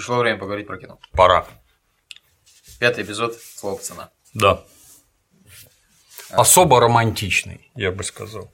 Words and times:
Пришло 0.00 0.16
время 0.16 0.38
поговорить 0.38 0.66
про 0.66 0.78
кино. 0.78 0.98
Пора. 1.12 1.46
Пятый 2.78 3.04
эпизод 3.04 3.34
«Слово 3.34 3.76
пацана». 3.76 4.08
Да. 4.32 4.64
Особо 6.30 6.80
романтичный, 6.80 7.70
я 7.74 7.92
бы 7.92 8.02
сказал. 8.02 8.50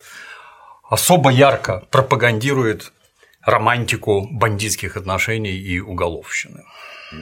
Особо 0.91 1.31
ярко 1.31 1.87
пропагандирует 1.93 2.93
романтику 3.43 4.27
бандитских 4.29 4.97
отношений 4.97 5.57
и 5.57 5.79
уголовщины. 5.79 6.65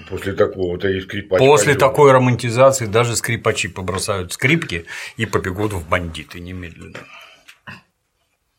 После 0.09 0.33
такого-то 0.33 0.89
и 0.89 1.03
скрипач. 1.03 1.39
После 1.39 1.75
пойдёт. 1.75 1.81
такой 1.91 2.13
романтизации 2.13 2.87
даже 2.87 3.17
скрипачи 3.17 3.69
побросают 3.69 4.33
скрипки 4.33 4.87
и 5.19 5.27
побегут 5.27 5.75
в 5.75 5.87
бандиты 5.87 6.41
немедленно. 6.41 7.01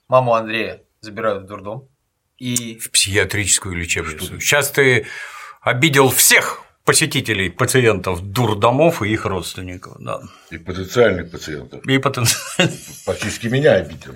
Маму 0.09 0.35
Андрея 0.35 0.83
забирают 1.01 1.45
в 1.45 1.47
дурдом. 1.47 1.89
И 2.37 2.77
В 2.77 2.91
психиатрическую 2.91 3.75
лечебницу. 3.75 4.39
Сейчас 4.39 4.69
ты 4.69 5.07
обидел 5.65 6.09
всех 6.09 6.61
посетителей, 6.85 7.49
пациентов 7.49 8.21
дурдомов 8.21 9.01
и 9.01 9.11
их 9.11 9.25
родственников. 9.25 9.95
Да. 9.99 10.21
И 10.51 10.57
потенциальных 10.57 11.31
пациентов. 11.31 11.83
И 11.85 11.97
потенциально. 11.97 12.71
Практически 13.05 13.47
меня 13.47 13.73
обидел. 13.73 14.13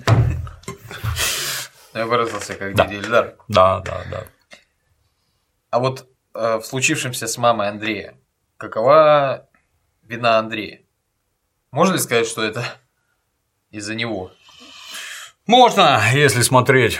я 1.92 2.06
выразился 2.06 2.54
как 2.54 2.74
Да. 2.76 2.86
дядя 2.86 2.96
Ильдар. 3.02 3.34
Да, 3.48 3.80
да, 3.80 4.04
да. 4.10 4.24
А 5.70 5.78
вот 5.80 6.08
э, 6.34 6.56
в 6.58 6.62
случившемся 6.64 7.26
с 7.26 7.36
мамой 7.36 7.68
Андрея, 7.68 8.14
какова 8.56 9.48
вина 10.04 10.38
Андрея? 10.38 10.82
Можно 11.72 11.94
ли 11.94 11.98
сказать, 11.98 12.26
что 12.28 12.44
это 12.44 12.64
из-за 13.72 13.94
него? 13.96 14.30
Можно, 15.46 16.00
если 16.12 16.42
смотреть 16.42 16.98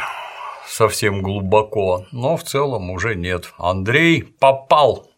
совсем 0.70 1.22
глубоко, 1.22 2.06
но 2.12 2.36
в 2.36 2.44
целом 2.44 2.90
уже 2.90 3.14
нет. 3.14 3.52
Андрей 3.58 4.22
попал 4.22 5.10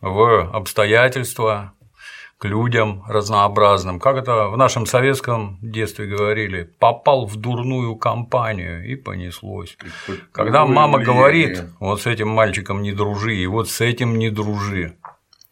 в 0.00 0.50
обстоятельства 0.52 1.72
к 2.38 2.44
людям 2.44 3.04
разнообразным. 3.06 4.00
Как 4.00 4.16
это 4.16 4.48
в 4.48 4.56
нашем 4.56 4.84
советском 4.84 5.58
детстве 5.62 6.06
говорили, 6.06 6.64
попал 6.78 7.26
в 7.26 7.36
дурную 7.36 7.94
компанию 7.96 8.84
и 8.84 8.96
понеслось. 8.96 9.76
Когда 10.32 10.66
мама 10.66 10.98
влияние. 10.98 11.16
говорит, 11.16 11.64
вот 11.78 12.02
с 12.02 12.06
этим 12.06 12.28
мальчиком 12.28 12.82
не 12.82 12.92
дружи, 12.92 13.36
и 13.36 13.46
вот 13.46 13.70
с 13.70 13.80
этим 13.80 14.18
не 14.18 14.28
дружи, 14.28 14.96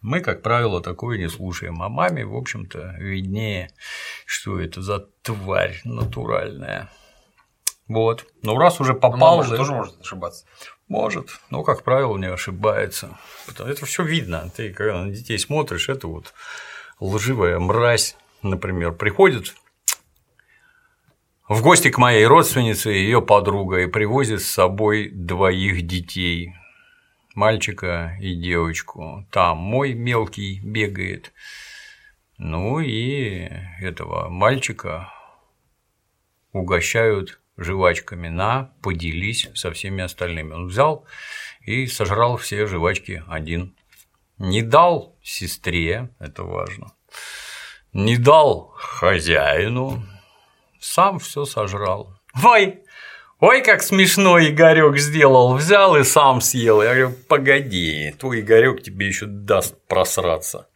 мы, 0.01 0.19
как 0.19 0.41
правило, 0.41 0.81
такое 0.81 1.17
не 1.17 1.29
слушаем. 1.29 1.81
А 1.81 1.87
маме, 1.87 2.25
в 2.25 2.35
общем-то, 2.35 2.95
виднее, 2.99 3.71
что 4.25 4.59
это 4.59 4.81
за 4.81 4.99
тварь 5.21 5.79
натуральная. 5.85 6.89
Вот. 7.91 8.25
Ну, 8.41 8.57
раз 8.57 8.79
уже 8.79 8.93
Ну, 8.93 8.99
попал, 8.99 9.43
же 9.43 9.51
да, 9.51 9.57
тоже 9.57 9.73
может 9.73 9.99
ошибаться. 9.99 10.45
может, 10.87 11.29
но, 11.49 11.61
как 11.63 11.83
правило, 11.83 12.17
не 12.17 12.27
ошибается. 12.27 13.17
Это 13.47 13.85
все 13.85 14.03
видно. 14.03 14.49
Ты, 14.55 14.71
когда 14.71 15.03
на 15.03 15.11
детей 15.11 15.37
смотришь, 15.37 15.89
это 15.89 16.07
вот 16.07 16.33
лживая 17.01 17.59
мразь, 17.59 18.15
например, 18.41 18.93
приходит 18.93 19.55
в 21.49 21.61
гости 21.61 21.89
к 21.89 21.97
моей 21.97 22.25
родственнице 22.25 22.91
ее 22.91 23.21
подруга 23.21 23.81
и 23.81 23.87
привозит 23.87 24.41
с 24.41 24.47
собой 24.47 25.09
двоих 25.09 25.85
детей 25.85 26.53
мальчика 27.35 28.15
и 28.21 28.35
девочку. 28.35 29.27
Там 29.31 29.57
мой 29.57 29.93
мелкий 29.93 30.61
бегает. 30.63 31.33
Ну 32.37 32.79
и 32.79 33.49
этого 33.81 34.29
мальчика 34.29 35.09
угощают 36.53 37.40
жвачками 37.63 38.27
на, 38.27 38.73
поделись 38.81 39.47
со 39.53 39.71
всеми 39.71 40.03
остальными. 40.03 40.53
Он 40.53 40.67
взял 40.67 41.05
и 41.61 41.87
сожрал 41.87 42.37
все 42.37 42.65
жвачки 42.65 43.23
один. 43.27 43.75
Не 44.37 44.61
дал 44.61 45.15
сестре, 45.21 46.09
это 46.19 46.43
важно, 46.43 46.93
не 47.93 48.17
дал 48.17 48.73
хозяину, 48.75 50.03
сам 50.79 51.19
все 51.19 51.45
сожрал. 51.45 52.17
Ой, 52.43 52.79
ой, 53.39 53.61
как 53.61 53.83
смешно 53.83 54.39
Игорек 54.39 54.97
сделал, 54.97 55.55
взял 55.55 55.95
и 55.95 56.03
сам 56.03 56.41
съел. 56.41 56.81
Я 56.81 56.95
говорю, 56.95 57.15
погоди, 57.27 58.15
твой 58.17 58.39
Игорек 58.41 58.81
тебе 58.81 59.07
еще 59.07 59.27
даст 59.27 59.75
просраться. 59.87 60.69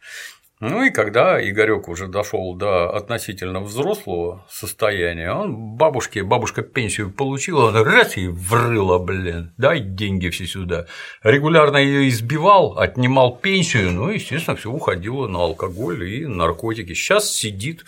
Ну 0.58 0.84
и 0.84 0.90
когда 0.90 1.38
Игорек 1.38 1.86
уже 1.86 2.08
дошел 2.08 2.54
до 2.54 2.88
относительно 2.96 3.60
взрослого 3.60 4.46
состояния, 4.48 5.30
он 5.32 5.54
бабушке, 5.76 6.22
бабушка 6.22 6.62
пенсию 6.62 7.10
получила, 7.10 7.66
он 7.66 7.76
раз 7.76 8.16
и 8.16 8.26
врыла, 8.26 8.98
блин, 8.98 9.52
дай 9.58 9.80
деньги 9.80 10.30
все 10.30 10.46
сюда. 10.46 10.86
Регулярно 11.22 11.76
ее 11.76 12.08
избивал, 12.08 12.78
отнимал 12.78 13.36
пенсию, 13.36 13.92
ну, 13.92 14.08
естественно, 14.08 14.56
все 14.56 14.70
уходило 14.70 15.28
на 15.28 15.40
алкоголь 15.40 16.08
и 16.08 16.24
наркотики. 16.24 16.94
Сейчас 16.94 17.30
сидит, 17.30 17.84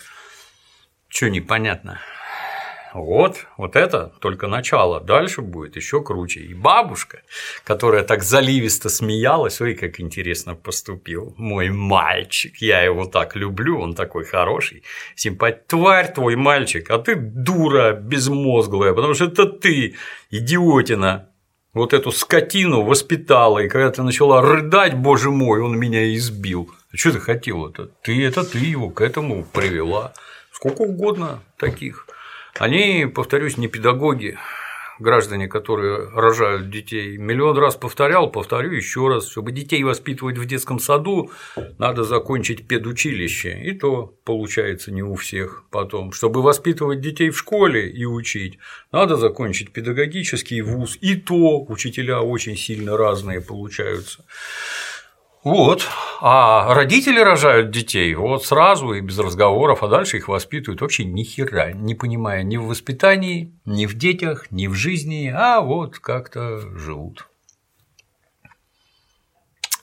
что 1.07 1.27
непонятно. 1.27 1.99
Вот, 2.93 3.45
вот 3.57 3.75
это 3.75 4.11
только 4.19 4.47
начало. 4.47 4.99
Дальше 4.99 5.41
будет 5.41 5.75
еще 5.75 6.01
круче. 6.01 6.39
И 6.39 6.53
бабушка, 6.53 7.21
которая 7.63 8.03
так 8.03 8.23
заливисто 8.23 8.89
смеялась, 8.89 9.61
ой, 9.61 9.75
как 9.75 9.99
интересно 9.99 10.55
поступил. 10.55 11.35
Мой 11.37 11.69
мальчик, 11.69 12.57
я 12.57 12.81
его 12.81 13.05
так 13.05 13.35
люблю, 13.35 13.79
он 13.79 13.93
такой 13.93 14.25
хороший, 14.25 14.83
симпат. 15.15 15.67
Тварь 15.67 16.11
твой 16.13 16.35
мальчик, 16.35 16.89
а 16.89 16.97
ты 16.97 17.15
дура 17.15 17.93
безмозглая, 17.93 18.93
потому 18.93 19.13
что 19.13 19.25
это 19.25 19.45
ты, 19.45 19.95
идиотина, 20.31 21.29
вот 21.73 21.93
эту 21.93 22.11
скотину 22.11 22.81
воспитала, 22.81 23.59
и 23.59 23.69
когда 23.69 23.91
ты 23.91 24.01
начала 24.01 24.41
рыдать, 24.41 24.95
боже 24.95 25.29
мой, 25.29 25.61
он 25.61 25.77
меня 25.77 26.15
избил. 26.15 26.71
А 26.91 26.97
что 26.97 27.11
ты 27.11 27.19
хотел 27.19 27.67
это? 27.67 27.91
Ты 28.01 28.25
это 28.25 28.43
ты 28.43 28.57
его 28.57 28.89
к 28.89 29.01
этому 29.01 29.45
привела. 29.45 30.13
Сколько 30.51 30.81
угодно 30.81 31.43
таких. 31.57 32.07
Они, 32.59 33.05
повторюсь, 33.05 33.57
не 33.57 33.69
педагоги, 33.69 34.37
граждане, 34.99 35.47
которые 35.47 36.09
рожают 36.09 36.69
детей. 36.69 37.15
Миллион 37.17 37.57
раз 37.57 37.77
повторял, 37.77 38.29
повторю 38.29 38.71
еще 38.71 39.07
раз, 39.07 39.29
чтобы 39.29 39.53
детей 39.53 39.81
воспитывать 39.83 40.37
в 40.37 40.45
детском 40.45 40.77
саду, 40.79 41.31
надо 41.77 42.03
закончить 42.03 42.67
педучилище, 42.67 43.61
и 43.63 43.71
то 43.71 44.13
получается 44.25 44.91
не 44.91 45.01
у 45.01 45.15
всех 45.15 45.63
потом. 45.71 46.11
Чтобы 46.11 46.41
воспитывать 46.41 46.99
детей 46.99 47.29
в 47.29 47.37
школе 47.37 47.89
и 47.89 48.03
учить, 48.03 48.59
надо 48.91 49.15
закончить 49.15 49.71
педагогический 49.71 50.61
вуз, 50.61 50.97
и 50.99 51.15
то 51.15 51.63
учителя 51.63 52.19
очень 52.19 52.57
сильно 52.57 52.97
разные 52.97 53.39
получаются. 53.39 54.25
Вот. 55.43 55.87
А 56.21 56.73
родители 56.73 57.19
рожают 57.19 57.71
детей 57.71 58.13
вот 58.13 58.45
сразу 58.45 58.93
и 58.93 59.01
без 59.01 59.17
разговоров, 59.17 59.83
а 59.83 59.87
дальше 59.87 60.17
их 60.17 60.27
воспитывают 60.27 60.81
вообще 60.81 61.05
ни 61.05 61.23
хера, 61.23 61.71
не 61.71 61.95
понимая 61.95 62.43
ни 62.43 62.57
в 62.57 62.65
воспитании, 62.65 63.53
ни 63.65 63.85
в 63.85 63.93
детях, 63.93 64.51
ни 64.51 64.67
в 64.67 64.73
жизни, 64.73 65.31
а 65.33 65.61
вот 65.61 65.99
как-то 65.99 66.59
живут. 66.77 67.29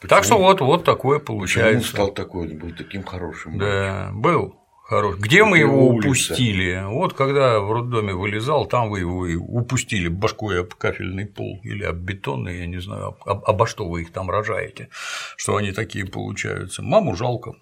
Так 0.06 0.25
что 0.25 0.37
вот, 0.37 0.61
вот 0.61 0.84
такое 0.84 1.19
Почему 1.19 1.37
он 1.37 1.41
получается. 1.41 1.88
стал 1.88 2.12
такой, 2.12 2.50
он 2.50 2.59
был 2.59 2.73
таким 2.73 3.03
хорошим. 3.03 3.59
Да, 3.59 4.11
был 4.12 4.66
хороший. 4.89 5.21
Где 5.21 5.45
мы 5.45 5.59
его 5.59 5.89
улица? 5.89 6.09
упустили? 6.09 6.83
Вот 6.87 7.13
когда 7.13 7.61
в 7.61 7.73
роддоме 7.73 8.15
вылезал, 8.15 8.67
там 8.67 8.89
вы 8.91 9.01
его 9.01 9.27
и 9.27 9.35
упустили 9.37 10.09
башкой 10.09 10.61
об 10.61 10.75
кафельный 10.75 11.27
пол 11.27 11.61
или 11.63 11.85
об 11.85 11.97
бетонный, 11.97 12.61
я 12.61 12.67
не 12.67 12.81
знаю, 12.81 13.17
об- 13.25 13.45
обо 13.45 13.67
что 13.67 13.89
вы 13.89 14.03
их 14.03 14.13
там 14.13 14.31
рожаете, 14.31 14.89
что 15.37 15.57
они 15.57 15.73
такие 15.73 16.07
получаются. 16.07 16.83
Маму 16.83 17.17
жалко. 17.17 17.55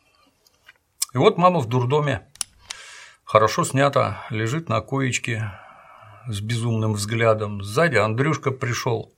И 1.15 1.19
вот 1.19 1.39
мама 1.39 1.61
в 1.61 1.67
дурдоме, 1.69 2.27
хорошо 3.25 3.65
снята, 3.65 4.27
лежит 4.31 4.69
на 4.69 4.81
коечке 4.81 5.53
с 6.27 6.41
безумным 6.41 6.95
взглядом. 6.95 7.63
Сзади 7.63 7.97
Андрюшка 7.97 8.51
пришел. 8.51 9.13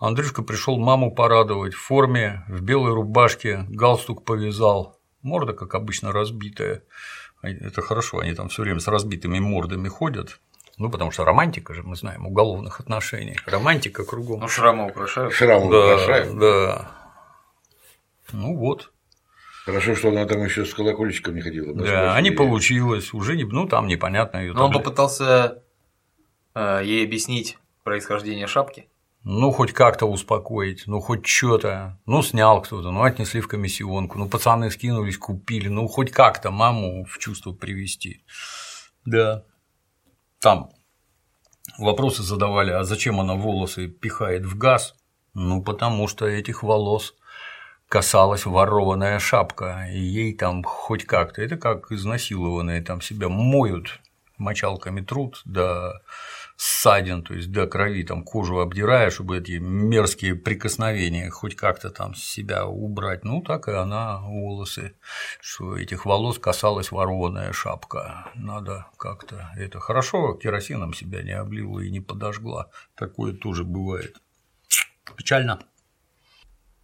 Андрюшка 0.00 0.42
пришел 0.42 0.78
маму 0.78 1.14
порадовать 1.14 1.72
в 1.72 1.80
форме, 1.80 2.44
в 2.48 2.60
белой 2.62 2.92
рубашке, 2.92 3.64
галстук 3.68 4.24
повязал, 4.24 4.93
морда, 5.24 5.52
как 5.52 5.74
обычно, 5.74 6.12
разбитая. 6.12 6.82
Это 7.42 7.82
хорошо, 7.82 8.20
они 8.20 8.34
там 8.34 8.48
все 8.48 8.62
время 8.62 8.80
с 8.80 8.88
разбитыми 8.88 9.38
мордами 9.38 9.88
ходят. 9.88 10.40
Ну, 10.76 10.90
потому 10.90 11.10
что 11.10 11.24
романтика 11.24 11.74
же, 11.74 11.82
мы 11.82 11.94
знаем, 11.94 12.26
уголовных 12.26 12.80
отношений. 12.80 13.36
Романтика 13.46 14.04
кругом. 14.04 14.40
Ну, 14.40 14.48
шрамы 14.48 14.86
украшают. 14.88 15.32
Шрамы 15.32 15.70
да, 15.70 15.94
украшают. 15.94 16.38
да. 16.38 16.90
Ну 18.32 18.56
вот. 18.56 18.92
Хорошо, 19.64 19.94
что 19.94 20.08
она 20.08 20.26
там 20.26 20.44
еще 20.44 20.64
с 20.64 20.74
колокольчиком 20.74 21.36
не 21.36 21.40
ходила. 21.40 21.74
Да, 21.74 22.14
а 22.14 22.20
не 22.20 22.30
получилось. 22.30 23.14
Уже 23.14 23.36
не, 23.36 23.44
ну 23.44 23.66
там 23.66 23.86
непонятно 23.86 24.38
ее. 24.38 24.52
Но 24.52 24.66
он 24.66 24.72
попытался 24.72 25.62
э, 26.54 26.80
ей 26.84 27.04
объяснить 27.04 27.58
происхождение 27.82 28.46
шапки. 28.46 28.88
Ну, 29.26 29.52
хоть 29.52 29.72
как-то 29.72 30.04
успокоить, 30.04 30.82
ну, 30.86 31.00
хоть 31.00 31.26
что-то. 31.26 31.98
Ну, 32.04 32.22
снял 32.22 32.60
кто-то, 32.60 32.90
ну, 32.90 33.02
отнесли 33.02 33.40
в 33.40 33.48
комиссионку, 33.48 34.18
ну, 34.18 34.28
пацаны 34.28 34.70
скинулись, 34.70 35.16
купили, 35.16 35.68
ну, 35.68 35.88
хоть 35.88 36.12
как-то 36.12 36.50
маму 36.50 37.06
в 37.06 37.18
чувство 37.18 37.52
привести. 37.52 38.22
Да. 39.06 39.44
Там 40.40 40.68
вопросы 41.78 42.22
задавали, 42.22 42.70
а 42.70 42.84
зачем 42.84 43.18
она 43.18 43.34
волосы 43.34 43.88
пихает 43.88 44.44
в 44.44 44.58
газ? 44.58 44.94
Ну, 45.32 45.62
потому 45.62 46.06
что 46.06 46.26
этих 46.26 46.62
волос 46.62 47.14
касалась 47.88 48.44
ворованная 48.44 49.18
шапка, 49.20 49.88
и 49.90 49.98
ей 49.98 50.36
там 50.36 50.62
хоть 50.62 51.06
как-то, 51.06 51.40
это 51.40 51.56
как 51.56 51.90
изнасилованные 51.90 52.82
там 52.82 53.00
себя 53.00 53.30
моют, 53.30 54.00
мочалками 54.36 55.00
труд, 55.00 55.40
да 55.46 55.94
ссадин, 56.56 57.22
то 57.22 57.34
есть 57.34 57.50
до 57.50 57.66
крови 57.66 58.04
там 58.04 58.22
кожу 58.24 58.58
обдирая, 58.60 59.10
чтобы 59.10 59.38
эти 59.38 59.58
мерзкие 59.58 60.34
прикосновения 60.34 61.30
хоть 61.30 61.56
как-то 61.56 61.90
там 61.90 62.14
с 62.14 62.22
себя 62.22 62.66
убрать. 62.66 63.24
Ну, 63.24 63.42
так 63.42 63.68
и 63.68 63.72
она 63.72 64.20
волосы, 64.20 64.94
что 65.40 65.76
этих 65.76 66.06
волос 66.06 66.38
касалась 66.38 66.92
ворованная 66.92 67.52
шапка. 67.52 68.30
Надо 68.34 68.86
как-то 68.96 69.50
это 69.56 69.80
хорошо 69.80 70.34
керосином 70.34 70.94
себя 70.94 71.22
не 71.22 71.32
облила 71.32 71.80
и 71.80 71.90
не 71.90 72.00
подожгла. 72.00 72.70
Такое 72.94 73.32
тоже 73.32 73.64
бывает. 73.64 74.16
Печально. 75.16 75.60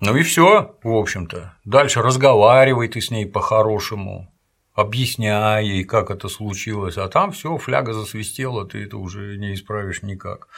Ну 0.00 0.16
и 0.16 0.22
все, 0.22 0.78
в 0.82 0.94
общем-то. 0.94 1.54
Дальше 1.64 2.00
разговаривай 2.00 2.88
ты 2.88 3.00
с 3.00 3.10
ней 3.10 3.26
по-хорошему, 3.26 4.32
объясняя 4.80 5.60
ей, 5.60 5.84
как 5.84 6.10
это 6.10 6.28
случилось, 6.28 6.96
а 6.96 7.08
там 7.08 7.32
все, 7.32 7.56
фляга 7.58 7.92
засвистела, 7.92 8.66
ты 8.66 8.84
это 8.84 8.96
уже 8.96 9.36
не 9.36 9.54
исправишь 9.54 10.02
никак. 10.02 10.48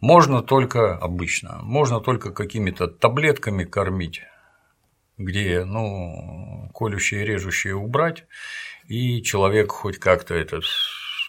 Можно 0.00 0.42
только 0.42 0.96
обычно, 0.96 1.58
можно 1.62 2.00
только 2.00 2.30
какими-то 2.30 2.86
таблетками 2.86 3.64
кормить, 3.64 4.22
где, 5.16 5.64
ну, 5.64 6.70
колющее 6.74 7.22
и 7.22 7.26
режущее 7.26 7.74
убрать, 7.74 8.24
и 8.86 9.22
человек 9.22 9.72
хоть 9.72 9.98
как-то 9.98 10.34
этот 10.34 10.64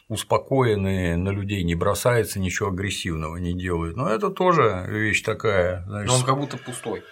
успокоенный, 0.10 1.16
на 1.16 1.30
людей 1.30 1.64
не 1.64 1.76
бросается, 1.76 2.40
ничего 2.40 2.70
агрессивного 2.70 3.38
не 3.38 3.54
делает. 3.54 3.96
Но 3.96 4.10
это 4.10 4.30
тоже 4.30 4.86
вещь 4.90 5.22
такая. 5.22 5.84
Знаешь, 5.86 6.10
Но 6.10 6.16
он 6.16 6.24
как 6.24 6.38
будто 6.38 6.58
пустой. 6.58 7.04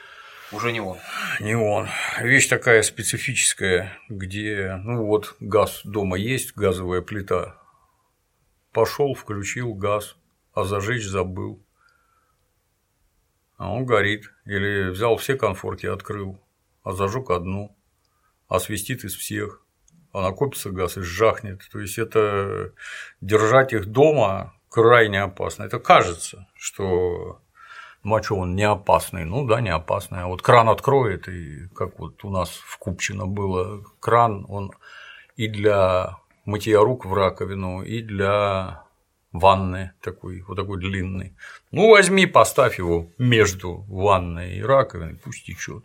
Уже 0.52 0.72
не 0.72 0.80
он. 0.80 0.98
Не 1.42 1.56
он. 1.56 1.88
Вещь 2.22 2.48
такая 2.48 2.82
специфическая, 2.82 3.98
где, 4.08 4.80
ну 4.84 5.06
вот, 5.06 5.36
газ 5.42 5.82
дома 5.84 6.18
есть, 6.18 6.56
газовая 6.56 7.02
плита. 7.02 7.62
Пошел, 8.72 9.14
включил 9.14 9.74
газ, 9.74 10.16
а 10.54 10.64
зажечь 10.64 11.06
забыл. 11.06 11.62
А 13.58 13.72
он 13.74 13.86
горит. 13.86 14.32
Или 14.46 14.90
взял 14.90 15.18
все 15.18 15.36
конфорки, 15.36 15.86
открыл, 15.86 16.42
а 16.84 16.94
зажег 16.94 17.30
одну, 17.30 17.76
а 18.48 18.60
свистит 18.60 19.04
из 19.04 19.16
всех, 19.16 19.66
а 20.14 20.22
накопится 20.22 20.70
газ 20.70 20.96
и 20.96 21.02
сжахнет. 21.02 21.68
То 21.70 21.80
есть 21.80 21.98
это 21.98 22.74
держать 23.20 23.74
их 23.74 23.88
дома 23.88 24.54
крайне 24.70 25.24
опасно. 25.24 25.64
Это 25.64 25.80
кажется, 25.80 26.48
что 26.56 27.42
что, 28.22 28.36
он 28.36 28.56
не 28.56 28.64
опасный? 28.64 29.26
Ну 29.26 29.46
да, 29.46 29.62
не 29.62 29.70
опасный. 29.70 30.22
А 30.22 30.28
вот 30.28 30.42
кран 30.42 30.70
откроет, 30.70 31.28
и 31.28 31.68
как 31.76 32.00
вот 32.00 32.24
у 32.24 32.30
нас 32.30 32.50
в 32.50 32.78
Купчино 32.78 33.26
было, 33.28 33.84
кран, 34.00 34.46
он 34.50 34.72
и 35.36 35.48
для 35.48 36.18
мытья 36.46 36.80
рук 36.80 37.06
в 37.06 37.14
раковину, 37.14 37.84
и 37.84 38.02
для 38.02 38.84
ванны 39.32 39.92
такой, 40.02 40.42
вот 40.42 40.56
такой 40.56 40.80
длинный. 40.80 41.36
Ну, 41.72 41.90
возьми, 41.90 42.26
поставь 42.26 42.80
его 42.80 43.12
между 43.18 43.86
ванной 43.88 44.58
и 44.58 44.64
раковиной, 44.64 45.16
пусть 45.16 45.46
течет. 45.46 45.84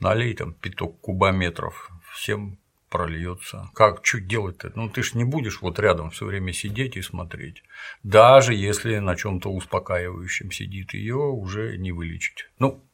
Налей 0.00 0.34
там 0.34 0.52
пяток 0.54 1.00
кубометров, 1.00 1.90
всем 2.12 2.58
прольется. 2.94 3.70
Как, 3.74 4.06
что 4.06 4.20
делать-то? 4.20 4.70
Ну, 4.76 4.88
ты 4.88 5.02
ж 5.02 5.14
не 5.14 5.24
будешь 5.24 5.62
вот 5.62 5.80
рядом 5.80 6.10
все 6.10 6.26
время 6.26 6.52
сидеть 6.52 6.96
и 6.96 7.02
смотреть. 7.02 7.64
Даже 8.04 8.54
если 8.54 8.98
на 8.98 9.16
чем 9.16 9.40
то 9.40 9.50
успокаивающем 9.52 10.52
сидит, 10.52 10.94
ее 10.94 11.16
уже 11.16 11.76
не 11.76 11.90
вылечить. 11.90 12.46
Ну, 12.60 12.84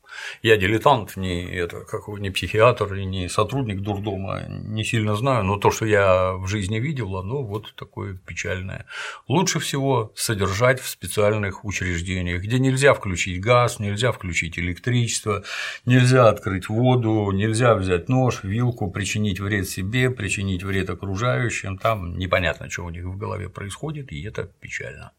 я 0.42 0.56
дилетант, 0.56 1.16
не, 1.16 1.44
это, 1.44 1.80
как, 1.80 2.08
не 2.08 2.30
психиатр 2.30 2.94
не 2.94 3.28
сотрудник 3.28 3.80
дурдома, 3.80 4.44
не 4.48 4.84
сильно 4.84 5.16
знаю, 5.16 5.44
но 5.44 5.56
то, 5.56 5.70
что 5.70 5.86
я 5.86 6.32
в 6.34 6.46
жизни 6.46 6.78
видел, 6.78 7.16
оно 7.16 7.42
вот 7.42 7.74
такое 7.76 8.14
печальное. 8.14 8.86
Лучше 9.28 9.58
всего 9.58 10.12
содержать 10.14 10.80
в 10.80 10.88
специальных 10.88 11.64
учреждениях, 11.64 12.42
где 12.42 12.58
нельзя 12.58 12.94
включить 12.94 13.40
газ, 13.40 13.78
нельзя 13.78 14.12
включить 14.12 14.58
электричество, 14.58 15.44
нельзя 15.84 16.28
открыть 16.28 16.68
воду, 16.68 17.30
нельзя 17.32 17.74
взять 17.74 18.08
нож, 18.08 18.42
вилку, 18.42 18.90
причинить 18.90 19.40
вред 19.40 19.68
себе, 19.68 20.10
причинить 20.10 20.62
вред 20.62 20.90
окружающим, 20.90 21.78
там 21.78 22.18
непонятно, 22.18 22.70
что 22.70 22.84
у 22.84 22.90
них 22.90 23.04
в 23.04 23.16
голове 23.16 23.48
происходит, 23.48 24.12
и 24.12 24.22
это 24.22 24.44
печально. 24.60 25.12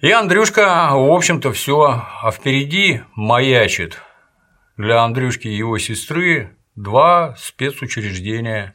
И 0.00 0.10
Андрюшка, 0.10 0.90
в 0.92 1.12
общем-то, 1.12 1.52
все, 1.52 2.04
а 2.22 2.30
впереди 2.32 3.02
маячит 3.14 4.00
для 4.76 5.02
Андрюшки 5.02 5.46
и 5.46 5.54
его 5.54 5.78
сестры 5.78 6.56
два 6.74 7.36
спецучреждения. 7.38 8.74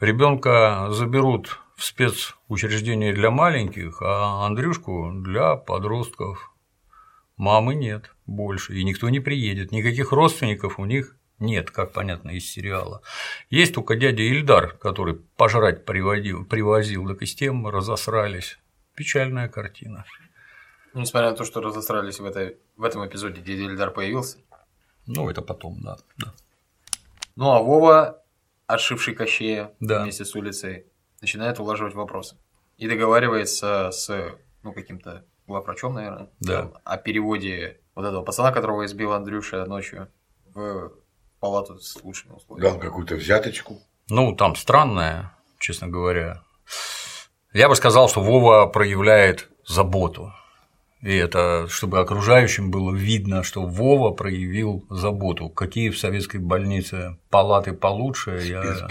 Ребенка 0.00 0.88
заберут 0.90 1.60
в 1.76 1.84
спецучреждение 1.84 3.12
для 3.12 3.30
маленьких, 3.30 4.02
а 4.02 4.44
Андрюшку 4.44 5.12
для 5.14 5.54
подростков. 5.54 6.52
Мамы 7.36 7.74
нет 7.74 8.14
больше, 8.26 8.74
и 8.74 8.84
никто 8.84 9.08
не 9.08 9.20
приедет, 9.20 9.72
никаких 9.72 10.12
родственников 10.12 10.78
у 10.78 10.84
них 10.84 11.16
нет, 11.38 11.70
как 11.70 11.92
понятно 11.92 12.30
из 12.30 12.50
сериала. 12.50 13.02
Есть 13.48 13.74
только 13.74 13.94
дядя 13.94 14.22
Ильдар, 14.24 14.76
который 14.76 15.14
пожрать 15.14 15.86
приводил, 15.86 16.44
привозил, 16.44 17.08
так 17.08 17.22
и 17.22 17.26
с 17.26 17.34
тем 17.34 17.66
разосрались. 17.66 18.58
Печальная 18.94 19.48
картина. 19.48 20.04
Ну, 20.92 21.00
несмотря 21.00 21.30
на 21.30 21.36
то, 21.36 21.44
что 21.44 21.60
разосрались 21.60 22.18
в, 22.18 22.24
этой, 22.24 22.58
в 22.76 22.84
этом 22.84 23.06
эпизоде, 23.06 23.40
где 23.40 23.54
Эльдар 23.54 23.90
появился. 23.90 24.38
Ну, 25.06 25.30
это 25.30 25.42
потом, 25.42 25.80
да. 25.80 25.98
да. 26.18 26.32
Ну, 27.36 27.50
а 27.50 27.60
Вова, 27.60 28.22
отшивший 28.66 29.14
Кощея 29.14 29.72
да. 29.80 30.02
вместе 30.02 30.24
с 30.24 30.34
улицей, 30.34 30.86
начинает 31.20 31.60
улаживать 31.60 31.94
вопросы. 31.94 32.36
И 32.76 32.88
договаривается 32.88 33.90
с, 33.92 34.36
ну, 34.62 34.72
каким-то 34.72 35.24
главврачом, 35.46 35.94
наверное, 35.94 36.30
да. 36.40 36.72
о 36.84 36.96
переводе 36.96 37.80
вот 37.94 38.04
этого 38.04 38.22
пацана, 38.22 38.52
которого 38.52 38.84
избил 38.86 39.12
Андрюша 39.12 39.64
ночью 39.66 40.08
в 40.54 40.92
палату 41.40 41.78
с 41.78 42.02
лучшими 42.02 42.32
условиями. 42.32 42.70
Дал 42.70 42.80
какую-то 42.80 43.16
взяточку. 43.16 43.80
Ну, 44.08 44.34
там 44.34 44.56
странное, 44.56 45.36
честно 45.58 45.88
говоря. 45.88 46.42
Я 47.52 47.68
бы 47.68 47.76
сказал, 47.76 48.08
что 48.08 48.20
Вова 48.20 48.66
проявляет 48.66 49.48
заботу 49.66 50.32
и 51.02 51.16
это, 51.16 51.66
чтобы 51.68 51.98
окружающим 52.00 52.70
было 52.70 52.94
видно, 52.94 53.42
что 53.42 53.62
Вова 53.62 54.10
проявил 54.10 54.84
заботу. 54.90 55.48
Какие 55.48 55.88
в 55.88 55.98
советской 55.98 56.36
больнице 56.36 57.16
палаты 57.30 57.72
получше, 57.72 58.42
я, 58.44 58.88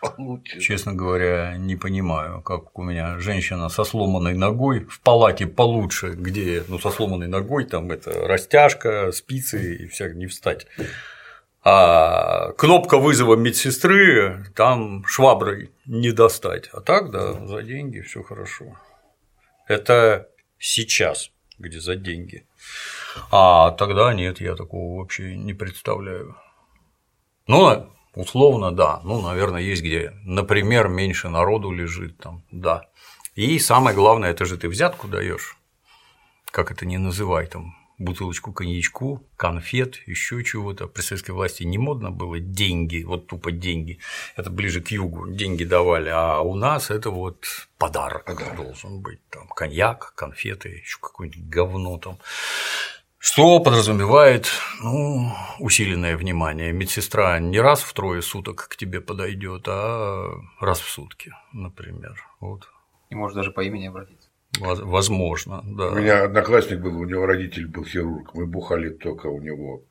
получше. 0.00 0.60
честно 0.60 0.92
говоря, 0.92 1.56
не 1.56 1.74
понимаю. 1.74 2.42
Как 2.42 2.78
у 2.78 2.84
меня 2.84 3.18
женщина 3.18 3.68
со 3.68 3.82
сломанной 3.82 4.34
ногой 4.34 4.84
в 4.84 5.00
палате 5.00 5.48
получше, 5.48 6.10
где, 6.10 6.62
ну, 6.68 6.78
со 6.78 6.90
сломанной 6.90 7.26
ногой, 7.26 7.64
там 7.64 7.90
это 7.90 8.12
растяжка, 8.28 9.10
спицы 9.10 9.76
и 9.76 9.88
всяк 9.88 10.14
не 10.14 10.26
встать. 10.26 10.68
А 11.64 12.52
кнопка 12.52 12.98
вызова 12.98 13.34
медсестры 13.34 14.46
там 14.54 15.04
шваброй 15.06 15.72
не 15.86 16.12
достать. 16.12 16.68
А 16.72 16.80
так, 16.80 17.10
да, 17.10 17.32
за 17.32 17.62
деньги 17.62 18.00
все 18.00 18.22
хорошо. 18.22 18.76
Это 19.66 20.28
сейчас, 20.58 21.31
где 21.62 21.80
за 21.80 21.96
деньги. 21.96 22.46
А 23.30 23.70
тогда 23.72 24.12
нет, 24.12 24.40
я 24.40 24.54
такого 24.54 24.98
вообще 24.98 25.36
не 25.36 25.54
представляю. 25.54 26.36
Ну, 27.46 27.88
условно, 28.14 28.72
да. 28.72 29.00
Ну, 29.04 29.20
наверное, 29.20 29.62
есть 29.62 29.82
где, 29.82 30.12
например, 30.24 30.88
меньше 30.88 31.28
народу 31.28 31.70
лежит 31.70 32.18
там, 32.18 32.44
да. 32.50 32.82
И 33.34 33.58
самое 33.58 33.96
главное, 33.96 34.30
это 34.30 34.44
же 34.44 34.56
ты 34.56 34.68
взятку 34.68 35.08
даешь. 35.08 35.56
Как 36.50 36.70
это 36.70 36.84
не 36.84 36.98
называй 36.98 37.46
там, 37.46 37.74
бутылочку 38.02 38.52
коньячку, 38.52 39.26
конфет, 39.36 39.96
еще 40.06 40.42
чего-то. 40.44 40.86
При 40.86 41.02
советской 41.02 41.30
власти 41.30 41.62
не 41.62 41.78
модно 41.78 42.10
было 42.10 42.38
деньги, 42.40 43.02
вот 43.02 43.26
тупо 43.26 43.52
деньги. 43.52 43.98
Это 44.36 44.50
ближе 44.50 44.80
к 44.80 44.88
югу 44.88 45.30
деньги 45.30 45.64
давали, 45.64 46.10
а 46.10 46.40
у 46.40 46.54
нас 46.54 46.90
это 46.90 47.10
вот 47.10 47.46
подарок, 47.78 48.24
подарок. 48.26 48.56
должен 48.56 49.00
быть. 49.00 49.20
Там 49.30 49.48
коньяк, 49.48 50.14
конфеты, 50.14 50.68
еще 50.68 50.98
какое-нибудь 51.00 51.44
говно 51.48 51.98
там. 51.98 52.18
Что 53.18 53.60
подразумевает 53.60 54.50
ну, 54.80 55.32
усиленное 55.60 56.16
внимание. 56.16 56.72
Медсестра 56.72 57.38
не 57.38 57.60
раз 57.60 57.80
в 57.80 57.92
трое 57.92 58.20
суток 58.20 58.66
к 58.68 58.76
тебе 58.76 59.00
подойдет, 59.00 59.68
а 59.68 60.28
раз 60.60 60.80
в 60.80 60.90
сутки, 60.90 61.32
например. 61.52 62.20
Вот. 62.40 62.68
И 63.10 63.14
может 63.14 63.36
даже 63.36 63.52
по 63.52 63.60
имени 63.60 63.86
обратиться. 63.86 64.21
Возможно, 64.60 65.62
да. 65.64 65.88
У 65.88 65.94
меня 65.94 66.24
одноклассник 66.24 66.80
был, 66.80 66.98
у 66.98 67.04
него 67.04 67.26
родитель 67.26 67.66
был 67.66 67.84
хирург. 67.84 68.34
Мы 68.34 68.46
бухали 68.46 68.90
только 68.90 69.26
у 69.28 69.40
него 69.40 69.82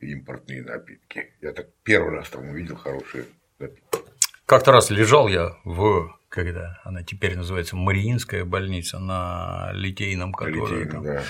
импортные 0.00 0.62
напитки. 0.62 1.32
Я 1.40 1.52
так 1.52 1.66
первый 1.82 2.14
раз 2.14 2.28
там 2.30 2.48
увидел 2.48 2.76
хорошие 2.76 3.24
напитки. 3.58 3.98
Как-то 4.46 4.72
раз 4.72 4.90
лежал 4.90 5.28
я 5.28 5.56
в 5.64 6.18
когда 6.28 6.78
она 6.84 7.02
теперь 7.02 7.36
называется 7.36 7.76
Мариинская 7.76 8.44
больница 8.44 8.98
на 8.98 9.70
Литейном, 9.72 10.32
которая 10.32 10.80
Литейном, 10.80 10.90
там, 10.90 11.02
да. 11.04 11.22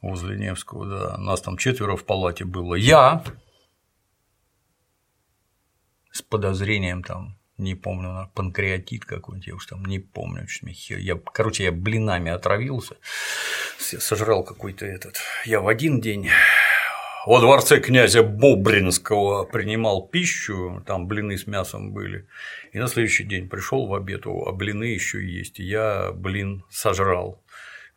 возле 0.00 0.38
Невского, 0.38 0.86
да. 0.86 1.18
Нас 1.18 1.42
там 1.42 1.56
четверо 1.56 1.96
в 1.96 2.04
палате 2.04 2.44
было. 2.44 2.74
Я 2.74 3.22
с 6.10 6.22
подозрением 6.22 7.02
там 7.02 7.37
не 7.58 7.74
помню, 7.74 8.30
панкреатит 8.34 9.04
какой-нибудь, 9.04 9.46
я 9.48 9.54
уж 9.54 9.66
там 9.66 9.84
не 9.84 9.98
помню, 9.98 10.46
я, 10.88 11.16
короче, 11.16 11.64
я 11.64 11.72
блинами 11.72 12.30
отравился, 12.30 12.96
сожрал 13.78 14.44
какой-то 14.44 14.86
этот, 14.86 15.16
я 15.44 15.60
в 15.60 15.68
один 15.68 16.00
день 16.00 16.30
во 17.26 17.40
дворце 17.40 17.80
князя 17.80 18.22
Бобринского 18.22 19.44
принимал 19.44 20.06
пищу, 20.06 20.82
там 20.86 21.08
блины 21.08 21.36
с 21.36 21.46
мясом 21.46 21.92
были, 21.92 22.26
и 22.72 22.78
на 22.78 22.86
следующий 22.86 23.24
день 23.24 23.48
пришел 23.48 23.86
в 23.86 23.94
обед, 23.94 24.22
а 24.24 24.52
блины 24.52 24.84
еще 24.84 25.22
есть, 25.22 25.60
и 25.60 25.64
я 25.64 26.12
блин 26.12 26.64
сожрал. 26.70 27.42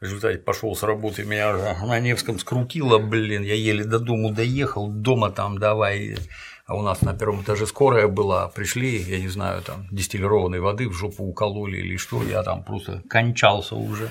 В 0.01 0.03
результате 0.03 0.39
пошел 0.39 0.75
с 0.75 0.82
работы, 0.82 1.24
меня 1.24 1.53
на 1.86 2.00
Невском 2.00 2.39
скрутило, 2.39 2.98
блин, 2.98 3.44
я 3.44 3.53
еле 3.53 3.84
до 3.84 4.00
дому 4.00 4.32
доехал, 4.32 4.89
дома 4.89 5.30
там 5.30 5.60
давай 5.60 6.18
а 6.71 6.73
у 6.73 6.81
нас 6.83 7.01
на 7.01 7.13
первом 7.13 7.41
этаже 7.41 7.67
скорая 7.67 8.07
была, 8.07 8.47
пришли, 8.47 8.97
я 9.01 9.19
не 9.19 9.27
знаю, 9.27 9.61
там 9.61 9.87
дистиллированной 9.91 10.61
воды 10.61 10.87
в 10.87 10.93
жопу 10.93 11.25
укололи 11.25 11.75
или 11.75 11.97
что, 11.97 12.23
я 12.23 12.43
там 12.43 12.63
просто 12.63 13.03
кончался 13.09 13.75
уже. 13.75 14.09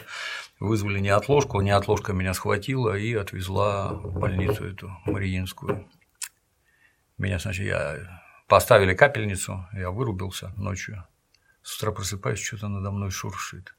Вызвали 0.59 1.01
неотложку, 1.01 1.63
неотложка 1.63 2.13
меня 2.13 2.35
схватила 2.35 2.95
и 2.95 3.15
отвезла 3.15 3.95
в 3.95 4.21
больницу 4.21 4.67
эту 4.67 4.95
Мариинскую. 5.07 5.89
Меня, 7.17 7.39
значит, 7.39 7.65
я 7.65 8.21
поставили 8.47 8.93
капельницу, 8.93 9.67
я 9.73 9.91
вырубился 9.91 10.53
ночью. 10.59 11.07
С 11.63 11.79
утра 11.79 11.93
просыпаюсь, 11.93 12.43
что-то 12.43 12.69
надо 12.69 12.91
мной 12.91 13.11
шуршит. 13.11 13.75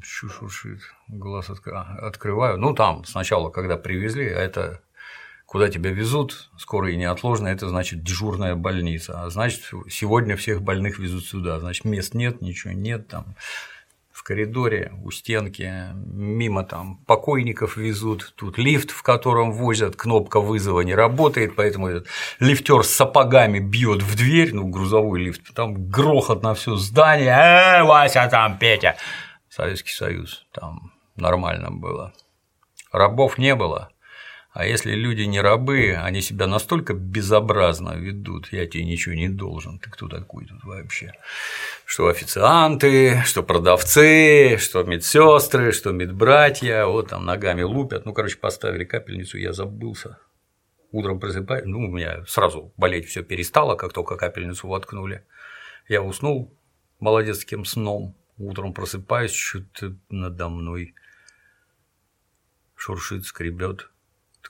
Шуршит? 0.00 0.80
Глаз 1.08 1.50
открываю. 1.50 2.56
Ну, 2.56 2.74
там 2.74 3.04
сначала, 3.04 3.50
когда 3.50 3.76
привезли, 3.76 4.28
а 4.28 4.40
это 4.40 4.80
куда 5.54 5.68
тебя 5.68 5.92
везут, 5.92 6.50
скоро 6.58 6.90
и 6.90 6.96
неотложно, 6.96 7.46
это 7.46 7.68
значит 7.68 8.02
дежурная 8.02 8.56
больница. 8.56 9.22
А 9.22 9.30
значит, 9.30 9.62
сегодня 9.88 10.36
всех 10.36 10.62
больных 10.62 10.98
везут 10.98 11.26
сюда. 11.26 11.60
Значит, 11.60 11.84
мест 11.84 12.12
нет, 12.12 12.40
ничего 12.40 12.72
нет 12.72 13.06
там 13.06 13.36
в 14.10 14.24
коридоре, 14.24 14.92
у 15.04 15.12
стенки, 15.12 15.90
мимо 15.94 16.64
там 16.64 16.96
покойников 17.06 17.76
везут, 17.76 18.34
тут 18.36 18.58
лифт, 18.58 18.90
в 18.90 19.04
котором 19.04 19.52
возят, 19.52 19.94
кнопка 19.94 20.40
вызова 20.40 20.80
не 20.80 20.96
работает, 20.96 21.54
поэтому 21.54 21.86
этот 21.86 22.08
лифтер 22.40 22.82
с 22.82 22.90
сапогами 22.90 23.60
бьет 23.60 24.02
в 24.02 24.16
дверь, 24.16 24.52
ну, 24.54 24.66
грузовой 24.66 25.20
лифт, 25.20 25.54
там 25.54 25.88
грохот 25.88 26.42
на 26.42 26.54
все 26.54 26.74
здание, 26.74 27.28
э, 27.28 27.84
Вася 27.84 28.26
там, 28.28 28.58
Петя. 28.58 28.96
Советский 29.48 29.92
Союз, 29.92 30.46
там 30.50 30.90
нормально 31.14 31.70
было. 31.70 32.12
Рабов 32.90 33.38
не 33.38 33.54
было, 33.54 33.90
а 34.54 34.64
если 34.66 34.92
люди 34.92 35.22
не 35.22 35.40
рабы, 35.40 35.96
они 36.00 36.20
себя 36.20 36.46
настолько 36.46 36.94
безобразно 36.94 37.96
ведут, 37.96 38.52
я 38.52 38.64
тебе 38.68 38.84
ничего 38.84 39.16
не 39.16 39.28
должен, 39.28 39.80
ты 39.80 39.90
кто 39.90 40.06
такой 40.06 40.46
тут 40.46 40.62
вообще? 40.62 41.12
Что 41.84 42.06
официанты, 42.06 43.20
что 43.24 43.42
продавцы, 43.42 44.56
что 44.58 44.84
медсестры, 44.84 45.72
что 45.72 45.90
медбратья, 45.90 46.84
вот 46.84 47.08
там 47.08 47.26
ногами 47.26 47.62
лупят. 47.62 48.06
Ну, 48.06 48.12
короче, 48.12 48.36
поставили 48.36 48.84
капельницу, 48.84 49.38
я 49.38 49.52
забылся. 49.52 50.20
Утром 50.92 51.18
просыпаюсь, 51.18 51.64
ну, 51.66 51.78
у 51.78 51.90
меня 51.90 52.24
сразу 52.28 52.72
болеть 52.76 53.08
все 53.08 53.24
перестало, 53.24 53.74
как 53.74 53.92
только 53.92 54.16
капельницу 54.16 54.68
воткнули. 54.68 55.26
Я 55.88 56.00
уснул 56.00 56.56
молодецким 57.00 57.64
сном, 57.64 58.16
утром 58.38 58.72
просыпаюсь, 58.72 59.32
что-то 59.32 59.96
надо 60.10 60.48
мной 60.48 60.94
шуршит, 62.76 63.26
скребет 63.26 63.88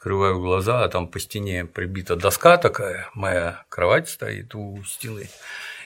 открываю 0.04 0.38
глаза, 0.38 0.84
а 0.84 0.88
там 0.90 1.08
по 1.08 1.18
стене 1.18 1.64
прибита 1.64 2.14
доска 2.14 2.58
такая, 2.58 3.08
моя 3.14 3.62
кровать 3.70 4.10
стоит 4.10 4.54
у 4.54 4.82
стены. 4.84 5.30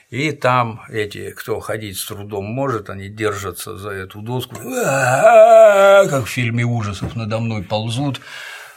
И 0.09 0.33
там 0.33 0.81
эти, 0.89 1.31
кто 1.31 1.61
ходить 1.61 1.97
с 1.97 2.05
трудом 2.05 2.43
может, 2.43 2.89
они 2.89 3.07
держатся 3.07 3.77
за 3.77 3.91
эту 3.91 4.21
доску, 4.21 4.55
как 4.57 6.25
в 6.25 6.27
фильме 6.27 6.65
ужасов 6.65 7.15
надо 7.15 7.39
мной 7.39 7.63
ползут 7.63 8.19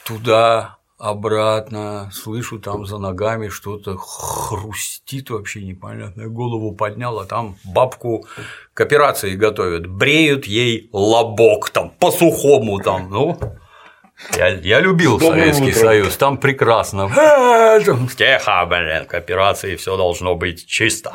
туда, 0.07 0.79
обратно, 0.97 2.11
слышу 2.13 2.61
там 2.61 2.87
за 2.87 2.99
ногами 2.99 3.49
что-то 3.49 3.97
хрустит 3.97 5.31
вообще 5.31 5.65
непонятно, 5.65 6.29
голову 6.29 6.73
поднял, 6.77 7.19
а 7.19 7.25
там 7.25 7.57
бабку 7.65 8.27
к 8.75 8.81
операции 8.81 9.35
готовят, 9.35 9.89
бреют 9.89 10.45
ей 10.47 10.89
лобок 10.93 11.71
там 11.71 11.91
по 11.91 12.13
сухому 12.13 12.79
там, 12.79 13.11
ну 13.11 13.37
я, 14.37 14.49
я 14.49 14.81
любил 14.81 15.19
Доброе 15.19 15.53
Советский 15.53 15.71
утро. 15.71 15.89
Союз, 15.89 16.17
там 16.17 16.39
прекрасно. 16.39 17.09
Тихо, 18.17 18.67
блин, 18.67 19.07
к 19.07 19.15
операции 19.15 19.77
все 19.77 19.97
должно 19.97 20.35
быть 20.35 20.67
чисто. 20.67 21.13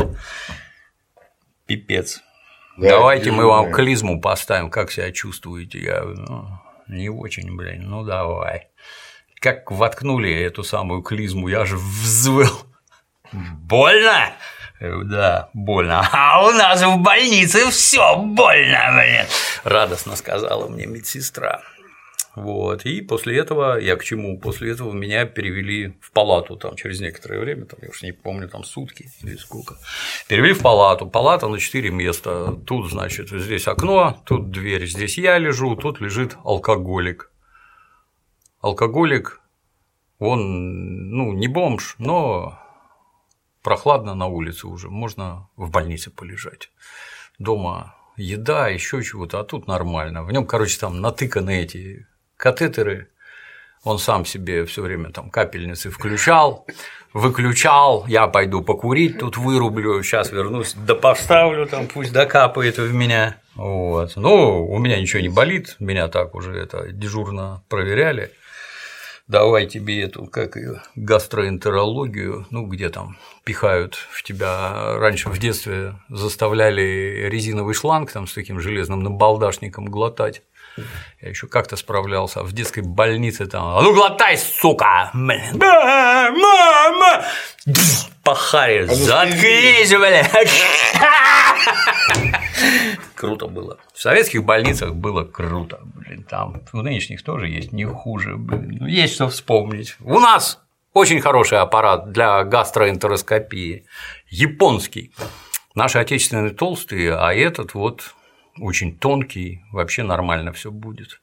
Пипец. 1.66 2.22
Да, 2.78 2.90
Давайте 2.90 3.32
мы 3.32 3.46
вам 3.48 3.72
клизму 3.72 4.22
поставим, 4.22 4.70
как 4.70 4.92
себя 4.92 5.12
чувствуете. 5.12 5.80
Я 5.80 6.04
ну, 6.04 6.48
не 6.88 7.10
очень, 7.10 7.56
блин, 7.56 7.90
ну 7.90 8.04
давай. 8.04 8.68
Как 9.40 9.72
воткнули 9.72 10.34
эту 10.34 10.64
самую 10.64 11.02
клизму, 11.02 11.48
я 11.48 11.66
же 11.66 11.78
взвыл. 11.78 12.52
Больно? 13.32 14.32
Да, 14.80 15.50
больно. 15.54 16.08
А 16.12 16.46
у 16.46 16.52
нас 16.52 16.82
в 16.84 16.98
больнице 16.98 17.70
все 17.72 18.16
больно, 18.16 18.92
блин. 18.94 19.26
Радостно 19.64 20.16
сказала 20.16 20.68
мне 20.68 20.86
медсестра. 20.86 21.62
Вот. 22.38 22.86
И 22.86 23.02
после 23.02 23.40
этого, 23.40 23.80
я 23.80 23.96
к 23.96 24.04
чему? 24.04 24.40
После 24.40 24.72
этого 24.72 24.94
меня 24.94 25.26
перевели 25.26 25.98
в 26.00 26.12
палату 26.12 26.56
там, 26.56 26.76
через 26.76 27.02
некоторое 27.02 27.40
время, 27.40 27.66
там, 27.66 27.80
я 27.82 27.90
уж 27.90 28.04
не 28.04 28.12
помню, 28.12 28.48
там 28.48 28.64
сутки 28.64 29.10
или 29.24 29.36
сколько. 29.38 29.76
Перевели 30.28 30.54
в 30.54 30.62
палату. 30.62 31.08
Палата 31.08 31.48
на 31.48 31.58
4 31.58 31.90
места. 31.90 32.54
Тут, 32.68 32.92
значит, 32.92 33.30
здесь 33.30 33.68
окно, 33.68 34.22
тут 34.24 34.52
дверь, 34.52 34.86
здесь 34.86 35.18
я 35.18 35.40
лежу, 35.40 35.76
тут 35.76 36.00
лежит 36.00 36.38
алкоголик. 36.44 37.32
Алкоголик, 38.62 39.42
он, 40.20 41.10
ну, 41.10 41.34
не 41.34 41.48
бомж, 41.48 41.96
но 41.98 42.60
прохладно 43.64 44.14
на 44.14 44.28
улице 44.28 44.68
уже, 44.68 44.90
можно 44.92 45.50
в 45.56 45.72
больнице 45.72 46.12
полежать. 46.12 46.70
Дома 47.40 47.96
еда, 48.16 48.68
еще 48.68 49.02
чего-то, 49.02 49.40
а 49.40 49.44
тут 49.44 49.66
нормально. 49.66 50.24
В 50.24 50.32
нем, 50.32 50.46
короче, 50.46 50.80
там 50.80 51.02
натыканы 51.02 51.64
эти 51.64 52.06
катетеры, 52.38 53.10
он 53.84 54.00
сам 54.00 54.26
себе 54.26 54.66
все 54.66 54.82
время 54.82 55.12
там 55.12 55.30
капельницы 55.30 55.90
включал, 55.90 56.66
выключал, 57.14 58.06
я 58.08 58.28
пойду 58.28 58.62
покурить, 58.62 59.20
тут 59.20 59.38
вырублю, 59.38 60.02
сейчас 60.04 60.32
вернусь, 60.32 60.74
да 60.76 60.96
поставлю 60.96 61.66
там, 61.68 61.88
пусть 61.88 62.14
докапает 62.14 62.78
в 62.78 62.94
меня. 62.94 63.38
Вот. 63.56 64.14
Ну, 64.16 64.68
у 64.68 64.78
меня 64.78 65.00
ничего 65.00 65.22
не 65.22 65.30
болит, 65.30 65.76
меня 65.80 66.08
так 66.08 66.36
уже 66.36 66.56
это 66.56 66.92
дежурно 66.92 67.64
проверяли. 67.70 68.32
Давай 69.28 69.66
тебе 69.66 70.04
эту, 70.04 70.26
как 70.26 70.56
ее, 70.56 70.82
гастроэнтерологию, 70.96 72.48
ну, 72.50 72.66
где 72.66 72.88
там 72.88 73.18
пихают 73.44 73.96
в 73.96 74.24
тебя. 74.24 74.98
Раньше 74.98 75.30
в 75.30 75.38
детстве 75.38 75.96
заставляли 76.08 77.28
резиновый 77.30 77.74
шланг 77.74 78.10
там 78.12 78.26
с 78.26 78.34
таким 78.34 78.62
железным 78.62 79.02
набалдашником 79.02 79.88
глотать. 79.88 80.44
Я 81.22 81.30
еще 81.30 81.48
как-то 81.48 81.76
справлялся. 81.76 82.44
В 82.44 82.52
детской 82.54 82.82
больнице 82.82 83.46
там. 83.48 83.78
А 83.78 83.82
ну 83.82 83.94
глотай, 83.94 84.38
сука! 84.38 85.10
Мама! 85.14 85.34
Пахари, 88.24 88.88
а 88.90 88.94
заткнись, 88.94 89.92
блядь! 89.92 90.64
Круто 93.16 93.48
было. 93.48 93.78
В 93.94 94.00
советских 94.02 94.44
больницах 94.44 94.94
было 94.96 95.24
круто, 95.24 95.80
блин, 95.96 96.24
там 96.24 96.62
в 96.72 96.84
нынешних 96.84 97.24
тоже 97.24 97.48
есть 97.48 97.72
не 97.72 97.86
хуже, 97.86 98.36
блин, 98.36 98.78
ну, 98.82 98.88
есть 98.88 99.16
что 99.16 99.28
вспомнить. 99.30 99.96
У 100.02 100.20
нас 100.20 100.60
очень 100.94 101.22
хороший 101.22 101.60
аппарат 101.60 102.12
для 102.12 102.44
гастроэнтероскопии, 102.44 103.86
японский. 104.30 105.14
Наши 105.74 106.00
отечественные 106.00 106.52
толстые, 106.52 107.16
а 107.16 107.34
этот 107.34 107.74
вот 107.76 108.16
очень 108.60 108.98
тонкий, 108.98 109.62
вообще 109.72 110.04
нормально 110.04 110.52
все 110.52 110.72
будет. 110.72 111.22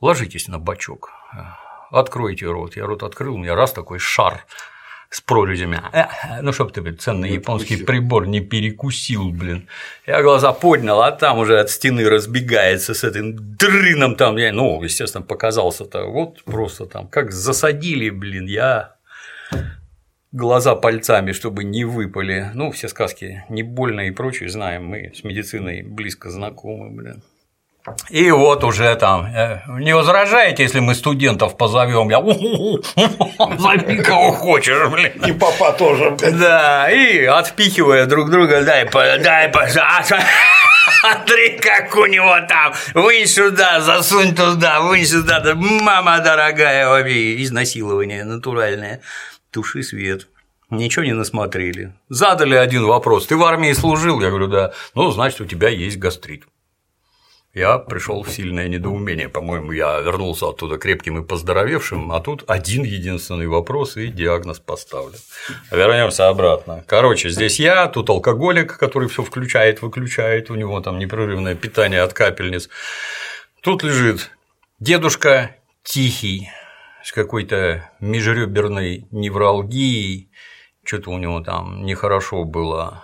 Ложитесь 0.00 0.48
на 0.48 0.58
бачок, 0.58 1.10
откройте 1.90 2.46
рот. 2.46 2.76
Я 2.76 2.86
рот 2.86 3.02
открыл, 3.02 3.34
у 3.34 3.38
меня 3.38 3.54
раз 3.54 3.72
такой 3.72 3.98
шар 3.98 4.44
с 5.10 5.20
прорезями. 5.20 5.80
Э, 5.92 6.42
ну, 6.42 6.52
чтоб 6.52 6.70
ты, 6.72 6.92
ценный 6.92 7.30
японский 7.30 7.76
прибор 7.84 8.26
не 8.26 8.40
перекусил, 8.40 9.30
блин. 9.30 9.66
Я 10.06 10.22
глаза 10.22 10.52
поднял, 10.52 11.00
а 11.00 11.10
там 11.12 11.38
уже 11.38 11.58
от 11.58 11.70
стены 11.70 12.08
разбегается 12.08 12.94
с 12.94 13.04
этим 13.04 13.36
дрыном 13.56 14.16
там. 14.16 14.36
Я, 14.36 14.52
ну, 14.52 14.82
естественно, 14.82 15.24
показался-то 15.24 16.04
вот 16.04 16.44
просто 16.44 16.86
там, 16.86 17.08
как 17.08 17.32
засадили, 17.32 18.10
блин, 18.10 18.46
я 18.46 18.96
глаза 20.32 20.74
пальцами, 20.74 21.32
чтобы 21.32 21.64
не 21.64 21.84
выпали. 21.84 22.50
Ну, 22.54 22.70
все 22.70 22.88
сказки 22.88 23.44
не 23.48 23.62
больно 23.62 24.02
и 24.02 24.10
прочее 24.10 24.48
знаем, 24.48 24.86
мы 24.86 25.12
с 25.14 25.24
медициной 25.24 25.82
близко 25.82 26.30
знакомы, 26.30 26.90
блин. 26.90 27.22
И 28.10 28.30
вот 28.30 28.64
уже 28.64 28.94
там, 28.96 29.26
э, 29.26 29.62
не 29.80 29.94
возражаете, 29.94 30.62
если 30.62 30.80
мы 30.80 30.94
студентов 30.94 31.56
позовем? 31.56 32.10
Я 32.10 32.20
зови 33.58 34.02
кого 34.02 34.32
хочешь, 34.32 34.88
блин. 34.90 35.12
И 35.26 35.32
папа 35.32 35.72
тоже. 35.72 36.16
Да, 36.20 36.90
и 36.90 37.24
отпихивая 37.24 38.06
друг 38.06 38.30
друга, 38.30 38.62
дай, 38.62 38.88
дай, 39.20 39.48
пожалуйста. 39.48 40.18
Смотри, 41.00 41.58
как 41.58 41.94
у 41.96 42.06
него 42.06 42.34
там, 42.48 42.72
вынь 42.94 43.26
сюда, 43.26 43.80
засунь 43.80 44.34
туда, 44.34 44.80
вынь 44.80 45.06
сюда, 45.06 45.40
да, 45.40 45.54
мама 45.54 46.18
дорогая, 46.18 46.88
вообще 46.88 47.42
изнасилование 47.42 48.24
натуральное. 48.24 49.00
Туши 49.50 49.82
свет. 49.82 50.28
Ничего 50.70 51.04
не 51.04 51.14
насмотрели. 51.14 51.94
Задали 52.08 52.54
один 52.54 52.84
вопрос. 52.84 53.26
Ты 53.26 53.36
в 53.36 53.44
армии 53.44 53.72
служил? 53.72 54.20
Я 54.20 54.28
говорю, 54.28 54.48
да. 54.48 54.72
Ну, 54.94 55.10
значит, 55.10 55.40
у 55.40 55.46
тебя 55.46 55.68
есть 55.68 55.98
гастрит. 55.98 56.44
Я 57.54 57.78
пришел 57.78 58.22
в 58.22 58.30
сильное 58.30 58.68
недоумение. 58.68 59.30
По-моему, 59.30 59.72
я 59.72 59.98
вернулся 60.00 60.48
оттуда 60.48 60.76
крепким 60.76 61.18
и 61.18 61.26
поздоровевшим, 61.26 62.12
а 62.12 62.20
тут 62.20 62.44
один 62.46 62.84
единственный 62.84 63.48
вопрос 63.48 63.96
и 63.96 64.08
диагноз 64.08 64.60
поставлен. 64.60 65.18
Вернемся 65.72 66.28
обратно. 66.28 66.84
Короче, 66.86 67.30
здесь 67.30 67.58
я, 67.58 67.86
тут 67.86 68.10
алкоголик, 68.10 68.76
который 68.76 69.08
все 69.08 69.24
включает, 69.24 69.80
выключает, 69.80 70.50
у 70.50 70.54
него 70.54 70.80
там 70.80 70.98
непрерывное 70.98 71.54
питание 71.54 72.02
от 72.02 72.12
капельниц. 72.12 72.68
Тут 73.62 73.82
лежит 73.82 74.30
дедушка 74.78 75.56
тихий, 75.82 76.50
с 77.08 77.12
какой-то 77.12 77.90
межреберной 78.00 79.06
невралгией, 79.10 80.30
что-то 80.84 81.10
у 81.10 81.16
него 81.16 81.40
там 81.40 81.86
нехорошо 81.86 82.44
было. 82.44 83.02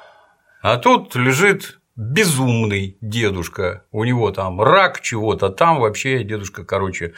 А 0.60 0.76
тут 0.76 1.16
лежит 1.16 1.80
безумный 1.96 2.98
дедушка, 3.00 3.86
у 3.92 4.04
него 4.04 4.30
там 4.30 4.60
рак 4.60 5.00
чего-то, 5.00 5.48
там 5.48 5.80
вообще 5.80 6.22
дедушка, 6.22 6.66
короче, 6.66 7.14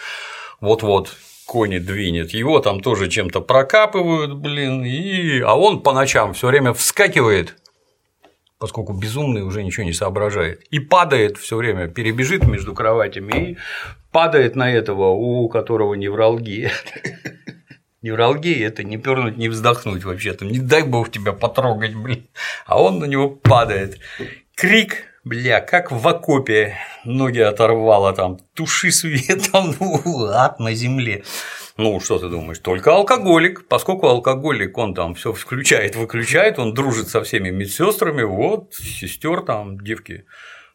вот-вот 0.61 1.17
кони 1.45 1.79
двинет, 1.79 2.31
его 2.31 2.61
там 2.61 2.79
тоже 2.79 3.09
чем-то 3.09 3.41
прокапывают, 3.41 4.35
блин, 4.35 4.85
и... 4.85 5.41
а 5.41 5.57
он 5.57 5.83
по 5.83 5.93
ночам 5.93 6.35
все 6.35 6.47
время 6.47 6.73
вскакивает, 6.73 7.57
поскольку 8.59 8.93
безумный 8.93 9.43
уже 9.43 9.63
ничего 9.63 9.85
не 9.85 9.93
соображает, 9.93 10.63
и 10.71 10.79
падает 10.79 11.37
все 11.37 11.57
время, 11.57 11.89
перебежит 11.89 12.47
между 12.47 12.75
кроватями 12.75 13.51
и 13.51 13.57
падает 14.13 14.57
на 14.57 14.73
этого, 14.73 15.11
у 15.11 15.49
которого 15.49 15.95
невралгия. 15.95 16.73
Невралгия– 18.03 18.67
это 18.69 18.85
не 18.85 18.99
пернуть, 18.99 19.37
не 19.37 19.49
вздохнуть 19.49 20.05
вообще, 20.05 20.33
там 20.33 20.49
не 20.49 20.59
дай 20.59 20.83
бог 20.85 21.11
тебя 21.11 21.33
потрогать, 21.33 21.95
блин, 21.95 22.29
а 22.65 22.81
он 22.81 22.99
на 22.99 23.05
него 23.07 23.29
падает. 23.29 23.99
Крик, 24.55 25.05
бля, 25.25 25.61
как 25.61 25.91
в 25.91 26.07
окопе, 26.07 26.77
ноги 27.05 27.41
оторвало 27.41 28.13
там, 28.13 28.39
туши 28.55 28.93
светом, 28.93 29.75
ну, 29.81 30.27
ад 30.27 30.61
на 30.61 30.73
земле. 30.73 31.25
Ну, 31.77 32.01
что 32.01 32.19
ты 32.19 32.31
думаешь, 32.31 32.59
только 32.61 32.95
алкоголик, 32.95 33.69
поскольку 33.69 34.07
алкоголик, 34.07 34.79
он 34.79 34.95
там 34.95 35.15
все 35.15 35.35
включает, 35.35 35.95
выключает, 35.95 36.59
он 36.59 36.73
дружит 36.73 37.09
со 37.09 37.23
всеми 37.23 37.51
медсестрами, 37.51 38.23
вот, 38.23 38.73
сестер 38.75 39.43
там, 39.43 39.79
девки, 39.81 40.25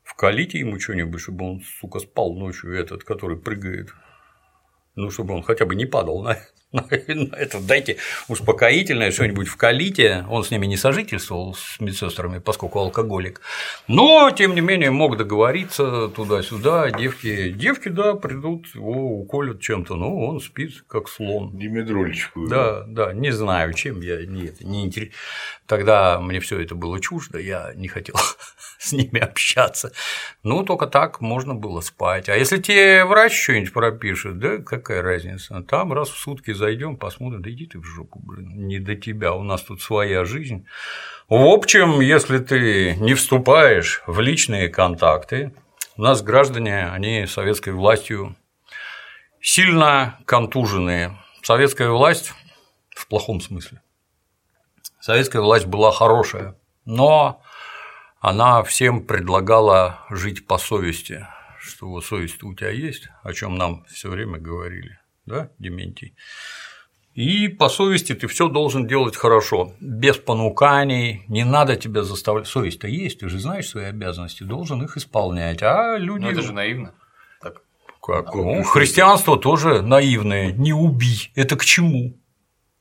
вкалите 0.04 0.60
ему 0.60 0.80
что-нибудь, 0.80 1.20
чтобы 1.20 1.46
он, 1.46 1.62
сука, 1.80 2.00
спал 2.00 2.36
ночью, 2.36 2.78
этот, 2.78 3.04
который 3.04 3.38
прыгает. 3.38 3.90
Ну, 4.96 5.10
чтобы 5.10 5.34
он 5.34 5.42
хотя 5.42 5.66
бы 5.66 5.74
не 5.76 5.88
падал 5.88 6.22
на, 6.22 6.38
это. 6.90 7.60
Дайте 7.60 7.98
успокоительное 8.28 9.12
что-нибудь 9.12 9.48
вкалите. 9.48 10.26
Он 10.30 10.44
с 10.44 10.52
ними 10.52 10.68
не 10.68 10.78
сожительствовал 10.78 11.54
с 11.54 11.80
медсестрами, 11.80 12.40
поскольку 12.40 12.80
алкоголик. 12.80 13.42
Но, 13.88 14.32
тем 14.32 14.56
не 14.56 14.62
менее, 14.62 14.92
мог 14.92 15.18
договориться 15.18 16.08
туда-сюда. 16.08 16.92
Девки, 16.92 17.50
девки, 17.50 17.90
да, 17.90 18.14
придут, 18.14 18.68
его 18.74 19.20
уколют 19.20 19.60
чем-то. 19.62 19.96
Ну, 19.96 20.26
он 20.26 20.40
спит, 20.40 20.84
как 20.88 21.10
слон. 21.10 21.58
Димедрольчику. 21.58 22.48
Да, 22.48 22.84
да, 22.88 23.14
не 23.14 23.32
знаю, 23.32 23.74
чем 23.74 24.02
я 24.02 24.26
не, 24.26 24.46
это, 24.46 24.66
не 24.66 24.86
интерес... 24.86 25.12
Тогда 25.66 26.20
мне 26.20 26.40
все 26.40 26.60
это 26.60 26.76
было 26.76 27.00
чуждо, 27.00 27.40
я 27.40 27.72
не 27.76 27.88
хотел 27.88 28.16
с 28.78 28.92
ними 28.92 29.20
общаться. 29.20 29.92
Ну, 30.44 30.64
только 30.64 30.88
так 30.88 31.22
можно 31.22 31.54
было 31.54 31.82
спать. 31.82 32.30
А 32.30 32.36
если 32.36 32.58
тебе 32.58 33.06
врач 33.06 33.42
что-нибудь 33.42 33.74
пропишет, 33.74 34.40
да 34.40 34.58
какая 34.58 35.02
разница? 35.02 35.62
Там 35.64 35.94
раз 35.94 36.10
в 36.10 36.18
сутки 36.18 36.52
зайдем, 36.62 36.96
посмотрим, 36.96 37.42
да 37.42 37.50
иди 37.50 37.66
ты 37.66 37.80
в 37.80 37.84
жопу, 37.84 38.20
блин, 38.20 38.68
не 38.68 38.80
до 38.80 38.96
тебя, 38.96 39.34
у 39.34 39.44
нас 39.44 39.64
тут 39.64 39.82
своя 39.82 40.24
жизнь. 40.26 40.66
В 41.28 41.44
общем, 41.44 42.00
если 42.02 42.38
ты 42.38 42.96
не 42.98 43.16
вступаешь 43.16 44.04
в 44.06 44.20
личные 44.20 44.70
контакты, 44.70 45.54
у 45.98 46.04
нас 46.04 46.22
граждане, 46.22 46.88
они 46.88 47.26
советской 47.26 47.74
властью 47.74 48.36
сильно 49.42 50.20
контуженные. 50.26 51.18
Советская 51.42 51.90
власть 51.90 52.34
в 52.96 53.08
плохом 53.08 53.42
смысле. 53.42 53.82
Советская 55.00 55.42
власть 55.42 55.66
была 55.66 55.92
хорошая, 55.92 56.56
но 56.86 57.42
она 58.20 58.62
всем 58.62 59.06
предлагала 59.08 60.06
жить 60.12 60.46
по 60.46 60.60
совести, 60.60 61.28
что 61.60 61.88
вот 61.88 62.06
совесть 62.06 62.44
у 62.44 62.54
тебя 62.54 62.70
есть, 62.70 63.10
о 63.24 63.34
чем 63.34 63.58
нам 63.58 63.84
все 63.86 64.10
время 64.10 64.38
говорили, 64.38 65.00
да, 65.26 65.50
Дементий? 65.60 66.16
И 67.14 67.50
по 67.50 67.68
совести 67.68 68.14
ты 68.14 68.28
все 68.28 68.48
должен 68.48 68.88
делать 68.88 69.18
хорошо, 69.18 69.74
без 69.82 70.18
понуканий, 70.18 71.26
не 71.28 71.44
надо 71.44 71.76
тебя 71.76 72.04
заставлять. 72.04 72.48
Совесть-то 72.48 72.88
есть, 72.88 73.20
ты 73.20 73.28
же 73.28 73.38
знаешь 73.38 73.68
свои 73.68 73.86
обязанности, 73.86 74.44
должен 74.44 74.82
их 74.82 74.96
исполнять. 74.96 75.62
А 75.62 75.98
люди. 75.98 76.24
Ну, 76.24 76.32
это 76.32 76.42
же 76.42 76.54
наивно. 76.54 76.94
Так. 77.42 77.62
Как? 78.02 78.34
Ну, 78.34 78.64
христианство 78.64 79.38
тоже 79.38 79.82
наивное. 79.82 80.54
Не 80.54 80.74
убий. 80.74 81.32
Это 81.36 81.58
к 81.58 81.66
чему? 81.66 82.18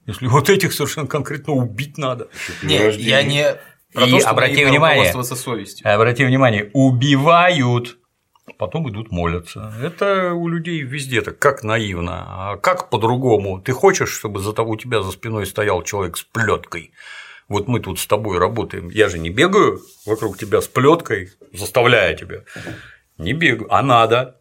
Если 0.07 0.29
вот 0.29 0.48
этих 0.48 0.72
совершенно 0.72 1.09
конкретно 1.09 1.55
убить 1.55 1.98
надо. 1.98 2.29
Нет, 2.62 2.96
я 2.96 3.22
не 3.22 3.57
про 3.92 4.07
И 4.07 4.20
то, 4.20 4.31
обрати 4.31 4.64
внимание. 4.64 5.12
совестью. 5.24 5.92
Обрати 5.92 6.24
внимание, 6.24 6.70
убивают, 6.72 7.98
потом 8.59 8.88
идут 8.90 9.11
молятся. 9.11 9.72
Это 9.83 10.33
у 10.35 10.48
людей 10.48 10.83
везде 10.83 11.22
так, 11.22 11.38
как 11.38 11.62
наивно. 11.64 12.24
А 12.29 12.57
как 12.57 12.90
по-другому? 12.90 13.61
Ты 13.61 13.72
хочешь, 13.72 14.11
чтобы 14.11 14.40
за 14.40 14.53
того 14.53 14.72
у 14.72 14.76
тебя 14.76 15.03
за 15.03 15.11
спиной 15.12 15.46
стоял 15.46 15.83
человек 15.83 16.16
с 16.16 16.22
плеткой? 16.24 16.92
Вот 17.48 17.66
мы 17.68 17.81
тут 17.81 17.98
с 17.98 18.07
тобой 18.07 18.38
работаем. 18.38 18.90
Я 18.90 19.09
же 19.09 19.18
не 19.18 19.31
бегаю 19.31 19.81
вокруг 20.07 20.38
тебя 20.38 20.61
с 20.61 20.68
плеткой, 20.68 21.31
заставляя 21.53 22.14
тебя. 22.14 22.44
Не 23.18 23.33
бегаю, 23.33 23.66
а 23.74 23.83
надо. 23.83 24.40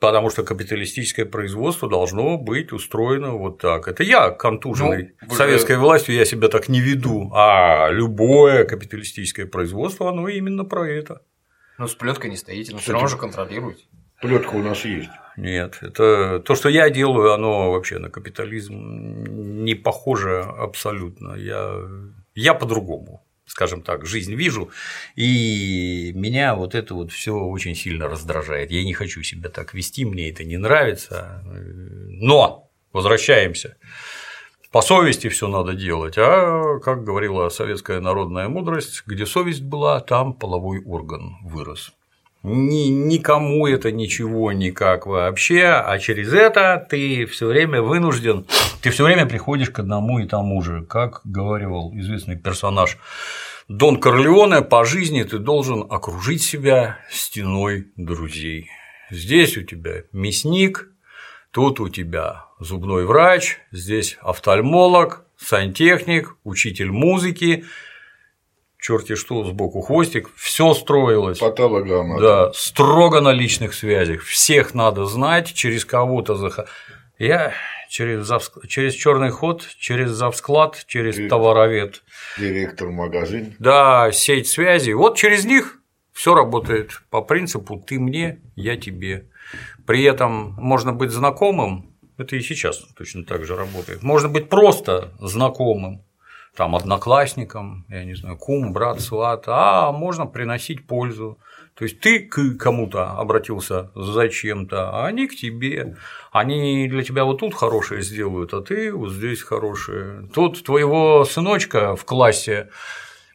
Потому 0.00 0.30
что 0.30 0.42
капиталистическое 0.44 1.26
производство 1.26 1.86
должно 1.88 2.38
быть 2.38 2.72
устроено 2.72 3.32
вот 3.32 3.58
так. 3.58 3.86
Это 3.86 4.02
я 4.02 4.30
контуженный. 4.30 5.10
Ну, 5.20 5.28
вы 5.28 5.30
же- 5.30 5.36
Советской 5.36 5.76
властью 5.76 6.14
я 6.14 6.24
себя 6.24 6.48
так 6.48 6.70
не 6.70 6.80
веду. 6.80 7.30
А 7.34 7.88
любое 7.90 8.64
капиталистическое 8.64 9.44
производство, 9.46 10.08
оно 10.08 10.26
именно 10.28 10.64
про 10.64 10.88
это. 10.88 11.20
Ну, 11.80 11.88
с 11.88 11.94
плеткой 11.94 12.28
не 12.28 12.36
стоите, 12.36 12.72
но 12.72 12.76
все 12.76 12.92
Кстати, 12.92 12.92
равно 12.92 13.08
же 13.08 13.16
контролируете. 13.16 13.84
Плетка 14.20 14.54
у 14.54 14.62
нас 14.62 14.84
есть. 14.84 15.08
Нет, 15.38 15.78
это 15.80 16.38
то, 16.40 16.54
что 16.54 16.68
я 16.68 16.90
делаю, 16.90 17.32
оно 17.32 17.72
вообще 17.72 17.98
на 17.98 18.10
капитализм 18.10 19.64
не 19.64 19.74
похоже 19.74 20.42
абсолютно. 20.42 21.36
Я, 21.36 21.74
я 22.34 22.52
по-другому, 22.52 23.26
скажем 23.46 23.80
так, 23.80 24.04
жизнь 24.04 24.34
вижу, 24.34 24.70
и 25.16 26.12
меня 26.14 26.54
вот 26.54 26.74
это 26.74 26.94
вот 26.94 27.12
все 27.12 27.32
очень 27.32 27.74
сильно 27.74 28.08
раздражает. 28.08 28.70
Я 28.70 28.84
не 28.84 28.92
хочу 28.92 29.22
себя 29.22 29.48
так 29.48 29.72
вести, 29.72 30.04
мне 30.04 30.28
это 30.28 30.44
не 30.44 30.58
нравится. 30.58 31.42
Но 31.46 32.70
возвращаемся. 32.92 33.78
По 34.72 34.82
совести 34.82 35.28
все 35.28 35.48
надо 35.48 35.74
делать, 35.74 36.14
а, 36.16 36.78
как 36.78 37.02
говорила 37.02 37.48
советская 37.48 38.00
народная 38.00 38.48
мудрость, 38.48 39.02
где 39.04 39.26
совесть 39.26 39.62
была, 39.62 39.98
там 39.98 40.32
половой 40.32 40.80
орган 40.84 41.38
вырос. 41.42 41.92
Ни, 42.44 42.88
никому 42.88 43.66
это 43.66 43.90
ничего 43.90 44.52
никак 44.52 45.06
вообще, 45.06 45.64
а 45.64 45.98
через 45.98 46.32
это 46.32 46.86
ты 46.88 47.26
все 47.26 47.48
время 47.48 47.82
вынужден, 47.82 48.46
ты 48.80 48.90
все 48.90 49.04
время 49.04 49.26
приходишь 49.26 49.70
к 49.70 49.80
одному 49.80 50.20
и 50.20 50.28
тому 50.28 50.62
же, 50.62 50.84
как 50.84 51.20
говорил 51.24 51.90
известный 51.94 52.36
персонаж 52.36 52.96
Дон 53.66 54.00
Корлеоне, 54.00 54.62
по 54.62 54.84
жизни 54.84 55.24
ты 55.24 55.38
должен 55.38 55.84
окружить 55.90 56.42
себя 56.42 56.98
стеной 57.10 57.88
друзей. 57.96 58.68
Здесь 59.10 59.56
у 59.56 59.62
тебя 59.62 60.04
мясник, 60.12 60.88
тут 61.50 61.80
у 61.80 61.88
тебя 61.88 62.46
зубной 62.60 63.04
врач, 63.06 63.58
здесь 63.72 64.16
офтальмолог, 64.20 65.24
сантехник, 65.36 66.36
учитель 66.44 66.90
музыки, 66.90 67.64
черти 68.78 69.14
что, 69.14 69.44
сбоку 69.44 69.80
хвостик, 69.80 70.30
все 70.36 70.72
строилось. 70.74 71.38
Патологоанатом. 71.38 72.22
Да, 72.22 72.52
строго 72.54 73.20
на 73.20 73.32
личных 73.32 73.74
связях. 73.74 74.22
Всех 74.22 74.74
надо 74.74 75.06
знать, 75.06 75.52
через 75.52 75.84
кого-то 75.84 76.34
зах... 76.36 76.60
Я 77.18 77.52
через, 77.90 78.30
завск- 78.30 78.66
через 78.66 78.94
черный 78.94 79.30
ход, 79.30 79.66
через 79.78 80.10
завсклад, 80.10 80.84
через 80.86 81.16
Через- 81.16 81.28
товаровед. 81.28 82.02
Директор 82.38 82.88
магазин. 82.88 83.54
Да, 83.58 84.10
сеть 84.12 84.48
связей. 84.48 84.94
Вот 84.94 85.16
через 85.18 85.44
них 85.44 85.76
Все 86.12 86.34
работает 86.34 87.02
по 87.10 87.20
принципу 87.22 87.78
ты 87.86 87.98
мне, 87.98 88.40
я 88.56 88.76
тебе. 88.76 89.28
При 89.86 90.02
этом 90.04 90.54
можно 90.58 90.92
быть 90.92 91.10
знакомым, 91.10 91.89
это 92.20 92.36
и 92.36 92.40
сейчас 92.40 92.78
точно 92.96 93.24
так 93.24 93.44
же 93.44 93.56
работает. 93.56 94.02
Можно 94.02 94.28
быть 94.28 94.48
просто 94.48 95.12
знакомым, 95.18 96.02
там, 96.56 96.74
одноклассником, 96.74 97.86
я 97.88 98.04
не 98.04 98.14
знаю, 98.14 98.36
кум, 98.36 98.72
брат, 98.72 99.00
сват, 99.00 99.44
а 99.46 99.92
можно 99.92 100.26
приносить 100.26 100.86
пользу. 100.86 101.38
То 101.74 101.84
есть 101.84 102.00
ты 102.00 102.20
к 102.20 102.58
кому-то 102.58 103.12
обратился 103.12 103.90
зачем-то, 103.94 104.90
а 104.90 105.06
они 105.06 105.28
к 105.28 105.36
тебе. 105.36 105.96
Они 106.32 106.88
для 106.88 107.02
тебя 107.02 107.24
вот 107.24 107.38
тут 107.38 107.54
хорошее 107.54 108.02
сделают, 108.02 108.52
а 108.52 108.60
ты 108.60 108.92
вот 108.92 109.12
здесь 109.12 109.42
хорошее. 109.42 110.28
Тут 110.34 110.62
твоего 110.64 111.24
сыночка 111.24 111.96
в 111.96 112.04
классе 112.04 112.68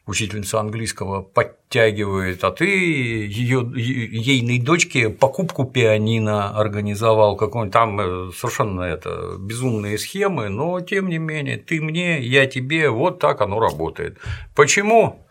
учительница 0.06 0.60
английского 0.60 1.22
подтягивает, 1.22 2.44
а 2.44 2.52
ты 2.52 2.66
ее 2.66 3.68
ейной 3.74 4.60
дочке 4.60 5.10
покупку 5.10 5.64
пианино 5.64 6.56
организовал 6.56 7.36
какой-нибудь 7.36 7.72
там 7.72 8.00
э, 8.00 8.32
совершенно 8.32 8.82
это 8.82 9.36
безумные 9.38 9.98
схемы, 9.98 10.48
но 10.48 10.80
тем 10.80 11.08
не 11.08 11.18
менее 11.18 11.56
ты 11.56 11.80
мне, 11.80 12.20
я 12.22 12.46
тебе, 12.46 12.88
вот 12.88 13.18
так 13.18 13.40
оно 13.40 13.58
работает. 13.58 14.18
Почему? 14.54 15.26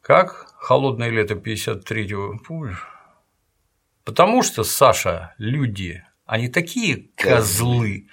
Как 0.00 0.54
холодное 0.58 1.10
лето 1.10 1.34
53-го, 1.34 2.38
помнишь? 2.46 2.86
Потому 4.04 4.42
что, 4.42 4.64
Саша, 4.64 5.34
люди, 5.38 6.02
они 6.26 6.48
такие 6.48 7.08
козлы. 7.16 8.08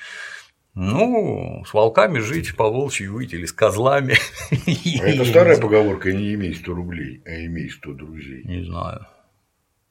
Ну, 0.74 1.64
с 1.66 1.74
волками 1.74 2.20
жить, 2.20 2.56
по 2.56 2.70
волчьи 2.70 3.08
выйти 3.08 3.36
или 3.36 3.46
с 3.46 3.52
козлами. 3.52 4.16
А 4.52 5.06
это 5.06 5.26
старая 5.26 5.60
поговорка 5.60 6.14
«не 6.14 6.34
имей 6.34 6.56
100 6.56 6.74
рублей, 6.74 7.22
а 7.26 7.46
имей 7.46 7.70
100 7.70 7.94
друзей». 7.94 8.44
Не 8.46 8.64
знаю. 8.64 9.06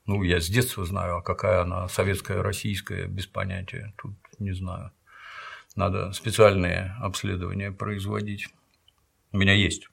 Ну, 0.07 0.23
я 0.23 0.41
с 0.41 0.49
детства 0.49 0.85
знаю, 0.85 1.19
а 1.19 1.23
какая 1.23 1.63
она 1.63 1.87
советская, 1.89 2.43
российская, 2.43 3.07
без 3.07 3.27
понятия. 3.27 3.93
Тут 3.99 4.15
не 4.39 4.53
знаю. 4.53 4.91
Надо 5.77 6.13
специальные 6.13 6.97
обследования 7.01 7.71
производить. 7.71 8.49
У 9.33 9.37
меня 9.37 9.53
есть 9.53 9.89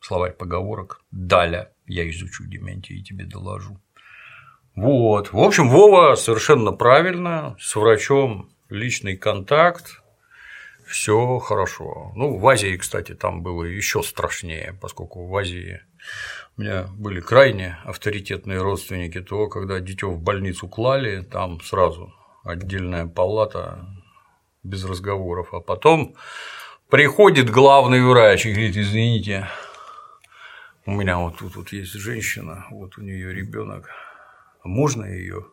словарь 0.00 0.32
поговорок. 0.32 1.00
Даля, 1.12 1.72
я 1.86 2.08
изучу 2.10 2.44
Дементия 2.44 2.96
и 2.96 3.02
тебе 3.02 3.24
доложу. 3.24 3.80
Вот. 4.74 5.32
В 5.32 5.38
общем, 5.38 5.68
Вова 5.68 6.16
совершенно 6.16 6.72
правильно, 6.72 7.56
с 7.58 7.76
врачом 7.76 8.51
личный 8.72 9.16
контакт, 9.16 10.02
все 10.86 11.38
хорошо. 11.38 12.12
Ну, 12.16 12.36
в 12.38 12.46
Азии, 12.48 12.76
кстати, 12.76 13.14
там 13.14 13.42
было 13.42 13.64
еще 13.64 14.02
страшнее, 14.02 14.76
поскольку 14.80 15.26
в 15.26 15.36
Азии 15.36 15.80
у 16.56 16.60
меня 16.60 16.84
были 16.94 17.20
крайне 17.20 17.78
авторитетные 17.84 18.60
родственники, 18.60 19.20
то 19.20 19.48
когда 19.48 19.80
дитё 19.80 20.10
в 20.10 20.20
больницу 20.20 20.68
клали, 20.68 21.22
там 21.22 21.60
сразу 21.60 22.12
отдельная 22.44 23.06
палата 23.06 23.86
без 24.62 24.84
разговоров, 24.84 25.54
а 25.54 25.60
потом 25.60 26.14
приходит 26.90 27.50
главный 27.50 28.02
врач 28.04 28.46
и 28.46 28.52
говорит, 28.52 28.76
извините, 28.76 29.48
у 30.84 30.92
меня 30.92 31.18
вот 31.18 31.38
тут 31.38 31.56
вот 31.56 31.72
есть 31.72 31.92
женщина, 31.92 32.66
вот 32.70 32.98
у 32.98 33.02
нее 33.02 33.32
ребенок, 33.32 33.88
можно 34.64 35.04
ее 35.04 35.46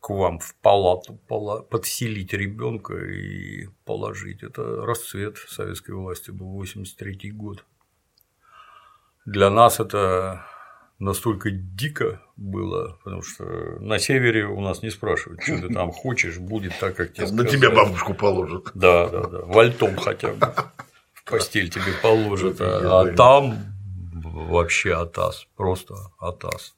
к 0.00 0.10
вам 0.10 0.38
в 0.38 0.54
палату 0.56 1.18
подселить 1.70 2.32
ребенка 2.32 2.94
и 2.96 3.68
положить. 3.84 4.42
Это 4.42 4.84
расцвет 4.86 5.38
советской 5.48 5.92
власти 5.92 6.30
был 6.30 6.48
83 6.52 7.30
год. 7.32 7.64
Для 9.24 9.50
нас 9.50 9.80
это 9.80 10.46
настолько 10.98 11.50
дико 11.50 12.22
было, 12.36 12.98
потому 13.04 13.22
что 13.22 13.44
на 13.80 13.98
севере 13.98 14.46
у 14.46 14.60
нас 14.60 14.82
не 14.82 14.90
спрашивают, 14.90 15.42
что 15.42 15.60
ты 15.60 15.74
там 15.74 15.90
хочешь, 15.90 16.38
будет 16.38 16.72
так, 16.78 16.96
как 16.96 17.12
тебе 17.12 17.30
На 17.30 17.44
тебя 17.44 17.70
бабушку 17.70 18.14
положат. 18.14 18.70
Да, 18.74 19.08
да, 19.08 19.26
да. 19.26 19.38
Вальтом 19.42 19.96
хотя 19.96 20.32
бы. 20.32 20.54
В 21.12 21.24
постель 21.24 21.68
тебе 21.68 21.92
положат, 22.02 22.60
а, 22.60 23.02
а 23.02 23.12
там 23.14 23.58
вообще 24.24 24.94
атас, 24.94 25.46
просто 25.56 25.94
атас 26.18 26.74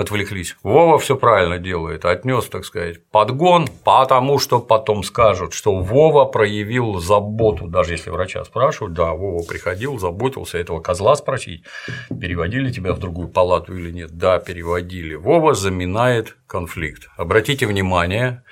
отвлеклись. 0.00 0.56
Вова 0.62 0.98
все 0.98 1.16
правильно 1.16 1.58
делает, 1.58 2.04
отнес, 2.04 2.46
так 2.46 2.64
сказать, 2.64 3.04
подгон, 3.10 3.68
потому 3.84 4.38
что 4.38 4.58
потом 4.58 5.02
скажут, 5.02 5.52
что 5.52 5.76
Вова 5.76 6.24
проявил 6.24 6.98
заботу, 6.98 7.66
даже 7.66 7.92
если 7.92 8.10
врача 8.10 8.44
спрашивают, 8.44 8.94
да, 8.94 9.12
Вова 9.12 9.44
приходил, 9.46 9.98
заботился, 9.98 10.58
этого 10.58 10.80
козла 10.80 11.16
спросить, 11.16 11.64
переводили 12.08 12.72
тебя 12.72 12.94
в 12.94 12.98
другую 12.98 13.28
палату 13.28 13.76
или 13.76 13.90
нет, 13.90 14.12
да, 14.12 14.38
переводили. 14.38 15.14
Вова 15.14 15.54
заминает 15.54 16.36
конфликт. 16.46 17.08
Обратите 17.16 17.66
внимание, 17.66 18.42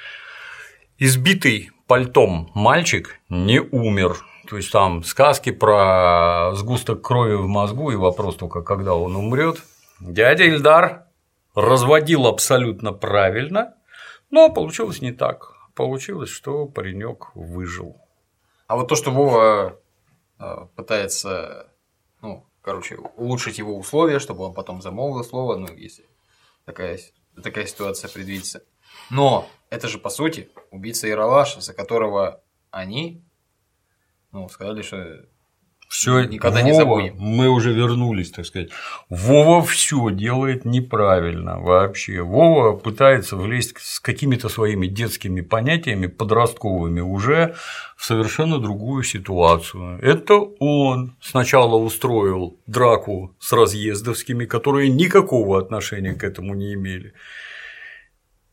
избитый 0.99 1.71
пальтом 1.87 2.51
мальчик 2.55 3.21
не 3.31 3.61
умер, 3.61 4.19
то 4.49 4.59
есть 4.59 4.71
там 4.71 5.03
сказки 5.03 5.51
про 5.51 6.53
сгусток 6.55 7.01
крови 7.01 7.35
в 7.35 7.49
мозгу 7.49 7.91
и 7.91 7.97
вопрос 7.97 8.37
только, 8.37 8.61
когда 8.61 8.95
он 8.95 9.17
умрет. 9.17 9.63
Дядя 10.01 10.45
Ильдар 10.45 11.08
разводил 11.59 12.27
абсолютно 12.27 12.93
правильно, 12.93 13.75
но 14.31 14.49
получилось 14.49 15.01
не 15.01 15.13
так. 15.13 15.55
Получилось, 15.75 16.31
что 16.31 16.67
паренек 16.67 17.35
выжил. 17.35 18.01
А 18.67 18.77
вот 18.77 18.89
то, 18.89 18.95
что 18.95 19.11
Вова 19.11 19.81
э, 20.39 20.67
пытается, 20.77 21.73
ну, 22.23 22.47
короче, 22.63 22.97
улучшить 23.17 23.59
его 23.59 23.77
условия, 23.77 24.19
чтобы 24.19 24.45
он 24.45 24.55
потом 24.55 24.83
замолвил 24.83 25.25
слово, 25.25 25.57
ну, 25.57 25.69
если 25.75 26.05
такая, 26.65 27.01
такая 27.43 27.67
ситуация 27.67 28.11
предвидится. 28.11 28.63
Но 29.11 29.49
это 29.71 29.89
же, 29.89 29.99
по 29.99 30.11
сути, 30.11 30.51
убийца 30.71 31.09
Яралаш, 31.09 31.57
за 31.57 31.75
которого 31.75 32.43
они, 32.71 33.25
ну, 34.33 34.49
сказали, 34.49 34.83
что 34.83 35.27
все 35.89 36.25
никогда 36.25 36.61
Вова, 36.61 36.71
не 36.71 36.77
забудем. 36.77 37.17
Мы 37.19 37.49
уже 37.49 37.73
вернулись, 37.73 38.31
так 38.31 38.45
сказать. 38.45 38.69
Вова 39.09 39.63
все 39.63 40.11
делает 40.11 40.67
неправильно 40.67 41.59
вообще. 41.59 42.21
Вова 42.21 42.77
пытается 42.77 43.37
влезть 43.37 43.75
с 43.79 43.99
какими-то 43.99 44.51
своими 44.51 44.87
детскими 44.87 45.41
понятиями, 45.41 46.07
подростковыми, 46.07 47.01
уже 47.01 47.55
в 47.97 48.05
совершенно 48.05 48.59
другую 48.59 49.03
ситуацию. 49.03 49.99
Это 50.03 50.35
он 50.35 51.17
сначала 51.23 51.77
устроил 51.77 52.61
драку 52.67 53.35
с 53.39 53.51
разъездовскими, 53.53 54.45
которые 54.45 54.91
никакого 54.91 55.59
отношения 55.59 56.13
к 56.13 56.23
этому 56.23 56.55
не 56.55 56.75
имели. 56.75 57.15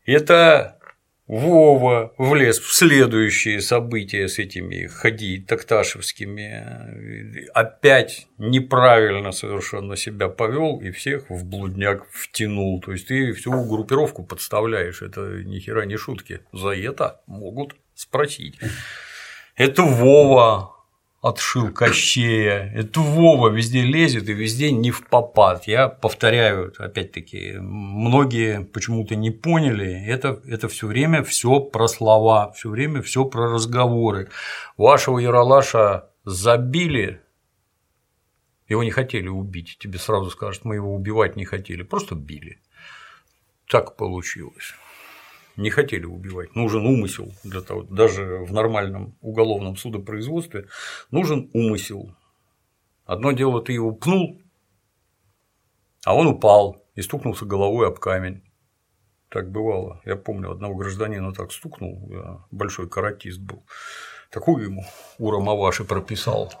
Это 0.06 0.78
Вова 1.26 2.14
влез 2.18 2.60
в 2.60 2.72
следующие 2.72 3.60
события 3.60 4.28
с 4.28 4.38
этими 4.38 4.86
ходи 4.86 5.40
такташевскими, 5.40 7.50
опять 7.52 8.28
неправильно 8.38 9.32
совершенно 9.32 9.96
себя 9.96 10.28
повел 10.28 10.80
и 10.80 10.92
всех 10.92 11.28
в 11.28 11.44
блудняк 11.44 12.06
втянул. 12.12 12.80
То 12.80 12.92
есть 12.92 13.08
ты 13.08 13.32
всю 13.32 13.50
группировку 13.64 14.22
подставляешь, 14.22 15.02
это 15.02 15.42
ни 15.44 15.58
хера 15.58 15.84
не 15.84 15.96
шутки. 15.96 16.42
За 16.52 16.70
это 16.70 17.20
могут 17.26 17.74
спросить. 17.94 18.60
Это 19.56 19.82
Вова 19.82 20.75
отшил 21.22 21.72
Кощея. 21.72 22.72
Это 22.74 23.00
Вова 23.00 23.48
везде 23.48 23.82
лезет 23.82 24.28
и 24.28 24.32
везде 24.32 24.70
не 24.70 24.90
в 24.90 25.06
попад. 25.08 25.66
Я 25.66 25.88
повторяю, 25.88 26.72
опять-таки, 26.78 27.54
многие 27.58 28.64
почему-то 28.64 29.16
не 29.16 29.30
поняли, 29.30 30.04
это, 30.06 30.40
это 30.46 30.68
все 30.68 30.86
время 30.86 31.22
все 31.24 31.60
про 31.60 31.88
слова, 31.88 32.52
все 32.52 32.68
время 32.68 33.02
все 33.02 33.24
про 33.24 33.52
разговоры. 33.52 34.30
Вашего 34.76 35.18
Яралаша 35.18 36.10
забили, 36.24 37.22
его 38.68 38.82
не 38.82 38.90
хотели 38.90 39.28
убить, 39.28 39.78
тебе 39.78 39.98
сразу 39.98 40.30
скажут, 40.30 40.64
мы 40.64 40.76
его 40.76 40.94
убивать 40.94 41.36
не 41.36 41.44
хотели, 41.44 41.82
просто 41.82 42.14
били. 42.14 42.60
Так 43.68 43.96
получилось 43.96 44.74
не 45.56 45.70
хотели 45.70 46.04
убивать. 46.04 46.54
Нужен 46.54 46.86
умысел 46.86 47.32
для 47.44 47.60
того, 47.60 47.82
даже 47.82 48.38
в 48.38 48.52
нормальном 48.52 49.16
уголовном 49.20 49.76
судопроизводстве 49.76 50.68
нужен 51.10 51.50
умысел. 51.52 52.14
Одно 53.04 53.32
дело, 53.32 53.62
ты 53.62 53.72
его 53.72 53.92
пнул, 53.92 54.40
а 56.04 56.14
он 56.14 56.26
упал 56.26 56.82
и 56.94 57.02
стукнулся 57.02 57.44
головой 57.44 57.88
об 57.88 57.98
камень. 57.98 58.42
Так 59.28 59.50
бывало. 59.50 60.00
Я 60.04 60.16
помню, 60.16 60.52
одного 60.52 60.74
гражданина 60.74 61.32
так 61.32 61.52
стукнул, 61.52 62.10
большой 62.50 62.88
каратист 62.88 63.40
был. 63.40 63.64
Такую 64.30 64.64
ему 64.64 64.84
Ура 65.18 65.40
Маваши 65.40 65.84
прописал. 65.84 66.52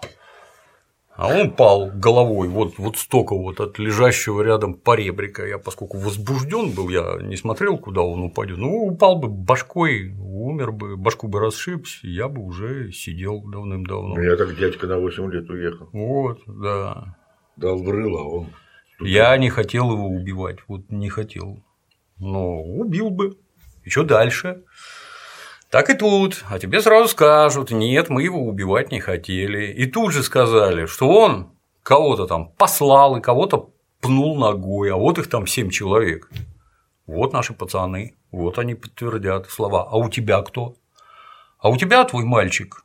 А 1.16 1.28
он 1.28 1.50
пал 1.50 1.90
головой 1.94 2.48
вот, 2.48 2.74
вот 2.76 2.98
столько 2.98 3.34
вот 3.34 3.60
от 3.60 3.78
лежащего 3.78 4.42
рядом 4.42 4.74
поребрика. 4.74 5.46
Я, 5.46 5.58
поскольку 5.58 5.96
возбужден 5.96 6.72
был, 6.72 6.90
я 6.90 7.18
не 7.22 7.36
смотрел, 7.36 7.78
куда 7.78 8.02
он 8.02 8.22
упадет. 8.22 8.58
Ну, 8.58 8.86
упал 8.86 9.16
бы 9.16 9.28
башкой, 9.28 10.14
умер 10.18 10.72
бы, 10.72 10.96
башку 10.96 11.28
бы 11.28 11.40
расшибся, 11.40 12.06
я 12.06 12.28
бы 12.28 12.42
уже 12.42 12.92
сидел 12.92 13.40
давным-давно. 13.40 14.14
Ну, 14.14 14.22
я 14.22 14.36
так 14.36 14.56
дядька 14.56 14.86
на 14.86 14.98
8 14.98 15.32
лет 15.32 15.48
уехал. 15.48 15.88
Вот, 15.92 16.40
да. 16.46 17.16
Дал 17.56 17.78
в 17.78 17.88
рыло, 17.88 18.20
а 18.20 18.24
он 18.24 18.46
Я 19.00 19.34
не 19.38 19.48
хотел 19.48 19.90
его 19.92 20.08
убивать, 20.08 20.58
вот 20.68 20.90
не 20.90 21.08
хотел. 21.08 21.64
Но 22.18 22.62
убил 22.62 23.08
бы. 23.08 23.38
И 23.84 23.90
что 23.90 24.04
дальше? 24.04 24.64
Так 25.70 25.90
и 25.90 25.94
тут. 25.94 26.44
А 26.48 26.58
тебе 26.58 26.80
сразу 26.80 27.08
скажут, 27.08 27.70
нет, 27.70 28.08
мы 28.08 28.22
его 28.22 28.40
убивать 28.40 28.92
не 28.92 29.00
хотели. 29.00 29.72
И 29.72 29.86
тут 29.86 30.12
же 30.12 30.22
сказали, 30.22 30.86
что 30.86 31.08
он 31.08 31.50
кого-то 31.82 32.26
там 32.26 32.50
послал 32.50 33.16
и 33.16 33.20
кого-то 33.20 33.70
пнул 34.00 34.38
ногой, 34.38 34.92
а 34.92 34.96
вот 34.96 35.18
их 35.18 35.28
там 35.28 35.46
семь 35.46 35.70
человек. 35.70 36.30
Вот 37.06 37.32
наши 37.32 37.52
пацаны, 37.52 38.16
вот 38.30 38.58
они 38.58 38.74
подтвердят 38.74 39.48
слова. 39.48 39.88
А 39.90 39.96
у 39.96 40.08
тебя 40.08 40.42
кто? 40.42 40.76
А 41.58 41.68
у 41.68 41.76
тебя 41.76 42.04
твой 42.04 42.24
мальчик 42.24 42.84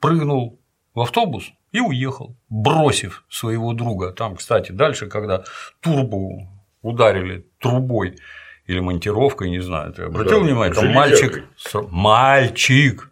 прыгнул 0.00 0.60
в 0.94 1.00
автобус 1.00 1.52
и 1.72 1.80
уехал, 1.80 2.36
бросив 2.48 3.24
своего 3.28 3.72
друга. 3.72 4.12
Там, 4.12 4.36
кстати, 4.36 4.72
дальше, 4.72 5.06
когда 5.06 5.44
турбу 5.80 6.48
ударили 6.82 7.46
трубой 7.58 8.18
или 8.66 8.80
монтировкой, 8.80 9.50
не 9.50 9.60
знаю, 9.60 9.92
ты 9.92 10.02
обратил 10.02 10.40
да, 10.40 10.44
внимание, 10.44 10.74
там 10.74 10.92
мальчик, 10.92 11.44
мальчик 11.90 13.10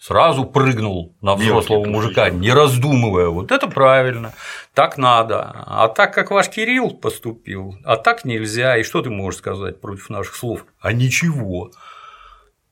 сразу 0.00 0.44
прыгнул 0.44 1.14
на 1.20 1.36
взрослого 1.36 1.80
Мелкий, 1.80 1.90
мужика, 1.90 2.30
не 2.30 2.50
раздумывая. 2.50 3.28
Вот 3.28 3.52
это 3.52 3.68
правильно, 3.68 4.32
так 4.74 4.96
надо. 4.96 5.64
А 5.66 5.88
так 5.88 6.14
как 6.14 6.30
ваш 6.30 6.48
Кирилл 6.48 6.90
поступил, 6.90 7.76
а 7.84 7.96
так 7.96 8.24
нельзя. 8.24 8.78
И 8.78 8.82
что 8.82 9.02
ты 9.02 9.10
можешь 9.10 9.38
сказать 9.38 9.80
против 9.80 10.08
наших 10.10 10.34
слов? 10.34 10.64
А 10.80 10.92
ничего. 10.92 11.70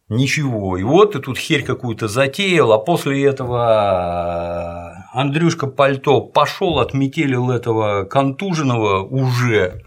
Ничего. 0.09 0.79
И 0.79 0.83
вот 0.83 1.13
ты 1.13 1.19
тут 1.19 1.37
херь 1.37 1.63
какую-то 1.63 2.09
затеял, 2.09 2.73
а 2.73 2.79
после 2.79 3.23
этого 3.27 5.05
Андрюшка 5.13 5.67
Пальто 5.67 6.23
пошел, 6.23 6.79
отметелил 6.79 7.51
этого 7.51 8.05
контуженного 8.05 9.03
уже. 9.03 9.85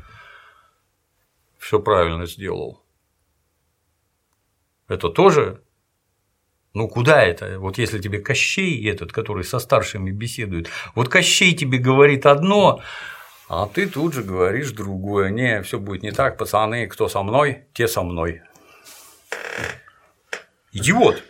Все 1.72 1.80
правильно 1.80 2.26
сделал. 2.26 2.84
Это 4.90 5.08
тоже 5.08 5.64
ну 6.74 6.90
куда 6.90 7.24
это? 7.24 7.60
Вот 7.60 7.78
если 7.78 7.98
тебе 7.98 8.20
Кощей 8.20 8.90
этот, 8.90 9.14
который 9.14 9.46
со 9.46 9.58
старшими 9.58 10.12
беседует, 10.12 10.68
вот 10.96 11.08
Кощей 11.08 11.54
тебе 11.54 11.78
говорит 11.78 12.26
одно, 12.26 12.82
а 13.48 13.68
ты 13.68 13.88
тут 13.88 14.14
же 14.14 14.22
говоришь 14.22 14.72
другое. 14.72 15.30
Не, 15.30 15.62
все 15.62 15.80
будет 15.80 16.04
не 16.04 16.12
так, 16.12 16.38
пацаны, 16.38 16.88
кто 16.88 17.08
со 17.08 17.24
мной, 17.24 17.64
те 17.74 17.88
со 17.88 18.04
мной. 18.04 18.42
Идиот. 20.74 21.24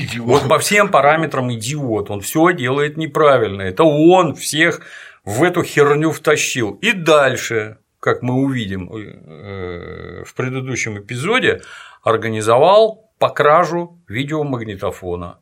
идиот. 0.00 0.26
Вот 0.26 0.48
по 0.48 0.58
всем 0.58 0.90
параметрам 0.90 1.52
идиот. 1.54 2.10
Он 2.10 2.20
все 2.22 2.52
делает 2.52 2.96
неправильно. 2.96 3.62
Это 3.62 3.84
он 3.84 4.34
всех 4.34 4.80
в 5.24 5.44
эту 5.44 5.62
херню 5.62 6.10
втащил. 6.10 6.72
И 6.82 6.90
дальше, 6.90 7.78
как 8.00 8.22
мы 8.22 8.34
увидим 8.34 8.90
э, 8.92 10.24
в 10.24 10.34
предыдущем 10.34 10.98
эпизоде, 10.98 11.62
организовал 12.02 13.10
по 13.18 13.28
кражу 13.30 14.02
видеомагнитофона. 14.08 15.40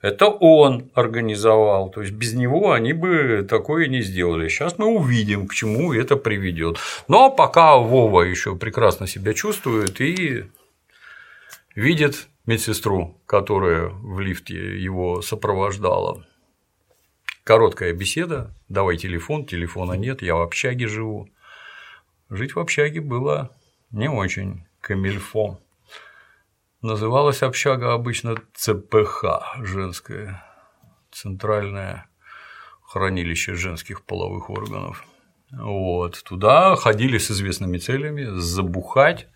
Это 0.00 0.26
он 0.26 0.90
организовал, 0.94 1.90
то 1.90 2.02
есть 2.02 2.12
без 2.12 2.34
него 2.34 2.72
они 2.72 2.92
бы 2.92 3.46
такое 3.48 3.86
не 3.88 4.02
сделали. 4.02 4.48
Сейчас 4.48 4.76
мы 4.76 4.86
увидим, 4.86 5.46
к 5.48 5.54
чему 5.54 5.94
это 5.94 6.16
приведет. 6.16 6.76
Но 7.08 7.30
пока 7.30 7.78
Вова 7.78 8.20
еще 8.20 8.54
прекрасно 8.54 9.06
себя 9.06 9.32
чувствует 9.32 10.02
и 10.02 10.44
видит 11.74 12.28
медсестру, 12.44 13.18
которая 13.24 13.88
в 13.88 14.20
лифте 14.20 14.78
его 14.78 15.22
сопровождала. 15.22 16.22
Короткая 17.42 17.94
беседа, 17.94 18.54
давай 18.68 18.98
телефон, 18.98 19.46
телефона 19.46 19.94
нет, 19.94 20.20
я 20.20 20.34
в 20.34 20.42
общаге 20.42 20.86
живу. 20.86 21.30
Жить 22.30 22.54
в 22.54 22.58
общаге 22.58 23.00
было 23.00 23.50
не 23.90 24.08
очень 24.08 24.66
камильфо. 24.80 25.60
Называлась 26.82 27.42
общага 27.42 27.92
обычно 27.92 28.36
ЦПХ, 28.54 29.56
женское, 29.58 30.44
центральное 31.10 32.08
хранилище 32.82 33.54
женских 33.54 34.02
половых 34.02 34.50
органов. 34.50 35.04
Вот. 35.50 36.22
Туда 36.24 36.76
ходили 36.76 37.18
с 37.18 37.30
известными 37.30 37.78
целями 37.78 38.24
забухать 38.38 39.28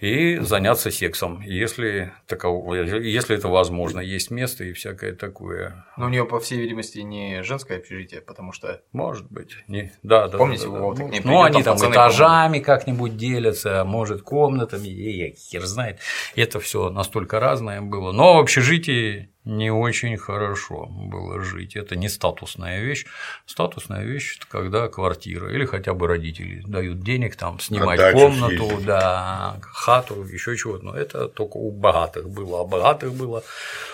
и 0.00 0.36
заняться 0.38 0.90
сексом, 0.90 1.40
если, 1.40 2.12
таково, 2.26 2.74
если 2.74 3.36
это 3.36 3.48
возможно, 3.48 4.00
есть 4.00 4.30
место 4.30 4.64
и 4.64 4.72
всякое 4.72 5.12
такое. 5.14 5.86
Но 5.96 6.06
у 6.06 6.08
нее, 6.08 6.24
по 6.24 6.38
всей 6.38 6.60
видимости, 6.60 6.98
не 7.00 7.42
женское 7.42 7.78
общежитие, 7.78 8.20
потому 8.20 8.52
что. 8.52 8.80
Может 8.92 9.30
быть. 9.30 9.56
Не... 9.66 9.92
Да, 10.02 10.28
да. 10.28 10.38
Помните, 10.38 10.66
да, 10.66 10.72
да, 10.72 10.94
да. 10.94 11.20
Ну, 11.24 11.42
они 11.42 11.62
там 11.62 11.76
этажами 11.78 12.60
как-нибудь 12.60 13.16
делятся, 13.16 13.84
может, 13.84 14.22
комнатами, 14.22 14.88
и 14.88 15.34
хер 15.34 15.62
знает. 15.66 15.98
Это 16.36 16.60
все 16.60 16.90
настолько 16.90 17.40
разное 17.40 17.80
было. 17.80 18.12
Но 18.12 18.36
в 18.36 18.40
общежитии 18.40 19.30
не 19.48 19.70
очень 19.70 20.16
хорошо 20.18 20.86
было 20.90 21.42
жить. 21.42 21.74
Это 21.74 21.96
не 21.96 22.08
статусная 22.08 22.82
вещь. 22.82 23.06
Статусная 23.46 24.04
вещь 24.04 24.36
это 24.36 24.46
когда 24.46 24.88
квартира 24.88 25.50
или 25.50 25.64
хотя 25.64 25.94
бы 25.94 26.06
родители 26.06 26.62
дают 26.66 27.00
денег 27.00 27.34
там 27.34 27.58
снимать 27.58 27.98
а 27.98 28.12
комнату, 28.12 28.66
съездить. 28.66 28.86
да, 28.86 29.56
хату, 29.62 30.22
еще 30.24 30.54
чего-то. 30.54 30.84
Но 30.84 30.94
это 30.94 31.28
только 31.28 31.56
у 31.56 31.70
богатых 31.70 32.28
было, 32.28 32.60
а 32.60 32.64
богатых 32.64 33.14
было 33.14 33.42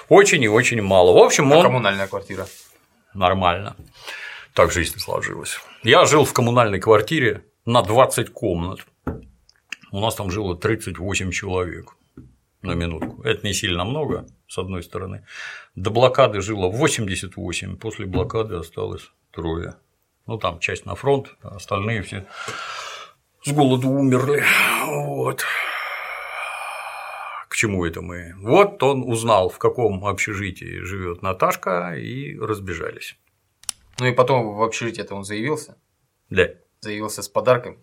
очень 0.09 0.43
и 0.43 0.49
очень 0.49 0.83
мало. 0.83 1.13
В 1.13 1.19
общем, 1.19 1.53
а 1.53 1.57
он 1.57 1.63
коммунальная 1.63 2.09
квартира. 2.09 2.47
Нормально. 3.15 3.77
Так 4.55 4.73
жизнь 4.73 4.99
сложилась. 4.99 5.61
Я 5.85 6.05
жил 6.05 6.25
в 6.25 6.33
коммунальной 6.33 6.81
квартире 6.81 7.45
на 7.65 7.83
20 7.83 8.31
комнат. 8.31 8.81
У 9.93 10.01
нас 10.01 10.17
там 10.17 10.33
жило 10.33 10.57
38 10.57 11.31
человек 11.31 11.95
на 12.65 12.75
минутку. 12.75 13.23
Это 13.23 13.47
не 13.47 13.53
сильно 13.53 13.85
много, 13.85 14.27
с 14.49 14.59
одной 14.59 14.83
стороны. 14.83 15.25
До 15.75 15.91
блокады 15.91 16.41
жило 16.41 16.69
88, 16.69 17.77
после 17.77 18.07
блокады 18.07 18.57
осталось 18.57 19.11
трое. 19.31 19.77
Ну, 20.27 20.39
там 20.39 20.59
часть 20.59 20.87
на 20.87 20.95
фронт, 20.95 21.37
а 21.43 21.57
остальные 21.57 22.03
все 22.03 22.27
с 23.45 23.53
голоду 23.53 23.89
умерли. 23.91 24.43
Вот. 24.87 25.45
К 27.49 27.57
чему 27.57 27.85
это 27.85 28.01
мы? 28.01 28.35
Вот 28.39 28.83
он 28.83 29.03
узнал, 29.03 29.49
в 29.49 29.59
каком 29.59 30.05
общежитии 30.05 30.81
живет 30.81 31.23
Наташка, 31.23 31.95
и 31.95 32.39
разбежались. 32.39 33.17
Ну 34.01 34.07
и 34.07 34.13
потом 34.13 34.57
в 34.57 34.63
общежитие 34.63 35.05
это 35.05 35.15
он 35.15 35.25
заявился? 35.25 35.77
Да. 36.31 36.49
Заявился 36.81 37.23
с 37.23 37.29
подарком, 37.29 37.79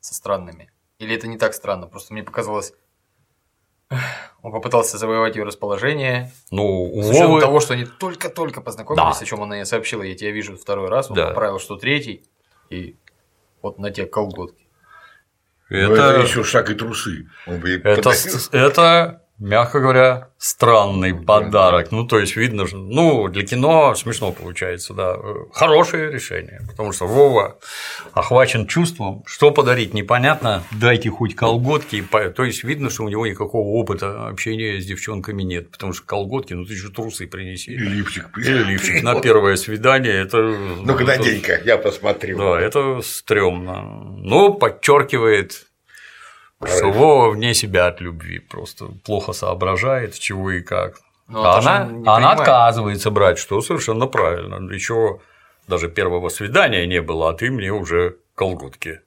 со 0.00 0.14
странными. 0.14 0.72
Или 0.98 1.14
это 1.14 1.28
не 1.28 1.38
так 1.38 1.54
странно? 1.54 1.86
Просто 1.86 2.14
мне 2.14 2.24
показалось, 2.24 2.72
он 4.42 4.52
попытался 4.52 4.98
завоевать 4.98 5.36
ее 5.36 5.44
расположение. 5.44 6.32
Ну, 6.50 6.90
с 7.02 7.10
учетом 7.10 7.28
Вовы... 7.28 7.40
того, 7.40 7.60
что 7.60 7.74
они 7.74 7.84
только-только 7.84 8.60
познакомились, 8.60 9.18
да. 9.18 9.22
о 9.22 9.24
чем 9.24 9.42
она 9.42 9.56
ей 9.56 9.66
сообщила, 9.66 10.02
я 10.02 10.14
тебя 10.14 10.30
вижу 10.30 10.56
второй 10.56 10.88
раз, 10.88 11.10
он 11.10 11.16
да. 11.16 11.28
поправил, 11.28 11.58
что 11.58 11.76
третий, 11.76 12.24
и 12.70 12.96
вот 13.62 13.78
на 13.78 13.90
те 13.90 14.06
колготки. 14.06 14.66
Это, 15.68 15.94
это 15.94 16.20
еще 16.20 16.44
шаг 16.44 16.70
и 16.70 16.74
трусы. 16.74 17.28
Это, 17.46 18.12
это 18.52 19.25
мягко 19.38 19.80
говоря, 19.80 20.28
странный 20.38 21.14
подарок. 21.14 21.92
Ну, 21.92 22.06
то 22.06 22.18
есть 22.18 22.36
видно, 22.36 22.66
что 22.66 22.76
ну, 22.78 23.28
для 23.28 23.44
кино 23.44 23.94
смешно 23.94 24.32
получается, 24.32 24.94
да. 24.94 25.16
Хорошее 25.52 26.10
решение, 26.10 26.62
потому 26.68 26.92
что 26.92 27.06
Вова 27.06 27.58
охвачен 28.12 28.66
чувством, 28.66 29.22
что 29.26 29.50
подарить 29.50 29.94
непонятно, 29.94 30.62
дайте 30.72 31.10
хоть 31.10 31.34
колготки, 31.34 32.04
то 32.34 32.44
есть 32.44 32.64
видно, 32.64 32.90
что 32.90 33.04
у 33.04 33.08
него 33.08 33.26
никакого 33.26 33.68
опыта 33.68 34.28
общения 34.28 34.80
с 34.80 34.86
девчонками 34.86 35.42
нет, 35.42 35.70
потому 35.70 35.92
что 35.92 36.06
колготки, 36.06 36.54
ну 36.54 36.64
ты 36.64 36.74
же 36.74 36.90
трусы 36.90 37.26
принеси. 37.26 37.72
И 37.72 37.78
лифчик. 37.78 38.26
И 38.38 38.50
лифчик 38.50 39.02
на 39.02 39.20
первое 39.20 39.56
свидание, 39.56 40.14
это… 40.14 40.38
Ну-ка, 40.38 41.04
надень-ка, 41.04 41.60
я 41.64 41.76
посмотрю. 41.76 42.38
Да, 42.38 42.60
это 42.60 43.00
стрёмно. 43.02 43.82
Но 43.82 44.52
подчеркивает 44.52 45.66
Вова 46.60 47.30
вне 47.30 47.54
себя 47.54 47.86
от 47.86 48.00
любви, 48.00 48.38
просто 48.38 48.86
плохо 49.04 49.32
соображает, 49.32 50.18
чего 50.18 50.50
и 50.52 50.62
как. 50.62 51.00
Но 51.28 51.42
ну, 51.42 51.48
а 51.48 51.58
она, 51.58 52.16
она 52.16 52.32
отказывается 52.32 53.10
брать, 53.10 53.38
что 53.38 53.60
совершенно 53.60 54.06
правильно. 54.06 54.78
Чего 54.78 55.20
даже 55.66 55.88
первого 55.88 56.28
свидания 56.28 56.86
не 56.86 57.02
было, 57.02 57.30
а 57.30 57.34
ты 57.34 57.50
мне 57.50 57.72
уже 57.72 58.16
колготки. 58.34 59.00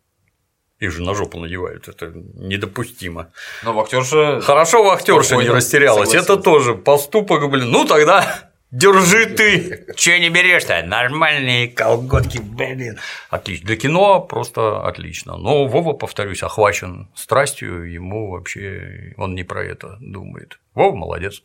Их 0.80 0.92
же 0.92 1.02
на 1.02 1.14
жопу 1.14 1.40
надевают, 1.40 1.90
это 1.90 2.12
недопустимо. 2.14 3.32
Но 3.64 3.74
вахтерша. 3.74 4.40
Хорошо, 4.42 4.84
вахтерша 4.84 5.36
не 5.36 5.50
растерялась. 5.50 6.14
Это 6.14 6.38
тоже 6.38 6.76
поступок, 6.76 7.50
блин. 7.50 7.70
Ну 7.70 7.86
тогда 7.86 8.49
Держи 8.72 9.26
ты! 9.26 9.86
Че 9.96 10.20
не 10.20 10.30
берешь-то? 10.30 10.84
Нормальные 10.84 11.70
колготки, 11.70 12.38
блин. 12.38 13.00
Отлично. 13.32 13.66
Для 13.66 13.76
кино 13.78 14.22
просто 14.22 14.86
отлично. 14.86 15.38
Но 15.38 15.66
Вова, 15.66 15.94
повторюсь, 15.94 16.44
охвачен 16.44 17.10
страстью, 17.16 17.92
ему 17.92 18.30
вообще 18.30 19.14
он 19.18 19.34
не 19.34 19.44
про 19.44 19.64
это 19.64 19.98
думает. 20.00 20.60
Вова 20.76 20.96
молодец. 20.96 21.44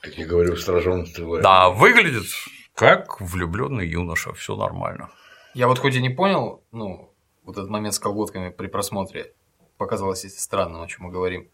Как 0.00 0.18
я 0.18 0.26
говорю, 0.26 0.56
сражен 0.56 1.06
Да, 1.42 1.70
выглядит 1.70 2.26
как 2.74 3.20
влюбленный 3.20 3.86
юноша, 3.86 4.32
все 4.32 4.56
нормально. 4.56 5.10
Я 5.54 5.68
вот 5.68 5.78
хоть 5.78 5.94
и 5.94 6.02
не 6.02 6.10
понял, 6.10 6.64
ну, 6.72 7.14
вот 7.44 7.56
этот 7.56 7.70
момент 7.70 7.94
с 7.94 8.00
колготками 8.00 8.50
при 8.50 8.66
просмотре 8.66 9.32
показалось 9.78 10.22
странным, 10.36 10.82
о 10.82 10.88
чем 10.88 11.04
мы 11.04 11.12
говорим. 11.12 11.48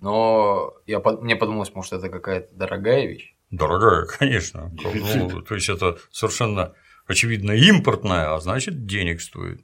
Но 0.00 0.74
я, 0.86 1.00
мне 1.00 1.36
подумалось, 1.36 1.74
может, 1.74 1.94
это 1.94 2.10
какая-то 2.10 2.54
дорогая 2.54 3.06
вещь. 3.06 3.34
Дорогая, 3.50 4.06
конечно. 4.18 4.70
Ну, 4.82 5.42
то 5.42 5.54
есть 5.54 5.68
это 5.68 5.98
совершенно 6.10 6.74
очевидно 7.06 7.52
импортная, 7.52 8.34
а 8.34 8.40
значит 8.40 8.86
денег 8.86 9.20
стоит. 9.20 9.62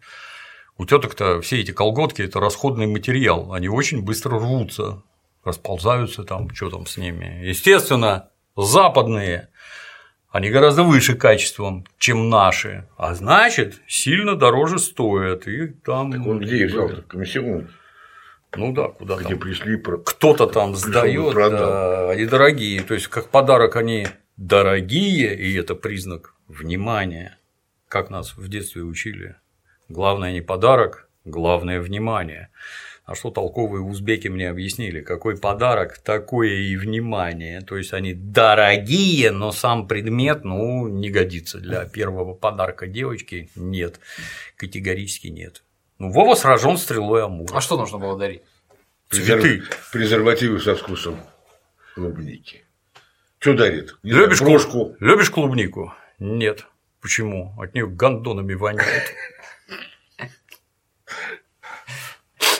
У 0.76 0.86
теток-то 0.86 1.40
все 1.40 1.60
эти 1.60 1.70
колготки 1.70 2.22
это 2.22 2.40
расходный 2.40 2.86
материал, 2.86 3.52
они 3.52 3.68
очень 3.68 4.02
быстро 4.02 4.38
рвутся, 4.38 5.02
расползаются 5.44 6.24
там, 6.24 6.52
что 6.52 6.70
там 6.70 6.86
с 6.86 6.96
ними. 6.96 7.46
Естественно, 7.46 8.30
западные, 8.56 9.50
они 10.30 10.50
гораздо 10.50 10.82
выше 10.82 11.14
качеством, 11.14 11.86
чем 11.98 12.28
наши, 12.28 12.88
а 12.96 13.14
значит, 13.14 13.80
сильно 13.86 14.34
дороже 14.34 14.80
стоят. 14.80 15.46
И 15.46 15.68
там. 15.68 16.10
Так 16.10 16.26
он 16.26 16.40
где 16.40 16.64
их 16.64 16.72
взял? 16.72 16.88
Комиссион, 17.06 17.68
Ну 18.56 18.72
да, 18.72 18.88
куда 18.88 19.16
где 19.16 19.30
там. 19.30 19.38
пришли, 19.38 19.76
про- 19.76 19.98
Кто-то 19.98 20.46
там 20.46 20.74
сдает, 20.76 21.34
да, 21.34 22.10
они 22.10 22.26
дорогие. 22.26 22.82
То 22.82 22.94
есть, 22.94 23.08
как 23.08 23.28
подарок 23.30 23.76
они 23.76 24.06
дорогие, 24.36 25.36
и 25.36 25.54
это 25.56 25.74
признак 25.74 26.34
внимания. 26.48 27.38
Как 27.88 28.10
нас 28.10 28.36
в 28.36 28.48
детстве 28.48 28.82
учили. 28.82 29.36
Главное 29.88 30.32
не 30.32 30.40
подарок, 30.40 31.08
главное 31.24 31.80
внимание. 31.80 32.48
А 33.04 33.14
что 33.14 33.30
толковые 33.30 33.82
узбеки 33.82 34.28
мне 34.28 34.48
объяснили? 34.48 35.02
Какой 35.02 35.36
подарок, 35.36 35.98
такое 35.98 36.48
и 36.54 36.74
внимание. 36.76 37.60
То 37.60 37.76
есть 37.76 37.92
они 37.92 38.14
дорогие, 38.14 39.30
но 39.30 39.52
сам 39.52 39.86
предмет, 39.86 40.42
ну, 40.44 40.88
не 40.88 41.10
годится 41.10 41.58
для 41.58 41.84
первого 41.84 42.32
подарка 42.32 42.86
девочки. 42.86 43.50
Нет, 43.56 44.00
категорически 44.56 45.26
нет. 45.26 45.63
Ну, 45.98 46.10
Вова 46.10 46.34
сражен 46.34 46.76
стрелой 46.76 47.24
Амура. 47.24 47.56
А 47.56 47.60
что 47.60 47.76
нужно 47.76 47.98
было 47.98 48.18
дарить? 48.18 48.42
Цветы. 49.10 49.58
презер- 49.60 49.64
презервативы 49.92 50.60
со 50.60 50.74
вкусом 50.74 51.20
клубники. 51.94 52.64
Что 53.38 53.54
дарит? 53.54 53.96
Не 54.02 54.12
Любишь, 54.12 54.38
знаю, 54.38 54.52
брошку. 54.54 54.96
Любишь 55.00 55.30
клубнику? 55.30 55.92
Нет. 56.18 56.66
Почему? 57.00 57.54
От 57.60 57.74
нее 57.74 57.86
гондонами 57.86 58.54
воняет. 58.54 59.12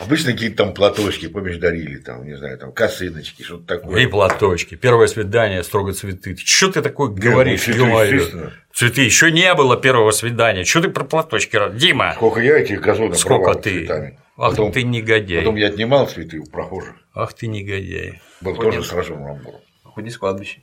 Обычно 0.00 0.32
какие-то 0.32 0.56
там 0.64 0.74
платочки, 0.74 1.28
помнишь, 1.28 1.56
дарили, 1.56 1.96
там, 1.98 2.24
не 2.26 2.36
знаю, 2.36 2.58
там 2.58 2.72
косыночки, 2.72 3.42
что-то 3.42 3.64
такое. 3.78 4.02
И 4.02 4.06
платочки. 4.06 4.74
Первое 4.74 5.06
свидание, 5.06 5.62
строго 5.62 5.92
цветы. 5.92 6.36
Что 6.36 6.70
ты 6.72 6.82
такое 6.82 7.10
Не, 7.10 7.16
говоришь, 7.16 7.66
ну, 7.68 8.50
цветы. 8.72 9.02
Еще 9.02 9.30
не 9.30 9.54
было 9.54 9.76
первого 9.76 10.10
свидания. 10.10 10.64
Что 10.64 10.82
ты 10.82 10.88
про 10.90 11.04
платочки? 11.04 11.58
Дима, 11.74 12.12
Сколько 12.16 12.40
я 12.40 12.58
этих 12.58 12.80
газонов 12.80 13.18
сколько 13.18 13.54
ты? 13.54 13.70
цветами. 13.86 14.18
Ах 14.36 14.50
Потом, 14.50 14.72
ты 14.72 14.82
негодяй. 14.82 15.38
потом 15.38 15.54
я 15.56 15.68
отнимал 15.68 16.08
цветы 16.08 16.38
у 16.38 16.44
прохожих. 16.44 16.94
Ах 17.14 17.32
ты 17.34 17.46
негодяй. 17.46 18.20
Был 18.40 18.56
Понял. 18.56 18.72
тоже 18.72 18.82
сражен 18.84 19.24
Рамбуром. 19.24 19.60
Ходи 19.94 20.10
с 20.10 20.18
кладбища. 20.18 20.58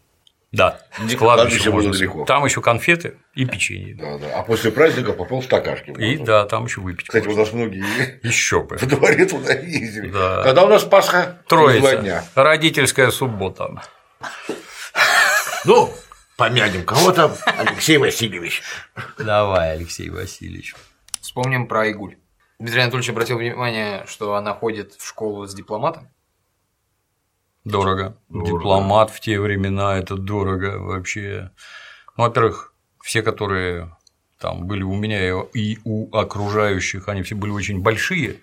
Да, 0.52 0.82
Не- 1.00 1.16
с 1.16 1.16
кладбища 1.16 1.18
кладбище 1.18 1.66
было 1.70 1.76
можно 1.76 1.92
далеко. 1.94 2.26
Там 2.26 2.44
еще 2.44 2.62
конфеты 2.62 3.16
и 3.36 3.46
печенье. 3.46 3.96
Да, 3.96 4.18
да. 4.18 4.40
А 4.40 4.44
после 4.44 4.70
праздника 4.72 5.14
попал 5.14 5.40
в 5.40 5.46
стакашки. 5.46 5.92
И 5.92 6.18
да, 6.18 6.46
там 6.46 6.66
еще 6.66 6.82
выпить. 6.82 7.08
Кстати, 7.08 7.26
у 7.28 7.38
нас 7.38 7.54
многие 7.54 8.20
Еще 8.24 8.62
бы. 8.62 8.78
во 8.78 8.86
дворе 8.86 9.26
туда 9.26 9.54
ездили. 9.54 10.10
Да. 10.12 10.44
Когда 10.44 10.66
у 10.66 10.68
нас 10.68 10.84
Пасха? 10.84 11.38
Через 11.50 11.80
Два 11.80 11.90
Троица. 11.90 11.98
дня. 11.98 12.26
Родительская 12.36 13.12
суббота. 13.12 13.82
Ну, 15.66 15.94
помянем 16.38 16.84
кого 16.84 17.12
там, 17.12 17.32
Алексей 17.58 17.98
Васильевич. 17.98 18.62
Давай, 19.18 19.74
Алексей 19.74 20.10
Васильевич. 20.10 20.76
Вспомним 21.22 21.68
про 21.68 21.82
Айгуль. 21.82 22.18
Дмитрий 22.60 22.82
Анатольевич 22.82 23.10
обратил 23.10 23.38
внимание, 23.38 24.04
что 24.08 24.36
она 24.36 24.54
ходит 24.54 24.94
в 24.96 25.08
школу 25.08 25.46
с 25.48 25.54
дипломатом. 25.54 26.10
Дорого. 27.64 28.18
Дорого. 28.30 28.52
Дипломат 28.52 29.12
в 29.12 29.20
те 29.20 29.40
времена 29.40 29.98
это 29.98 30.16
дорого 30.16 30.80
вообще. 30.80 31.52
Ну, 32.18 32.24
во-первых, 32.24 32.74
все, 33.02 33.22
которые 33.22 33.96
там 34.40 34.66
были 34.66 34.84
у 34.84 34.96
меня 34.96 35.44
и- 35.54 35.78
у 35.84 36.16
окружающих, 36.16 37.08
они 37.08 37.22
все 37.22 37.36
были 37.36 37.52
очень 37.52 37.82
большие. 37.82 38.40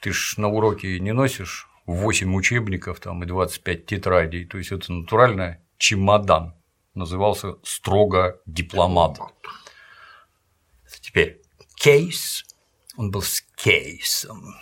Ты 0.00 0.12
ж 0.12 0.34
на 0.36 0.48
уроке 0.48 1.00
не 1.00 1.12
носишь 1.12 1.68
8 1.86 2.34
учебников 2.34 3.00
там, 3.00 3.22
и 3.22 3.26
25 3.26 3.86
тетрадей. 3.86 4.44
То 4.44 4.58
есть 4.58 4.72
это 4.72 4.92
натурально 4.92 5.58
чемодан. 5.78 6.54
Назывался 6.94 7.54
строго 7.62 8.40
дипломат. 8.44 9.18
Теперь 11.00 11.40
кейс. 11.76 12.44
Он 12.96 13.10
был 13.10 13.22
с 13.22 13.40
кейсом. 13.56 14.54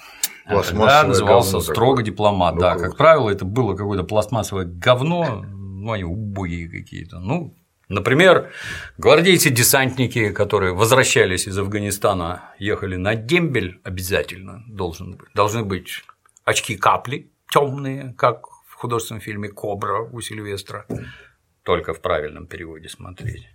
А 0.50 0.62
тогда 0.62 1.04
назывался 1.04 1.52
говно 1.52 1.60
строго 1.60 1.96
такое. 1.98 2.04
дипломат. 2.04 2.54
Ну, 2.54 2.60
да, 2.60 2.72
круто. 2.72 2.88
как 2.88 2.96
правило, 2.96 3.30
это 3.30 3.44
было 3.44 3.74
какое-то 3.74 4.04
пластмассовое 4.04 4.64
говно, 4.64 5.44
ну, 5.44 5.92
они 5.92 6.04
убогие 6.04 6.68
какие-то. 6.68 7.18
Ну, 7.18 7.54
например, 7.88 8.50
гвардейцы-десантники, 8.98 10.32
которые 10.32 10.74
возвращались 10.74 11.46
из 11.46 11.58
Афганистана, 11.58 12.42
ехали 12.58 12.96
на 12.96 13.14
дембель, 13.14 13.80
обязательно 13.84 14.64
должен 14.68 15.16
быть. 15.16 15.28
Должны 15.34 15.64
быть 15.64 16.02
очки 16.44 16.76
капли 16.76 17.30
темные, 17.50 18.14
как 18.16 18.46
в 18.66 18.74
художественном 18.74 19.20
фильме 19.20 19.48
Кобра 19.48 20.00
у 20.00 20.20
Сильвестра, 20.20 20.86
только 21.62 21.92
в 21.94 22.00
правильном 22.00 22.46
переводе 22.46 22.88
смотреть. 22.88 23.46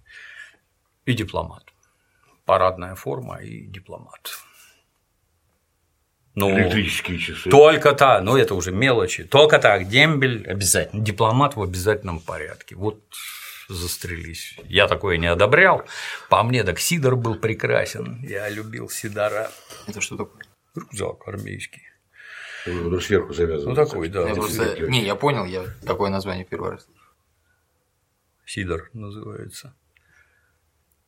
И 1.05 1.13
дипломат. 1.13 1.63
Парадная 2.45 2.95
форма 2.95 3.37
и 3.37 3.65
дипломат. 3.65 4.29
Ну, 6.35 6.51
Электрические 6.51 7.17
часы. 7.17 7.49
только 7.49 7.93
так, 7.93 8.21
ну 8.21 8.35
это 8.35 8.55
уже 8.55 8.71
мелочи. 8.71 9.23
Только 9.23 9.57
так, 9.57 9.87
дембель 9.87 10.45
обязательно, 10.45 11.03
дипломат 11.03 11.55
в 11.55 11.61
обязательном 11.61 12.19
порядке. 12.19 12.75
Вот 12.75 13.01
застрелись. 13.69 14.57
Я 14.65 14.87
такое 14.87 15.17
не 15.17 15.27
одобрял. 15.27 15.85
По 16.29 16.43
мне, 16.43 16.63
так 16.63 16.79
Сидор 16.79 17.15
был 17.15 17.35
прекрасен. 17.35 18.19
Я 18.21 18.49
любил 18.49 18.89
Сидора. 18.89 19.49
Это 19.87 20.01
что 20.01 20.17
такое? 20.17 20.43
Рюкзак 20.75 21.27
армейский. 21.27 21.81
Ну, 22.67 22.99
сверху 22.99 23.33
завязывают. 23.33 23.77
Ну, 23.77 23.85
такой, 23.85 24.09
да. 24.09 24.27
я 24.27 24.35
просто... 24.35 24.87
Не, 24.87 25.05
я 25.05 25.15
понял, 25.15 25.45
я 25.45 25.65
такое 25.85 26.09
название 26.09 26.45
первый 26.45 26.71
раз. 26.71 26.87
Сидор 28.45 28.89
называется. 28.93 29.73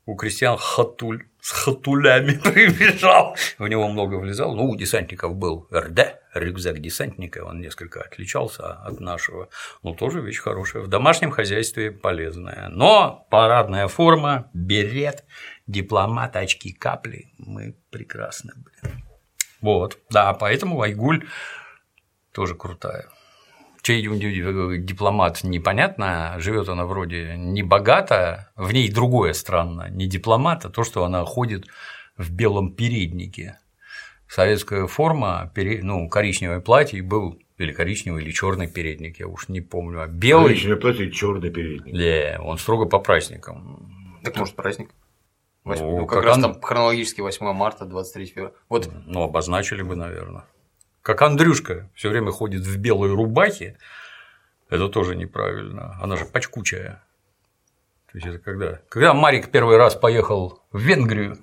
У 0.07 0.15
крестьян 0.15 0.57
хатуль 0.57 1.25
с 1.41 1.51
хатулями 1.51 2.31
прибежал. 2.43 3.35
В 3.59 3.67
него 3.67 3.89
много 3.89 4.15
влезал. 4.15 4.55
Ну, 4.55 4.69
у 4.69 4.75
десантников 4.77 5.35
был 5.35 5.67
РД, 5.69 6.15
рюкзак 6.33 6.79
десантника, 6.79 7.43
он 7.43 7.59
несколько 7.59 8.01
отличался 8.01 8.71
от 8.71 9.01
нашего. 9.01 9.49
Но 9.83 9.93
тоже 9.93 10.21
вещь 10.21 10.39
хорошая. 10.39 10.83
В 10.83 10.87
домашнем 10.87 11.29
хозяйстве 11.29 11.91
полезная. 11.91 12.69
Но 12.69 13.27
парадная 13.29 13.89
форма, 13.89 14.49
берет, 14.53 15.25
дипломат, 15.67 16.37
очки, 16.37 16.71
капли. 16.71 17.33
Мы 17.37 17.75
прекрасны, 17.91 18.53
блин. 18.55 19.03
Вот, 19.59 19.97
да, 20.09 20.33
поэтому 20.33 20.81
Айгуль 20.81 21.27
тоже 22.31 22.55
крутая. 22.55 23.09
Чей 23.81 24.01
дипломат 24.79 25.43
непонятно, 25.43 26.35
живет 26.39 26.67
она 26.69 26.85
вроде 26.85 27.35
не 27.37 27.63
богато, 27.63 28.51
в 28.55 28.71
ней 28.73 28.91
другое 28.91 29.33
странно, 29.33 29.87
не 29.89 30.07
дипломат, 30.07 30.65
а 30.65 30.69
то, 30.69 30.83
что 30.83 31.03
она 31.05 31.23
ходит 31.25 31.67
в 32.17 32.31
белом 32.31 32.73
переднике. 32.73 33.59
Советская 34.27 34.87
форма, 34.87 35.51
пере- 35.55 35.81
ну, 35.83 36.09
коричневое 36.09 36.59
платье 36.59 36.99
и 36.99 37.01
был 37.01 37.39
или 37.57 37.71
коричневый, 37.71 38.23
или 38.23 38.31
черный 38.31 38.67
передник, 38.67 39.19
я 39.19 39.27
уж 39.27 39.47
не 39.47 39.61
помню, 39.61 40.01
а 40.01 40.07
белый, 40.07 40.49
Коричневое 40.49 40.77
платье, 40.79 41.11
черный 41.11 41.49
передник. 41.49 41.93
не, 41.93 42.37
он 42.39 42.57
строго 42.57 42.85
по 42.85 42.99
праздникам. 42.99 44.19
Так 44.23 44.35
может 44.37 44.55
праздник? 44.55 44.89
Восьм- 45.63 45.83
Ну, 45.85 45.97
Ну, 45.99 46.05
как 46.07 46.17
как 46.19 46.25
раз 46.25 46.37
он- 46.37 46.41
там 46.43 46.61
хронологически 46.61 47.21
8 47.21 47.53
марта, 47.53 47.85
23 47.85 48.25
февраля. 48.27 48.53
Вот 48.69 48.89
Ну, 49.05 49.23
обозначили 49.23 49.81
бы, 49.81 49.95
наверное. 49.95 50.43
Как 51.07 51.21
Андрюшка 51.21 51.89
все 51.95 52.09
время 52.09 52.31
ходит 52.31 52.63
в 52.63 52.77
белой 52.79 53.13
рубахе, 53.13 53.77
это 54.67 54.89
тоже 54.89 55.15
неправильно. 55.15 55.97
Она 56.01 56.17
же 56.17 56.25
пачкучая. 56.25 57.01
То 58.11 58.17
есть 58.17 58.27
это 58.27 58.39
когда? 58.39 58.81
Когда 58.89 59.13
Марик 59.13 59.49
первый 59.49 59.77
раз 59.77 59.95
поехал 59.95 60.65
в 60.73 60.79
Венгрию 60.79 61.37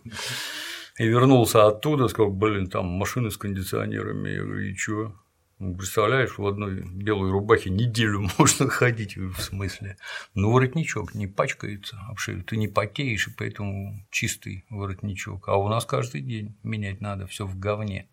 и 0.99 1.07
вернулся 1.07 1.67
оттуда, 1.67 2.09
сказал, 2.09 2.31
блин, 2.31 2.67
там 2.67 2.85
машины 2.85 3.31
с 3.31 3.39
кондиционерами. 3.39 4.29
Я 4.29 4.43
говорю, 4.43 4.61
и 4.61 4.75
чё? 4.77 5.15
Ну, 5.59 5.75
представляешь, 5.75 6.37
в 6.37 6.47
одной 6.47 6.83
белой 6.83 7.31
рубахе 7.31 7.71
неделю 7.71 8.29
можно 8.39 8.69
ходить, 8.69 9.17
в 9.17 9.41
смысле. 9.41 9.97
Ну, 10.35 10.53
воротничок 10.53 11.15
не 11.15 11.27
пачкается 11.27 11.99
об 12.11 12.19
шею, 12.19 12.45
ты 12.45 12.59
не 12.59 12.69
потеешь, 12.69 13.29
и 13.29 13.31
поэтому 13.31 14.07
чистый 14.11 14.67
воротничок. 14.69 15.49
А 15.49 15.57
у 15.57 15.69
нас 15.69 15.87
каждый 15.87 16.21
день 16.21 16.55
менять 16.63 17.01
надо, 17.01 17.27
все 17.27 17.47
в 17.47 17.59
говне. 17.59 18.11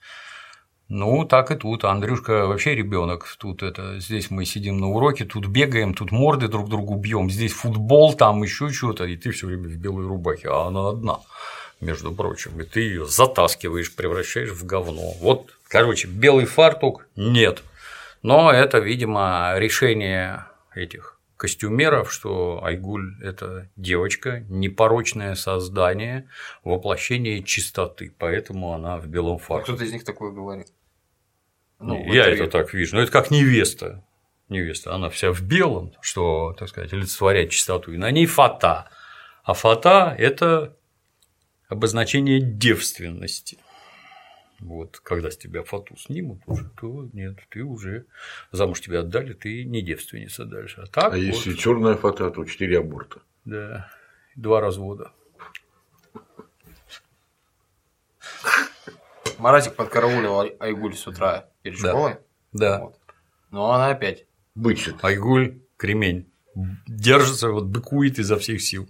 Ну, 0.93 1.23
так 1.23 1.51
и 1.51 1.55
тут. 1.55 1.85
Андрюшка 1.85 2.47
вообще 2.47 2.75
ребенок. 2.75 3.25
Тут 3.39 3.63
это 3.63 3.97
здесь 4.01 4.29
мы 4.29 4.43
сидим 4.43 4.77
на 4.77 4.89
уроке, 4.89 5.23
тут 5.23 5.47
бегаем, 5.47 5.93
тут 5.93 6.11
морды 6.11 6.49
друг 6.49 6.67
другу 6.67 6.97
бьем, 6.97 7.31
здесь 7.31 7.53
футбол, 7.53 8.13
там 8.13 8.43
еще 8.43 8.69
что-то, 8.71 9.05
и 9.05 9.15
ты 9.15 9.31
все 9.31 9.47
время 9.47 9.69
в 9.69 9.77
белой 9.77 10.05
рубахе, 10.05 10.49
а 10.49 10.67
она 10.67 10.89
одна. 10.89 11.19
между 11.79 12.11
прочим, 12.11 12.59
и 12.59 12.65
ты 12.65 12.81
ее 12.81 13.05
затаскиваешь, 13.05 13.95
превращаешь 13.95 14.51
в 14.51 14.65
говно. 14.65 15.13
Вот, 15.21 15.57
короче, 15.69 16.09
белый 16.09 16.45
фартук 16.45 17.07
нет. 17.15 17.63
Но 18.21 18.51
это, 18.51 18.79
видимо, 18.79 19.53
решение 19.55 20.45
этих 20.75 21.19
костюмеров, 21.37 22.11
что 22.11 22.63
Айгуль– 22.63 23.15
это 23.23 23.69
девочка, 23.77 24.41
непорочное 24.49 25.35
создание, 25.35 26.29
воплощение 26.65 27.43
чистоты, 27.43 28.13
поэтому 28.19 28.73
она 28.73 28.97
в 28.97 29.07
белом 29.07 29.37
А 29.37 29.39
фартуке. 29.39 29.71
Кто-то 29.71 29.85
из 29.85 29.93
них 29.93 30.03
такое 30.03 30.31
говорит. 30.31 30.67
Ну, 31.81 31.97
я 32.13 32.21
интервью. 32.25 32.43
это 32.43 32.51
так 32.51 32.73
вижу. 32.73 32.95
Но 32.95 33.01
это 33.01 33.11
как 33.11 33.31
невеста. 33.31 34.03
Невеста, 34.49 34.93
она 34.93 35.09
вся 35.09 35.31
в 35.31 35.41
белом, 35.41 35.93
что, 36.01 36.53
так 36.59 36.67
сказать, 36.69 36.91
олицетворяет 36.93 37.51
чистоту. 37.51 37.91
И 37.93 37.97
на 37.97 38.11
ней 38.11 38.25
фата. 38.25 38.89
А 39.43 39.53
фата– 39.53 40.13
это 40.19 40.77
обозначение 41.69 42.39
девственности. 42.41 43.57
Вот, 44.59 44.99
когда 44.99 45.31
с 45.31 45.37
тебя 45.37 45.63
фату 45.63 45.97
снимут 45.97 46.41
уже, 46.45 46.69
то 46.79 47.09
нет, 47.13 47.39
ты 47.49 47.63
уже 47.63 48.05
замуж 48.51 48.79
тебя 48.81 48.99
отдали, 48.99 49.33
ты 49.33 49.63
не 49.63 49.81
девственница 49.81 50.45
дальше. 50.45 50.81
А 50.81 50.85
так 50.85 51.05
А 51.05 51.09
вот, 51.09 51.15
если 51.15 51.53
черная 51.55 51.95
фата, 51.95 52.29
то 52.29 52.45
4 52.45 52.77
аборта. 52.77 53.21
да, 53.45 53.89
два 54.35 54.61
развода. 54.61 55.11
Маратик 59.39 59.75
подкараулил 59.75 60.39
Ай- 60.41 60.55
Айгуль 60.59 60.95
с 60.95 61.07
утра 61.07 61.47
перед 61.61 61.79
Да. 61.81 61.89
школой. 61.89 62.15
Да. 62.53 62.79
Вот. 62.79 62.99
Но 63.51 63.71
она 63.71 63.89
опять. 63.89 64.25
Бычит. 64.55 65.03
Айгуль, 65.03 65.59
кремень. 65.77 66.27
Держится, 66.87 67.49
вот 67.49 67.65
быкует 67.65 68.19
изо 68.19 68.37
всех 68.37 68.61
сил. 68.61 68.89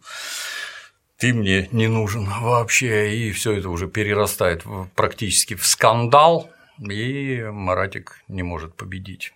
Ты 1.17 1.33
мне 1.33 1.67
не 1.71 1.87
нужен 1.87 2.25
вообще, 2.25 3.15
и 3.15 3.31
все 3.31 3.53
это 3.53 3.69
уже 3.69 3.87
перерастает 3.87 4.63
практически 4.95 5.53
в 5.53 5.65
скандал, 5.67 6.49
и 6.79 7.43
Маратик 7.51 8.23
не 8.27 8.41
может 8.41 8.75
победить. 8.75 9.33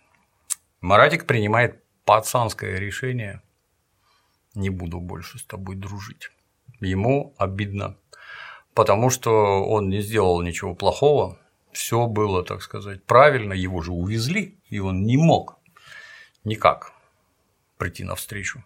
Маратик 0.82 1.26
принимает 1.28 1.84
пацанское 2.04 2.80
решение 2.80 3.42
не 4.56 4.70
буду 4.70 5.00
больше 5.00 5.38
с 5.38 5.44
тобой 5.44 5.76
дружить. 5.76 6.32
Ему 6.80 7.36
обидно, 7.38 7.98
потому 8.74 9.10
что 9.10 9.64
он 9.64 9.90
не 9.90 10.02
сделал 10.02 10.42
ничего 10.42 10.74
плохого, 10.74 11.38
все 11.76 12.08
было, 12.08 12.44
так 12.44 12.62
сказать, 12.62 13.04
правильно, 13.04 13.54
его 13.54 13.82
же 13.82 13.92
увезли, 13.92 14.58
и 14.70 14.80
он 14.80 15.04
не 15.04 15.18
мог 15.18 15.60
никак 16.44 16.94
прийти 17.78 18.04
навстречу. 18.04 18.64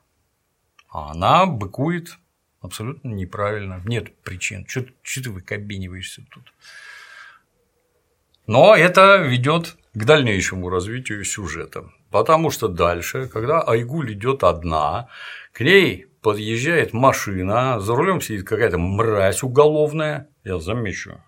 А 0.90 1.12
она 1.12 1.46
быкует 1.46 2.18
абсолютно 2.62 3.10
неправильно. 3.10 3.82
Нет 3.86 4.16
причин. 4.22 4.66
Что 4.68 4.86
ты 5.24 5.32
выкобениваешься 5.32 6.24
тут? 6.32 6.54
Но 8.46 8.76
это 8.76 9.18
ведет 9.18 9.76
к 9.94 10.06
дальнейшему 10.06 10.70
развитию 10.70 11.24
сюжета. 11.26 11.90
Потому 12.12 12.52
что 12.52 12.68
дальше, 12.68 13.28
когда 13.28 13.62
Айгуль 13.62 14.14
идет 14.14 14.44
одна, 14.44 15.10
к 15.52 15.62
ней 15.62 16.08
подъезжает 16.22 16.94
машина, 16.94 17.80
за 17.80 17.96
рулем 17.96 18.22
сидит 18.22 18.48
какая-то 18.48 18.78
мразь 18.78 19.44
уголовная. 19.44 20.30
Я 20.44 20.60
замечу, 20.60 21.22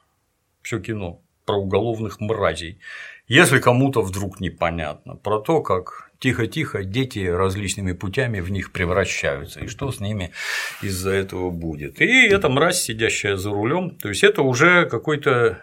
все 0.61 0.79
кино 0.79 1.21
про 1.45 1.55
уголовных 1.57 2.19
мразей. 2.19 2.79
Если 3.27 3.59
кому-то 3.59 4.01
вдруг 4.01 4.39
непонятно 4.39 5.15
про 5.15 5.39
то, 5.39 5.61
как 5.61 6.11
тихо-тихо 6.19 6.83
дети 6.83 7.19
различными 7.25 7.93
путями 7.93 8.39
в 8.39 8.51
них 8.51 8.71
превращаются, 8.71 9.61
и 9.61 9.67
что 9.67 9.91
с 9.91 9.99
ними 9.99 10.31
из-за 10.81 11.11
этого 11.11 11.49
будет. 11.49 11.99
И 12.01 12.27
эта 12.27 12.49
мразь, 12.49 12.81
сидящая 12.81 13.37
за 13.37 13.49
рулем, 13.49 13.91
то 13.91 14.09
есть 14.09 14.23
это 14.23 14.41
уже 14.41 14.85
какой-то 14.85 15.59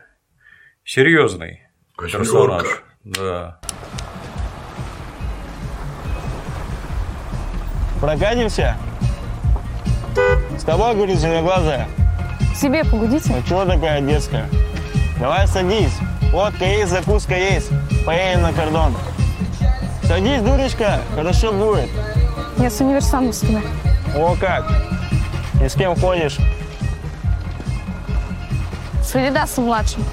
серьезный 0.85 1.63
персонаж. 1.97 2.83
Да. 3.05 3.61
Прокатимся? 8.01 8.77
С 10.57 10.65
тобой, 10.65 10.95
говорю, 10.95 11.15
зеленоглазая. 11.15 11.89
Себе 12.55 12.85
погудите. 12.85 13.33
Ну 13.33 13.43
чего 13.47 13.65
такая 13.65 14.01
детская? 14.01 14.49
Давай 15.21 15.49
садись. 15.49 15.97
Водка 16.33 16.65
есть, 16.65 16.91
закуска 16.91 17.35
есть. 17.35 17.71
Поедем 18.07 18.43
на 18.43 18.53
кордон. 18.53 18.95
Садись, 20.05 20.43
дурочка, 20.43 21.01
хорошо 21.15 21.53
будет. 21.53 21.89
Я 22.59 22.71
с 22.71 22.77
тобой. 22.77 23.63
О, 24.17 24.37
как? 24.41 24.65
И 25.63 25.69
с 25.69 25.75
кем 25.75 25.97
ходишь? 25.97 26.37
С 29.03 29.15
Валидасом 29.15 29.65
младшим. 29.65 30.05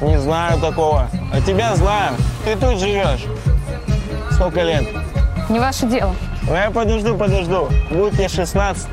Не 0.00 0.18
знаю 0.18 0.60
такого. 0.60 1.08
А 1.32 1.40
тебя 1.40 1.74
знаю. 1.74 2.14
Ты 2.44 2.56
тут 2.56 2.78
живешь. 2.78 3.24
Сколько 4.32 4.62
лет? 4.62 4.84
Не 5.48 5.58
ваше 5.58 5.86
дело. 5.86 6.14
Ну 6.42 6.54
я 6.54 6.70
подожду, 6.70 7.16
подожду. 7.16 7.68
Будет 7.90 8.14
тебе 8.14 8.28
16. 8.28 8.86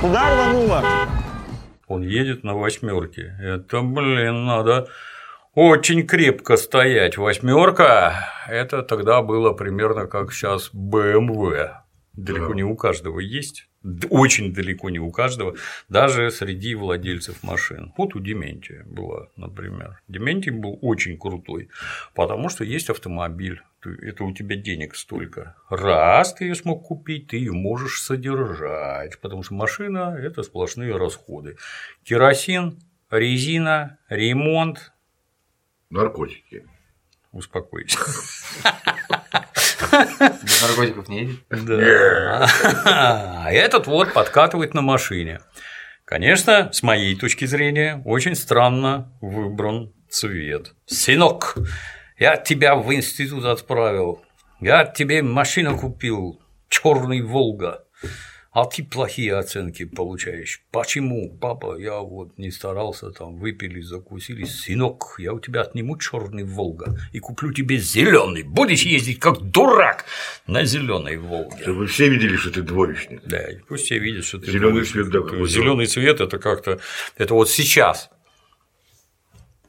Куда 0.00 0.30
рванула? 0.30 0.84
Он 1.88 2.02
едет 2.02 2.44
на 2.44 2.54
восьмерке. 2.54 3.34
Это, 3.40 3.80
блин, 3.80 4.44
надо 4.44 4.88
очень 5.54 6.06
крепко 6.06 6.56
стоять. 6.56 7.16
Восьмерка 7.16 8.28
это 8.46 8.82
тогда 8.82 9.22
было 9.22 9.52
примерно 9.52 10.06
как 10.06 10.32
сейчас 10.32 10.70
BMW. 10.74 11.70
Далеко 12.12 12.48
Да. 12.48 12.54
не 12.54 12.62
у 12.64 12.76
каждого 12.76 13.20
есть. 13.20 13.67
Очень 14.10 14.52
далеко 14.52 14.90
не 14.90 14.98
у 14.98 15.10
каждого, 15.12 15.54
даже 15.88 16.30
среди 16.32 16.74
владельцев 16.74 17.42
машин. 17.44 17.92
Вот 17.96 18.16
у 18.16 18.20
Дементия 18.20 18.84
была, 18.84 19.28
например. 19.36 20.02
Дементий 20.08 20.50
был 20.50 20.78
очень 20.82 21.16
крутой, 21.16 21.68
потому 22.14 22.48
что 22.48 22.64
есть 22.64 22.90
автомобиль. 22.90 23.62
Это 23.84 24.24
у 24.24 24.34
тебя 24.34 24.56
денег 24.56 24.96
столько. 24.96 25.54
Раз 25.70 26.34
ты 26.34 26.46
ее 26.46 26.56
смог 26.56 26.84
купить, 26.88 27.28
ты 27.28 27.36
ее 27.36 27.52
можешь 27.52 28.02
содержать, 28.02 29.20
потому 29.20 29.44
что 29.44 29.54
машина– 29.54 30.16
это 30.20 30.42
сплошные 30.42 30.96
расходы. 30.96 31.56
Керосин, 32.02 32.80
резина, 33.10 33.98
ремонт. 34.08 34.92
Наркотики. 35.90 36.66
Успокойся. 37.32 37.98
Без 40.42 40.62
наркотиков 40.62 41.08
не 41.08 41.20
едет. 41.20 41.40
Да. 41.50 42.48
А 42.84 43.52
этот 43.52 43.86
вот 43.86 44.12
подкатывает 44.12 44.74
на 44.74 44.82
машине. 44.82 45.40
Конечно, 46.04 46.72
с 46.72 46.82
моей 46.82 47.14
точки 47.16 47.44
зрения, 47.44 48.00
очень 48.06 48.34
странно 48.34 49.12
выбран 49.20 49.92
цвет. 50.08 50.74
Сынок, 50.86 51.56
я 52.18 52.36
тебя 52.38 52.76
в 52.76 52.92
институт 52.94 53.44
отправил. 53.44 54.22
Я 54.60 54.86
тебе 54.86 55.22
машину 55.22 55.78
купил, 55.78 56.40
черный 56.68 57.20
Волга. 57.20 57.84
А 58.50 58.64
ты 58.64 58.82
плохие 58.82 59.36
оценки 59.36 59.84
получаешь. 59.84 60.62
Почему, 60.72 61.36
папа? 61.38 61.78
Я 61.78 61.98
вот 61.98 62.38
не 62.38 62.50
старался, 62.50 63.10
там 63.10 63.36
выпили, 63.36 63.80
закусили. 63.80 64.44
Сынок, 64.44 65.16
я 65.18 65.34
у 65.34 65.40
тебя 65.40 65.62
отниму 65.62 65.98
черный 65.98 66.44
Волга 66.44 66.98
и 67.12 67.18
куплю 67.18 67.52
тебе 67.52 67.76
зеленый. 67.76 68.42
Будешь 68.42 68.82
ездить 68.82 69.18
как 69.18 69.40
дурак 69.42 70.06
на 70.46 70.64
зеленой 70.64 71.18
Волге. 71.18 71.58
Чтобы 71.62 71.86
все 71.86 72.08
видели, 72.08 72.36
что 72.36 72.50
ты 72.50 72.62
двоечник. 72.62 73.22
Да, 73.26 73.44
пусть 73.68 73.84
все 73.84 73.98
видят, 73.98 74.24
что 74.24 74.38
ты 74.38 74.50
Зелёный 74.50 74.84
цвет, 74.84 75.10
да. 75.10 75.20
Зеленый 75.46 75.86
цвет 75.86 76.20
это 76.20 76.38
как-то. 76.38 76.80
Это 77.16 77.34
вот 77.34 77.50
сейчас. 77.50 78.10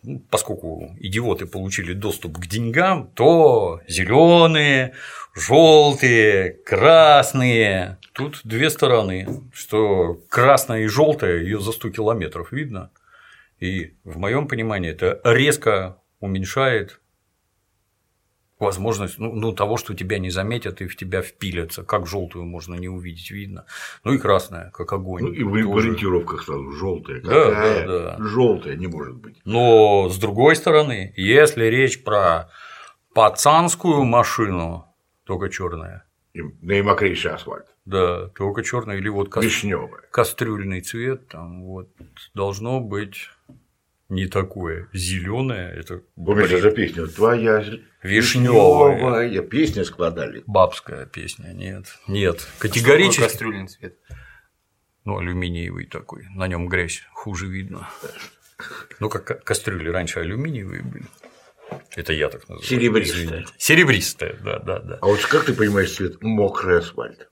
Ну, 0.04 0.20
Поскольку 0.30 0.95
идиоты 1.00 1.45
получили 1.45 1.93
доступ 1.93 2.38
к 2.38 2.47
деньгам, 2.47 3.08
то 3.14 3.82
зеленые, 3.88 4.93
желтые, 5.36 6.52
красные. 6.52 7.97
Тут 8.14 8.41
две 8.43 8.70
стороны, 8.70 9.28
что 9.54 10.22
красная 10.30 10.82
и 10.82 10.88
желтая 10.88 11.39
ее 11.39 11.60
за 11.60 11.72
100 11.72 11.89
километров 11.89 12.52
видно. 12.52 12.91
И 13.60 13.93
в 14.04 14.18
моем 14.18 14.47
понимании 14.47 14.91
это 14.91 15.20
резко 15.24 15.97
уменьшает 16.20 16.99
возможность 18.60 19.18
ну, 19.18 19.34
ну, 19.34 19.53
того, 19.53 19.78
что 19.78 19.93
тебя 19.93 20.20
не 20.20 20.30
заметят 20.30 20.82
и 20.82 20.88
в 20.88 20.95
тебя 20.95 21.22
впилятся. 21.22 21.84
Как 21.84 22.05
желтую 22.05 22.45
можно 22.45 22.76
не 22.76 22.89
увидеть, 22.89 23.32
видно. 23.32 23.66
Ну 24.03 24.14
и 24.14 24.18
красная, 24.18 24.70
как 24.72 24.91
огонь. 24.91 25.24
Ну, 25.24 25.32
и 25.32 25.43
в 25.43 25.49
в 25.49 25.78
ориентировках 25.78 26.43
сразу 26.43 26.72
желтая. 26.72 27.22
Да, 27.22 27.51
да, 27.51 27.88
да. 27.88 28.18
Желтая 28.20 28.76
не 28.76 28.88
может 28.88 29.16
быть. 29.16 29.38
Но 29.45 30.10
с 30.10 30.18
другой 30.18 30.55
стороны, 30.55 31.14
если 31.16 31.66
речь 31.66 32.03
про 32.03 32.49
пацанскую 33.14 34.03
машину, 34.03 34.86
только 35.24 35.49
черная. 35.49 36.05
И 36.34 36.41
наимокрейший 36.62 37.32
асфальт. 37.32 37.66
Да, 37.86 38.28
только 38.30 38.64
черная 38.64 38.97
или 38.97 39.10
вот 39.10 39.30
кас- 39.30 39.64
кастрюльный 40.12 40.82
цвет, 40.82 41.28
там 41.28 41.64
вот 41.64 41.89
должно 42.36 42.82
быть 42.82 43.30
не 44.10 44.28
такое. 44.28 44.89
Зеленое 44.93 45.72
это 45.74 46.01
Помнишь, 46.16 46.51
эта 46.51 46.72
песня? 46.72 47.05
Твоя 47.07 47.60
Вишневая. 48.03 48.95
вишневая. 48.95 49.41
Песни 49.43 49.84
складали. 49.84 50.43
бабская 50.47 51.05
песня. 51.05 51.53
Нет, 51.53 51.86
нет, 52.07 52.47
категорически. 52.60 53.22
Кастрюльный 53.22 53.68
цвет. 53.68 53.97
Ну, 55.05 55.18
алюминиевый 55.18 55.86
такой, 55.86 56.26
на 56.36 56.47
нем 56.47 56.68
грязь 56.68 57.03
хуже 57.14 57.47
видно. 57.47 57.89
Ну, 58.99 59.10
как 59.10 59.24
ка- 59.26 59.36
кастрюли 59.36 59.89
раньше 59.89 60.20
алюминиевые 60.20 60.84
были. 60.84 61.05
Это 61.95 62.14
я 62.14 62.30
так 62.30 62.41
называю. 62.49 62.64
Серебристая. 62.64 63.24
извините. 63.26 63.53
Серебристая, 63.57 64.36
да, 64.43 64.60
да, 64.60 64.80
да. 64.80 64.97
А 65.01 65.05
вот 65.05 65.22
как 65.26 65.45
ты 65.45 65.53
понимаешь 65.53 65.91
цвет 65.93 66.22
мокрый 66.22 66.80
асфальт? 66.80 67.30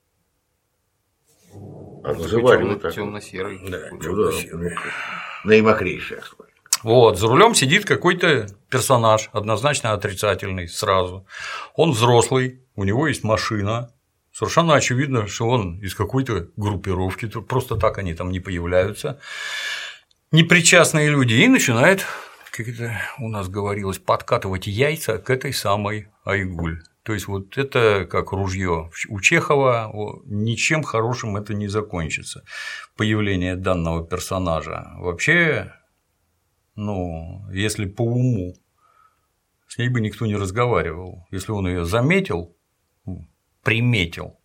А 2.03 2.13
называли 2.13 2.63
вот 2.63 2.81
так. 2.81 2.93
Темно-серый. 2.93 3.59
Да, 3.69 3.89
Ну 3.91 4.31
мокрый. 4.57 4.91
Наимокрейший 5.43 6.19
асфальт. 6.19 6.46
Вот, 6.83 7.17
за 7.17 7.27
рулем 7.27 7.55
сидит 7.55 7.85
какой-то 7.85 8.47
персонаж, 8.69 9.29
однозначно 9.31 9.93
отрицательный 9.93 10.67
сразу. 10.67 11.25
Он 11.75 11.91
взрослый, 11.91 12.61
у 12.75 12.83
него 12.83 13.07
есть 13.07 13.23
машина. 13.23 13.91
Совершенно 14.31 14.75
очевидно, 14.75 15.27
что 15.27 15.47
он 15.47 15.79
из 15.79 15.95
какой-то 15.95 16.47
группировки, 16.55 17.27
то 17.27 17.41
просто 17.41 17.75
так 17.75 17.97
они 17.97 18.13
там 18.13 18.31
не 18.31 18.39
появляются. 18.39 19.19
Непричастные 20.31 21.09
люди 21.09 21.33
и 21.33 21.47
начинает, 21.47 22.05
как 22.51 22.67
это 22.67 22.99
у 23.17 23.29
нас 23.29 23.49
говорилось, 23.49 23.97
подкатывать 23.97 24.67
яйца 24.67 25.17
к 25.17 25.29
этой 25.29 25.53
самой 25.53 26.09
Айгуль. 26.25 26.83
То 27.07 27.13
есть 27.13 27.27
вот 27.27 27.57
это 27.57 28.05
как 28.11 28.33
ружье 28.33 28.91
у 29.07 29.21
Чехова, 29.21 29.89
ничем 30.25 30.83
хорошим 30.83 31.37
это 31.37 31.53
не 31.53 31.69
закончится. 31.69 32.43
Появление 32.97 33.55
данного 33.55 34.05
персонажа. 34.05 34.91
Вообще 34.97 35.71
ну, 36.77 37.43
если 37.51 37.85
по 37.85 38.03
уму, 38.03 38.55
с 39.67 39.77
ней 39.77 39.89
бы 39.89 39.99
никто 39.99 40.25
не 40.25 40.35
разговаривал. 40.35 41.27
Если 41.31 41.51
он 41.51 41.67
ее 41.67 41.85
заметил, 41.85 42.55
приметил, 43.63 44.39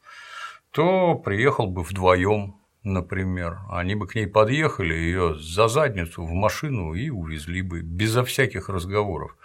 то 0.72 1.14
приехал 1.14 1.66
бы 1.66 1.83
вдвоем, 1.83 2.57
например. 2.83 3.59
Они 3.70 3.95
бы 3.95 4.07
к 4.07 4.14
ней 4.14 4.26
подъехали, 4.26 4.95
ее 4.95 5.39
за 5.39 5.68
задницу 5.68 6.24
в 6.24 6.33
машину 6.33 6.95
и 6.95 7.11
увезли 7.11 7.61
бы 7.61 7.83
безо 7.83 8.24
всяких 8.24 8.68
разговоров. 8.70 9.37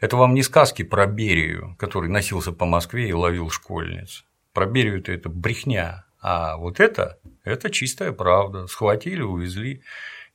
Это 0.00 0.16
вам 0.16 0.32
не 0.32 0.44
сказки 0.44 0.84
про 0.84 1.06
Берию, 1.06 1.74
который 1.76 2.08
носился 2.08 2.52
по 2.52 2.66
Москве 2.66 3.08
и 3.08 3.12
ловил 3.12 3.50
школьниц. 3.50 4.24
Про 4.52 4.66
Берию-то 4.66 5.10
это 5.10 5.28
брехня, 5.28 6.04
а 6.20 6.56
вот 6.56 6.78
это– 6.78 7.18
это 7.44 7.68
чистая 7.70 8.12
правда. 8.12 8.68
Схватили, 8.68 9.22
увезли, 9.22 9.82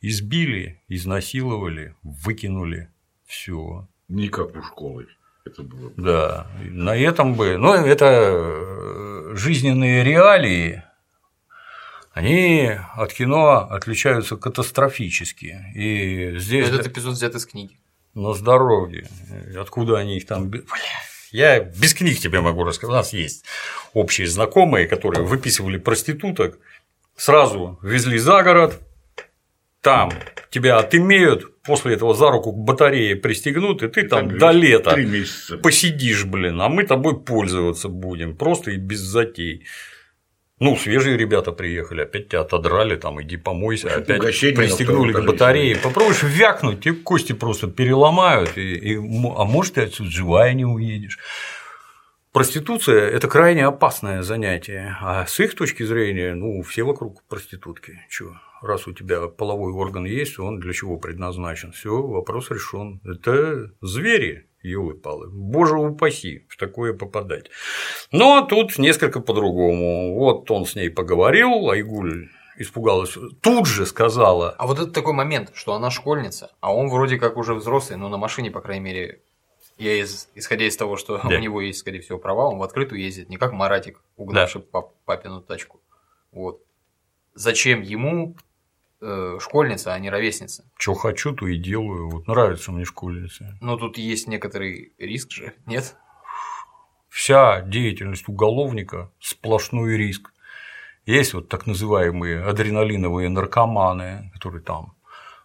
избили, 0.04 0.82
изнасиловали, 0.90 1.96
выкинули, 2.04 2.90
все. 3.26 3.88
Не 4.10 4.28
как 4.30 4.56
у 4.56 4.62
школы. 4.62 5.08
Это 5.46 5.64
было. 5.64 5.90
бы. 5.90 6.02
Да, 6.04 6.48
на 6.62 6.96
этом 6.96 7.34
бы, 7.36 7.58
ну, 7.58 7.74
это 7.74 8.06
э, 8.06 9.34
жизненные 9.36 10.04
реалии, 10.04 10.84
они 12.12 12.70
от 12.96 13.14
кино 13.14 13.68
отличаются 13.72 14.38
катастрофически. 14.38 15.66
И 15.74 16.38
здесь 16.38 16.68
Этот 16.70 16.88
эпизод 16.88 17.14
взят 17.16 17.34
из 17.36 17.46
книги. 17.46 17.80
на 18.14 18.34
здоровье. 18.34 19.08
Откуда 19.58 19.98
они 19.98 20.18
их 20.18 20.28
там. 20.28 20.50
Бля, 20.50 20.62
я 21.32 21.60
без 21.62 21.94
книг 21.96 22.20
тебе 22.20 22.42
могу 22.42 22.64
рассказать. 22.64 22.94
У 22.94 22.98
нас 22.98 23.14
есть 23.14 23.46
общие 23.94 24.28
знакомые, 24.28 24.86
которые 24.88 25.26
выписывали 25.26 25.78
проституток, 25.78 26.60
сразу 27.16 27.80
везли 27.82 28.20
за 28.20 28.44
город, 28.44 28.80
там 29.84 30.12
тебя 30.50 30.78
отымеют, 30.78 31.62
после 31.62 31.96
этого 31.96 32.16
за 32.16 32.32
руку 32.32 32.54
к 32.54 32.58
батарее 32.58 33.16
пристегнут, 33.16 33.84
и 33.84 33.90
ты 33.90 34.08
там 34.08 34.30
Так, 34.30 34.40
до 34.40 34.52
лета 34.52 34.96
месяца. 34.96 35.58
посидишь, 35.58 36.26
блин, 36.26 36.62
а 36.62 36.70
мы 36.70 36.84
тобой 36.84 37.22
пользоваться 37.22 37.90
будем, 37.90 38.36
просто 38.36 38.72
и 38.72 38.78
без 38.78 39.00
затей. 39.00 39.66
Ну, 40.60 40.78
свежие 40.78 41.18
ребята 41.18 41.52
приехали, 41.52 42.02
опять 42.02 42.30
тебя 42.30 42.42
отодрали, 42.42 42.96
там, 42.96 43.22
иди 43.22 43.36
помойся, 43.36 43.88
Может, 43.88 44.10
опять 44.10 44.40
пристегнули 44.56 45.12
к 45.12 45.26
батарее. 45.26 45.76
Попробуешь 45.76 46.24
вякнуть, 46.24 46.82
тебе 46.82 46.96
кости 46.96 47.34
просто 47.34 47.68
переломают, 47.68 48.58
и, 48.58 48.76
и 48.76 48.96
а 48.96 49.44
может, 49.44 49.74
ты 49.74 49.82
отсюда 49.82 50.10
живая 50.10 50.54
не 50.54 50.66
уедешь. 50.66 51.20
Проституция– 52.32 53.10
это 53.12 53.28
крайне 53.28 53.66
опасное 53.66 54.22
занятие, 54.24 54.96
а 55.02 55.26
с 55.26 55.40
их 55.42 55.56
точки 55.56 55.84
зрения, 55.84 56.34
ну, 56.34 56.62
все 56.62 56.84
вокруг 56.84 57.22
проститутки. 57.28 58.00
Чё? 58.10 58.34
Раз 58.64 58.88
у 58.88 58.94
тебя 58.94 59.28
половой 59.28 59.74
орган 59.74 60.06
есть, 60.06 60.40
он 60.40 60.60
для 60.60 60.72
чего 60.72 60.96
предназначен? 60.98 61.74
Все, 61.74 62.02
вопрос 62.02 62.50
решен. 62.50 63.02
Это 63.04 63.72
звери, 63.82 64.48
елы 64.62 64.94
палы 64.94 65.28
Боже 65.30 65.76
упаси 65.76 66.46
в 66.48 66.56
такое 66.56 66.94
попадать. 66.94 67.50
Но 68.14 68.42
тут 68.48 68.78
несколько 68.78 69.20
по-другому. 69.20 70.16
Вот 70.18 70.50
он 70.50 70.66
с 70.66 70.76
ней 70.76 70.90
поговорил, 70.90 71.70
Айгуль 71.70 72.30
испугалась, 72.58 73.18
тут 73.42 73.68
же 73.68 73.86
сказала, 73.86 74.52
А 74.52 74.66
вот 74.66 74.80
это 74.80 74.92
такой 74.92 75.12
момент, 75.14 75.52
что 75.56 75.74
она 75.74 75.90
школьница, 75.90 76.52
а 76.62 76.74
он 76.74 76.88
вроде 76.88 77.18
как 77.18 77.36
уже 77.36 77.56
взрослый, 77.56 77.98
но 78.00 78.08
на 78.08 78.18
машине, 78.18 78.50
по 78.50 78.62
крайней 78.62 78.86
мере, 78.86 79.22
я 79.78 80.00
из, 80.00 80.30
исходя 80.36 80.66
из 80.66 80.78
того, 80.78 80.96
что 80.96 81.18
Да. 81.24 81.36
у 81.36 81.40
него 81.40 81.60
есть, 81.60 81.80
скорее 81.80 82.00
всего, 82.00 82.18
права, 82.18 82.48
он 82.48 82.60
в 82.60 82.64
открытую 82.64 83.02
ездит, 83.02 83.28
не 83.28 83.36
как 83.36 83.52
Маратик, 83.52 84.02
угнавший 84.16 84.62
пап- 84.62 84.94
папину 85.04 85.42
тачку. 85.42 85.82
Вот. 86.32 86.62
Зачем 87.36 87.82
ему 87.82 88.36
школьница, 89.40 89.94
а 89.94 90.00
не 90.00 90.10
ровесница? 90.10 90.66
что 90.78 90.94
хочу, 90.94 91.34
то 91.34 91.48
и 91.48 91.58
делаю. 91.58 92.10
Вот 92.10 92.28
нравится 92.28 92.72
мне 92.72 92.86
школьница. 92.86 93.58
Ну, 93.62 93.78
тут 93.78 93.98
есть 93.98 94.28
некоторый 94.28 94.94
риск 94.98 95.32
же, 95.32 95.54
нет? 95.66 95.96
Вся 97.10 97.62
деятельность 97.62 98.28
уголовника– 98.28 99.12
сплошной 99.20 99.98
риск. 99.98 100.34
Есть 101.06 101.34
вот 101.34 101.50
так 101.50 101.68
называемые 101.68 102.44
адреналиновые 102.44 103.30
наркоманы, 103.30 104.32
которые 104.34 104.62
там 104.62 104.96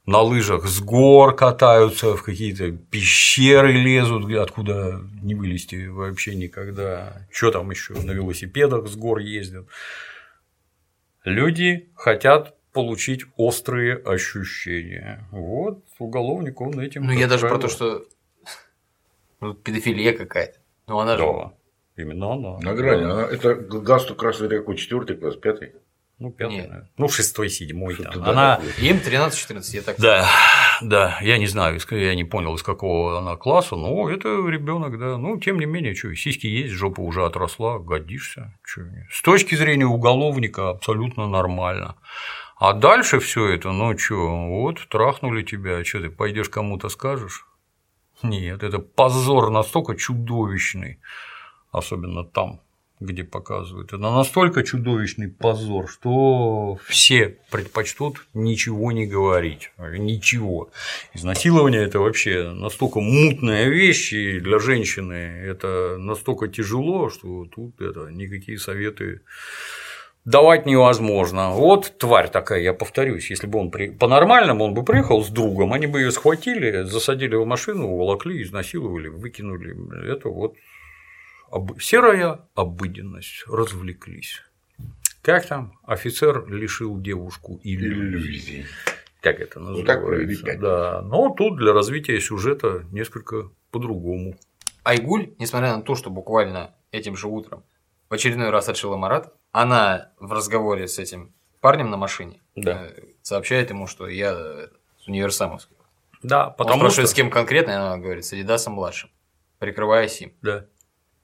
на 0.09 0.23
лыжах 0.23 0.67
с 0.67 0.81
гор 0.81 1.37
катаются, 1.37 2.17
в 2.17 2.23
какие-то 2.23 2.73
пещеры 2.73 3.73
лезут, 3.73 4.33
откуда 4.33 5.03
не 5.21 5.35
вылезти 5.35 5.87
вообще 5.87 6.35
никогда. 6.35 7.27
Что 7.31 7.51
там 7.51 7.71
еще 7.71 7.93
на 7.93 8.13
велосипедах 8.13 8.89
с 8.89 8.97
гор 8.97 9.19
ездят. 9.19 9.67
Люди 11.25 11.91
хотят 11.95 12.55
получить 12.73 13.25
острые 13.37 13.97
ощущения. 13.97 15.27
Вот 15.31 15.85
уголовник 15.99 16.61
он 16.61 16.79
этим. 16.81 17.05
Ну, 17.05 17.13
я 17.13 17.27
даже 17.27 17.49
про 17.49 17.59
то, 17.59 17.69
что 17.69 18.05
ну, 19.41 19.55
педофилия 19.55 20.13
какая-то. 20.13 20.59
Ну, 20.87 20.99
она 20.99 21.17
же... 21.17 21.23
Да, 21.23 21.53
именно 21.97 22.33
она. 22.33 22.59
На 22.59 22.75
грани. 22.75 23.05
Она, 23.05 23.23
это 23.23 23.55
галстук 23.55 24.19
красный 24.19 24.49
какой? 24.49 24.77
Четвертый 24.77 25.17
класс, 25.17 25.37
пятый? 25.37 25.73
Ну, 26.19 26.33
пятый, 26.33 26.55
Нет. 26.55 26.69
наверное. 26.69 26.91
Ну, 26.97 27.09
шестой, 27.09 27.49
седьмой. 27.49 27.95
Там. 27.95 28.25
да, 28.25 28.31
Она. 28.31 28.57
такое. 28.57 28.73
Им 28.91 28.97
13-14, 28.97 29.63
я 29.75 29.83
так 29.83 29.97
Да, 29.99 30.29
да, 30.83 31.19
я 31.23 31.39
не 31.39 31.47
знаю, 31.47 31.79
я 31.91 32.15
не 32.17 32.25
понял, 32.25 32.57
из 32.57 32.65
какого 32.65 33.19
она 33.19 33.37
класса, 33.37 33.77
но 33.77 34.11
это 34.11 34.29
ребенок, 34.29 34.99
да. 34.99 35.17
Ну, 35.17 35.39
тем 35.39 35.61
не 35.61 35.67
менее, 35.67 35.95
что, 35.95 36.13
сиськи 36.17 36.49
есть, 36.49 36.75
жопа 36.75 37.03
уже 37.03 37.25
отросла, 37.25 37.79
годишься. 37.79 38.59
чё. 38.67 38.83
С 39.13 39.23
точки 39.23 39.55
зрения 39.55 39.87
уголовника 39.87 40.71
абсолютно 40.71 41.29
нормально. 41.29 41.95
А 42.59 42.73
дальше 42.73 43.21
все 43.21 43.51
это, 43.51 43.71
ну 43.71 43.97
что, 43.97 44.47
вот 44.49 44.89
трахнули 44.89 45.43
тебя, 45.43 45.85
что 45.85 46.01
ты 46.01 46.11
пойдешь 46.11 46.49
кому-то 46.49 46.89
скажешь? 46.89 47.47
Нет, 48.25 48.65
это 48.65 48.81
позор 48.81 49.51
настолько 49.51 49.95
чудовищный, 49.95 50.99
особенно 51.71 52.25
там, 52.25 52.61
где 52.99 53.23
показывают. 53.23 53.93
Это 53.93 53.99
настолько 53.99 54.65
чудовищный 54.65 55.29
позор, 55.29 55.89
что 55.89 56.81
все 56.85 57.39
предпочтут 57.53 58.27
ничего 58.35 58.91
не 58.91 59.07
говорить. 59.07 59.71
Ничего. 59.79 60.71
Изнасилование 61.15 61.83
это 61.85 62.01
вообще 62.01 62.51
настолько 62.51 62.99
мутная 62.99 63.69
вещь, 63.69 64.13
и 64.13 64.41
для 64.41 64.59
женщины 64.59 65.13
это 65.13 65.97
настолько 65.97 66.49
тяжело, 66.49 67.09
что 67.09 67.45
тут 67.45 67.81
это 67.81 68.09
никакие 68.11 68.59
советы 68.59 69.21
давать 70.31 70.67
невозможно. 70.67 71.51
Вот 71.51 71.99
тварь 71.99 72.29
такая, 72.31 72.61
я 72.61 72.73
повторюсь, 72.75 73.31
если 73.31 73.47
бы 73.47 73.59
он 73.59 73.71
при... 73.71 73.91
по-нормальному, 73.91 74.65
он 74.65 74.75
бы 74.75 74.85
приехал 74.85 75.25
с 75.25 75.29
другом, 75.29 75.73
они 75.73 75.87
бы 75.87 76.01
ее 76.01 76.11
схватили, 76.13 76.83
засадили 76.83 77.35
в 77.37 77.47
машину, 77.47 77.89
уволокли, 77.89 78.43
изнасиловали, 78.43 79.09
выкинули. 79.09 79.75
Это 80.13 80.29
вот 80.29 80.55
об- 81.51 81.81
серая 81.81 82.41
обыденность, 82.55 83.45
развлеклись. 83.47 84.43
Как 85.23 85.47
там? 85.47 85.73
Офицер 85.85 86.47
лишил 86.49 87.01
девушку 87.01 87.61
иллюзий. 87.65 88.19
Иллюзии. 88.19 88.67
Как 89.21 89.41
это 89.41 89.59
Ну, 89.61 89.83
так 89.83 90.01
называется? 90.01 90.45
пять. 90.45 90.61
да. 90.61 91.03
Но 91.03 91.35
тут 91.35 91.57
для 91.59 91.73
развития 91.73 92.21
сюжета 92.21 92.85
несколько 92.93 93.51
по-другому. 93.71 94.37
Айгуль, 94.85 95.31
несмотря 95.39 95.75
на 95.77 95.83
то, 95.83 95.95
что 95.97 96.09
буквально 96.11 96.75
этим 96.93 97.17
же 97.17 97.27
утром 97.29 97.63
в 98.09 98.15
очередной 98.15 98.51
раз 98.51 98.69
отшила 98.69 98.97
Марат, 98.97 99.35
она 99.63 100.11
в 100.21 100.33
разговоре 100.33 100.87
с 100.87 100.99
этим 100.99 101.33
парнем 101.61 101.91
на 101.91 101.97
машине 101.97 102.41
Да. 102.55 102.87
э, 102.87 103.03
сообщает 103.23 103.71
ему, 103.71 103.87
что 103.89 104.07
я 104.07 104.33
э, 104.33 104.69
с 105.01 105.09
универсамовского. 105.09 105.79
Да, 106.23 106.49
Он 106.49 106.55
потому 106.55 106.81
спрашивает, 106.81 107.09
что... 107.09 107.15
с 107.15 107.17
кем 107.17 107.31
конкретно, 107.31 107.73
и 107.73 107.75
она 107.75 107.99
говорит, 107.99 108.25
с 108.25 108.33
Адидасом 108.33 108.75
младшим, 108.75 109.11
прикрываясь 109.59 110.21
им. 110.21 110.33
Да. 110.43 110.67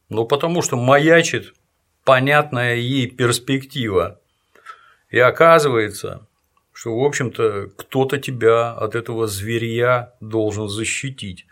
Ну, 0.08 0.26
потому 0.26 0.62
что 0.62 0.76
маячит 0.76 1.54
понятная 2.04 2.74
ей 2.76 3.08
перспектива. 3.08 4.20
И 5.10 5.18
оказывается, 5.18 6.26
что, 6.72 6.98
в 6.98 7.04
общем-то, 7.04 7.68
кто-то 7.76 8.18
тебя 8.18 8.72
от 8.72 8.96
этого 8.96 9.28
зверья 9.28 10.14
должен 10.20 10.68
защитить. 10.68 11.46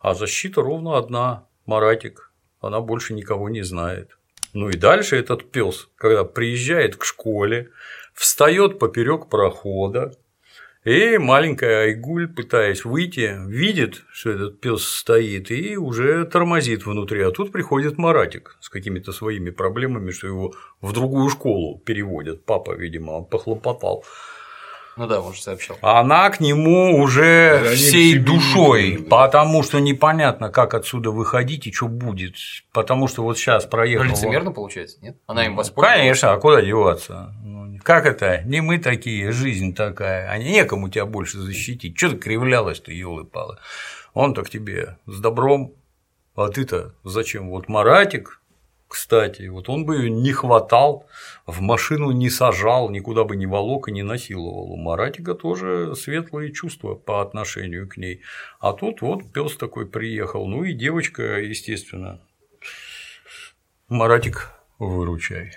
А 0.00 0.14
защита 0.14 0.62
ровно 0.62 0.98
одна– 0.98 1.46
Маратик. 1.66 2.32
Она 2.60 2.80
больше 2.80 3.14
никого 3.14 3.48
не 3.48 3.62
знает. 3.62 4.18
Ну 4.54 4.68
и 4.70 4.76
дальше 4.76 5.16
этот 5.16 5.50
пес, 5.50 5.88
когда 5.96 6.24
приезжает 6.24 6.96
к 6.96 7.04
школе, 7.04 7.70
встает 8.14 8.78
поперек 8.78 9.28
прохода, 9.28 10.16
и 10.84 11.18
маленькая 11.18 11.84
Айгуль, 11.84 12.28
пытаясь 12.28 12.84
выйти, 12.84 13.36
видит, 13.48 14.02
что 14.12 14.30
этот 14.30 14.60
пес 14.60 14.84
стоит 14.84 15.50
и 15.50 15.76
уже 15.76 16.24
тормозит 16.26 16.86
внутри. 16.86 17.22
А 17.22 17.30
тут 17.30 17.52
приходит 17.52 17.98
Маратик 17.98 18.56
с 18.60 18.68
какими-то 18.68 19.10
своими 19.10 19.50
проблемами, 19.50 20.10
что 20.10 20.26
его 20.26 20.54
в 20.82 20.92
другую 20.92 21.30
школу 21.30 21.78
переводят. 21.84 22.44
Папа, 22.44 22.76
видимо, 22.76 23.24
похлопотал. 23.24 24.04
Ну 24.96 25.06
да, 25.08 25.20
он 25.20 25.34
же 25.34 25.42
сообщал. 25.42 25.76
Она 25.82 26.30
к 26.30 26.40
нему 26.40 27.00
уже 27.00 27.60
Да, 27.64 27.70
всей 27.74 28.18
душой, 28.18 28.98
да. 28.98 29.04
потому 29.26 29.62
что 29.62 29.80
непонятно, 29.80 30.50
как 30.50 30.74
отсюда 30.74 31.10
выходить 31.10 31.66
и 31.66 31.72
что 31.72 31.88
будет. 31.88 32.34
Потому 32.72 33.08
что 33.08 33.22
вот 33.22 33.36
сейчас 33.36 33.64
Ну, 33.64 33.70
проехал. 33.70 34.04
лицемерно 34.04 34.52
получается, 34.52 34.98
нет? 35.02 35.16
Она 35.26 35.46
им 35.46 35.56
воспользовалась. 35.56 35.98
Конечно, 36.00 36.32
а 36.32 36.36
куда 36.38 36.62
деваться? 36.62 37.34
Ну, 37.42 37.78
Как 37.82 38.06
это? 38.06 38.42
Не 38.44 38.60
мы 38.60 38.78
такие, 38.78 39.32
жизнь 39.32 39.74
такая, 39.74 40.28
а 40.30 40.38
некому 40.38 40.88
тебя 40.88 41.06
больше 41.06 41.38
защитить. 41.38 41.96
Что 41.98 42.10
ты 42.10 42.16
кривлялась-то, 42.16 42.92
елы 42.92 43.24
палы 43.24 43.56
Он 44.14 44.32
так 44.32 44.48
тебе 44.48 44.96
с 45.06 45.18
добром, 45.20 45.72
а 46.36 46.48
ты-то 46.48 46.94
зачем? 47.04 47.50
Вот 47.50 47.68
Маратик, 47.68 48.40
кстати, 48.94 49.48
вот 49.48 49.68
он 49.68 49.84
бы 49.84 49.96
ее 49.96 50.08
не 50.08 50.30
хватал, 50.30 51.08
в 51.46 51.60
машину 51.60 52.12
не 52.12 52.30
сажал, 52.30 52.90
никуда 52.90 53.24
бы 53.24 53.34
не 53.34 53.44
волок 53.44 53.88
и 53.88 53.92
не 53.92 54.04
насиловал. 54.04 54.70
У 54.70 54.76
Маратика 54.76 55.34
тоже 55.34 55.96
светлые 55.96 56.52
чувства 56.52 56.94
по 56.94 57.20
отношению 57.20 57.88
к 57.88 57.96
ней. 57.96 58.20
А 58.60 58.72
тут 58.72 59.02
вот 59.02 59.32
пес 59.32 59.56
такой 59.56 59.86
приехал. 59.86 60.46
Ну 60.46 60.62
и 60.62 60.72
девочка, 60.72 61.40
естественно. 61.40 62.20
Маратик, 63.88 64.52
выручай. 64.78 65.50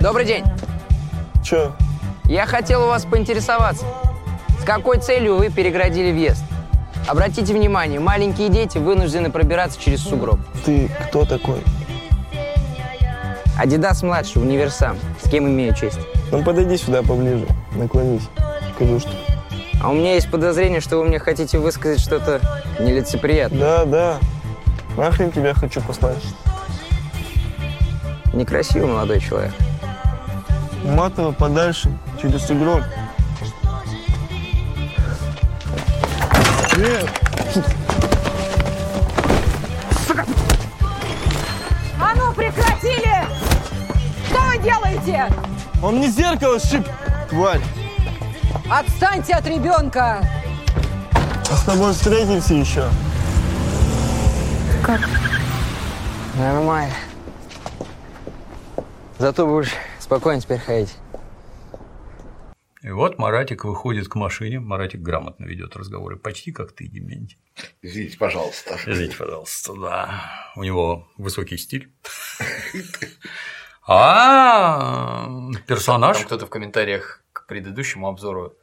Добрый 0.00 0.24
день. 0.24 0.42
Чё? 1.44 1.72
Я 2.24 2.46
хотел 2.46 2.82
у 2.82 2.86
вас 2.88 3.04
поинтересоваться, 3.04 3.86
с 4.60 4.64
какой 4.64 4.98
целью 4.98 5.36
вы 5.36 5.50
переградили 5.50 6.10
въезд? 6.10 6.42
Обратите 7.06 7.52
внимание, 7.52 8.00
маленькие 8.00 8.48
дети 8.48 8.78
вынуждены 8.78 9.30
пробираться 9.30 9.80
через 9.80 10.00
сугроб. 10.02 10.40
Ты 10.64 10.90
кто 11.08 11.26
такой? 11.26 11.62
Адидас 13.58 14.02
младший, 14.02 14.40
универсам. 14.42 14.96
С 15.22 15.28
кем 15.28 15.46
имею 15.46 15.74
честь? 15.74 15.98
Ну 16.32 16.42
подойди 16.42 16.76
сюда 16.78 17.02
поближе, 17.02 17.46
наклонись. 17.72 18.28
Скажу, 18.74 19.00
что... 19.00 19.10
А 19.82 19.90
у 19.90 19.92
меня 19.92 20.14
есть 20.14 20.30
подозрение, 20.30 20.80
что 20.80 20.96
вы 20.96 21.04
мне 21.04 21.18
хотите 21.18 21.58
высказать 21.58 22.00
что-то 22.00 22.40
нелицеприятное. 22.80 23.60
Да, 23.60 23.84
да. 23.84 24.18
Нахрен 24.96 25.30
тебя 25.30 25.52
хочу 25.52 25.82
послать. 25.82 26.16
Некрасивый 28.32 28.88
молодой 28.88 29.20
человек. 29.20 29.52
Матово 30.84 31.32
подальше, 31.32 31.90
через 32.20 32.46
сугроб. 32.46 32.82
Э, 36.86 37.00
А 41.98 42.14
ну 42.14 42.30
прекратили! 42.34 43.24
Что 44.28 44.40
вы 44.42 44.58
делаете? 44.58 45.32
Он 45.82 45.96
мне 45.96 46.08
зеркало 46.08 46.58
сшиб, 46.58 46.86
тварь. 47.30 47.62
Отстаньте 48.70 49.32
от 49.32 49.46
ребенка! 49.46 50.18
А 51.50 51.56
с 51.56 51.62
тобой 51.62 51.94
встретимся 51.94 52.52
еще. 52.52 52.84
Нормально. 56.38 56.92
Зато 59.18 59.46
будешь 59.46 59.72
спокойно 60.00 60.42
теперь 60.42 60.58
ходить. 60.58 60.94
И 62.94 62.96
вот 62.96 63.18
Маратик 63.18 63.64
выходит 63.64 64.06
к 64.06 64.14
машине, 64.14 64.60
Маратик 64.60 65.00
грамотно 65.00 65.46
ведет 65.46 65.74
разговоры, 65.74 66.16
почти 66.16 66.52
как 66.52 66.70
ты, 66.70 66.86
Дементий. 66.86 67.40
Извините, 67.82 68.16
пожалуйста. 68.16 68.78
Извините, 68.86 69.16
пожалуйста, 69.16 69.74
да. 69.74 70.52
У 70.54 70.62
него 70.62 71.08
высокий 71.16 71.56
стиль. 71.56 71.92
А 73.84 75.28
персонаж 75.66 76.18
Там 76.18 76.26
кто-то 76.26 76.46
в 76.46 76.50
комментариях 76.50 77.24
к 77.32 77.48
предыдущему 77.48 78.06
обзору 78.06 78.56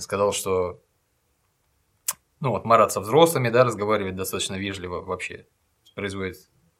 сказал, 0.00 0.32
что 0.32 0.82
ну 2.40 2.50
вот 2.50 2.64
Марат 2.64 2.90
со 2.90 3.00
взрослыми, 3.00 3.50
да, 3.50 3.62
разговаривает 3.62 4.16
достаточно 4.16 4.56
вежливо 4.56 5.00
вообще, 5.00 5.46
производит 5.94 6.38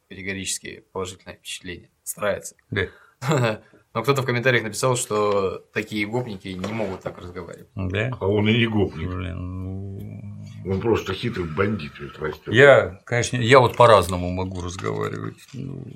категорически 0.09 0.85
положительное 0.91 1.37
впечатление, 1.37 1.89
старается. 2.03 2.57
Да. 2.73 2.89
Но 3.97 4.03
кто-то 4.03 4.21
в 4.21 4.27
комментариях 4.27 4.63
написал, 4.63 4.95
что 4.95 5.65
такие 5.73 6.05
гопники 6.05 6.49
не 6.49 6.71
могут 6.71 7.01
так 7.01 7.17
разговаривать. 7.17 7.71
Да? 7.75 8.11
А 8.21 8.27
он 8.27 8.47
и 8.47 8.59
не 8.59 8.67
гопник. 8.67 9.09
Блин, 9.09 9.63
ну, 9.63 10.71
Он 10.71 10.81
просто 10.83 11.15
хитрый 11.15 11.47
бандит 11.47 11.93
ведь 11.99 12.19
растет. 12.19 12.53
Я, 12.53 13.01
конечно, 13.05 13.39
я 13.39 13.59
вот 13.59 13.75
по-разному 13.75 14.31
могу 14.31 14.61
разговаривать. 14.61 15.39
Ну, 15.55 15.87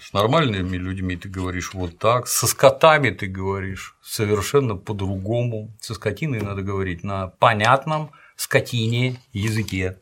С 0.00 0.12
нормальными 0.12 0.76
людьми 0.76 1.16
ты 1.16 1.28
говоришь 1.28 1.74
вот 1.74 1.98
так, 1.98 2.28
со 2.28 2.46
скотами 2.46 3.10
ты 3.10 3.26
говоришь 3.26 3.96
совершенно 4.00 4.76
по-другому. 4.76 5.76
Со 5.80 5.94
скотиной 5.94 6.40
надо 6.40 6.62
говорить 6.62 7.02
на 7.02 7.26
понятном 7.26 8.12
скотине 8.36 9.16
языке. 9.32 9.98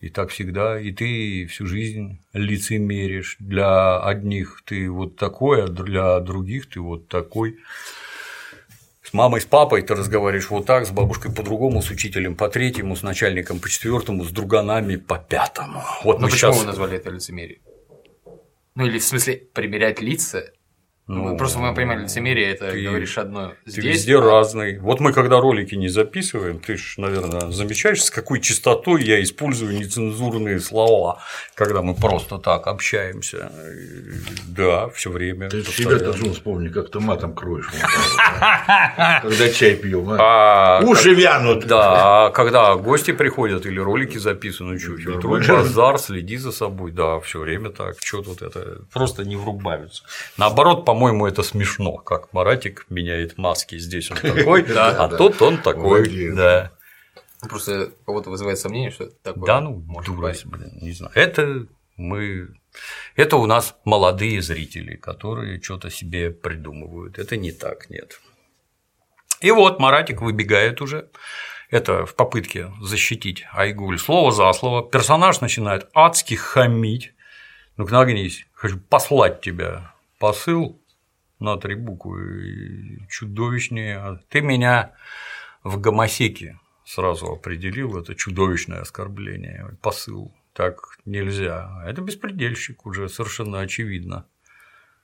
И 0.00 0.10
так 0.10 0.30
всегда, 0.30 0.80
и 0.80 0.92
ты 0.92 1.46
всю 1.46 1.66
жизнь 1.66 2.20
лицемеришь. 2.32 3.36
Для 3.40 4.00
одних 4.00 4.62
ты 4.64 4.88
вот 4.90 5.16
такой, 5.16 5.64
а 5.64 5.66
для 5.66 6.20
других 6.20 6.68
ты 6.68 6.80
вот 6.80 7.08
такой. 7.08 7.58
С 9.02 9.12
мамой, 9.12 9.40
с 9.40 9.44
папой 9.44 9.82
ты 9.82 9.94
разговариваешь 9.94 10.50
вот 10.50 10.66
так, 10.66 10.86
с 10.86 10.90
бабушкой 10.90 11.34
по-другому, 11.34 11.82
с 11.82 11.90
учителем 11.90 12.36
по 12.36 12.48
третьему, 12.48 12.94
с 12.94 13.02
начальником 13.02 13.58
по 13.58 13.68
четвертому, 13.68 14.22
с 14.22 14.30
друганами 14.30 14.96
по 14.96 15.18
пятому. 15.18 15.82
Вот 16.04 16.20
Но 16.20 16.26
мы 16.26 16.30
почему 16.30 16.52
сейчас. 16.52 16.60
вы 16.60 16.66
назвали 16.66 16.96
это 16.98 17.10
лицемерием? 17.10 17.60
Ну 18.74 18.86
или 18.86 18.98
в 18.98 19.04
смысле 19.04 19.48
примерять 19.52 20.00
лица? 20.00 20.52
Ну, 21.08 21.36
просто 21.38 21.58
в 21.58 21.62
моем 21.62 21.74
понимании 21.74 22.02
лицемерие 22.04 22.50
это 22.52 22.70
ты- 22.70 22.82
говоришь 22.84 23.16
одно 23.16 23.52
Ты 23.64 23.70
здесь. 23.70 23.84
везде 23.84 24.18
а- 24.18 24.20
разный. 24.20 24.78
Вот 24.78 25.00
мы 25.00 25.12
когда 25.14 25.40
ролики 25.40 25.74
не 25.74 25.88
записываем, 25.88 26.58
ты 26.60 26.76
ж, 26.76 26.94
наверное, 26.98 27.50
замечаешь, 27.50 28.04
с 28.04 28.10
какой 28.10 28.40
частотой 28.40 29.02
я 29.02 29.22
использую 29.22 29.74
нецензурные 29.78 30.60
слова, 30.60 31.20
когда 31.54 31.80
мы 31.80 31.94
просто 31.94 32.36
так 32.38 32.66
общаемся. 32.66 33.50
И 33.74 34.12
Да, 34.48 34.88
все 34.90 35.10
время. 35.10 35.48
Ты 35.48 35.62
постоянно. 35.62 35.96
себя 35.98 36.04
должен 36.06 36.32
вспомнить, 36.34 36.72
как 36.72 36.90
ты 36.90 37.00
матом 37.00 37.34
кроешь. 37.34 37.70
Когда 39.22 39.48
чай 39.50 39.74
пил. 39.76 40.06
а? 40.12 40.78
А, 40.80 40.80
Уши 40.84 41.14
вянут. 41.14 41.66
Да, 41.66 42.26
а 42.26 42.30
когда 42.30 42.74
гости 42.76 43.12
приходят 43.12 43.66
или 43.66 43.78
ролики 43.80 44.18
записаны, 44.18 44.74
Нормально. 44.78 44.98
фильтруй 45.02 45.46
базар, 45.46 45.98
следи 45.98 46.36
за 46.36 46.52
собой, 46.52 46.92
да, 46.92 47.18
все 47.20 47.38
время 47.40 47.70
так, 47.70 47.96
что 48.04 48.22
тут 48.22 48.42
это, 48.42 48.78
просто 48.92 49.24
не 49.24 49.36
врубаются. 49.36 50.02
Наоборот, 50.36 50.84
по-моему, 50.98 51.28
это 51.28 51.44
смешно, 51.44 51.92
как 51.98 52.32
Маратик 52.32 52.86
меняет 52.88 53.38
маски, 53.38 53.78
здесь 53.78 54.10
он 54.10 54.16
такой, 54.22 54.64
а 54.74 55.08
тут 55.08 55.40
он 55.40 55.62
такой, 55.62 56.34
да. 56.34 56.72
Просто 57.40 57.92
кого-то 58.04 58.30
вызывает 58.30 58.58
сомнение, 58.58 58.90
что 58.90 59.04
это 59.04 59.14
такое. 59.22 59.46
Да, 59.46 59.60
ну, 59.60 59.80
дурость, 60.04 60.44
блин, 60.44 60.76
не 60.82 60.90
знаю. 60.90 61.12
Это 61.14 61.68
мы. 61.96 62.48
Это 63.14 63.36
у 63.36 63.46
нас 63.46 63.76
молодые 63.84 64.42
зрители, 64.42 64.96
которые 64.96 65.62
что-то 65.62 65.88
себе 65.88 66.32
придумывают. 66.32 67.16
Это 67.16 67.36
не 67.36 67.52
так, 67.52 67.90
нет. 67.90 68.20
И 69.40 69.52
вот 69.52 69.78
Маратик 69.78 70.20
выбегает 70.20 70.80
уже. 70.80 71.10
Это 71.70 72.06
в 72.06 72.16
попытке 72.16 72.72
защитить 72.82 73.44
Айгуль. 73.52 74.00
Слово 74.00 74.32
за 74.32 74.52
слово. 74.52 74.82
Персонаж 74.82 75.40
начинает 75.40 75.88
адски 75.94 76.34
хамить. 76.34 77.12
Ну-ка 77.76 77.92
нагнись. 77.92 78.48
Хочу 78.52 78.80
послать 78.80 79.40
тебя. 79.40 79.94
Посыл 80.18 80.80
на 81.38 81.56
три 81.56 81.74
буквы. 81.74 83.06
Чудовищнее. 83.08 84.20
Ты 84.28 84.40
меня 84.40 84.92
в 85.62 85.80
гомосеке 85.80 86.58
сразу 86.84 87.26
определил. 87.32 87.98
Это 87.98 88.14
чудовищное 88.14 88.80
оскорбление. 88.80 89.76
Посыл. 89.82 90.34
Так 90.52 90.98
нельзя. 91.04 91.84
Это 91.86 92.00
беспредельщик 92.00 92.86
уже 92.86 93.08
совершенно 93.08 93.60
очевидно. 93.60 94.26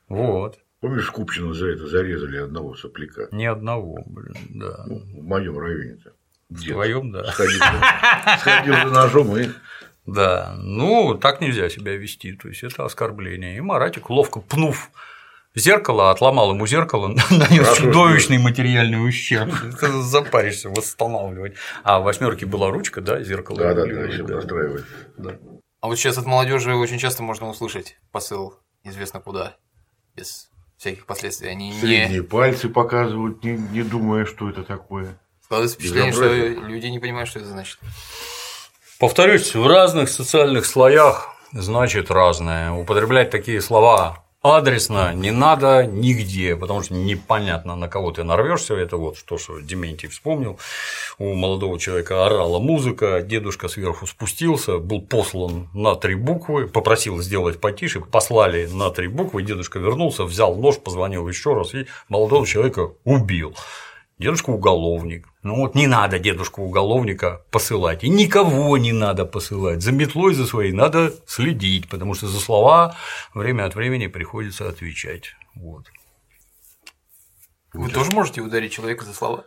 Вот. 0.09 0.59
Помнишь, 0.80 1.11
Купчина 1.11 1.55
за 1.55 1.68
это 1.68 1.87
зарезали 1.87 2.37
одного 2.39 2.74
сопляка? 2.74 3.28
Ни 3.32 3.47
одного, 3.47 4.03
блин, 4.05 4.35
да. 4.51 4.85
Ну, 4.87 4.99
в 4.99 5.22
моем 5.22 5.59
районе-то. 5.59 6.12
В 6.51 6.62
твоем, 6.62 7.11
да. 7.11 7.32
Сходил, 7.32 7.61
сходил 8.39 8.74
за 8.74 8.95
ножом 8.95 9.37
и 9.37 9.49
Да, 10.07 10.55
ну 10.59 11.14
так 11.14 11.41
нельзя 11.41 11.70
себя 11.70 11.97
вести, 11.97 12.32
то 12.35 12.49
есть 12.49 12.62
это 12.62 12.85
оскорбление. 12.85 13.57
И 13.57 13.61
Маратик, 13.61 14.11
ловко 14.11 14.41
пнув 14.41 14.91
зеркало, 15.55 16.11
отломал 16.11 16.52
ему 16.52 16.66
зеркало, 16.66 17.09
нанес 17.30 17.76
чудовищный 17.76 18.38
материальный 18.38 19.07
ущерб. 19.07 19.52
Ты 19.80 20.02
запаришься 20.02 20.70
восстанавливать. 20.70 21.55
А 21.82 22.00
в 22.00 22.05
восьмерке 22.05 22.46
была 22.46 22.70
ручка, 22.70 23.00
да, 23.00 23.22
зеркало. 23.22 23.59
Да, 23.59 23.74
да, 23.74 23.86
да, 23.86 24.00
еще 24.02 24.22
настраивать. 24.22 24.84
А 25.80 25.86
вот 25.86 25.96
сейчас 25.96 26.18
от 26.18 26.26
молодежи 26.26 26.74
очень 26.74 26.98
часто 26.98 27.22
можно 27.22 27.48
услышать 27.48 27.96
посыл 28.11 28.59
известно 28.84 29.20
куда, 29.20 29.57
без 30.14 30.50
всяких 30.78 31.07
последствий. 31.07 31.48
Они 31.50 31.70
не 31.70 31.80
Средние 31.80 32.22
пальцы 32.22 32.68
показывают, 32.68 33.42
не, 33.44 33.52
не 33.52 33.82
думая, 33.82 34.24
что 34.26 34.48
это 34.48 34.62
такое. 34.62 35.18
складывается 35.42 35.76
впечатление, 35.76 36.12
что 36.12 36.34
люди 36.66 36.86
не 36.86 36.98
понимают, 36.98 37.28
что 37.28 37.38
это 37.38 37.48
значит. 37.48 37.78
Повторюсь, 38.98 39.55
в 39.55 39.66
разных 39.66 40.09
социальных 40.09 40.66
слоях 40.66 41.34
значит 41.52 42.11
разное. 42.11 42.72
Употреблять 42.72 43.30
такие 43.30 43.61
слова 43.61 44.24
адресно 44.45 45.14
не 45.14 45.30
надо 45.30 45.86
нигде, 45.86 46.55
потому 46.55 46.82
что 46.82 46.92
непонятно, 46.95 47.76
на 47.76 47.88
кого 47.88 48.12
ты 48.12 48.24
нарвешься. 48.24 48.74
Это 48.74 48.99
вот 48.99 49.16
то, 49.24 49.38
что 49.38 49.59
Дементий 49.59 50.09
вспомнил. 50.09 50.59
У 51.18 51.32
молодого 51.34 51.78
человека 51.80 52.26
орала 52.26 52.59
музыка, 52.59 53.22
дедушка 53.22 53.68
сверху 53.68 54.07
спустился, 54.07 54.78
был 54.78 55.01
послан 55.01 55.68
на 55.72 55.97
три 55.97 56.14
буквы, 56.14 56.68
попросил 56.68 57.22
сделать 57.22 57.59
потише, 57.59 58.01
послали 58.03 58.66
на 58.66 58.90
три 58.90 59.09
буквы, 59.09 59.42
дедушка 59.42 59.78
вернулся, 59.78 60.24
взял 60.24 60.55
нож, 60.57 60.78
позвонил 60.78 61.26
еще 61.26 61.55
раз 61.55 61.74
и 61.74 61.86
молодого 62.09 62.47
человека 62.47 62.90
убил. 63.05 63.57
Дедушка 64.18 64.51
уголовник. 64.51 65.26
Ну 65.45 65.57
вот 65.57 65.74
не 65.74 65.86
надо 65.86 66.18
дедушку 66.18 66.62
уголовника 66.62 67.42
посылать. 67.51 68.03
И 68.03 68.09
никого 68.09 68.78
не 68.78 68.92
надо 68.92 69.26
посылать. 69.26 69.82
За 69.82 69.92
метлой 69.92 70.32
за 70.32 70.47
своей 70.47 70.72
надо 70.72 71.12
следить, 71.26 71.90
потому 71.90 72.14
что 72.14 72.28
за 72.28 72.40
слова 72.40 72.97
время 73.34 73.66
от 73.66 73.74
времени 73.74 74.07
приходится 74.07 74.66
отвечать. 74.66 75.34
Вот. 75.55 75.84
Вы 77.74 77.90
тоже 77.90 78.11
можете 78.12 78.40
ударить 78.40 78.72
человека 78.72 79.05
за 79.05 79.12
слова? 79.12 79.45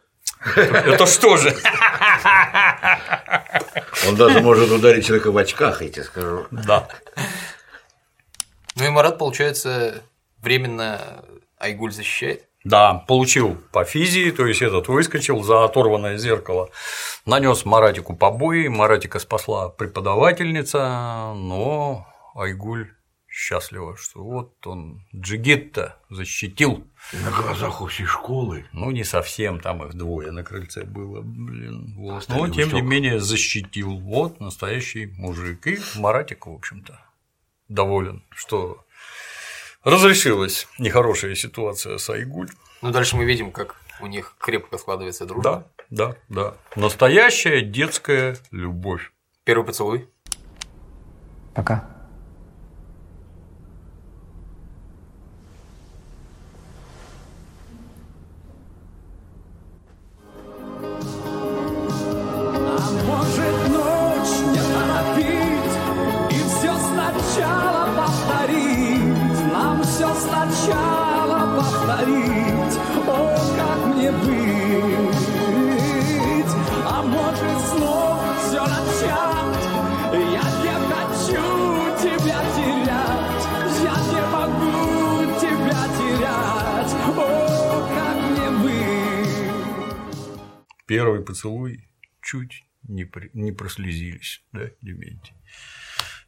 Это 0.55 1.07
что 1.07 1.35
же? 1.35 1.55
Он 4.07 4.15
даже 4.15 4.39
может 4.41 4.69
ударить 4.69 5.03
человека 5.07 5.31
в 5.31 5.37
очках, 5.37 5.81
я 5.81 5.89
тебе 5.89 6.03
скажу. 6.03 6.45
Да. 6.51 6.87
Ну 8.75 8.85
и 8.85 8.89
Марат, 8.89 9.17
получается, 9.17 10.03
временно 10.43 11.25
Айгуль 11.57 11.91
защищает. 11.91 12.46
Да, 12.63 12.95
получил 13.07 13.57
по 13.71 13.85
физии, 13.85 14.31
то 14.31 14.45
есть 14.45 14.61
этот 14.61 14.87
выскочил 14.87 15.41
за 15.43 15.63
оторванное 15.63 16.17
зеркало, 16.17 16.69
нанес 17.25 17.63
Маратику 17.65 18.15
побои, 18.15 18.67
Маратика 18.67 19.19
спасла 19.19 19.69
преподавательница, 19.69 21.33
но 21.35 22.07
Айгуль 22.35 22.91
счастлива, 23.37 23.95
что 23.95 24.23
вот 24.23 24.65
он 24.65 25.05
Джигит-то 25.15 25.99
защитил. 26.09 26.87
На 27.13 27.29
глазах 27.29 27.81
у 27.81 27.85
всей 27.85 28.05
школы. 28.05 28.65
Ну, 28.73 28.89
не 28.89 29.03
совсем, 29.03 29.59
там 29.59 29.83
их 29.83 29.93
двое 29.93 30.31
на 30.31 30.43
крыльце 30.43 30.83
было, 30.83 31.21
блин. 31.21 31.93
Вот. 31.97 32.27
Но, 32.29 32.49
тем 32.49 32.73
не 32.73 32.81
менее, 32.81 33.19
защитил. 33.19 33.99
Вот 33.99 34.39
настоящий 34.39 35.05
мужик. 35.17 35.67
И 35.67 35.77
Маратик, 35.97 36.47
в 36.47 36.51
общем-то, 36.51 36.99
доволен, 37.67 38.23
что 38.31 38.86
разрешилась 39.83 40.67
нехорошая 40.79 41.35
ситуация 41.35 41.97
с 41.97 42.09
Айгуль. 42.09 42.49
Ну, 42.81 42.91
дальше 42.91 43.15
мы 43.15 43.25
видим, 43.25 43.51
как 43.51 43.75
у 44.01 44.07
них 44.07 44.35
крепко 44.39 44.77
складывается 44.77 45.25
дружба. 45.25 45.67
Да, 45.89 46.07
да, 46.09 46.15
да. 46.29 46.53
Настоящая 46.75 47.61
детская 47.61 48.37
любовь. 48.51 49.11
Первый 49.43 49.65
поцелуй. 49.65 50.09
Пока. 51.55 51.96
Первый 90.87 91.21
поцелуй 91.21 91.87
чуть 92.21 92.63
не, 92.83 93.03
при- 93.03 93.29
не 93.33 93.51
прослезились, 93.51 94.41
да, 94.53 94.69
Дементий? 94.81 95.33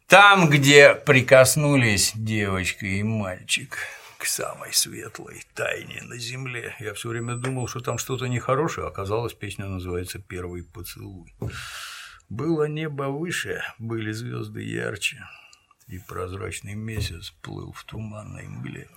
Там, 0.07 0.49
где 0.49 0.95
прикоснулись 0.95 2.12
девочка 2.16 2.86
и 2.86 3.01
мальчик 3.01 3.78
к 4.18 4.26
самой 4.26 4.74
светлой 4.74 5.43
тайне 5.55 6.01
на 6.01 6.18
земле. 6.18 6.76
Я 6.80 6.93
все 6.93 7.10
время 7.10 7.36
думал, 7.36 7.68
что 7.68 7.80
там 7.80 7.97
что-то 7.97 8.26
нехорошее, 8.26 8.88
оказалось, 8.88 9.34
песня 9.34 9.66
называется 9.66 10.20
«Первый 10.20 10.64
поцелуй». 10.64 11.34
Было 12.28 12.66
небо 12.66 13.03
выше, 13.03 13.64
были 13.78 14.12
звезды 14.12 14.62
ярче, 14.62 15.26
и 15.88 15.99
прозрачный 15.99 16.76
месяц 16.76 17.32
плыл 17.41 17.72
в 17.72 17.84
туманной 17.86 18.47
мгле. 18.47 18.89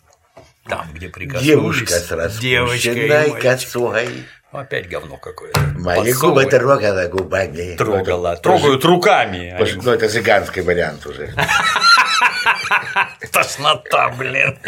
Там, 0.68 0.92
где 0.92 1.08
прикоснулись 1.08 1.46
Девушка 1.46 1.94
с 1.94 2.10
распущенной 2.10 3.40
косой. 3.40 4.26
Опять 4.52 4.88
говно 4.88 5.16
какое-то. 5.16 5.60
Мои 5.76 6.12
губы 6.12 6.44
трогала 6.44 7.08
губами. 7.08 7.74
Трогала. 7.76 8.28
Ну, 8.28 8.32
это 8.34 8.42
Трогают 8.42 8.84
руками. 8.84 9.48
а 9.50 9.64
Ну, 9.82 9.92
это 9.92 10.08
цыганский 10.08 10.60
вариант 10.62 11.06
уже. 11.06 11.34
Тошнота, 13.32 14.10
блин. 14.10 14.58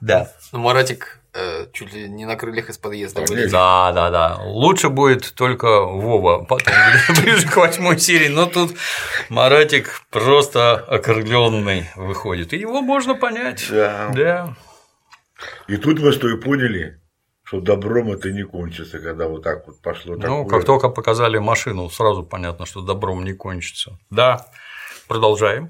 Да. 0.00 0.30
Ну, 0.52 0.58
Маратик 0.58 1.21
э, 1.34 1.66
чуть 1.72 1.92
ли 1.92 2.08
не 2.08 2.24
на 2.24 2.36
крыльях 2.36 2.68
из 2.70 2.78
подъезда 2.78 3.22
вылез. 3.22 3.50
Да, 3.50 3.92
да, 3.92 4.10
да. 4.10 4.38
Лучше 4.44 4.88
будет 4.88 5.34
только 5.34 5.80
Вова, 5.80 6.44
потом 6.44 6.74
ближе 7.22 7.48
к 7.48 7.56
восьмой 7.56 7.98
серии. 7.98 8.28
Но 8.28 8.46
тут 8.46 8.72
Маратик 9.28 10.02
просто 10.10 10.74
окрыленный 10.74 11.86
выходит. 11.96 12.52
И 12.52 12.58
его 12.58 12.80
можно 12.82 13.14
понять. 13.14 13.66
Да. 13.70 14.10
Да. 14.14 14.56
И 15.68 15.76
тут 15.76 16.00
мы 16.00 16.12
с 16.12 16.18
тобой 16.18 16.40
поняли, 16.40 17.00
что 17.42 17.60
добром 17.60 18.12
это 18.12 18.30
не 18.30 18.44
кончится, 18.44 18.98
когда 18.98 19.26
вот 19.26 19.42
так 19.42 19.66
вот 19.66 19.80
пошло. 19.80 20.14
Ну, 20.14 20.20
такое. 20.20 20.44
как 20.46 20.64
только 20.64 20.88
показали 20.88 21.38
машину, 21.38 21.90
сразу 21.90 22.22
понятно, 22.22 22.66
что 22.66 22.80
добром 22.80 23.24
не 23.24 23.32
кончится. 23.32 23.98
Да. 24.10 24.46
Продолжаем. 25.08 25.68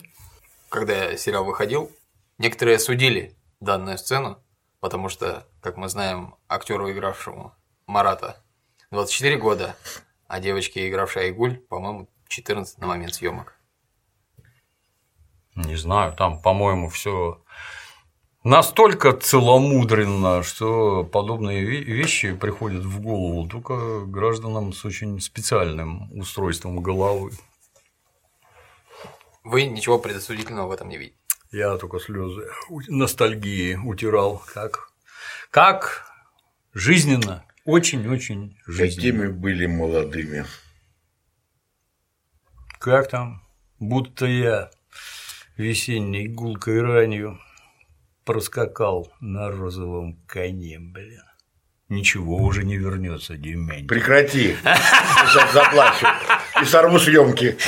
Когда 0.69 1.17
сериал 1.17 1.45
выходил, 1.45 1.91
некоторые 2.39 2.77
осудили 2.77 3.35
данную 3.61 3.99
сцену, 3.99 4.42
потому 4.83 5.09
что, 5.09 5.47
как 5.61 5.77
мы 5.77 5.89
знаем, 5.89 6.35
актеру, 6.49 6.91
игравшему 6.91 7.55
Марата, 7.87 8.43
24 8.91 9.37
года, 9.39 9.77
а 10.27 10.41
девочке, 10.41 10.89
игравшей 10.89 11.27
Айгуль, 11.27 11.57
по-моему, 11.57 12.09
14 12.27 12.79
на 12.79 12.89
момент 12.89 13.15
съемок. 13.15 13.57
Не 15.55 15.77
знаю, 15.77 16.15
там, 16.15 16.43
по-моему, 16.43 16.89
все 16.89 17.45
настолько 18.43 19.13
целомудренно, 19.13 20.43
что 20.43 21.05
подобные 21.05 21.63
ве- 21.63 21.85
вещи 21.85 22.35
приходят 22.35 22.85
в 22.85 23.01
голову 23.01 23.49
только 23.49 24.01
гражданам 24.01 24.73
с 24.73 24.85
очень 24.85 25.21
специальным 25.21 26.11
устройством 26.19 26.83
головы. 26.83 27.31
Вы 29.45 29.67
ничего 29.67 30.01
предосудительного 30.01 30.67
в 30.67 30.73
этом 30.73 30.89
не 30.89 30.99
видите. 30.99 31.22
Я 31.53 31.77
только 31.77 31.99
слезы 31.99 32.49
ностальгии 32.89 33.75
утирал. 33.75 34.43
Как, 34.55 34.91
как 35.51 36.07
жизненно, 36.73 37.45
очень-очень 37.67 38.57
жизненно. 38.67 38.95
Какими 38.97 39.27
были 39.27 39.67
молодыми. 39.67 40.47
Как 42.81 43.09
там? 43.09 43.43
Будто 43.79 44.25
я 44.25 44.71
весенней 45.59 46.27
гулкой 46.27 46.81
ранью 46.81 47.39
проскакал 48.25 49.13
на 49.21 49.51
розовом 49.51 50.17
коне, 50.27 50.79
блин. 50.81 51.21
Ничего 51.91 52.37
уже 52.37 52.65
не 52.65 52.79
вернется, 52.79 53.37
Демень. 53.37 53.87
Прекрати. 53.87 54.57
Сейчас 54.63 55.53
заплачу. 55.53 56.07
И 56.63 56.65
сорву 56.65 56.99
съемки. 56.99 57.59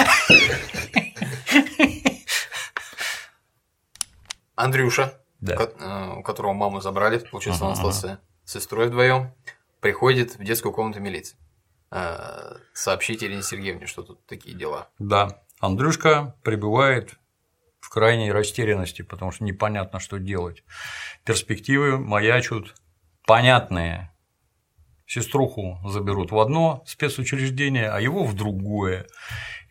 Андрюша, 4.57 5.15
Да. 5.41 5.57
ко- 5.57 5.73
э, 5.79 6.19
у 6.19 6.23
которого 6.23 6.53
маму 6.53 6.81
забрали, 6.81 7.19
получается, 7.19 7.65
он 7.65 7.73
остался 7.73 8.21
с 8.45 8.53
сестрой 8.53 8.89
вдвоем, 8.89 9.33
приходит 9.81 10.37
в 10.39 10.45
детскую 10.45 10.73
комнату 10.73 11.01
милиции. 11.01 11.37
Э, 11.91 12.57
Сообщить 12.73 13.23
Ирине 13.23 13.43
Сергеевне, 13.43 13.87
что 13.87 14.03
тут 14.03 14.25
такие 14.27 14.57
дела. 14.57 14.89
Да, 14.99 15.43
Андрюшка 15.61 16.35
прибывает 16.43 17.15
в 17.81 17.89
крайней 17.91 18.33
растерянности, 18.33 19.03
потому 19.03 19.31
что 19.31 19.45
непонятно, 19.45 20.01
что 20.01 20.19
делать. 20.19 20.65
Перспективы 21.25 21.99
маячут 21.99 22.75
понятные. 23.27 24.11
Сеструху 25.07 25.79
заберут 25.87 26.33
в 26.33 26.39
одно 26.39 26.83
спецучреждение, 26.87 27.91
а 27.91 28.01
его 28.01 28.25
в 28.25 28.35
другое. 28.35 29.07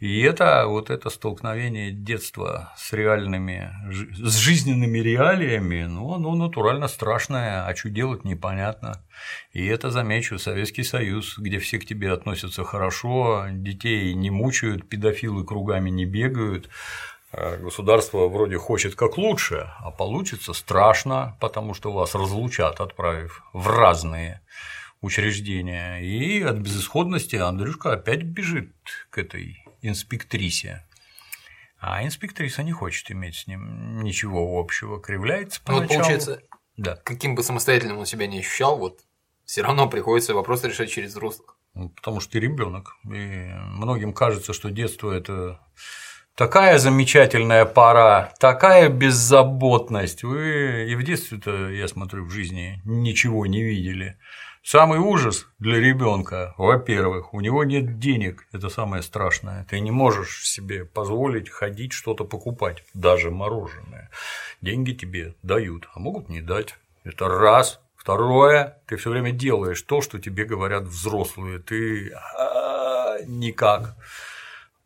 И 0.04 0.20
это 0.20 0.66
вот 0.68 0.90
это 0.90 1.10
столкновение 1.10 1.90
детства 1.90 2.74
с 2.76 2.92
реальными, 2.92 3.72
с 3.90 4.36
жизненными 4.36 5.00
реалиями, 5.00 5.84
ну, 5.84 6.14
оно 6.14 6.36
натурально 6.36 6.90
страшное, 6.90 7.66
а 7.66 7.74
что 7.74 7.90
делать 7.90 8.26
непонятно. 8.26 9.02
И 9.54 9.66
это, 9.66 9.92
замечу, 9.92 10.38
Советский 10.40 10.84
Союз, 10.84 11.38
где 11.38 11.58
все 11.58 11.80
к 11.80 11.86
тебе 11.86 12.12
относятся 12.12 12.66
хорошо, 12.66 13.46
детей 13.50 14.14
не 14.14 14.30
мучают, 14.30 14.90
педофилы 14.90 15.46
кругами 15.46 15.90
не 15.90 16.04
бегают, 16.04 16.68
а 17.32 17.56
государство 17.56 18.28
вроде 18.28 18.58
хочет 18.58 18.96
как 18.96 19.18
лучше, 19.18 19.70
а 19.80 19.90
получится 19.90 20.52
страшно, 20.52 21.38
потому 21.40 21.74
что 21.74 21.94
вас 21.94 22.14
разлучат, 22.14 22.82
отправив 22.82 23.42
в 23.54 23.70
разные 23.70 24.42
учреждения. 25.00 26.00
И 26.00 26.42
от 26.42 26.58
безысходности 26.58 27.38
Андрюшка 27.38 27.94
опять 27.94 28.24
бежит 28.24 28.74
к 29.10 29.18
этой 29.18 29.63
инспектрисе. 29.84 30.86
А 31.80 32.04
инспектриса 32.04 32.64
не 32.64 32.72
хочет 32.72 33.12
иметь 33.12 33.36
с 33.36 33.48
ним 33.48 34.02
ничего 34.04 34.60
общего, 34.60 35.02
кривляется 35.02 35.60
Ну, 35.68 35.74
вот 35.74 35.80
поначалу. 35.82 36.00
получается, 36.02 36.42
Да. 36.78 36.96
каким 37.04 37.36
бы 37.36 37.44
самостоятельным 37.44 37.98
он 38.00 38.06
себя 38.06 38.26
не 38.28 38.40
ощущал, 38.40 38.78
вот 38.78 39.02
все 39.46 39.62
равно 39.62 39.90
приходится 39.90 40.34
вопрос 40.34 40.64
решать 40.64 40.90
через 40.90 41.10
взрослых. 41.12 41.58
Ну, 41.74 41.90
Потому 41.90 42.20
что 42.22 42.32
ты 42.34 42.40
ребенок. 42.40 42.96
И 43.06 43.52
многим 43.54 44.14
кажется, 44.14 44.54
что 44.54 44.70
детство 44.70 45.12
это 45.12 45.60
такая 46.36 46.78
замечательная 46.78 47.66
пора, 47.66 48.34
такая 48.40 48.90
беззаботность. 48.90 50.24
Вы 50.24 50.86
и 50.90 50.96
в 50.96 51.04
детстве-то, 51.04 51.70
я 51.70 51.88
смотрю, 51.88 52.26
в 52.26 52.30
жизни 52.30 52.82
ничего 52.86 53.46
не 53.46 53.62
видели. 53.64 54.18
Самый 54.64 55.00
ужас 55.00 55.46
для 55.60 55.78
ребенка, 55.78 56.54
во-первых, 56.58 57.34
у 57.34 57.42
него 57.42 57.66
нет 57.66 58.00
денег, 58.00 58.48
это 58.54 58.70
самое 58.70 59.04
страшное. 59.04 59.68
Ты 59.70 59.82
не 59.82 59.92
можешь 59.92 60.48
себе 60.48 60.86
позволить 60.86 61.50
ходить 61.50 61.92
что-то 61.92 62.24
покупать, 62.24 62.86
даже 62.94 63.30
мороженое. 63.30 64.10
Деньги 64.62 64.94
тебе 64.94 65.36
дают, 65.44 65.90
а 65.94 66.00
могут 66.00 66.30
не 66.30 66.40
дать. 66.40 66.76
Это 67.04 67.28
раз. 67.28 67.82
Второе, 67.98 68.82
ты 68.88 68.96
все 68.96 69.10
время 69.10 69.32
делаешь 69.32 69.82
то, 69.82 70.02
что 70.02 70.18
тебе 70.18 70.46
говорят 70.46 70.84
взрослые. 70.84 71.60
Ты 71.60 72.14
а, 72.14 73.18
никак. 73.26 73.98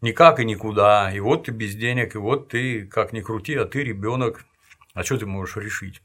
Никак 0.02 0.40
и 0.40 0.46
никуда. 0.46 1.12
И 1.14 1.20
вот 1.20 1.46
ты 1.46 1.52
без 1.52 1.76
денег, 1.76 2.16
и 2.16 2.18
вот 2.18 2.50
ты, 2.50 2.88
как 2.88 3.14
ни 3.14 3.22
крути, 3.22 3.54
а 3.54 3.66
ты 3.66 3.84
ребенок. 3.84 4.44
А 4.96 5.04
что 5.04 5.20
ты 5.20 5.28
можешь 5.28 5.58
решить? 5.58 6.02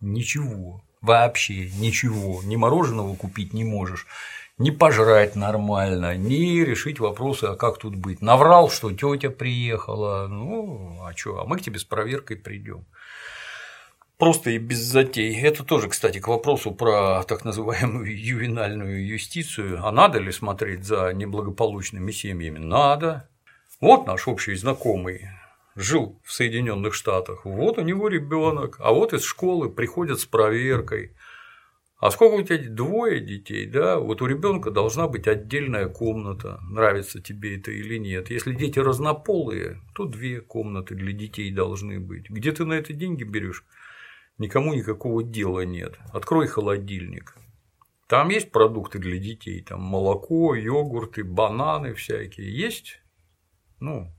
Ничего. 0.00 0.84
Вообще 1.00 1.70
ничего. 1.70 2.42
Ни 2.42 2.56
мороженого 2.56 3.14
купить 3.14 3.52
не 3.52 3.64
можешь, 3.64 4.06
ни 4.58 4.70
пожрать 4.70 5.36
нормально, 5.36 6.16
ни 6.16 6.60
решить 6.60 6.98
вопросы, 6.98 7.44
а 7.44 7.56
как 7.56 7.78
тут 7.78 7.94
быть. 7.94 8.20
Наврал, 8.20 8.70
что 8.70 8.90
тетя 8.90 9.30
приехала. 9.30 10.26
Ну, 10.26 10.98
а 11.04 11.16
что? 11.16 11.40
А 11.40 11.44
мы 11.44 11.58
к 11.58 11.62
тебе 11.62 11.78
с 11.78 11.84
проверкой 11.84 12.36
придем. 12.36 12.84
Просто 14.18 14.50
и 14.50 14.58
без 14.58 14.78
затей. 14.78 15.40
Это 15.40 15.62
тоже, 15.62 15.88
кстати, 15.88 16.18
к 16.18 16.26
вопросу 16.26 16.72
про 16.72 17.22
так 17.22 17.44
называемую 17.44 18.20
ювенальную 18.20 19.06
юстицию. 19.06 19.86
А 19.86 19.92
надо 19.92 20.18
ли 20.18 20.32
смотреть 20.32 20.84
за 20.84 21.12
неблагополучными 21.12 22.10
семьями? 22.10 22.58
Надо. 22.58 23.28
Вот 23.80 24.08
наш 24.08 24.26
общий 24.26 24.56
знакомый 24.56 25.28
жил 25.78 26.20
в 26.24 26.32
Соединенных 26.32 26.92
Штатах. 26.92 27.44
Вот 27.44 27.78
у 27.78 27.82
него 27.82 28.08
ребенок, 28.08 28.76
а 28.80 28.92
вот 28.92 29.12
из 29.12 29.22
школы 29.22 29.70
приходят 29.70 30.18
с 30.18 30.26
проверкой. 30.26 31.12
А 31.98 32.10
сколько 32.10 32.34
у 32.34 32.42
тебя 32.42 32.58
двое 32.68 33.20
детей, 33.20 33.66
да? 33.66 33.98
Вот 33.98 34.22
у 34.22 34.26
ребенка 34.26 34.70
должна 34.70 35.08
быть 35.08 35.26
отдельная 35.26 35.88
комната, 35.88 36.60
нравится 36.70 37.20
тебе 37.20 37.56
это 37.56 37.72
или 37.72 37.96
нет. 37.96 38.30
Если 38.30 38.54
дети 38.54 38.78
разнополые, 38.78 39.80
то 39.94 40.04
две 40.04 40.40
комнаты 40.40 40.94
для 40.94 41.12
детей 41.12 41.50
должны 41.52 41.98
быть. 41.98 42.28
Где 42.30 42.52
ты 42.52 42.64
на 42.64 42.74
это 42.74 42.92
деньги 42.92 43.24
берешь? 43.24 43.64
Никому 44.36 44.74
никакого 44.74 45.24
дела 45.24 45.64
нет. 45.64 45.98
Открой 46.12 46.46
холодильник. 46.46 47.36
Там 48.08 48.30
есть 48.30 48.52
продукты 48.52 48.98
для 48.98 49.18
детей, 49.18 49.62
там 49.62 49.82
молоко, 49.82 50.54
йогурты, 50.54 51.24
бананы 51.24 51.94
всякие. 51.94 52.56
Есть? 52.56 53.00
Ну, 53.80 54.12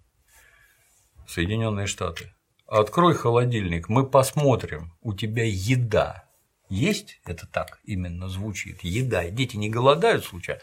Соединенные 1.30 1.86
Штаты. 1.86 2.34
Открой 2.66 3.14
холодильник, 3.14 3.88
мы 3.88 4.04
посмотрим, 4.04 4.94
у 5.02 5.14
тебя 5.14 5.44
еда 5.46 6.28
есть? 6.70 7.22
Это 7.24 7.46
так 7.46 7.80
именно 7.84 8.30
звучит. 8.30 8.84
Еда. 8.84 9.30
Дети 9.30 9.56
не 9.56 9.70
голодают 9.70 10.26
случайно? 10.26 10.60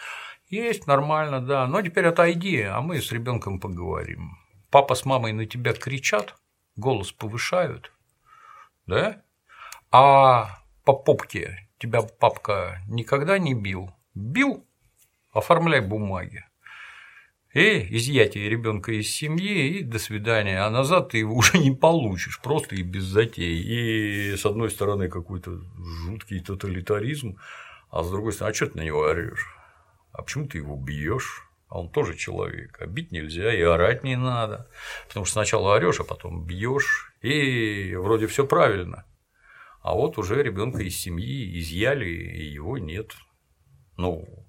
Есть, 0.49 0.89
нормально, 0.89 1.41
да. 1.41 1.69
Но 1.69 1.83
теперь 1.83 2.07
отойди, 2.07 2.63
а 2.63 2.81
мы 2.81 3.01
с 3.01 3.13
ребенком 3.13 3.61
поговорим. 3.61 4.39
Папа 4.71 4.97
с 4.97 5.05
мамой 5.05 5.33
на 5.33 5.47
тебя 5.47 5.73
кричат, 5.73 6.37
голос 6.75 7.13
повышают, 7.13 7.93
да? 8.87 9.23
А 9.93 10.59
по 10.85 10.95
попке 10.95 11.69
тебя 11.79 12.03
папка 12.03 12.83
никогда 12.89 13.39
не 13.39 13.55
бил? 13.55 13.95
Бил? 14.15 14.67
Оформляй 15.33 15.81
бумаги. 15.81 16.45
И 17.57 17.97
изъятие 17.97 18.51
ребенка 18.51 18.93
из 18.93 19.11
семьи, 19.11 19.79
и 19.79 19.83
до 19.83 19.99
свидания. 19.99 20.63
А 20.63 20.69
назад 20.69 21.13
ты 21.13 21.19
его 21.19 21.35
уже 21.37 21.57
не 21.57 21.71
получишь, 21.71 22.39
просто 22.43 22.75
и 22.75 22.83
без 22.83 23.05
затей. 23.05 23.63
И 23.63 24.37
с 24.37 24.45
одной 24.45 24.71
стороны 24.71 25.09
какой-то 25.09 25.63
жуткий 26.05 26.41
тоталитаризм, 26.41 27.39
а 27.89 28.03
с 28.03 28.11
другой 28.11 28.35
стороны, 28.35 28.53
а 28.53 28.55
что 28.55 28.67
ты 28.67 28.77
на 28.77 28.83
него 28.83 29.01
орешь? 29.01 29.47
А 30.13 30.21
почему 30.21 30.47
ты 30.47 30.59
его 30.59 30.77
бьешь? 30.77 31.49
А 31.69 31.81
он 31.81 31.89
тоже 31.89 32.15
человек. 32.15 32.77
А 32.79 32.85
бить 32.85 33.11
нельзя, 33.11 33.51
и 33.55 33.63
орать 33.63 34.05
не 34.05 34.17
надо. 34.17 34.69
Потому 35.09 35.25
что 35.25 35.33
сначала 35.33 35.77
орешь, 35.77 36.01
а 36.01 36.05
потом 36.05 36.45
бьешь. 36.45 37.15
И 37.23 37.97
вроде 37.97 38.27
все 38.27 38.47
правильно. 38.47 39.07
А 39.81 39.95
вот 39.95 40.19
уже 40.19 40.43
ребенка 40.43 40.83
из 40.83 41.01
семьи 41.01 41.59
изъяли, 41.59 42.05
и 42.05 42.45
его 42.45 42.77
нет. 42.77 43.13
Ну, 43.97 44.46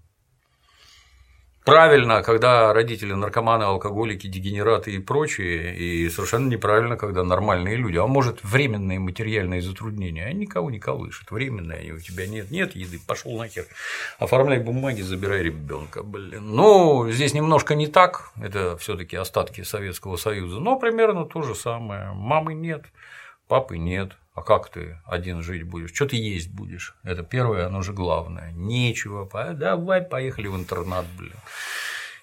правильно, 1.68 2.24
когда 2.24 2.74
родители 2.74 3.14
наркоманы, 3.14 3.64
алкоголики, 3.64 4.28
дегенераты 4.28 4.92
и 4.92 5.00
прочие, 5.00 5.76
и 5.76 6.10
совершенно 6.10 6.50
неправильно, 6.50 6.98
когда 6.98 7.24
нормальные 7.24 7.76
люди. 7.76 7.98
А 7.98 8.08
может, 8.08 8.44
временные 8.44 9.00
материальные 9.00 9.62
затруднения, 9.62 10.26
они 10.26 10.42
никого 10.42 10.72
не 10.72 10.80
колышут, 10.80 11.30
временные 11.32 11.80
они 11.80 11.92
у 11.92 12.00
тебя 12.00 12.26
нет, 12.26 12.52
нет 12.52 12.76
еды, 12.76 13.00
пошел 13.06 13.38
нахер, 13.38 13.66
оформляй 14.18 14.60
бумаги, 14.60 15.02
забирай 15.02 15.44
ребенка, 15.44 16.04
блин. 16.04 16.56
Ну, 16.56 17.10
здесь 17.12 17.34
немножко 17.34 17.76
не 17.76 17.88
так, 17.88 18.32
это 18.42 18.78
все-таки 18.78 19.16
остатки 19.18 19.64
Советского 19.64 20.16
Союза, 20.16 20.60
но 20.60 20.80
примерно 20.80 21.26
то 21.26 21.42
же 21.42 21.54
самое. 21.54 22.12
Мамы 22.14 22.54
нет, 22.54 22.86
папы 23.48 23.78
нет, 23.78 24.18
а 24.38 24.44
как 24.44 24.70
ты 24.70 25.00
один 25.06 25.42
жить 25.42 25.64
будешь? 25.64 25.94
Что 25.94 26.06
ты 26.06 26.16
есть 26.16 26.52
будешь? 26.52 26.96
Это 27.04 27.24
первое, 27.24 27.66
оно 27.66 27.82
же 27.82 27.92
главное. 27.92 28.52
Нечего. 28.52 29.28
Давай, 29.56 30.04
поехали 30.04 30.48
в 30.48 30.56
интернат, 30.56 31.06
блин. 31.18 31.34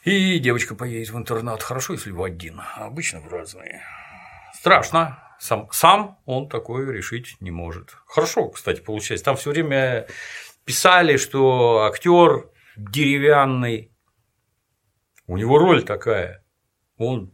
И 0.04 0.38
девочка 0.38 0.76
поедет 0.76 1.10
в 1.10 1.18
интернат. 1.18 1.62
Хорошо, 1.62 1.94
если 1.94 2.12
в 2.12 2.22
один, 2.22 2.60
а 2.60 2.86
обычно 2.86 3.20
в 3.20 3.26
разные. 3.26 3.82
Страшно. 4.54 5.18
Сам, 5.40 5.68
сам 5.72 6.20
он 6.24 6.48
такое 6.48 6.90
решить 6.92 7.36
не 7.40 7.50
может. 7.50 7.96
Хорошо, 8.06 8.48
кстати, 8.48 8.80
получается. 8.80 9.24
Там 9.24 9.36
все 9.36 9.50
время 9.50 10.06
писали, 10.64 11.16
что 11.16 11.82
актер 11.82 12.48
деревянный. 12.76 13.92
У 15.26 15.36
него 15.36 15.58
роль 15.58 15.82
такая. 15.82 16.44
Он 16.96 17.33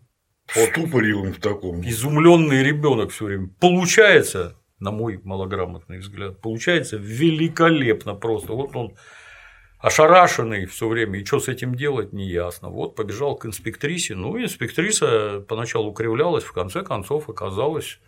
Ступорил 0.52 1.24
в 1.24 1.40
таком. 1.40 1.80
изумленный 1.82 2.62
ребенок 2.62 3.10
все 3.12 3.26
время. 3.26 3.50
Получается, 3.60 4.56
на 4.80 4.90
мой 4.90 5.20
малограмотный 5.22 5.98
взгляд, 5.98 6.40
получается 6.40 6.96
великолепно 6.96 8.14
просто. 8.14 8.52
Вот 8.52 8.74
он 8.74 8.96
ошарашенный 9.78 10.66
все 10.66 10.88
время, 10.88 11.20
и 11.20 11.24
что 11.24 11.40
с 11.40 11.48
этим 11.48 11.74
делать, 11.74 12.12
не 12.12 12.28
ясно. 12.28 12.68
Вот 12.68 12.96
побежал 12.96 13.36
к 13.36 13.46
инспектрисе, 13.46 14.14
ну, 14.14 14.38
инспектриса 14.42 15.44
поначалу 15.48 15.92
кривлялась, 15.92 16.44
в 16.44 16.52
конце 16.52 16.82
концов 16.82 17.28
оказалась 17.28 17.98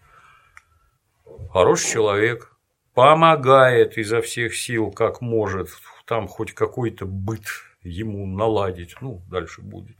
хороший 1.52 1.92
человек, 1.92 2.56
помогает 2.94 3.96
изо 3.96 4.20
всех 4.20 4.54
сил, 4.54 4.90
как 4.90 5.20
может, 5.20 5.68
там 6.06 6.28
хоть 6.28 6.52
какой-то 6.52 7.06
быт 7.06 7.44
ему 7.82 8.26
наладить, 8.26 8.96
ну, 9.00 9.22
дальше 9.30 9.62
будет. 9.62 9.96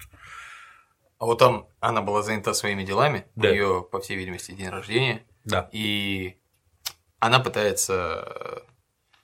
А 1.22 1.24
вот 1.24 1.38
там 1.38 1.68
она 1.78 2.02
была 2.02 2.22
занята 2.22 2.52
своими 2.52 2.82
делами, 2.82 3.24
Да. 3.36 3.48
у 3.48 3.52
нее, 3.52 3.86
по 3.92 4.00
всей 4.00 4.16
видимости, 4.16 4.50
день 4.50 4.70
рождения, 4.70 5.22
Да. 5.44 5.68
и 5.70 6.36
она 7.20 7.38
пытается, 7.38 8.64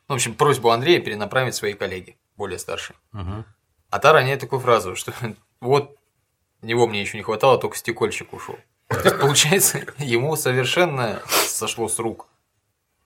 ну, 0.06 0.14
в 0.14 0.18
общем, 0.18 0.34
просьбу 0.36 0.70
Андрея 0.70 1.00
перенаправить 1.00 1.56
своей 1.56 1.74
коллеге, 1.74 2.16
более 2.36 2.60
старшей. 2.60 2.94
Мгм. 3.10 3.44
А 3.90 3.98
та 3.98 4.12
роняет 4.12 4.38
такую 4.38 4.60
фразу, 4.60 4.94
что 4.94 5.12
вот 5.60 5.96
него 6.62 6.86
мне 6.86 7.00
еще 7.00 7.16
не 7.16 7.24
хватало, 7.24 7.58
только 7.58 7.76
стекольщик 7.76 8.32
ушел. 8.32 8.56
То 8.86 9.00
есть, 9.00 9.18
получается, 9.18 9.84
ему 9.98 10.36
совершенно 10.36 11.20
сошло 11.26 11.88
с 11.88 11.98
рук 11.98 12.28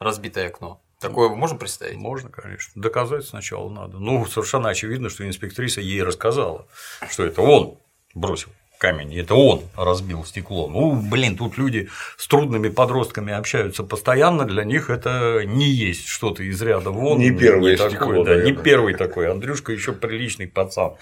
разбитое 0.01 0.49
окно. 0.49 0.83
Такое 1.01 1.31
можем 1.31 1.59
представить? 1.59 1.97
Можно, 1.97 2.29
конечно. 2.29 2.83
Доказать 2.83 3.25
сначала 3.25 3.71
надо. 3.71 3.99
Ну, 3.99 4.27
совершенно 4.27 4.69
очевидно, 4.69 5.09
что 5.09 5.27
инспектриса 5.27 5.81
ей 5.81 6.03
рассказала, 6.03 6.69
что 7.11 7.25
это 7.25 7.41
он 7.41 7.79
бросил 8.15 8.51
камень, 8.83 9.13
и 9.13 9.19
это 9.21 9.35
он 9.37 9.63
разбил 9.77 10.25
стекло. 10.25 10.69
Ну, 10.69 11.01
блин, 11.01 11.37
тут 11.37 11.57
люди 11.57 11.89
с 12.19 12.27
трудными 12.27 12.69
подростками 12.69 13.33
общаются 13.33 13.85
постоянно, 13.85 14.45
для 14.45 14.65
них 14.65 14.91
это 14.91 15.43
не 15.45 15.67
есть 15.67 16.07
что-то 16.09 16.43
из 16.43 16.61
ряда 16.61 16.91
вон. 16.91 17.19
Не 17.21 17.31
первое 17.31 17.77
такое, 17.77 17.91
стекло, 17.91 18.25
да, 18.25 18.35
не 18.35 18.39
наверное. 18.41 18.65
первый 18.65 18.95
такой. 18.95 19.31
Андрюшка 19.31 19.73
еще 19.73 19.93
приличный 19.93 20.49
пацан. 20.49 20.97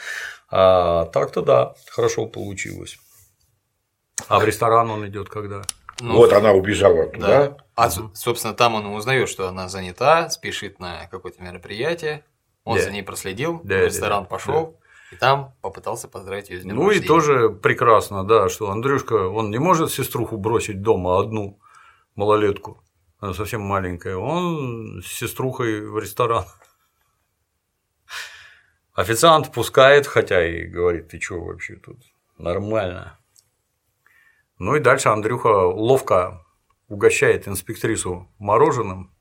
А 0.51 1.07
так-то 1.07 1.41
да, 1.43 1.75
хорошо 1.91 2.27
получилось. 2.27 2.99
А 4.29 4.39
в 4.39 4.45
ресторан 4.45 4.91
он 4.91 5.07
идет 5.09 5.31
когда? 5.31 5.63
Ну, 6.01 6.17
вот 6.17 6.33
она 6.35 6.53
убежала 6.53 7.07
туда. 7.07 7.27
Да. 7.27 7.57
А, 7.77 7.91
собственно, 8.15 8.53
там 8.53 8.75
он 8.75 8.87
узнает, 8.87 9.29
что 9.31 9.49
она 9.49 9.69
занята, 9.69 10.29
спешит 10.29 10.81
на 10.81 11.07
какое-то 11.11 11.43
мероприятие. 11.43 12.25
Он 12.65 12.77
Да. 12.77 12.83
за 12.83 12.91
ней 12.91 13.03
проследил, 13.03 13.61
Да, 13.65 13.77
в 13.77 13.79
да, 13.79 13.85
ресторан 13.87 14.23
да. 14.25 14.29
пошел, 14.29 14.80
и 15.11 15.17
там 15.17 15.55
попытался 15.61 16.09
поздравить 16.09 16.51
ее 16.51 16.61
с 16.61 16.63
днем 16.63 16.77
Ну 16.77 16.85
и 16.85 16.87
рождения. 16.87 17.09
тоже 17.09 17.51
прекрасно, 17.51 18.25
да, 18.25 18.49
что 18.49 18.71
Андрюшка, 18.71 19.29
он 19.29 19.51
не 19.51 19.59
может 19.59 19.91
сеструху 19.91 20.37
бросить 20.37 20.83
дома 20.83 21.19
одну 21.21 21.59
малолетку, 22.15 22.83
она 23.19 23.35
совсем 23.35 23.63
маленькая, 23.63 24.17
он 24.17 25.03
с 25.03 25.07
сеструхой 25.07 25.81
в 25.89 25.99
ресторан. 25.99 26.45
Официант 28.93 29.53
пускает, 29.53 30.07
хотя 30.07 30.47
и 30.47 30.67
говорит, 30.67 31.09
ты 31.09 31.19
чё 31.19 31.41
вообще 31.41 31.77
тут, 31.77 31.99
нормально. 32.39 33.19
Ну 34.59 34.77
и 34.77 34.81
дальше 34.81 35.09
Андрюха 35.09 35.49
ловко 35.67 36.45
угощает 36.89 37.49
инспектрису 37.49 38.29
мороженым. 38.39 39.15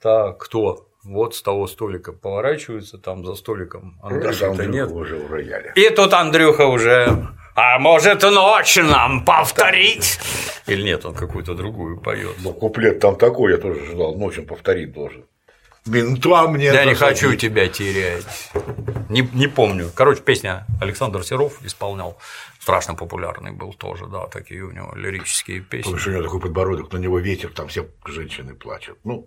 Так, 0.00 0.38
кто? 0.38 0.87
Вот 1.04 1.34
с 1.34 1.42
того 1.42 1.66
столика 1.66 2.12
поворачивается, 2.12 2.98
там 2.98 3.24
за 3.24 3.34
столиком 3.34 3.98
Это 4.02 4.14
Андрюха-то 4.14 4.50
Андрюха 4.50 4.70
нет. 4.72 4.90
уже 4.90 5.16
в 5.16 5.32
рояле. 5.32 5.72
И 5.74 5.90
тут 5.90 6.12
Андрюха 6.12 6.66
уже. 6.66 7.28
А 7.54 7.78
может 7.78 8.22
ночь 8.22 8.76
нам 8.76 9.24
повторить? 9.24 10.18
Или 10.66 10.82
нет, 10.82 11.04
он 11.04 11.14
какую-то 11.14 11.54
другую 11.54 12.00
поет. 12.00 12.36
Ну, 12.44 12.52
куплет 12.52 13.00
там 13.00 13.16
такой, 13.16 13.52
я 13.52 13.58
тоже 13.58 13.84
ждал, 13.86 14.16
ночью 14.16 14.44
повторить 14.44 14.92
должен. 14.92 15.24
Ментла 15.86 16.46
мне 16.48 16.66
Я 16.66 16.84
не 16.84 16.94
хочу 16.94 17.34
тебя 17.34 17.68
терять. 17.68 18.50
Не, 19.08 19.22
не 19.32 19.46
помню. 19.46 19.90
Короче, 19.94 20.20
песня 20.20 20.66
Александр 20.80 21.24
Серов 21.24 21.64
исполнял. 21.64 22.18
Страшно 22.60 22.94
популярный 22.94 23.52
был 23.52 23.72
тоже, 23.72 24.06
да, 24.06 24.26
такие 24.26 24.62
у 24.62 24.70
него 24.70 24.94
лирические 24.94 25.60
песни. 25.60 25.84
Потому 25.84 25.98
что 25.98 26.10
у 26.10 26.12
него 26.12 26.22
такой 26.22 26.40
подбородок, 26.40 26.92
на 26.92 26.98
него 26.98 27.18
ветер, 27.18 27.50
там 27.54 27.68
все 27.68 27.88
женщины 28.04 28.54
плачут. 28.54 28.98
Ну, 29.04 29.26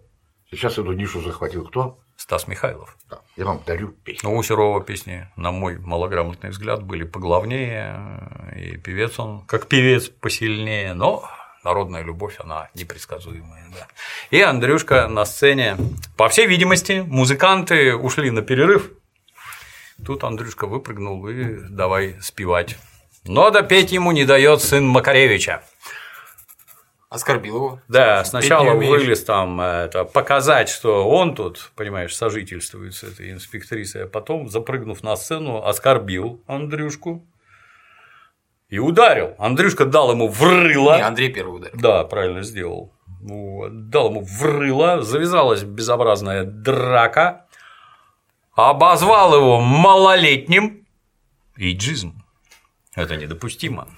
сейчас 0.51 0.73
эту 0.73 0.91
нишу 0.93 1.21
захватил 1.21 1.65
кто? 1.65 1.99
Стас 2.15 2.47
Михайлов. 2.47 2.97
Да, 3.09 3.21
я 3.35 3.45
вам 3.45 3.61
дарю 3.65 3.89
песню. 3.89 4.29
Ну, 4.29 4.37
у 4.37 4.43
Серова 4.43 4.81
песни, 4.81 5.27
на 5.35 5.51
мой 5.51 5.77
малограмотный 5.79 6.51
взгляд, 6.51 6.83
были 6.83 7.03
поглавнее, 7.03 8.53
и 8.55 8.77
певец 8.77 9.17
он, 9.19 9.41
как 9.47 9.67
певец, 9.67 10.07
посильнее, 10.09 10.93
но 10.93 11.27
народная 11.63 12.03
любовь, 12.03 12.35
она 12.39 12.69
непредсказуемая. 12.75 13.65
Да. 13.73 13.87
И 14.29 14.39
Андрюшка 14.41 15.07
на 15.07 15.25
сцене, 15.25 15.77
по 16.15 16.29
всей 16.29 16.45
видимости, 16.47 17.03
музыканты 17.07 17.95
ушли 17.95 18.29
на 18.29 18.41
перерыв, 18.41 18.91
тут 20.05 20.23
Андрюшка 20.23 20.67
выпрыгнул 20.67 21.27
и 21.27 21.57
давай 21.69 22.21
спевать. 22.21 22.77
Но 23.23 23.49
допеть 23.51 23.91
ему 23.91 24.11
не 24.11 24.25
дает 24.25 24.61
сын 24.61 24.85
Макаревича. 24.85 25.63
Оскорбил 27.11 27.55
его. 27.57 27.81
Да, 27.89 28.23
сначала 28.23 28.73
вылез 28.73 29.25
там 29.25 29.59
это, 29.59 30.05
показать, 30.05 30.69
что 30.69 31.09
он 31.09 31.35
тут, 31.35 31.73
понимаешь, 31.75 32.15
сожительствует 32.15 32.95
с 32.95 33.03
этой 33.03 33.33
инспектрисой, 33.33 34.05
а 34.05 34.07
потом, 34.07 34.47
запрыгнув 34.47 35.03
на 35.03 35.17
сцену, 35.17 35.61
оскорбил 35.61 36.41
Андрюшку 36.47 37.27
и 38.69 38.79
ударил. 38.79 39.35
Андрюшка 39.39 39.85
дал 39.85 40.13
ему 40.13 40.29
в 40.29 40.41
рыло. 40.41 40.95
Не, 40.95 41.01
Андрей 41.01 41.33
первый 41.33 41.57
удар. 41.57 41.71
Да, 41.73 42.05
правильно 42.05 42.43
сделал. 42.43 42.93
Вот, 43.19 43.89
Дал 43.89 44.07
ему 44.11 44.23
в 44.23 44.41
рыло, 44.43 45.01
завязалась 45.01 45.63
безобразная 45.63 46.45
драка, 46.45 47.45
обозвал 48.53 49.35
его 49.35 49.59
малолетним 49.59 50.87
иджизм. 51.57 52.23
Это 52.95 53.17
недопустимо. 53.17 53.89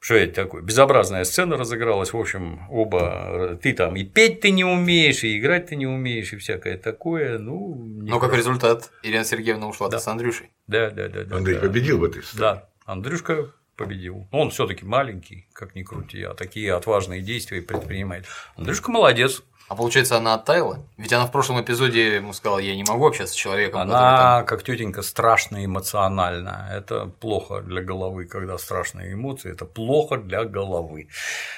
Что 0.00 0.14
это 0.14 0.34
такое? 0.34 0.62
Безобразная 0.62 1.24
сцена 1.24 1.58
разыгралась, 1.58 2.14
в 2.14 2.16
общем, 2.16 2.62
оба, 2.70 3.58
ты 3.62 3.74
там 3.74 3.96
и 3.96 4.04
петь 4.04 4.40
ты 4.40 4.50
не 4.50 4.64
умеешь, 4.64 5.22
и 5.24 5.38
играть 5.38 5.66
ты 5.66 5.76
не 5.76 5.86
умеешь, 5.86 6.32
и 6.32 6.38
всякое 6.38 6.78
такое, 6.78 7.38
ну… 7.38 7.74
Но 7.76 8.18
как 8.18 8.34
результат, 8.34 8.90
Ирина 9.02 9.24
Сергеевна 9.24 9.68
ушла 9.68 9.90
с 9.90 10.08
Андрюшей. 10.08 10.50
Да, 10.66 10.88
да, 10.90 11.08
да. 11.08 11.24
да 11.24 11.36
Андрей 11.36 11.56
да. 11.56 11.60
победил 11.60 11.98
в 11.98 12.04
этой 12.04 12.22
сцене. 12.22 12.40
Да, 12.40 12.68
Андрюшка 12.86 13.52
победил. 13.76 14.26
Он 14.30 14.50
все-таки 14.50 14.86
маленький, 14.86 15.46
как 15.52 15.74
ни 15.74 15.82
крути, 15.82 16.22
а 16.22 16.32
такие 16.32 16.72
отважные 16.74 17.20
действия 17.20 17.60
предпринимает. 17.60 18.24
Андрюшка 18.56 18.90
молодец. 18.90 19.42
А 19.70 19.76
получается, 19.76 20.16
она 20.16 20.34
оттаяла? 20.34 20.84
Ведь 20.96 21.12
она 21.12 21.26
в 21.26 21.30
прошлом 21.30 21.62
эпизоде 21.62 22.16
ему 22.16 22.32
сказала, 22.32 22.58
я 22.58 22.74
не 22.74 22.82
могу 22.82 23.06
общаться 23.06 23.34
с 23.34 23.36
человеком. 23.36 23.82
Она, 23.82 24.42
как 24.42 24.64
тетенька, 24.64 25.02
страшно 25.02 25.64
эмоциональна. 25.64 26.68
Это 26.72 27.06
плохо 27.06 27.60
для 27.60 27.80
головы, 27.80 28.24
когда 28.24 28.58
страшные 28.58 29.12
эмоции. 29.12 29.52
Это 29.52 29.66
плохо 29.66 30.16
для 30.16 30.44
головы. 30.44 31.06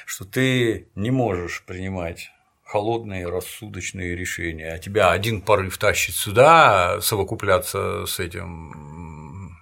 Что 0.05 0.27
ты 0.27 0.89
не 0.95 1.11
можешь 1.11 1.65
принимать 1.67 2.31
холодные 2.65 3.31
рассудочные 3.31 4.15
решения, 4.15 4.75
а 4.75 4.79
тебя 4.79 5.11
один 5.11 5.41
порыв 5.41 5.79
тащит 5.79 6.15
сюда, 6.15 7.01
совокупляться 7.01 8.05
с 8.05 8.21
этим 8.21 9.57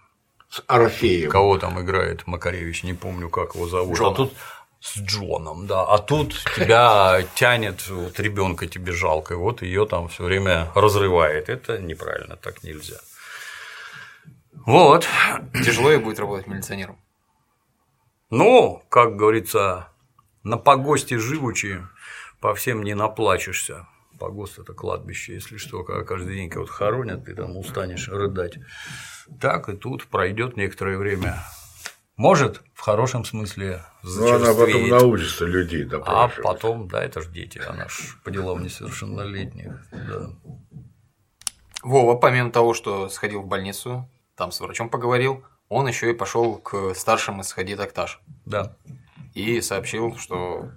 С 0.49 0.61
Орфеем. 0.67 1.31
Кого 1.31 1.57
там 1.57 1.81
играет 1.81 2.27
Макаревич, 2.27 2.83
не 2.83 2.95
помню, 2.95 3.29
как 3.29 3.55
его 3.55 3.69
зовут. 3.69 3.97
Джона. 3.97 4.11
А 4.11 4.15
тут 4.15 4.33
с 4.81 4.99
Джоном, 4.99 5.67
да. 5.67 5.85
А 5.85 5.99
тут 5.99 6.35
тебя 6.57 7.23
тянет, 7.35 7.87
вот 7.89 8.19
ребенка 8.19 8.67
тебе 8.67 8.93
жалко, 8.93 9.35
и 9.35 9.37
вот 9.37 9.63
ее 9.63 9.87
там 9.87 10.09
все 10.09 10.25
время 10.25 10.71
разрывает. 10.75 11.49
Это 11.49 11.79
неправильно, 11.79 12.37
так 12.37 12.63
нельзя. 12.63 12.99
Вот. 14.67 15.07
Тяжело 15.65 15.91
ей 15.91 15.99
будет 15.99 16.19
работать 16.19 16.47
милиционером. 16.47 16.99
Ну, 18.31 18.83
как 18.89 19.17
говорится, 19.17 19.89
на 20.43 20.57
погосте 20.57 21.19
живучи 21.19 21.83
по 22.41 22.55
всем 22.55 22.83
не 22.83 22.95
наплачешься. 22.95 23.87
Погост– 24.19 24.59
это 24.59 24.75
кладбище, 24.75 25.35
если 25.35 25.57
что, 25.57 25.83
когда 25.83 26.05
каждый 26.05 26.37
день 26.37 26.51
кого-то 26.51 26.71
хоронят, 26.71 27.25
ты 27.25 27.35
там 27.35 27.57
устанешь 27.57 28.09
рыдать. 28.09 28.59
Так 29.41 29.69
и 29.69 29.77
тут 29.77 30.07
пройдет 30.07 30.57
некоторое 30.57 30.99
время. 30.99 31.43
Может, 32.21 32.63
в 32.75 32.81
хорошем 32.83 33.25
смысле 33.25 33.83
Ну, 34.03 34.27
она 34.29 34.49
потом 34.49 34.57
зачерствеет. 34.67 34.91
научится 34.91 35.45
людей 35.47 35.89
А 36.05 36.29
потом, 36.43 36.87
да, 36.87 37.03
это 37.03 37.23
же 37.23 37.31
дети, 37.31 37.57
она 37.67 37.89
ж 37.89 38.19
по 38.23 38.31
делам 38.31 38.63
несовершеннолетних. 38.63 39.87
Да. 39.91 40.29
Вова, 41.83 42.17
помимо 42.17 42.51
того, 42.51 42.75
что 42.75 43.09
сходил 43.09 43.41
в 43.41 43.47
больницу, 43.47 44.07
там 44.37 44.53
с 44.53 44.61
врачом 44.61 44.91
поговорил, 44.91 45.43
он 45.71 45.89
еще 45.89 46.11
и 46.11 46.15
пошел 46.15 46.57
к 46.59 46.95
старшим 46.95 47.41
из 47.41 47.51
Хади 47.55 47.75
Такташ 47.75 48.21
да. 48.45 48.77
и 49.33 49.63
сообщил, 49.63 50.15
что 50.19 50.73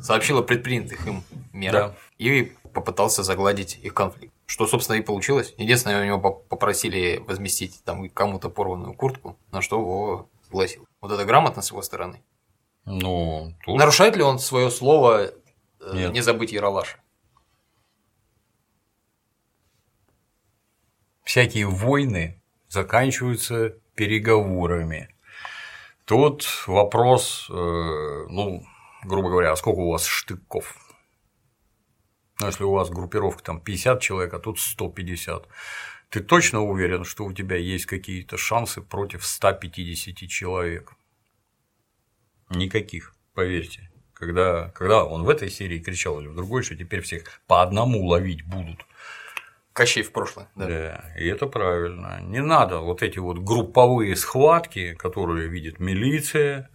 сообщил 0.00 0.38
о 0.38 0.42
предпринятых 0.42 1.06
им 1.06 1.24
мерах 1.52 1.90
Да. 1.92 1.96
и 2.16 2.52
попытался 2.72 3.22
загладить 3.22 3.78
их 3.82 3.92
конфликт. 3.92 4.32
Что, 4.46 4.66
собственно, 4.66 4.96
и 4.96 5.02
получилось. 5.02 5.52
Единственное, 5.58 6.00
у 6.00 6.06
него 6.06 6.18
поп- 6.20 6.48
попросили 6.48 7.22
возместить 7.28 7.82
там 7.84 8.08
кому-то 8.08 8.48
порванную 8.48 8.94
куртку, 8.94 9.36
на 9.52 9.60
что 9.60 9.78
Вова 9.84 10.26
согласил. 10.46 10.86
Вот 11.00 11.12
это 11.12 11.24
грамотно 11.24 11.62
с 11.62 11.70
его 11.70 11.82
стороны. 11.82 12.22
Ну, 12.84 13.54
тут 13.64 13.78
Нарушает 13.78 14.16
ли 14.16 14.22
он 14.22 14.38
свое 14.38 14.70
слово 14.70 15.26
э, 15.26 15.32
Нет. 15.92 16.12
не 16.12 16.20
забыть 16.20 16.52
Яралаш? 16.52 16.98
всякие 21.26 21.66
войны 21.66 22.40
заканчиваются 22.68 23.74
переговорами. 23.94 25.14
Тут 26.06 26.46
вопрос, 26.66 27.48
э, 27.50 27.52
ну, 27.52 28.64
грубо 29.04 29.28
говоря, 29.28 29.52
а 29.52 29.56
сколько 29.56 29.80
у 29.80 29.90
вас 29.90 30.06
штыков? 30.06 30.76
Ну, 32.40 32.46
если 32.46 32.64
у 32.64 32.70
вас 32.70 32.90
группировка 32.90 33.42
там 33.42 33.60
50 33.60 34.00
человек, 34.00 34.32
а 34.34 34.38
тут 34.38 34.60
150, 34.60 35.48
ты 36.16 36.22
точно 36.22 36.62
уверен, 36.62 37.04
что 37.04 37.26
у 37.26 37.32
тебя 37.34 37.56
есть 37.56 37.84
какие-то 37.84 38.38
шансы 38.38 38.80
против 38.80 39.26
150 39.26 40.26
человек? 40.30 40.94
Никаких, 42.48 43.14
поверьте. 43.34 43.90
Когда, 44.14 44.70
когда 44.70 45.04
он 45.04 45.24
в 45.24 45.28
этой 45.28 45.50
серии 45.50 45.78
кричал 45.78 46.18
или 46.18 46.28
в 46.28 46.34
другой, 46.34 46.62
что 46.62 46.74
теперь 46.74 47.02
всех 47.02 47.42
по 47.46 47.60
одному 47.60 48.06
ловить 48.06 48.46
будут, 48.46 48.86
Кощей 49.74 50.02
в 50.02 50.10
прошлое. 50.10 50.48
Да. 50.54 50.66
Да, 50.66 51.04
и 51.18 51.26
это 51.26 51.44
правильно. 51.44 52.22
Не 52.22 52.40
надо 52.40 52.78
вот 52.78 53.02
эти 53.02 53.18
вот 53.18 53.40
групповые 53.40 54.16
схватки, 54.16 54.94
которые 54.94 55.48
видит 55.48 55.80
милиция, 55.80 56.70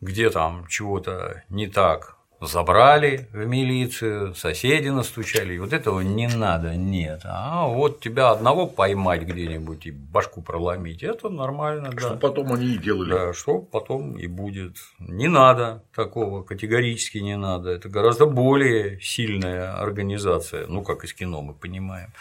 где 0.00 0.30
там 0.30 0.66
чего-то 0.66 1.44
не 1.50 1.66
так 1.66 2.16
забрали 2.40 3.28
в 3.32 3.44
милицию, 3.46 4.34
соседи 4.34 4.88
настучали, 4.88 5.54
и 5.54 5.58
вот 5.58 5.72
этого 5.72 6.00
не 6.00 6.26
надо, 6.28 6.74
нет. 6.74 7.20
А 7.24 7.66
вот 7.66 8.00
тебя 8.00 8.30
одного 8.30 8.66
поймать 8.66 9.22
где-нибудь 9.22 9.86
и 9.86 9.90
башку 9.90 10.42
проломить, 10.42 11.02
это 11.02 11.28
нормально, 11.28 11.90
Что 11.98 12.10
да. 12.10 12.16
потом 12.16 12.52
они 12.52 12.74
и 12.74 12.78
делали. 12.78 13.10
Да, 13.10 13.34
что 13.34 13.58
потом 13.58 14.16
и 14.18 14.26
будет. 14.26 14.76
Не 14.98 15.28
надо 15.28 15.84
такого, 15.94 16.42
категорически 16.42 17.18
не 17.18 17.36
надо. 17.36 17.70
Это 17.70 17.88
гораздо 17.88 18.26
более 18.26 19.00
сильная 19.00 19.76
организация, 19.78 20.66
ну, 20.66 20.82
как 20.82 21.04
из 21.04 21.12
кино 21.14 21.42
мы 21.42 21.54
понимаем. 21.54 22.12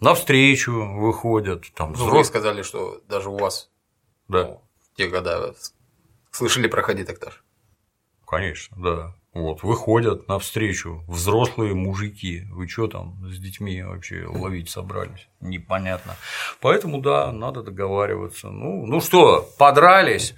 Навстречу 0.00 0.72
выходят 0.72 1.64
там 1.74 1.88
Ну, 1.92 1.96
вы 1.96 2.00
взрослые. 2.04 2.24
сказали, 2.24 2.62
что 2.62 3.00
даже 3.08 3.28
у 3.28 3.36
вас 3.36 3.68
Да, 4.28 4.44
ну, 4.44 4.62
в 4.92 4.96
те 4.96 5.08
года 5.08 5.54
слышали 6.30 6.68
про 6.68 6.82
ходитактаж. 6.82 7.42
конечно, 8.26 8.76
да. 8.80 9.14
Вот, 9.32 9.62
выходят 9.62 10.26
навстречу 10.26 11.04
взрослые 11.06 11.74
мужики. 11.74 12.46
Вы 12.50 12.66
что 12.66 12.88
там 12.88 13.16
с 13.30 13.38
детьми 13.38 13.80
вообще 13.82 14.26
ловить 14.26 14.68
собрались? 14.68 15.28
Непонятно. 15.40 16.16
Поэтому, 16.60 17.00
да, 17.00 17.30
надо 17.30 17.62
договариваться. 17.62 18.48
Ну, 18.50 18.86
ну 18.86 19.00
что, 19.00 19.48
подрались? 19.56 20.34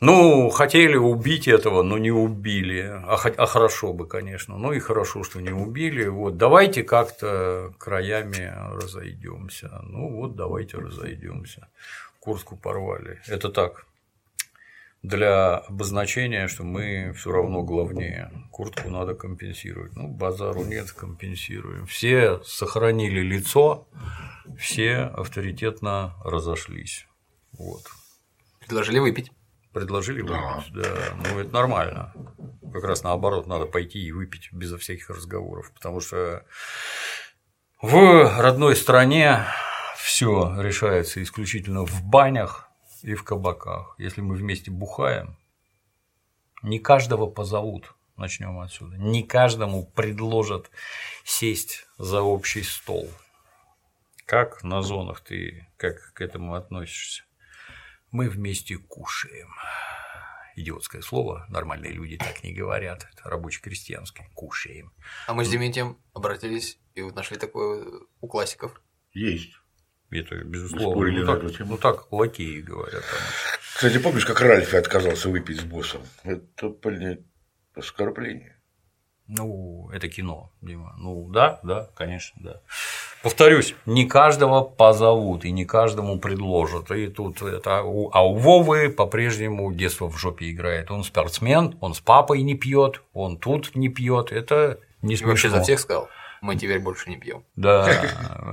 Ну, 0.00 0.50
хотели 0.50 0.96
убить 0.96 1.48
этого, 1.48 1.82
но 1.82 1.98
не 1.98 2.10
убили. 2.10 2.82
А, 2.82 3.14
а 3.14 3.46
хорошо 3.46 3.92
бы, 3.92 4.06
конечно. 4.06 4.58
Ну 4.58 4.72
и 4.72 4.80
хорошо, 4.80 5.22
что 5.22 5.40
не 5.40 5.52
убили. 5.52 6.06
Вот 6.08 6.36
давайте 6.36 6.82
как-то 6.82 7.72
краями 7.78 8.52
разойдемся. 8.74 9.70
Ну 9.84 10.10
вот 10.16 10.34
давайте 10.34 10.78
разойдемся. 10.78 11.68
Курску 12.18 12.56
порвали. 12.56 13.20
Это 13.28 13.48
так. 13.48 13.86
Для 15.06 15.58
обозначения, 15.58 16.48
что 16.48 16.64
мы 16.64 17.12
все 17.16 17.30
равно 17.30 17.62
главнее. 17.62 18.32
Куртку 18.50 18.90
надо 18.90 19.14
компенсировать. 19.14 19.94
Ну, 19.94 20.08
базару 20.08 20.64
нет, 20.64 20.90
компенсируем. 20.90 21.86
Все 21.86 22.42
сохранили 22.42 23.20
лицо, 23.20 23.86
все 24.58 24.96
авторитетно 24.96 26.14
разошлись. 26.24 27.06
Вот. 27.52 27.82
Предложили 28.58 28.98
выпить. 28.98 29.30
Предложили 29.72 30.22
Да. 30.22 30.56
выпить, 30.56 30.72
да. 30.72 30.90
Ну, 31.32 31.38
это 31.38 31.52
нормально. 31.52 32.12
Как 32.72 32.82
раз 32.82 33.04
наоборот, 33.04 33.46
надо 33.46 33.66
пойти 33.66 34.00
и 34.00 34.10
выпить 34.10 34.48
безо 34.52 34.76
всяких 34.76 35.08
разговоров. 35.10 35.70
Потому 35.72 36.00
что 36.00 36.44
в 37.80 38.40
родной 38.40 38.74
стране 38.74 39.44
все 39.98 40.60
решается 40.60 41.22
исключительно 41.22 41.86
в 41.86 42.02
банях 42.02 42.65
и 43.06 43.14
в 43.14 43.22
кабаках. 43.22 43.94
Если 43.98 44.20
мы 44.20 44.34
вместе 44.34 44.72
бухаем, 44.72 45.38
не 46.62 46.80
каждого 46.80 47.26
позовут. 47.26 47.94
Начнем 48.16 48.58
отсюда. 48.58 48.96
Не 48.96 49.22
каждому 49.22 49.86
предложат 49.86 50.70
сесть 51.22 51.86
за 51.98 52.22
общий 52.22 52.62
стол. 52.62 53.08
Как 54.24 54.64
на 54.64 54.82
зонах 54.82 55.20
ты 55.20 55.68
как 55.76 56.14
к 56.14 56.20
этому 56.20 56.54
относишься? 56.54 57.22
Мы 58.10 58.28
вместе 58.28 58.76
кушаем. 58.76 59.50
Идиотское 60.56 61.02
слово, 61.02 61.46
нормальные 61.48 61.92
люди 61.92 62.16
так 62.16 62.42
не 62.42 62.54
говорят. 62.54 63.06
Это 63.12 63.28
рабоче-крестьянское. 63.28 64.28
Кушаем. 64.34 64.92
А 65.28 65.34
мы 65.34 65.44
с 65.44 65.50
Дементием 65.50 65.98
обратились 66.12 66.80
и 66.94 67.02
вот 67.02 67.14
нашли 67.14 67.36
такое 67.36 67.86
у 68.20 68.26
классиков. 68.26 68.80
Есть. 69.12 69.52
Это 70.10 70.36
безусловно. 70.36 70.90
спорили 70.90 71.22
Ну 71.22 71.26
так, 71.26 71.58
ну 71.60 71.76
так 71.78 72.12
лакеи 72.12 72.60
говорят. 72.60 73.02
Кстати, 73.74 73.98
помнишь, 73.98 74.24
как 74.24 74.40
Ральфи 74.40 74.76
отказался 74.76 75.28
выпить 75.28 75.60
с 75.60 75.64
боссом? 75.64 76.02
Это, 76.22 76.68
блин, 76.68 77.26
оскорбление. 77.74 78.56
Ну, 79.28 79.90
это 79.92 80.08
кино, 80.08 80.52
Дима. 80.62 80.94
Ну, 80.98 81.28
да, 81.28 81.58
да, 81.64 81.90
конечно, 81.96 82.40
да. 82.42 82.60
Повторюсь, 83.22 83.74
не 83.84 84.06
каждого 84.06 84.62
позовут 84.62 85.44
и 85.44 85.50
не 85.50 85.64
каждому 85.64 86.20
предложат. 86.20 86.92
И 86.92 87.08
тут 87.08 87.42
это, 87.42 87.80
а 87.80 87.82
у 87.82 88.34
Вовы 88.34 88.88
по-прежнему 88.88 89.72
детство 89.72 90.08
в 90.08 90.16
жопе 90.16 90.50
играет. 90.50 90.92
Он 90.92 91.02
спортсмен, 91.02 91.76
он 91.80 91.94
с 91.94 92.00
папой 92.00 92.42
не 92.42 92.54
пьет, 92.54 93.02
он 93.12 93.36
тут 93.36 93.74
не 93.74 93.88
пьет. 93.88 94.30
Это 94.30 94.78
не 95.02 95.14
И 95.14 95.16
смешно. 95.16 95.30
вообще 95.30 95.50
за 95.50 95.60
всех 95.62 95.80
сказал. 95.80 96.08
Мы 96.40 96.56
теперь 96.56 96.78
больше 96.78 97.10
не 97.10 97.16
пьем. 97.16 97.44
Да, 97.56 97.86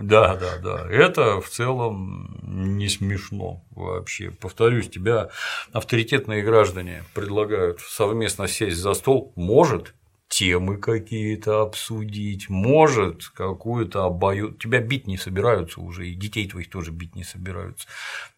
да, 0.01 0.35
да, 0.35 0.57
да. 0.57 0.87
Это 0.89 1.41
в 1.41 1.49
целом 1.49 2.39
не 2.43 2.89
смешно 2.89 3.63
вообще. 3.71 4.31
Повторюсь, 4.31 4.89
тебя 4.89 5.29
авторитетные 5.71 6.43
граждане 6.43 7.03
предлагают 7.13 7.81
совместно 7.81 8.47
сесть 8.47 8.77
за 8.77 8.93
стол. 8.93 9.33
Может, 9.35 9.93
темы 10.33 10.77
какие-то 10.77 11.61
обсудить, 11.61 12.49
может, 12.49 13.27
какую-то 13.29 14.05
обою... 14.05 14.53
Тебя 14.53 14.79
бить 14.79 15.05
не 15.05 15.17
собираются 15.17 15.79
уже, 15.79 16.07
и 16.07 16.15
детей 16.15 16.47
твоих 16.47 16.69
тоже 16.69 16.91
бить 16.91 17.15
не 17.15 17.23
собираются. 17.23 17.87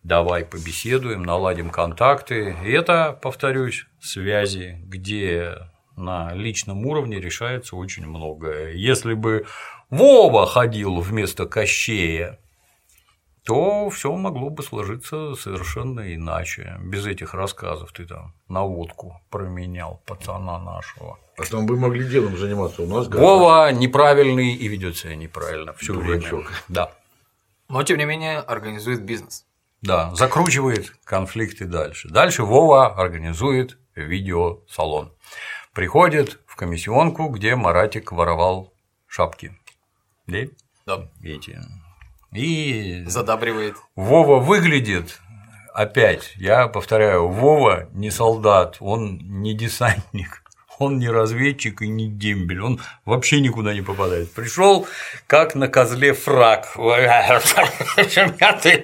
Давай 0.04 0.44
побеседуем, 0.44 1.24
наладим 1.24 1.70
контакты. 1.70 2.56
И 2.66 2.72
это, 2.72 3.18
повторюсь, 3.22 3.86
связи, 4.02 4.78
где 4.84 5.70
на 5.96 6.34
личном 6.34 6.86
уровне 6.86 7.20
решается 7.20 7.76
очень 7.76 8.06
многое. 8.06 8.74
Если 8.74 9.14
бы 9.14 9.46
Вова 9.90 10.46
ходил 10.46 11.00
вместо 11.00 11.46
Кощея, 11.46 12.40
то 13.46 13.90
все 13.92 14.12
могло 14.16 14.50
бы 14.50 14.64
сложиться 14.64 15.36
совершенно 15.36 16.16
иначе. 16.16 16.78
Без 16.80 17.06
этих 17.06 17.36
рассказов 17.36 17.92
ты 17.92 18.06
там 18.06 18.34
на 18.50 18.64
водку 18.64 19.22
променял 19.30 20.02
пацана 20.06 20.60
нашего. 20.60 21.20
Потом 21.38 21.68
бы 21.68 21.78
могли 21.78 22.08
делом 22.08 22.38
заниматься 22.38 22.82
у 22.82 22.88
нас. 22.88 23.08
Вова 23.08 23.72
неправильный 23.72 24.54
и 24.54 24.68
ведет 24.68 24.98
себя 24.98 25.16
неправильно 25.16 25.74
все 25.74 25.94
время. 25.94 26.44
Да. 26.70 26.92
Но, 27.70 27.84
тем 27.84 27.98
не 27.98 28.06
менее, 28.06 28.40
организует 28.40 29.04
бизнес. 29.04 29.46
Да, 29.82 30.14
закручивает 30.16 30.96
конфликты 31.04 31.66
дальше. 31.66 32.10
Дальше 32.10 32.44
Вова 32.44 32.96
организует 32.96 33.78
видеосалон. 33.96 35.14
Приходит 35.76 36.40
в 36.48 36.56
комиссионку, 36.56 37.28
где 37.28 37.58
Маратик 37.58 38.14
воровал 38.14 38.74
шапки. 39.08 39.52
Да? 40.26 40.40
Да. 40.86 41.10
Эти. 41.22 41.60
И 42.32 43.04
Задабривает. 43.06 43.76
Вова 43.98 44.40
выглядит 44.40 45.20
опять, 45.74 46.32
я 46.38 46.70
повторяю, 46.70 47.28
Вова 47.28 47.90
не 47.92 48.10
солдат, 48.10 48.78
он 48.80 49.20
не 49.42 49.54
десантник, 49.54 50.44
он 50.80 50.98
не 50.98 51.10
разведчик 51.10 51.82
и 51.82 51.90
не 51.90 52.08
дембель, 52.08 52.62
он 52.62 52.80
вообще 53.04 53.42
никуда 53.42 53.74
не 53.74 53.82
попадает. 53.82 54.32
Пришел 54.32 54.88
как 55.28 55.56
на 55.56 55.68
козле 55.68 56.14
фраг, 56.14 56.72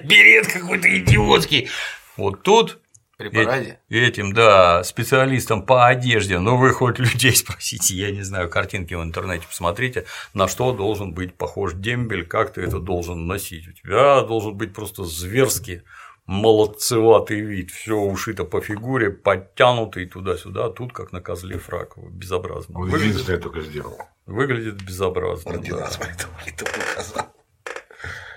берет 0.04 0.46
какой-то 0.52 0.98
идиотский. 0.98 1.70
Вот 2.18 2.42
тут 2.42 2.81
При 3.30 3.44
параде. 3.44 3.80
и 3.88 3.98
этим, 3.98 4.32
да, 4.32 4.82
специалистам 4.84 5.64
по 5.64 5.86
одежде, 5.86 6.38
ну 6.38 6.56
вы 6.56 6.72
хоть 6.72 6.98
людей 6.98 7.34
спросите, 7.36 7.94
я 7.94 8.10
не 8.10 8.22
знаю, 8.22 8.48
картинки 8.48 8.94
в 8.94 9.02
интернете 9.02 9.46
посмотрите, 9.46 10.04
на 10.34 10.48
что 10.48 10.72
должен 10.72 11.12
быть 11.14 11.34
похож 11.34 11.74
дембель, 11.74 12.26
как 12.26 12.52
ты 12.52 12.62
это 12.62 12.78
должен 12.78 13.26
носить. 13.26 13.68
У 13.68 13.72
тебя 13.72 14.20
должен 14.22 14.54
быть 14.56 14.72
просто 14.74 15.04
зверски 15.04 15.82
молодцеватый 16.26 17.40
вид, 17.40 17.70
все 17.70 17.96
ушито 17.96 18.44
по 18.44 18.60
фигуре, 18.60 19.10
подтянутый 19.10 20.06
туда-сюда, 20.06 20.70
тут 20.70 20.92
как 20.92 21.12
на 21.12 21.20
козле 21.20 21.58
фрак, 21.58 21.94
безобразно. 21.96 22.78
Он 22.78 22.84
Выглядит, 22.88 23.10
единственное 23.14 23.40
только 23.40 23.60
сделал. 23.62 23.98
выглядит 24.26 24.82
безобразно. 24.82 25.50
Ордена 25.52 25.78
да. 25.78 25.90
свои 25.90 26.08
показал. 26.94 27.26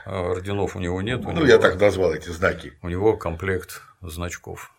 А 0.07 0.19
Орденов 0.31 0.75
у 0.75 0.79
него 0.79 1.01
нет. 1.01 1.19
у 1.25 1.31
Ну, 1.31 1.37
него- 1.37 1.45
я 1.47 1.57
так 1.57 1.79
назвал 1.79 2.13
эти 2.13 2.29
знаки. 2.29 2.73
у 2.81 2.89
него 2.89 3.17
комплект 3.17 3.81
значков. 4.01 4.71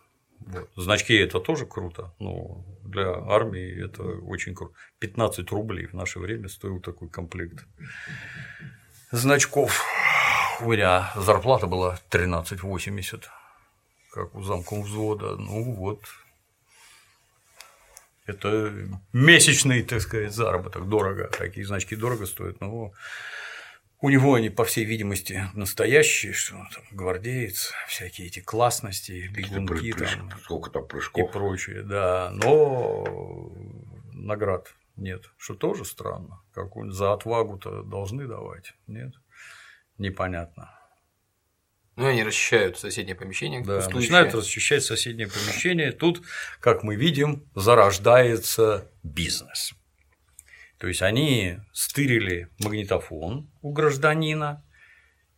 Вот. 0.47 0.69
Значки 0.75 1.13
это 1.13 1.39
тоже 1.39 1.65
круто, 1.65 2.13
но 2.19 2.63
для 2.83 3.11
армии 3.11 3.85
это 3.85 4.03
очень 4.03 4.55
круто. 4.55 4.73
15 4.99 5.51
рублей 5.51 5.87
в 5.87 5.93
наше 5.93 6.19
время 6.19 6.47
стоил 6.47 6.79
такой 6.79 7.09
комплект 7.09 7.65
значков. 9.11 9.83
У 10.61 10.71
меня 10.71 11.11
зарплата 11.15 11.67
была 11.67 11.99
13,80, 12.09 13.25
как 14.11 14.35
у 14.35 14.41
замком 14.41 14.83
взвода. 14.83 15.35
Ну 15.35 15.73
вот, 15.73 16.01
это 18.25 18.73
месячный, 19.11 19.83
так 19.83 20.01
сказать, 20.01 20.33
заработок 20.33 20.87
дорого. 20.87 21.29
Такие 21.37 21.65
значки 21.65 21.95
дорого 21.95 22.25
стоят, 22.25 22.61
но 22.61 22.93
у 23.99 24.09
него 24.09 24.35
они, 24.35 24.49
по 24.49 24.63
всей 24.63 24.85
видимости, 24.85 25.43
настоящие, 25.53 26.33
что 26.33 26.55
он 26.55 26.67
там 26.69 26.83
гвардеец, 26.91 27.73
всякие 27.87 28.27
эти 28.27 28.39
классности, 28.39 29.27
бегунки 29.33 29.91
Пры- 29.91 30.05
там 30.05 30.31
Сколько 30.43 30.69
там 30.69 30.83
и 30.83 30.87
прыжков. 30.87 31.31
прочее, 31.31 31.83
да, 31.83 32.29
но 32.33 33.51
наград 34.13 34.73
Нет, 34.95 35.25
что 35.37 35.53
тоже 35.55 35.85
странно. 35.85 36.41
Какую 36.53 36.91
за 36.91 37.13
отвагу-то 37.13 37.83
должны 37.83 38.27
давать. 38.27 38.73
Нет, 38.87 39.13
непонятно. 39.97 40.73
Ну, 41.95 42.07
и 42.07 42.11
они 42.11 42.23
расчищают 42.23 42.77
соседнее 42.77 43.15
помещение. 43.15 43.63
Да, 43.63 43.77
пустующее. 43.77 43.99
начинают 44.01 44.35
расчищать 44.35 44.83
соседнее 44.83 45.27
помещение. 45.27 45.91
Тут, 45.91 46.23
как 46.59 46.83
мы 46.83 46.95
видим, 46.95 47.49
зарождается 47.55 48.91
бизнес. 49.01 49.73
То 50.79 50.87
есть 50.87 51.01
они 51.01 51.59
стырили 51.73 52.49
магнитофон 52.59 53.49
у 53.61 53.71
гражданина 53.71 54.63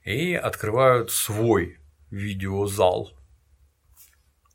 и 0.03 0.33
открывают 0.33 1.11
свой 1.11 1.77
видеозал. 2.11 3.11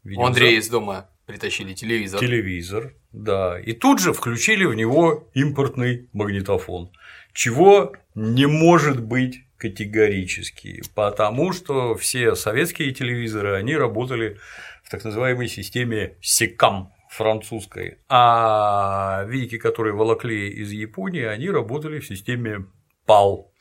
У 0.04 0.24
Андрея 0.24 0.58
из 0.58 0.68
дома 0.68 1.08
притащили 1.26 1.72
телевизор. 1.72 2.20
Телевизор, 2.20 2.94
да. 3.12 3.58
И 3.58 3.72
тут 3.72 4.00
же 4.00 4.12
включили 4.12 4.66
в 4.66 4.74
него 4.74 5.30
импортный 5.32 6.08
магнитофон. 6.12 6.92
Чего 7.32 7.94
не 8.14 8.46
может 8.46 9.02
быть 9.02 9.44
категорически, 9.56 10.82
потому 10.94 11.54
что 11.54 11.94
все 11.94 12.34
советские 12.34 12.92
телевизоры, 12.92 13.54
они 13.56 13.74
работали 13.76 14.38
в 14.82 14.90
так 14.90 15.02
называемой 15.04 15.48
системе 15.48 16.16
СЕКАМ 16.20 16.93
французской, 17.14 17.98
а 18.08 19.24
видики, 19.26 19.58
которые 19.58 19.94
волокли 19.94 20.48
из 20.48 20.70
Японии, 20.72 21.22
они 21.22 21.50
работали 21.50 22.00
в 22.00 22.06
системе 22.06 22.66
ПАЛ. 23.06 23.52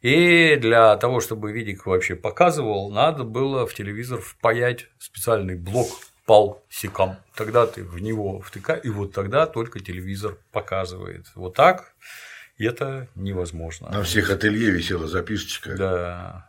И 0.00 0.56
для 0.56 0.96
того, 0.96 1.20
чтобы 1.20 1.52
видик 1.52 1.86
вообще 1.86 2.14
показывал, 2.14 2.90
надо 2.90 3.24
было 3.24 3.66
в 3.66 3.74
телевизор 3.74 4.20
впаять 4.20 4.86
специальный 4.98 5.56
блок 5.56 5.88
пал 6.24 6.62
секам. 6.68 7.16
Тогда 7.34 7.66
ты 7.66 7.82
в 7.82 8.00
него 8.00 8.40
втыкаешь, 8.40 8.84
и 8.84 8.90
вот 8.90 9.12
тогда 9.12 9.46
только 9.46 9.80
телевизор 9.80 10.36
показывает. 10.52 11.26
Вот 11.34 11.54
так 11.54 11.94
это 12.58 13.08
невозможно. 13.14 13.90
На 13.90 14.02
всех 14.02 14.30
ателье 14.30 14.70
висела 14.70 15.08
записочка. 15.08 15.74
Да. 15.74 16.47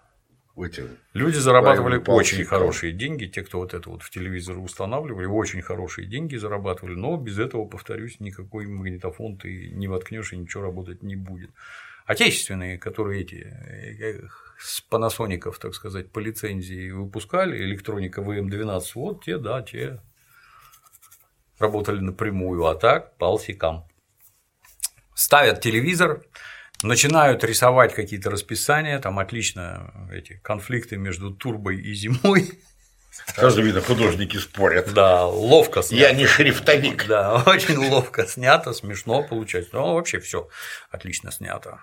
Эти 0.64 0.84
Люди 1.14 1.38
зарабатывали 1.38 2.02
очень 2.08 2.44
хорошие 2.44 2.94
деньги, 2.94 3.26
те, 3.26 3.44
кто 3.44 3.60
вот 3.60 3.74
это 3.74 3.90
вот 3.90 4.04
в 4.04 4.10
телевизор 4.10 4.58
устанавливали, 4.58 5.26
очень 5.26 5.62
хорошие 5.62 6.08
деньги 6.08 6.36
зарабатывали, 6.36 6.96
но 6.96 7.18
без 7.18 7.40
этого, 7.40 7.66
повторюсь, 7.66 8.20
никакой 8.20 8.68
магнитофон 8.68 9.38
ты 9.38 9.72
не 9.72 9.88
воткнешь 9.88 10.34
и 10.34 10.38
ничего 10.38 10.64
работать 10.64 11.04
не 11.04 11.16
будет. 11.16 11.52
Отечественные, 12.06 12.78
которые 12.80 13.22
эти 13.22 13.36
э, 13.36 14.28
с 14.58 14.82
панасоников, 14.82 15.60
так 15.60 15.76
сказать, 15.76 16.12
по 16.12 16.20
лицензии 16.20 16.90
выпускали, 16.90 17.64
электроника 17.64 18.22
ВМ-12, 18.22 18.82
вот 18.96 19.24
те, 19.24 19.38
да, 19.38 19.62
те 19.62 20.02
работали 21.60 22.00
напрямую, 22.00 22.66
а 22.66 22.76
так 22.76 23.16
палсикам. 23.18 23.86
Ставят 25.14 25.62
телевизор, 25.62 26.24
начинают 26.84 27.44
рисовать 27.44 27.94
какие-то 27.94 28.30
расписания, 28.30 29.00
там 29.00 29.20
отлично 29.20 30.10
эти 30.12 30.34
конфликты 30.44 30.98
между 30.98 31.32
турбой 31.32 31.82
и 31.82 31.94
зимой. 31.94 32.60
Сразу 33.36 33.62
видно, 33.62 33.82
художники 33.82 34.38
спорят. 34.38 34.94
Да, 34.94 35.26
ловко 35.26 35.82
снято. 35.82 36.02
Я 36.02 36.14
не 36.14 36.26
шрифтовик. 36.26 37.08
Да, 37.08 37.44
очень 37.46 37.78
ловко 37.78 38.26
снято, 38.26 38.74
смешно 38.74 39.24
получается. 39.24 39.76
Ну, 39.76 39.94
вообще 39.94 40.20
все 40.20 40.48
отлично 40.90 41.32
снято. 41.32 41.80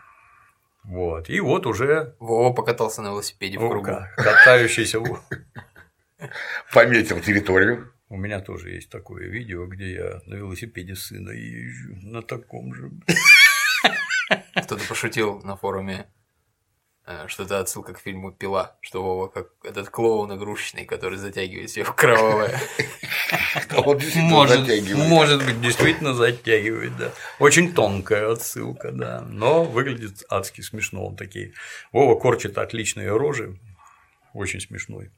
Вот. 0.84 1.28
И 1.28 1.40
вот 1.40 1.66
уже 1.66 2.14
Вова 2.20 2.52
покатался 2.52 3.02
на 3.02 3.08
велосипеде 3.08 3.58
в 3.58 3.68
кругу. 3.68 3.90
Катающийся. 4.16 5.00
Пометил 6.72 7.20
территорию. 7.20 7.92
У 8.08 8.16
меня 8.16 8.40
тоже 8.40 8.70
есть 8.70 8.88
такое 8.88 9.26
видео, 9.26 9.66
где 9.66 9.94
я 9.94 10.20
на 10.26 10.34
велосипеде 10.34 10.94
сына 10.94 11.30
езжу 11.30 11.96
на 12.02 12.22
таком 12.22 12.72
же. 12.72 12.92
Кто-то 14.66 14.86
пошутил 14.88 15.40
на 15.42 15.56
форуме, 15.56 16.06
э, 17.06 17.26
что 17.28 17.44
это 17.44 17.60
отсылка 17.60 17.94
к 17.94 18.00
фильму 18.00 18.32
«Пила», 18.32 18.76
что 18.80 19.02
Вова 19.02 19.28
как 19.28 19.48
этот 19.62 19.90
клоун 19.90 20.36
игрушечный, 20.36 20.84
который 20.84 21.18
затягивает 21.18 21.70
себя 21.70 21.84
в 21.84 21.94
кровавое. 21.94 22.60
Он 23.76 23.96
действительно 23.98 24.30
Может, 24.30 24.60
затягивает. 24.60 25.08
может 25.08 25.44
быть, 25.44 25.60
действительно 25.60 26.14
затягивает, 26.14 26.96
да. 26.96 27.12
Очень 27.38 27.72
тонкая 27.74 28.32
отсылка, 28.32 28.90
да. 28.92 29.22
Но 29.22 29.64
выглядит 29.64 30.24
адски 30.28 30.60
смешно. 30.62 31.06
Он 31.06 31.16
такие. 31.16 31.52
Вова 31.92 32.18
корчит 32.18 32.58
отличные 32.58 33.10
рожи. 33.10 33.58
Очень 34.34 34.60
смешной. 34.60 35.10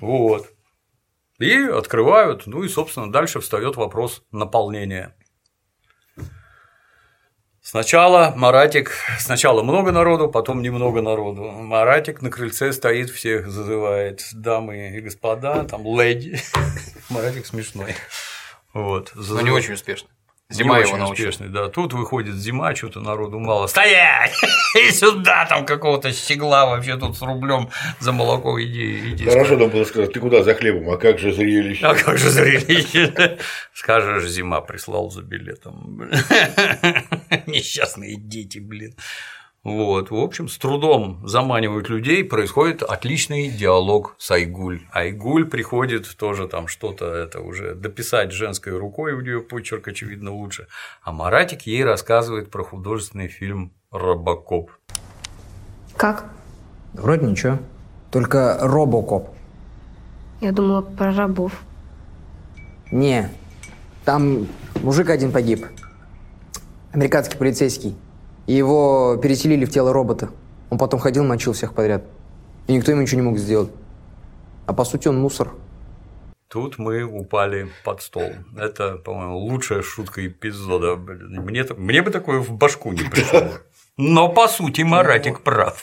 Вот. 0.00 0.50
И 1.38 1.54
открывают, 1.56 2.46
ну 2.46 2.62
и, 2.62 2.68
собственно, 2.68 3.10
дальше 3.10 3.40
встает 3.40 3.76
вопрос 3.76 4.22
наполнения. 4.30 5.16
Сначала 7.72 8.34
Маратик, 8.36 8.92
сначала 9.18 9.62
много 9.62 9.92
народу, 9.92 10.28
потом 10.28 10.60
немного 10.60 11.00
народу. 11.00 11.44
Маратик 11.44 12.20
на 12.20 12.30
крыльце 12.30 12.70
стоит, 12.70 13.08
всех 13.08 13.48
зазывает 13.50 14.28
дамы 14.34 14.90
и 14.90 15.00
господа, 15.00 15.64
там 15.64 15.82
леди. 15.84 16.38
Маратик 17.08 17.46
смешной. 17.46 17.94
Вот. 18.74 19.12
Но 19.14 19.40
не 19.40 19.48
очень 19.48 19.72
успешно. 19.72 20.10
Зима 20.52 20.76
Не 20.76 20.82
его 20.82 20.90
очень 20.94 20.98
научила. 21.04 21.28
успешный, 21.28 21.48
да. 21.48 21.68
Тут 21.68 21.92
выходит 21.92 22.34
зима, 22.34 22.74
что-то 22.74 23.00
народу 23.00 23.38
мало. 23.38 23.66
Стоять! 23.66 24.32
И 24.74 24.90
сюда 24.90 25.46
там 25.46 25.64
какого-то 25.66 26.12
щегла 26.12 26.66
вообще 26.66 26.96
тут 26.96 27.16
с 27.16 27.22
рублем 27.22 27.70
за 28.00 28.12
молоко 28.12 28.60
иди. 28.62 29.10
иди 29.10 29.24
Хорошо 29.24 29.56
нам 29.56 29.70
было 29.70 29.84
сказать, 29.84 30.12
ты 30.12 30.20
куда 30.20 30.42
за 30.42 30.54
хлебом, 30.54 30.90
а 30.90 30.96
как 30.96 31.18
же 31.18 31.32
зрелище? 31.32 31.86
а 31.86 31.94
как 31.94 32.18
же 32.18 32.28
зрелище? 32.30 33.38
Скажешь, 33.74 34.28
зима 34.28 34.60
прислал 34.60 35.10
за 35.10 35.22
билетом. 35.22 36.10
Несчастные 37.46 38.16
дети, 38.16 38.58
блин. 38.58 38.94
Вот, 39.64 40.10
в 40.10 40.16
общем, 40.16 40.48
с 40.48 40.58
трудом 40.58 41.22
заманивают 41.24 41.88
людей, 41.88 42.24
происходит 42.24 42.82
отличный 42.82 43.48
диалог 43.48 44.16
с 44.18 44.32
Айгуль. 44.32 44.80
Айгуль 44.90 45.48
приходит 45.48 46.16
тоже 46.16 46.48
там 46.48 46.66
что-то 46.66 47.06
это 47.14 47.40
уже 47.40 47.76
дописать 47.76 48.32
женской 48.32 48.76
рукой, 48.76 49.12
у 49.12 49.20
нее 49.20 49.40
почерк, 49.40 49.86
очевидно, 49.86 50.32
лучше. 50.32 50.66
А 51.02 51.12
Маратик 51.12 51.62
ей 51.62 51.84
рассказывает 51.84 52.50
про 52.50 52.64
художественный 52.64 53.28
фильм 53.28 53.72
Робокоп. 53.92 54.72
Как? 55.96 56.24
Вроде 56.94 57.26
ничего. 57.26 57.58
Только 58.10 58.58
робокоп. 58.60 59.28
Я 60.40 60.50
думала 60.50 60.82
про 60.82 61.14
рабов. 61.14 61.52
Не, 62.90 63.30
там 64.04 64.48
мужик 64.82 65.08
один 65.08 65.30
погиб. 65.30 65.64
Американский 66.92 67.38
полицейский. 67.38 67.96
И 68.46 68.52
его 68.52 69.16
переселили 69.22 69.64
в 69.64 69.70
тело 69.70 69.92
робота. 69.92 70.30
Он 70.70 70.78
потом 70.78 71.00
ходил, 71.00 71.24
мочил 71.24 71.52
всех 71.52 71.74
подряд. 71.74 72.04
И 72.66 72.72
никто 72.72 72.90
ему 72.90 73.02
ничего 73.02 73.20
не 73.20 73.26
мог 73.28 73.38
сделать. 73.38 73.70
А 74.66 74.72
по 74.72 74.84
сути 74.84 75.08
он 75.08 75.20
мусор. 75.20 75.52
Тут 76.48 76.78
мы 76.78 77.02
упали 77.02 77.70
под 77.84 78.02
стол. 78.02 78.30
Это, 78.58 78.96
по-моему, 78.96 79.38
лучшая 79.38 79.82
шутка 79.82 80.26
эпизода. 80.26 80.96
Блин, 80.96 81.42
Мне, 81.42 81.64
мне 81.76 82.02
бы 82.02 82.10
такое 82.10 82.40
в 82.40 82.52
башку 82.52 82.92
не 82.92 83.04
пришло. 83.04 83.48
Но 83.96 84.28
по 84.28 84.48
сути 84.48 84.82
Маратик 84.82 85.42
прав. 85.42 85.82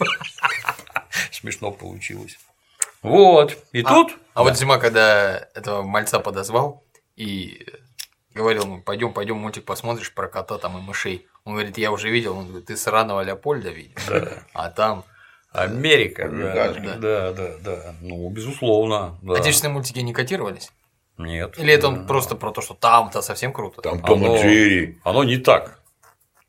Смешно 1.31 1.71
получилось. 1.71 2.37
Вот. 3.01 3.57
И 3.71 3.81
тут. 3.81 4.17
А 4.33 4.43
вот 4.43 4.57
Зима, 4.57 4.77
когда 4.77 5.47
этого 5.55 5.83
мальца 5.83 6.19
подозвал 6.19 6.83
и 7.15 7.65
говорил, 8.39 8.65
ну, 8.65 8.81
пойдем, 8.81 9.13
пойдем 9.13 9.37
мультик 9.37 9.65
посмотришь 9.65 10.13
про 10.13 10.27
кота 10.27 10.57
там 10.57 10.77
и 10.77 10.81
мышей. 10.81 11.27
Он 11.43 11.53
говорит, 11.53 11.77
я 11.77 11.91
уже 11.91 12.09
видел. 12.09 12.37
Он 12.37 12.47
говорит, 12.47 12.65
ты 12.65 12.77
сраного 12.77 13.21
Леопольда 13.21 13.69
видел. 13.69 13.95
А 14.53 14.69
там 14.69 15.03
Америка. 15.51 16.29
Да, 16.29 16.73
да, 16.97 17.31
да, 17.31 17.51
да. 17.59 17.95
Ну, 18.01 18.29
безусловно. 18.29 19.17
да. 19.21 19.33
отечественные 19.33 19.73
мультики 19.73 19.99
не 19.99 20.13
котировались? 20.13 20.71
Нет. 21.17 21.59
Или 21.59 21.73
это 21.73 21.89
он 21.89 22.07
просто 22.07 22.35
про 22.35 22.51
то, 22.51 22.61
что 22.61 22.73
там-то 22.73 23.21
совсем 23.21 23.51
круто? 23.51 23.81
Там 23.81 24.01
Том 24.01 24.23
Оно- 24.23 24.37
и 24.37 24.41
Джерри. 24.41 24.99
Оно 25.03 25.23
не 25.23 25.37
так. 25.37 25.79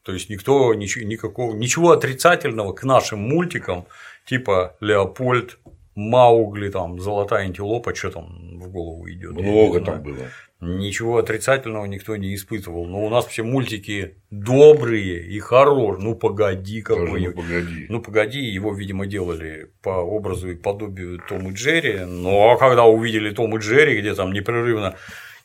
То 0.03 0.13
есть 0.13 0.31
никто 0.31 0.73
ничего, 0.75 1.05
никакого, 1.05 1.55
ничего 1.55 1.91
отрицательного 1.91 2.73
к 2.73 2.85
нашим 2.85 3.21
мультикам, 3.21 3.87
типа 4.27 4.77
Леопольд, 4.81 5.59
Маугли, 6.01 6.71
там, 6.71 6.99
Золотая 6.99 7.45
антилопа, 7.45 7.95
что 7.95 8.11
там 8.11 8.59
в 8.59 8.69
голову 8.69 9.09
идет. 9.11 9.33
Много 9.33 9.81
там 9.81 10.03
было. 10.03 10.27
Ничего 10.61 11.17
отрицательного 11.17 11.87
никто 11.87 12.17
не 12.17 12.35
испытывал. 12.35 12.87
Но 12.87 13.05
у 13.05 13.09
нас 13.09 13.27
все 13.27 13.43
мультики 13.43 14.17
добрые 14.31 15.27
и 15.27 15.39
хорошие. 15.39 16.05
Ну 16.05 16.15
погоди 16.15 16.83
Тоже, 16.83 17.13
ну, 17.13 17.33
погоди. 17.33 17.87
Ну 17.89 18.03
погоди, 18.03 18.41
его, 18.41 18.75
видимо, 18.75 19.07
делали 19.07 19.71
по 19.83 19.91
образу 19.91 20.51
и 20.51 20.55
подобию 20.55 21.21
Том 21.27 21.51
и 21.51 21.55
Джерри. 21.55 22.01
Но 22.01 22.57
когда 22.59 22.85
увидели 22.85 23.31
Том 23.31 23.57
и 23.57 23.61
Джерри, 23.61 24.01
где 24.01 24.15
там 24.15 24.33
непрерывно 24.33 24.97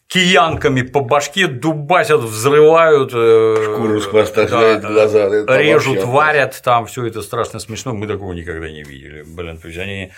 киянками 0.07 0.82
по 0.82 1.02
башке 1.02 1.48
дубасят, 1.48 2.22
взрывают, 2.22 3.11
э, 3.14 3.56
Шкуру 3.64 4.02
с 4.02 4.06
хвоста 4.06 4.48
да, 4.48 4.77
глаза, 4.80 5.27
режут, 5.57 5.95
вообще 5.95 6.06
варят, 6.06 6.61
там 6.64 6.86
все 6.86 7.06
это 7.06 7.22
страшно 7.22 7.60
смешно. 7.60 7.94
Мы 7.94 8.07
такого 8.07 8.34
никогда 8.34 8.69
не 8.69 8.84
видели. 8.84 9.23
Блин, 9.26 9.57
то 9.57 9.68
есть 9.68 9.80
они 9.80 10.11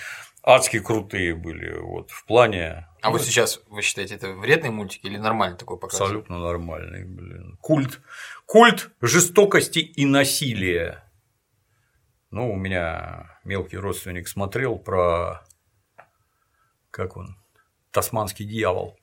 адски 0.47 0.79
крутые 0.79 1.35
были. 1.35 1.77
Вот 1.77 2.09
в 2.09 2.25
плане 2.25 2.87
А 3.01 3.11
вот 3.11 3.21
сейчас 3.21 3.61
вы 3.67 3.81
считаете, 3.81 4.15
это 4.15 4.31
вредный 4.31 4.69
мультик 4.69 5.03
или 5.03 5.17
нормальный 5.17 5.57
такой 5.57 5.77
показ? 5.77 5.99
абсолютно 5.99 6.39
нормальный, 6.39 7.03
блин. 7.03 7.57
Культ, 7.61 8.01
культ 8.45 8.89
жестокости 9.01 9.79
и 9.79 10.05
насилия. 10.05 11.03
Ну, 12.31 12.51
у 12.51 12.55
меня 12.55 13.39
мелкий 13.43 13.77
родственник 13.77 14.27
смотрел 14.27 14.77
про 14.77 15.45
как 16.91 17.17
он, 17.17 17.37
тасманский 17.91 18.45
дьявол. 18.45 18.97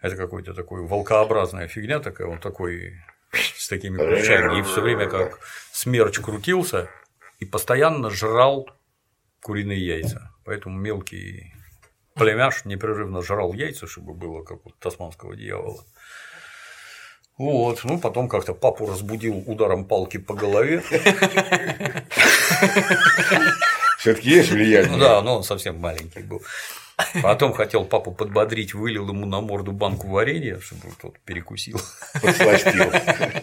Это 0.00 0.16
какой-то 0.16 0.54
такой 0.54 0.86
волкообразная 0.86 1.68
фигня 1.68 2.00
такая, 2.00 2.28
он 2.28 2.38
такой 2.38 2.94
с 3.32 3.68
такими 3.68 3.96
ключами, 3.98 4.58
и 4.58 4.62
все 4.62 4.80
время 4.80 5.08
как 5.08 5.40
смерч 5.72 6.18
крутился 6.20 6.88
и 7.40 7.44
постоянно 7.44 8.08
жрал 8.08 8.70
куриные 9.42 9.84
яйца. 9.84 10.35
Поэтому 10.46 10.78
мелкий 10.78 11.52
племяш 12.14 12.64
непрерывно 12.64 13.22
жрал 13.22 13.52
яйца, 13.52 13.86
чтобы 13.88 14.14
было 14.14 14.42
как 14.44 14.64
у 14.64 14.70
тасманского 14.70 15.34
дьявола. 15.36 15.84
Вот, 17.36 17.80
ну 17.84 17.98
потом 17.98 18.28
как-то 18.28 18.54
папу 18.54 18.86
разбудил 18.86 19.42
ударом 19.46 19.84
палки 19.84 20.16
по 20.16 20.34
голове. 20.34 20.82
Все-таки 23.98 24.30
есть 24.30 24.50
влияние. 24.50 24.92
Ну 24.92 24.98
да, 24.98 25.20
но 25.20 25.36
он 25.38 25.42
совсем 25.42 25.78
маленький 25.78 26.20
был. 26.20 26.40
Потом 27.22 27.52
хотел 27.52 27.84
папу 27.84 28.12
подбодрить, 28.12 28.72
вылил 28.72 29.08
ему 29.08 29.26
на 29.26 29.40
морду 29.40 29.72
банку 29.72 30.08
варенья, 30.08 30.60
чтобы 30.60 30.94
тот 31.02 31.18
перекусил 31.20 31.78
Подсластил. 32.22 32.90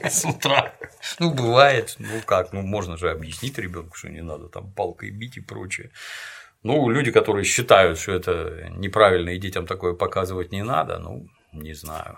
с 0.09 0.25
утра. 0.25 0.73
Ну, 1.19 1.31
бывает. 1.31 1.95
Ну 1.99 2.21
как, 2.25 2.51
ну 2.53 2.61
можно 2.61 2.97
же 2.97 3.11
объяснить 3.11 3.59
ребенку, 3.59 3.95
что 3.95 4.09
не 4.09 4.21
надо 4.23 4.47
там 4.47 4.71
палкой 4.71 5.11
бить 5.11 5.38
и 5.38 5.41
прочее. 5.41 5.91
Ну, 6.64 6.90
люди, 6.90 7.11
которые 7.11 7.44
считают, 7.44 7.99
что 7.99 8.14
это 8.14 8.69
неправильно 8.77 9.30
и 9.30 9.38
детям 9.38 9.68
такое 9.68 9.94
показывать 9.94 10.52
не 10.52 10.64
надо, 10.64 10.98
ну, 10.98 11.27
не 11.52 11.73
знаю. 11.73 12.18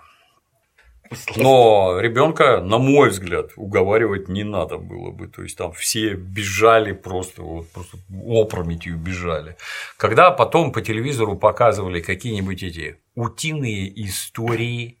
Но 1.36 1.98
ребенка, 2.00 2.60
на 2.60 2.78
мой 2.78 3.10
взгляд, 3.10 3.50
уговаривать 3.56 4.28
не 4.28 4.44
надо 4.44 4.78
было 4.78 5.10
бы. 5.10 5.28
То 5.28 5.42
есть 5.42 5.56
там 5.56 5.72
все 5.72 6.14
бежали 6.14 6.92
просто, 6.92 7.42
вот, 7.42 7.68
просто 7.70 7.98
опрометью 8.24 8.96
бежали. 8.96 9.56
Когда 9.96 10.30
потом 10.30 10.72
по 10.72 10.80
телевизору 10.80 11.36
показывали 11.36 12.00
какие-нибудь 12.00 12.62
эти 12.62 12.98
утиные 13.14 14.04
истории, 14.04 14.98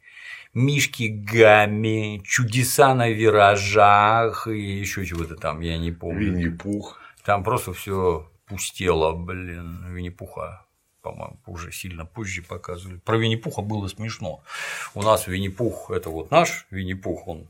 Мишки 0.54 1.08
Гамми, 1.08 2.22
чудеса 2.24 2.94
на 2.94 3.10
виражах 3.10 4.46
и 4.46 4.58
еще 4.58 5.04
чего-то 5.04 5.36
там, 5.36 5.60
я 5.60 5.76
не 5.76 5.92
помню. 5.92 6.32
Винни-Пух. 6.32 6.98
Там 7.24 7.44
просто 7.44 7.74
все 7.74 8.26
пустело, 8.46 9.12
блин, 9.12 9.94
Винни-Пуха 9.94 10.66
по-моему, 11.06 11.38
уже 11.46 11.70
сильно 11.70 12.04
позже 12.04 12.42
показывали. 12.42 12.98
Про 12.98 13.16
Винни-Пуха 13.16 13.62
было 13.62 13.86
смешно. 13.86 14.42
У 14.92 15.02
нас 15.02 15.28
Винни-Пух– 15.28 15.90
это 15.94 16.10
вот 16.10 16.32
наш 16.32 16.66
Винни-Пух, 16.72 17.28
он 17.28 17.46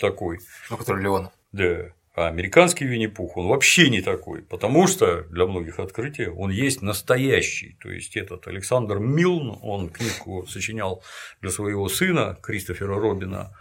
такой. 0.00 0.40
Ну, 0.70 0.76
который 0.76 1.04
Леонов. 1.04 1.32
Да. 1.52 1.92
А 2.16 2.28
американский 2.28 2.84
Винни-Пух, 2.84 3.36
он 3.36 3.46
вообще 3.46 3.90
не 3.90 4.00
такой, 4.00 4.42
потому 4.42 4.88
что 4.88 5.22
для 5.24 5.46
многих 5.46 5.78
открытий 5.78 6.26
он 6.26 6.50
есть 6.50 6.82
настоящий. 6.82 7.76
То 7.80 7.90
есть 7.90 8.16
этот 8.16 8.48
Александр 8.48 8.98
Милн, 8.98 9.58
он 9.62 9.90
книгу 9.90 10.46
сочинял 10.46 11.04
для 11.40 11.50
своего 11.50 11.88
сына 11.88 12.36
Кристофера 12.42 12.98
Робина, 12.98 13.56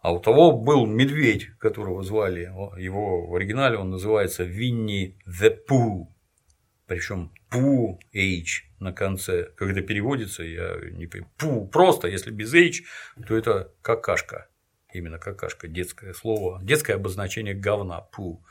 а 0.00 0.12
у 0.12 0.20
того 0.20 0.52
был 0.52 0.86
медведь, 0.86 1.50
которого 1.58 2.02
звали, 2.02 2.52
его 2.80 3.26
в 3.26 3.34
оригинале 3.34 3.76
он 3.76 3.90
называется 3.90 4.44
Винни 4.44 5.18
the 5.26 5.56
Pooh, 5.68 6.06
причем 6.86 7.30
Пу 7.50 8.00
H 8.14 8.64
на 8.78 8.92
конце, 8.92 9.44
когда 9.56 9.82
переводится, 9.82 10.42
я 10.42 10.76
не 10.90 11.06
понимаю. 11.06 11.32
Пу 11.36 11.66
просто, 11.66 12.08
если 12.08 12.30
без 12.30 12.54
H, 12.54 12.82
то 13.26 13.36
это 13.36 13.72
какашка. 13.82 14.48
Именно 14.92 15.18
какашка, 15.18 15.68
детское 15.68 16.14
слово, 16.14 16.60
детское 16.62 16.94
обозначение 16.94 17.54
говна, 17.54 18.00
пу. 18.00 18.42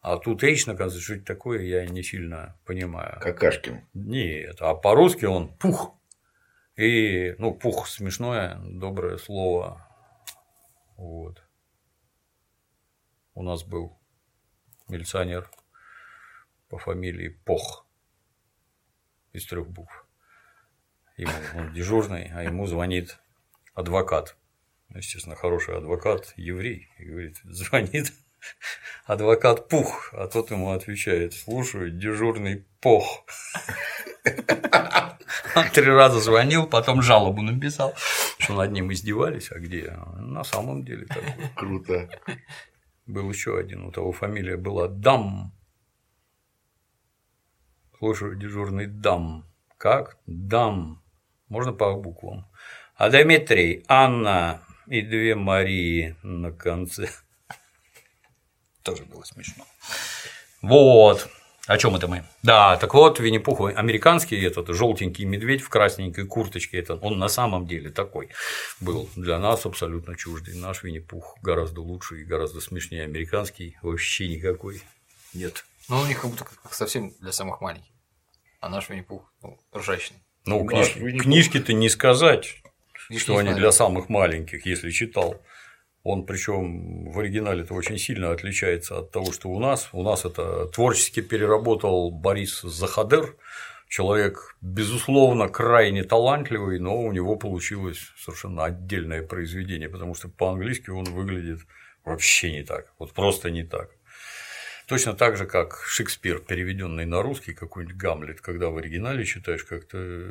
А 0.00 0.16
тут 0.16 0.42
H 0.42 0.66
на 0.66 0.74
конце, 0.74 0.98
что 0.98 1.14
это 1.14 1.24
такое, 1.24 1.62
я 1.62 1.86
не 1.86 2.02
сильно 2.02 2.58
понимаю. 2.64 3.18
Какашкин. 3.20 3.80
Нет, 3.94 4.56
а 4.60 4.74
по-русски 4.74 5.26
он 5.26 5.48
пух. 5.56 5.94
И, 6.76 7.34
ну, 7.38 7.52
пух 7.52 7.86
смешное, 7.86 8.58
доброе 8.62 9.18
слово. 9.18 9.86
Вот. 11.00 11.42
У 13.32 13.42
нас 13.42 13.64
был 13.64 13.98
милиционер 14.86 15.50
по 16.68 16.76
фамилии 16.76 17.28
Пох 17.28 17.86
из 19.32 19.46
трех 19.46 19.66
букв. 19.66 20.06
Ему 21.16 21.32
он 21.54 21.72
дежурный, 21.72 22.30
а 22.34 22.42
ему 22.42 22.66
звонит 22.66 23.18
адвокат. 23.72 24.36
Естественно, 24.90 25.36
хороший 25.36 25.78
адвокат, 25.78 26.34
еврей, 26.36 26.92
и 26.98 27.06
говорит, 27.06 27.38
звонит 27.44 28.12
адвокат 29.06 29.68
Пух, 29.68 30.12
а 30.12 30.26
тот 30.26 30.50
ему 30.50 30.72
отвечает, 30.72 31.34
слушаю, 31.34 31.90
дежурный 31.90 32.66
Пох. 32.80 33.24
Он 35.56 35.68
три 35.72 35.86
раза 35.86 36.20
звонил, 36.20 36.66
потом 36.66 37.02
жалобу 37.02 37.42
написал, 37.42 37.94
что 38.38 38.54
над 38.54 38.72
ним 38.72 38.92
издевались, 38.92 39.50
а 39.50 39.58
где? 39.58 39.98
На 40.16 40.44
самом 40.44 40.84
деле 40.84 41.06
такой. 41.06 41.34
Круто. 41.56 42.08
Был 43.06 43.28
еще 43.30 43.58
один, 43.58 43.84
у 43.84 43.90
того 43.90 44.12
фамилия 44.12 44.56
была 44.56 44.88
Дам. 44.88 45.52
Слушаю, 47.98 48.36
дежурный 48.36 48.86
Дам. 48.86 49.44
Как? 49.76 50.18
Дам. 50.26 51.02
Можно 51.48 51.72
по 51.72 51.94
буквам. 51.94 52.46
А 52.94 53.10
Дмитрий, 53.10 53.84
Анна 53.88 54.62
и 54.86 55.02
две 55.02 55.34
Марии 55.34 56.16
на 56.22 56.52
конце. 56.52 57.08
Тоже 58.90 59.04
было 59.04 59.24
смешно. 59.24 59.66
Вот. 60.62 61.28
О 61.66 61.78
чем 61.78 61.94
это 61.94 62.08
мы? 62.08 62.24
Да, 62.42 62.76
так 62.78 62.94
вот, 62.94 63.20
Винни-Пух, 63.20 63.60
американский 63.76 64.36
этот 64.40 64.74
желтенький 64.74 65.24
медведь 65.24 65.62
в 65.62 65.68
красненькой 65.68 66.26
курточке, 66.26 66.78
это 66.78 66.96
он 66.96 67.18
на 67.18 67.28
самом 67.28 67.66
деле 67.66 67.90
такой 67.90 68.30
был 68.80 69.08
для 69.14 69.38
нас 69.38 69.66
абсолютно 69.66 70.16
чуждый. 70.16 70.56
Наш 70.56 70.82
Винни-Пух 70.82 71.38
гораздо 71.42 71.80
лучше 71.80 72.22
и 72.22 72.24
гораздо 72.24 72.60
смешнее 72.60 73.04
американский, 73.04 73.76
вообще 73.82 74.26
никакой 74.26 74.82
нет. 75.32 75.64
Ну, 75.88 76.00
у 76.00 76.06
них 76.06 76.20
как 76.20 76.30
будто 76.30 76.44
как 76.44 76.74
совсем 76.74 77.14
для 77.20 77.30
самых 77.30 77.60
маленьких. 77.60 77.92
А 78.60 78.68
наш 78.68 78.88
Винни-Пух 78.88 79.32
ну, 79.42 79.56
ржачный. 79.72 80.18
Ну, 80.46 80.66
книжки-то 80.66 81.72
не 81.72 81.88
сказать, 81.88 82.56
Книжки 83.06 83.24
что 83.24 83.40
не 83.42 83.50
они 83.50 83.54
для 83.58 83.70
самых 83.70 84.08
маленьких, 84.08 84.66
если 84.66 84.90
читал. 84.90 85.40
Он 86.02 86.24
причем 86.24 87.10
в 87.10 87.18
оригинале 87.18 87.62
это 87.62 87.74
очень 87.74 87.98
сильно 87.98 88.30
отличается 88.30 88.98
от 88.98 89.10
того, 89.10 89.32
что 89.32 89.50
у 89.50 89.58
нас. 89.58 89.90
У 89.92 90.02
нас 90.02 90.24
это 90.24 90.66
творчески 90.66 91.20
переработал 91.20 92.10
Борис 92.10 92.62
Захадер, 92.62 93.36
человек, 93.88 94.56
безусловно, 94.62 95.48
крайне 95.48 96.04
талантливый, 96.04 96.78
но 96.78 96.96
у 96.96 97.12
него 97.12 97.36
получилось 97.36 97.98
совершенно 98.16 98.64
отдельное 98.64 99.22
произведение, 99.22 99.90
потому 99.90 100.14
что 100.14 100.28
по-английски 100.28 100.90
он 100.90 101.04
выглядит 101.04 101.60
вообще 102.04 102.52
не 102.52 102.62
так, 102.62 102.92
вот 102.98 103.12
просто 103.12 103.50
не 103.50 103.64
так. 103.64 103.90
Точно 104.86 105.12
так 105.12 105.36
же, 105.36 105.46
как 105.46 105.82
Шекспир, 105.86 106.40
переведенный 106.40 107.04
на 107.04 107.22
русский, 107.22 107.52
какой-нибудь 107.52 107.96
Гамлет, 107.96 108.40
когда 108.40 108.70
в 108.70 108.76
оригинале 108.76 109.24
читаешь, 109.24 109.64
как-то 109.64 110.26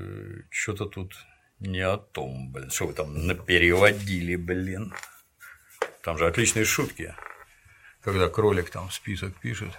что-то 0.50 0.86
тут 0.86 1.14
не 1.60 1.82
о 1.82 1.98
том, 1.98 2.52
блин, 2.52 2.70
что 2.70 2.88
вы 2.88 2.94
там 2.94 3.28
напереводили, 3.28 4.36
блин. 4.36 4.94
Там 6.10 6.18
же 6.18 6.26
отличные 6.26 6.66
шутки, 6.66 7.14
когда 8.02 8.30
кролик 8.30 8.72
там 8.72 8.90
список 8.90 9.36
пишет. 9.36 9.78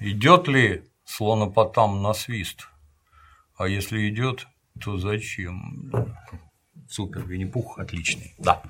Идет 0.00 0.48
ли 0.48 0.82
слонопотам 1.04 2.02
на 2.02 2.14
свист? 2.14 2.66
А 3.56 3.68
если 3.68 4.08
идет, 4.08 4.48
то 4.80 4.98
зачем? 4.98 5.92
Супер, 6.90 7.22
Винни-Пух 7.24 7.78
отличный. 7.78 8.34
Да. 8.38 8.60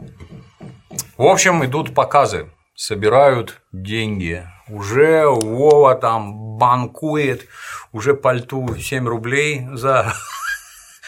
В 1.16 1.22
общем, 1.22 1.64
идут 1.64 1.94
показы, 1.94 2.50
собирают 2.74 3.62
деньги. 3.72 4.46
Уже 4.68 5.24
Вова 5.26 5.94
там 5.94 6.58
банкует, 6.58 7.48
уже 7.92 8.12
пальту 8.12 8.76
7 8.76 9.08
рублей 9.08 9.66
за 9.72 10.12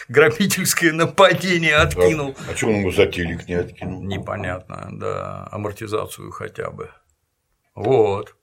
грабительское 0.09 0.93
нападение 0.93 1.77
откинул. 1.77 2.37
А 2.51 2.57
что 2.57 2.67
он 2.69 2.77
ему 2.77 2.91
затылик 2.93 3.49
не 3.49 3.55
откинул? 3.55 4.03
Непонятно, 4.03 4.89
да, 4.93 5.49
амортизацию 5.51 6.31
хотя 6.31 6.71
бы. 6.71 6.91
Вот. 7.75 8.37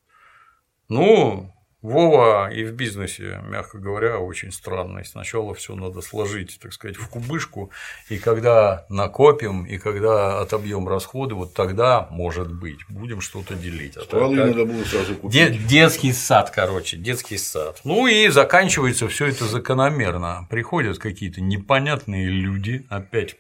Ну, 0.90 1.54
Вова 1.82 2.52
и 2.52 2.64
в 2.64 2.74
бизнесе, 2.74 3.42
мягко 3.48 3.80
говоря, 3.80 4.20
очень 4.20 4.52
странный. 4.52 5.04
Сначала 5.04 5.54
все 5.56 5.76
надо 5.76 6.02
сложить, 6.02 6.60
так 6.62 6.74
сказать, 6.74 6.96
в 6.98 7.08
кубышку, 7.08 7.72
и 8.10 8.18
когда 8.18 8.86
накопим, 8.90 9.66
и 9.66 9.78
когда 9.80 10.40
отобьем 10.42 10.88
расходы, 10.88 11.34
вот 11.34 11.54
тогда, 11.56 12.08
может 12.12 12.54
быть, 12.54 12.80
будем 12.88 13.20
что-то 13.20 13.56
делить. 13.56 13.98
А 13.98 14.02
Стволы 14.02 14.38
так- 14.38 14.48
надо 14.48 14.66
было 14.66 14.84
сразу 14.84 15.16
купить. 15.16 15.34
Де- 15.34 15.58
детский 15.58 16.14
сад, 16.14 16.52
короче, 16.52 16.98
детский 16.98 17.38
сад. 17.38 17.82
Ну 17.84 18.06
и 18.06 18.28
заканчивается 18.28 19.08
все 19.08 19.28
это 19.28 19.46
закономерно. 19.46 20.48
Приходят 20.50 21.00
какие-то 21.00 21.42
непонятные 21.42 22.28
люди, 22.28 22.86
опять 22.90 23.38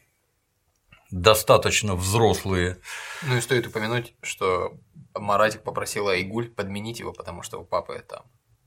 достаточно 1.12 1.96
взрослые. 1.96 2.78
Ну 3.24 3.38
и 3.38 3.42
стоит 3.42 3.68
упомянуть, 3.68 4.14
что 4.22 4.78
Маратик 5.14 5.64
попросил 5.64 6.08
Айгуль 6.08 6.50
подменить 6.50 7.00
его, 7.00 7.14
потому 7.14 7.44
что 7.44 7.60
у 7.60 7.66
папы 7.66 8.04
там 8.08 8.24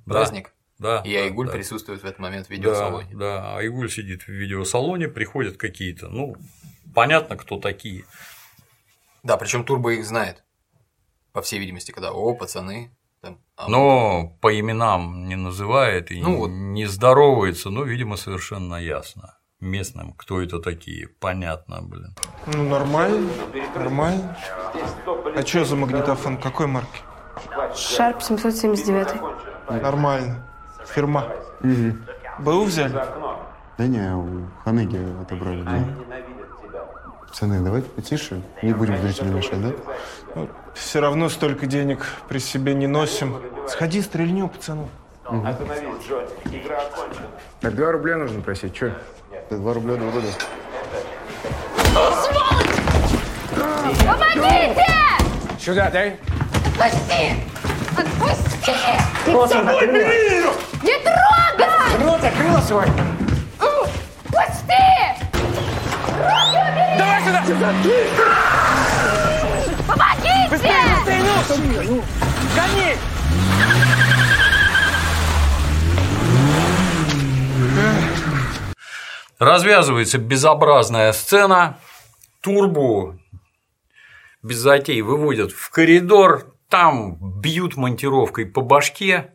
Да, 0.07 0.12
праздник, 0.15 0.53
Да, 0.79 1.03
и 1.05 1.15
да, 1.15 1.21
Айгуль 1.23 1.47
да. 1.47 1.53
присутствует 1.53 2.03
в 2.03 2.05
этот 2.05 2.19
момент 2.19 2.47
в 2.47 2.51
Да, 2.51 2.55
видеосалоне. 2.57 3.16
да, 3.16 3.57
Айгуль 3.57 3.91
сидит 3.91 4.23
в 4.25 4.29
видеосалоне, 4.29 5.09
приходят 5.09 5.57
какие-то, 5.57 6.09
ну, 6.09 6.37
понятно, 6.95 7.37
кто 7.37 7.59
такие. 7.59 8.05
Да, 9.23 9.37
причем 9.39 9.65
Турбо 9.65 9.95
их 9.95 10.05
знает, 10.05 10.45
по 11.33 11.41
всей 11.43 11.59
видимости, 11.59 11.91
когда 11.91 12.12
«О, 12.12 12.35
пацаны». 12.35 12.91
Там, 13.23 13.41
а 13.57 13.69
Но 13.71 14.37
по 14.43 14.61
именам 14.61 15.27
не 15.27 15.35
называет 15.37 16.11
и 16.11 16.21
Ну 16.21 16.37
вот. 16.41 16.49
не 16.49 16.85
здоровается, 16.85 17.71
но, 17.71 17.83
видимо, 17.85 18.16
совершенно 18.16 18.75
ясно. 18.75 19.39
Местным, 19.65 20.12
кто 20.12 20.43
это 20.43 20.59
такие, 20.59 21.09
понятно, 21.09 21.81
блин. 21.81 22.15
Ну, 22.47 22.69
нормально, 22.69 23.31
нормально. 23.74 24.36
А 25.35 25.41
что 25.41 25.65
за 25.65 25.74
магнитофон? 25.74 26.36
Какой 26.36 26.66
марки? 26.66 27.01
Шарп 27.74 28.20
779. 28.23 29.09
Нормально. 29.70 30.47
Фирма. 30.86 31.28
БУ 32.41 32.65
взяли? 32.65 32.93
Да 33.78 33.86
не, 33.86 34.15
у 34.15 34.47
Ханыги 34.65 35.01
отобрали. 35.23 35.62
Да. 35.62 35.78
Пацаны, 37.27 37.61
давайте 37.61 37.89
потише, 37.89 38.43
не 38.62 38.74
будем 38.74 38.99
зрителям 38.99 39.35
мешать, 39.35 39.62
да? 39.62 40.47
Все 40.74 41.01
равно 41.01 41.31
столько 41.31 41.65
денег 41.65 42.05
при 42.28 42.39
себе 42.39 42.74
не 42.74 42.86
носим. 42.86 43.36
Сходи, 43.66 44.03
стрельню, 44.03 44.49
пацану. 44.49 44.91
Так 47.61 47.74
два 47.74 47.93
рубля 47.93 48.19
нужно 48.19 48.43
просить, 48.43 48.77
что? 48.77 48.93
Да 49.51 49.57
два 49.59 49.75
рубля 49.75 49.97
два 49.97 50.11
года. 50.11 50.27
Помогите! 54.07 54.87
Сюда, 55.61 55.91
дай. 55.91 56.16
Отпусти! 56.79 57.35
Отпусти! 57.97 58.75
Не 60.83 60.97
трогай! 60.99 62.05
Рот 62.05 62.21
закрыла 62.23 62.61
свой. 62.61 62.87
Пусти! 64.27 64.87
Руки 66.15 66.59
убери! 66.65 66.97
Давай 66.99 67.21
сюда! 67.23 67.41
Помогите! 69.87 70.55
Гони! 72.57 72.97
Развязывается 79.39 80.19
безобразная 80.19 81.12
сцена, 81.12 81.78
турбу 82.40 83.19
без 84.44 84.59
затей 84.59 85.01
выводят 85.01 85.52
в 85.52 85.70
коридор, 85.70 86.55
там 86.69 87.16
бьют 87.40 87.77
монтировкой 87.77 88.47
по 88.47 88.61
башке. 88.61 89.34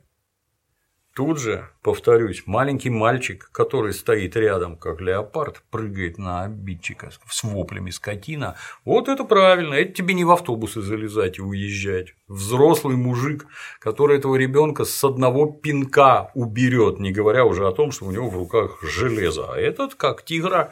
Тут 1.20 1.38
же, 1.38 1.68
повторюсь, 1.82 2.44
маленький 2.46 2.90
мальчик, 2.90 3.50
который 3.52 3.92
стоит 3.92 4.38
рядом, 4.38 4.78
как 4.78 5.02
леопард, 5.02 5.62
прыгает 5.70 6.18
на 6.18 6.44
обидчика 6.44 7.10
с 7.30 7.44
воплями 7.44 7.90
скотина. 7.90 8.56
Вот 8.86 9.10
это 9.10 9.26
правильно, 9.26 9.74
это 9.74 9.92
тебе 9.92 10.14
не 10.14 10.24
в 10.24 10.32
автобусы 10.32 10.82
залезать 10.82 11.38
и 11.38 11.42
уезжать. 11.42 12.16
Взрослый 12.30 12.96
мужик, 12.96 13.48
который 13.82 14.18
этого 14.18 14.38
ребенка 14.38 14.86
с 14.86 15.04
одного 15.04 15.46
пинка 15.46 16.32
уберет, 16.36 17.02
не 17.02 17.12
говоря 17.12 17.44
уже 17.44 17.68
о 17.68 17.74
том, 17.74 17.92
что 17.92 18.06
у 18.06 18.12
него 18.12 18.30
в 18.30 18.38
руках 18.38 18.82
железо. 18.82 19.52
А 19.52 19.58
этот, 19.58 19.96
как 19.96 20.24
тигра, 20.24 20.72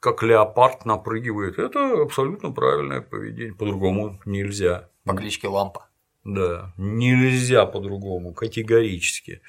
как 0.00 0.24
леопард 0.24 0.86
напрыгивает. 0.86 1.60
Это 1.60 2.02
абсолютно 2.02 2.50
правильное 2.50 3.00
поведение. 3.00 3.54
По-другому 3.54 4.18
нельзя. 4.24 4.88
По 5.04 5.14
кличке 5.14 5.46
Лампа. 5.46 5.87
Да, 6.28 6.74
нельзя 6.76 7.64
по-другому, 7.64 8.34
категорически. 8.34 9.40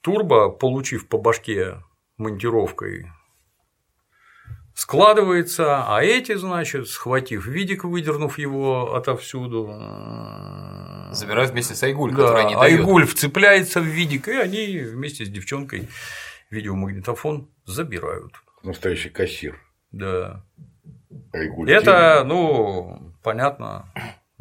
Турбо, 0.00 0.48
получив 0.48 1.08
по 1.08 1.18
башке 1.18 1.82
монтировкой, 2.18 3.10
складывается, 4.76 5.84
а 5.84 6.00
эти, 6.04 6.36
значит, 6.36 6.88
схватив 6.88 7.46
видик, 7.46 7.82
выдернув 7.82 8.38
его 8.38 8.94
отовсюду, 8.94 9.66
Забирают 11.10 11.50
вместе 11.50 11.74
с 11.74 11.82
Айгуль, 11.82 12.12
да, 12.12 12.16
которая 12.16 12.44
не 12.46 12.54
дает. 12.54 12.78
Айгуль 12.78 13.04
вцепляется 13.04 13.80
в 13.80 13.84
видик, 13.84 14.28
и 14.28 14.36
они 14.36 14.78
вместе 14.78 15.24
с 15.24 15.28
девчонкой 15.28 15.88
видеомагнитофон 16.50 17.50
забирают. 17.64 18.34
Настоящий 18.62 19.10
кассир. 19.10 19.60
Да. 19.90 20.44
Айгуль 21.32 21.72
Это, 21.72 22.22
ну, 22.24 23.14
понятно, 23.24 23.92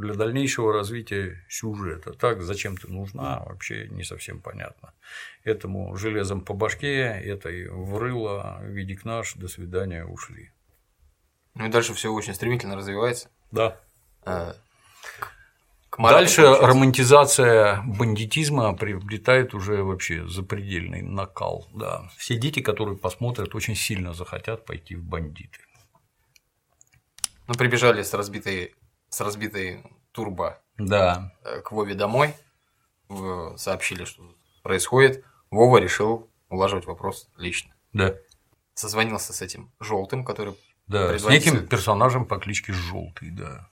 для 0.02 0.16
дальнейшего 0.16 0.74
развития 0.74 1.46
сюжета. 1.50 2.14
Так, 2.14 2.42
зачем 2.42 2.76
ты 2.76 2.92
нужна, 2.92 3.42
вообще 3.46 3.88
не 3.90 4.04
совсем 4.04 4.42
понятно. 4.42 4.94
Этому 5.44 5.96
железом 5.96 6.42
по 6.42 6.54
башке, 6.54 7.04
этой 7.04 7.70
врыло, 7.70 8.60
видик 8.64 9.06
наш, 9.06 9.36
до 9.36 9.48
свидания, 9.48 10.06
ушли. 10.06 10.52
Ну 11.56 11.68
и 11.68 11.70
дальше 11.70 11.94
все 11.94 12.12
очень 12.12 12.34
стремительно 12.34 12.76
развивается. 12.76 13.30
Да. 13.52 13.78
Э, 14.26 14.54
к 15.90 15.98
Дальше 15.98 16.44
получается. 16.44 16.68
романтизация 16.68 17.84
бандитизма 17.86 18.74
приобретает 18.78 19.54
уже 19.54 19.84
вообще 19.84 20.26
запредельный 20.26 21.02
накал. 21.02 21.68
Да. 21.74 22.10
Все 22.16 22.38
дети, 22.38 22.62
которые 22.62 22.98
посмотрят, 22.98 23.54
очень 23.56 23.76
сильно 23.76 24.14
захотят 24.14 24.66
пойти 24.66 24.96
в 24.96 25.04
бандиты. 25.04 25.60
Ну, 27.48 27.56
прибежали 27.56 28.04
с 28.04 28.14
разбитой, 28.14 28.74
с 29.12 29.20
разбитой 29.22 29.84
турбо 30.14 30.58
Да. 30.78 31.32
э, 31.44 31.62
к 31.62 31.72
Вове 31.72 31.94
домой, 31.94 32.34
сообщили, 33.58 34.06
что 34.06 34.24
происходит. 34.64 35.24
Вова 35.52 35.78
решил 35.78 36.30
улаживать 36.50 36.86
вопрос 36.86 37.30
лично. 37.38 37.74
Да. 37.94 38.16
Созвонился 38.74 39.34
с 39.34 39.42
этим 39.42 39.70
желтым, 39.82 40.24
который, 40.24 40.56
Да, 40.88 41.18
с 41.20 41.26
неким 41.26 41.68
персонажем 41.68 42.26
по 42.26 42.38
кличке 42.40 42.72
Желтый, 42.74 43.30
да. 43.32 43.68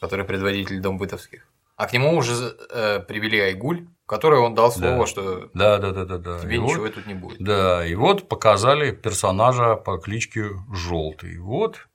который 0.00 0.24
предводитель 0.24 0.80
Дом 0.80 0.96
бытовских. 0.98 1.46
А 1.76 1.86
к 1.86 1.92
нему 1.92 2.16
уже 2.16 2.56
э, 2.70 3.00
привели 3.00 3.38
Айгуль, 3.38 3.86
которой 4.06 4.40
он 4.40 4.54
дал 4.54 4.72
слово, 4.72 5.00
Да. 5.00 5.06
что 5.06 5.50
Да, 5.54 5.78
да, 5.78 5.90
да, 5.92 6.04
да, 6.06 6.18
да. 6.18 6.40
тебе 6.40 6.56
И 6.56 6.58
ничего 6.58 6.82
вот- 6.84 6.94
тут 6.94 7.06
не 7.06 7.14
будет. 7.14 7.38
Да, 7.44 7.86
и 7.86 7.94
вот 7.94 8.26
показали 8.28 8.90
персонажа 8.90 9.76
по 9.76 9.98
кличке 9.98 10.46
Желтый. 10.72 11.38
Вот 11.38 11.87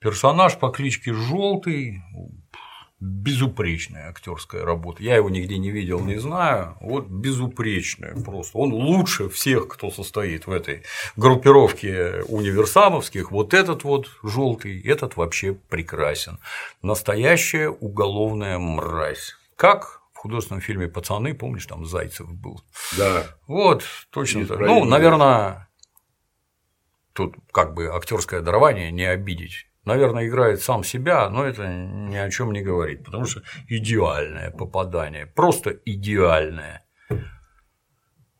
персонаж 0.00 0.58
по 0.58 0.70
кличке 0.70 1.12
Желтый 1.12 2.02
безупречная 3.00 4.10
актерская 4.10 4.62
работа. 4.62 5.02
Я 5.02 5.16
его 5.16 5.30
нигде 5.30 5.56
не 5.56 5.70
видел, 5.70 6.00
не 6.00 6.18
знаю. 6.18 6.76
Вот 6.80 7.06
безупречная 7.06 8.14
просто. 8.14 8.58
Он 8.58 8.72
лучше 8.72 9.30
всех, 9.30 9.68
кто 9.68 9.90
состоит 9.90 10.46
в 10.46 10.52
этой 10.52 10.82
группировке 11.16 12.22
универсамовских. 12.28 13.30
Вот 13.30 13.54
этот 13.54 13.84
вот 13.84 14.10
желтый, 14.22 14.80
этот 14.82 15.16
вообще 15.16 15.54
прекрасен. 15.54 16.38
Настоящая 16.82 17.70
уголовная 17.70 18.58
мразь. 18.58 19.34
Как 19.56 20.02
в 20.12 20.18
художественном 20.18 20.60
фильме 20.60 20.86
Пацаны, 20.86 21.32
помнишь, 21.32 21.64
там 21.64 21.86
Зайцев 21.86 22.30
был. 22.30 22.60
Да. 22.98 23.24
Вот, 23.46 23.82
точно 24.10 24.46
так. 24.46 24.60
Ну, 24.60 24.84
наверное, 24.84 25.70
тут 27.14 27.34
как 27.50 27.72
бы 27.72 27.86
актерское 27.86 28.42
дарование 28.42 28.90
не 28.90 29.04
обидеть. 29.04 29.69
Наверное, 29.84 30.26
играет 30.28 30.60
сам 30.60 30.84
себя, 30.84 31.28
но 31.30 31.44
это 31.44 31.66
ни 31.66 32.14
о 32.16 32.30
чем 32.30 32.52
не 32.52 32.60
говорит, 32.62 33.04
потому 33.04 33.24
что 33.24 33.42
идеальное 33.66 34.50
попадание, 34.50 35.26
просто 35.26 35.70
идеальное. 35.84 36.84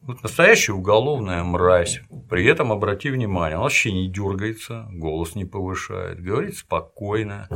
Вот 0.03 0.23
настоящая 0.23 0.73
уголовная 0.73 1.43
мразь. 1.45 2.01
При 2.29 2.45
этом 2.47 2.73
обрати 2.73 3.11
внимание, 3.11 3.57
он 3.57 3.65
вообще 3.65 3.93
не 3.93 4.11
дергается, 4.11 4.87
голос 4.93 5.35
не 5.35 5.45
повышает, 5.45 6.23
говорит 6.23 6.57
спокойно. 6.57 7.49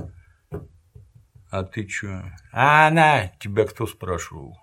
А 1.51 1.63
ты 1.63 1.85
чё? 1.87 2.23
А 2.53 2.89
она, 2.89 3.29
тебя 3.39 3.65
кто 3.67 3.87
спрашивал? 3.87 4.59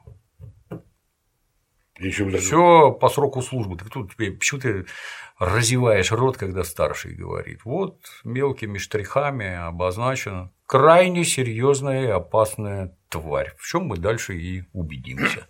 Даже- 2.00 2.38
Все 2.40 2.92
по 2.92 3.10
сроку 3.10 3.42
службы. 3.42 3.78
Ты 3.78 3.86
тут 3.86 4.16
тебе- 4.16 4.32
почему 4.32 4.60
ты 4.60 4.86
разеваешь 5.42 6.12
рот, 6.12 6.38
когда 6.38 6.64
старший 6.64 7.16
говорит? 7.16 7.62
Вот 7.66 7.98
мелкими 8.24 8.78
штрихами 8.78 9.56
обозначена 9.56 10.52
крайне 10.68 11.26
серьезная 11.26 12.04
и 12.04 12.12
опасная 12.12 12.96
тварь. 13.10 13.54
В 13.58 13.68
чем 13.68 13.86
мы 13.86 13.98
дальше 13.98 14.38
и 14.38 14.64
убедимся. 14.72 15.48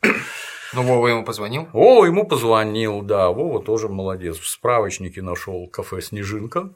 Ну, 0.74 0.84
Вова 0.84 1.08
ему 1.08 1.26
позвонил? 1.26 1.68
Вова 1.74 2.06
ему 2.06 2.26
позвонил, 2.26 3.02
да, 3.02 3.30
Вова 3.30 3.62
тоже 3.62 3.90
молодец. 3.90 4.38
В 4.38 4.48
справочнике 4.48 5.22
нашел 5.22 5.68
кафе 5.68 6.02
«Снежинка». 6.02 6.74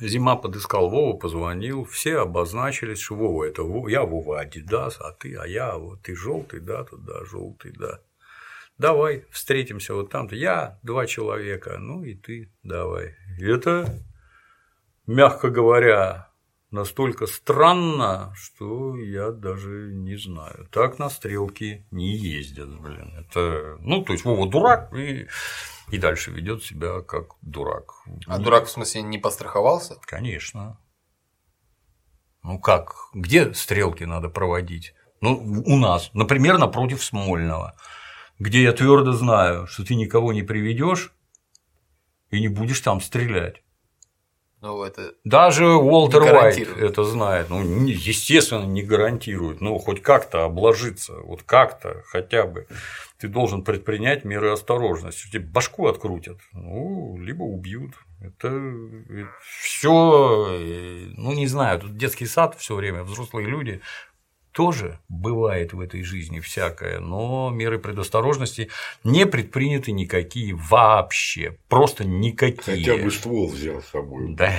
Зима 0.00 0.36
подыскал 0.36 0.88
Вова, 0.88 1.18
позвонил, 1.18 1.84
все 1.84 2.18
обозначились, 2.18 3.00
что 3.00 3.14
Вова 3.14 3.44
это 3.44 3.62
я 3.88 4.04
Вова 4.04 4.40
Адидас, 4.40 4.98
а 5.00 5.12
ты, 5.12 5.36
а 5.36 5.46
я 5.46 5.76
вот 5.76 6.02
ты 6.02 6.16
желтый, 6.16 6.60
да, 6.60 6.84
тут 6.84 7.04
да, 7.04 7.24
желтый, 7.24 7.72
да. 7.72 8.00
Давай 8.78 9.24
встретимся 9.30 9.94
вот 9.94 10.10
там-то. 10.10 10.34
Я 10.36 10.78
два 10.82 11.06
человека, 11.06 11.78
ну 11.78 12.02
и 12.04 12.14
ты 12.14 12.52
давай. 12.62 13.16
И 13.38 13.44
это, 13.44 14.02
мягко 15.06 15.48
говоря, 15.48 16.30
настолько 16.70 17.26
странно, 17.26 18.34
что 18.36 18.96
я 18.98 19.30
даже 19.30 19.92
не 19.92 20.16
знаю. 20.16 20.68
Так 20.70 20.98
на 20.98 21.08
стрелки 21.08 21.86
не 21.90 22.14
ездят, 22.16 22.68
блин. 22.80 23.14
Это, 23.18 23.78
ну, 23.80 24.02
то 24.02 24.12
есть 24.12 24.24
Вова 24.24 24.48
дурак 24.48 24.92
и, 24.94 25.26
и 25.90 25.98
дальше 25.98 26.30
ведет 26.30 26.62
себя 26.62 27.00
как 27.00 27.36
дурак. 27.40 27.94
А 28.26 28.38
дурак 28.38 28.66
в 28.66 28.70
смысле 28.70 29.02
не 29.02 29.18
постраховался? 29.18 29.96
Конечно. 30.02 30.78
Ну 32.42 32.60
как, 32.60 32.94
где 33.14 33.54
стрелки 33.54 34.04
надо 34.04 34.28
проводить? 34.28 34.94
Ну, 35.20 35.62
у 35.66 35.76
нас, 35.76 36.10
например, 36.12 36.58
напротив 36.58 37.02
Смольного, 37.02 37.74
где 38.38 38.62
я 38.62 38.72
твердо 38.72 39.12
знаю, 39.12 39.66
что 39.66 39.84
ты 39.84 39.94
никого 39.94 40.32
не 40.32 40.42
приведешь 40.42 41.12
и 42.30 42.40
не 42.40 42.48
будешь 42.48 42.80
там 42.80 43.00
стрелять. 43.00 43.62
Ну, 44.62 44.82
это 44.82 45.14
Даже 45.24 45.66
Уолтер 45.66 46.22
Уайт 46.22 46.76
это 46.78 47.04
знает. 47.04 47.50
Ну, 47.50 47.62
естественно, 47.86 48.64
не 48.64 48.82
гарантирует. 48.82 49.60
Ну, 49.60 49.78
хоть 49.78 50.02
как-то 50.02 50.44
обложиться, 50.44 51.12
вот 51.20 51.42
как-то 51.42 52.02
хотя 52.06 52.46
бы. 52.46 52.66
Ты 53.18 53.28
должен 53.28 53.62
предпринять 53.62 54.24
меры 54.24 54.50
осторожности. 54.50 55.30
Тебе 55.30 55.46
башку 55.46 55.86
открутят, 55.86 56.38
ну, 56.52 57.16
либо 57.18 57.42
убьют. 57.42 57.94
Это 58.20 58.48
все, 59.60 60.58
ну, 61.16 61.32
не 61.32 61.46
знаю, 61.46 61.80
тут 61.80 61.96
детский 61.96 62.26
сад 62.26 62.56
все 62.58 62.74
время, 62.74 63.04
взрослые 63.04 63.46
люди 63.46 63.82
тоже 64.56 64.98
бывает 65.10 65.74
в 65.74 65.80
этой 65.80 66.02
жизни 66.02 66.40
всякое, 66.40 66.98
но 66.98 67.50
меры 67.50 67.78
предосторожности 67.78 68.70
не 69.04 69.26
предприняты 69.26 69.92
никакие 69.92 70.54
вообще, 70.54 71.58
просто 71.68 72.06
никакие. 72.06 72.78
Хотя 72.78 72.96
бы 73.04 73.10
ствол 73.10 73.50
взял 73.50 73.82
с 73.82 73.88
собой. 73.88 74.34
Да. 74.34 74.50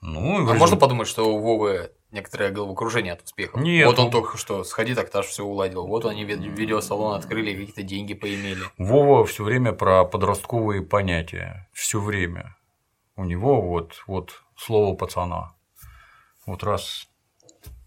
Ну, 0.00 0.48
А 0.48 0.54
можно 0.54 0.76
подумать, 0.76 1.08
что 1.08 1.34
у 1.34 1.40
Вовы 1.40 1.90
некоторое 2.12 2.50
головокружение 2.50 3.14
от 3.14 3.24
успеха. 3.24 3.58
Нет, 3.58 3.88
Вот 3.88 3.98
он 3.98 4.04
ну- 4.06 4.10
только 4.12 4.38
что 4.38 4.62
сходи, 4.62 4.94
так 4.94 5.10
так 5.10 5.24
все 5.26 5.42
уладил. 5.42 5.88
Вот 5.88 6.06
они 6.06 6.24
ви- 6.24 6.36
видеосалон 6.36 7.18
открыли, 7.18 7.56
какие-то 7.56 7.82
деньги 7.82 8.14
поимели. 8.14 8.62
Вова 8.78 9.26
все 9.26 9.42
время 9.42 9.72
про 9.72 10.04
подростковые 10.04 10.82
понятия. 10.82 11.68
Все 11.72 12.00
время. 12.00 12.56
У 13.16 13.24
него 13.24 13.60
вот, 13.60 14.04
вот 14.06 14.44
слово 14.56 14.94
пацана. 14.94 15.56
Вот 16.46 16.62
раз 16.62 17.07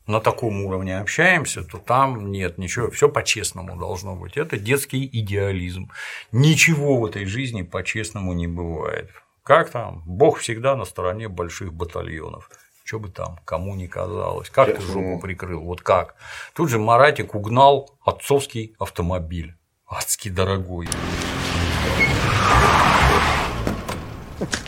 на 0.07 0.19
таком 0.19 0.65
уровне 0.65 0.99
общаемся, 0.99 1.63
то 1.63 1.77
там 1.77 2.31
нет 2.31 2.57
ничего, 2.57 2.89
все 2.91 3.09
по-честному 3.09 3.77
должно 3.77 4.15
быть. 4.15 4.37
Это 4.37 4.57
детский 4.57 5.07
идеализм. 5.11 5.91
Ничего 6.31 6.97
в 6.99 7.05
этой 7.05 7.25
жизни 7.25 7.61
по-честному 7.61 8.33
не 8.33 8.47
бывает. 8.47 9.09
Как 9.43 9.69
там? 9.69 10.03
Бог 10.05 10.39
всегда 10.39 10.75
на 10.75 10.85
стороне 10.85 11.27
больших 11.27 11.73
батальонов. 11.73 12.49
Что 12.83 12.99
бы 12.99 13.09
там, 13.09 13.39
кому 13.45 13.75
не 13.75 13.87
казалось. 13.87 14.49
Как 14.49 14.67
ты 14.67 14.81
Сейчас, 14.81 14.91
жопу 14.91 15.19
прикрыл? 15.19 15.61
Вот 15.61 15.81
как? 15.81 16.15
Тут 16.53 16.69
же 16.69 16.77
Маратик 16.77 17.35
угнал 17.35 17.97
отцовский 18.03 18.75
автомобиль. 18.79 19.55
Адски 19.87 20.29
дорогой. 20.29 20.87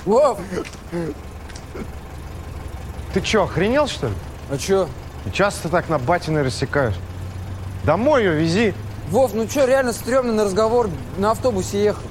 Вов! 0.05 0.39
Ты 3.13 3.21
чё, 3.21 3.43
охренел, 3.43 3.87
что 3.87 4.07
ли? 4.07 4.13
А 4.49 4.57
чё? 4.57 4.87
Часто 5.31 5.69
так 5.69 5.89
на 5.89 5.97
батины 5.97 6.43
рассекаешь. 6.43 6.95
Домой 7.83 8.23
ее 8.23 8.35
вези. 8.35 8.73
Вов, 9.09 9.33
ну 9.33 9.47
чё, 9.47 9.65
реально 9.65 9.93
стрёмно 9.93 10.33
на 10.33 10.43
разговор 10.43 10.89
на 11.17 11.31
автобусе 11.31 11.83
ехал. 11.83 12.07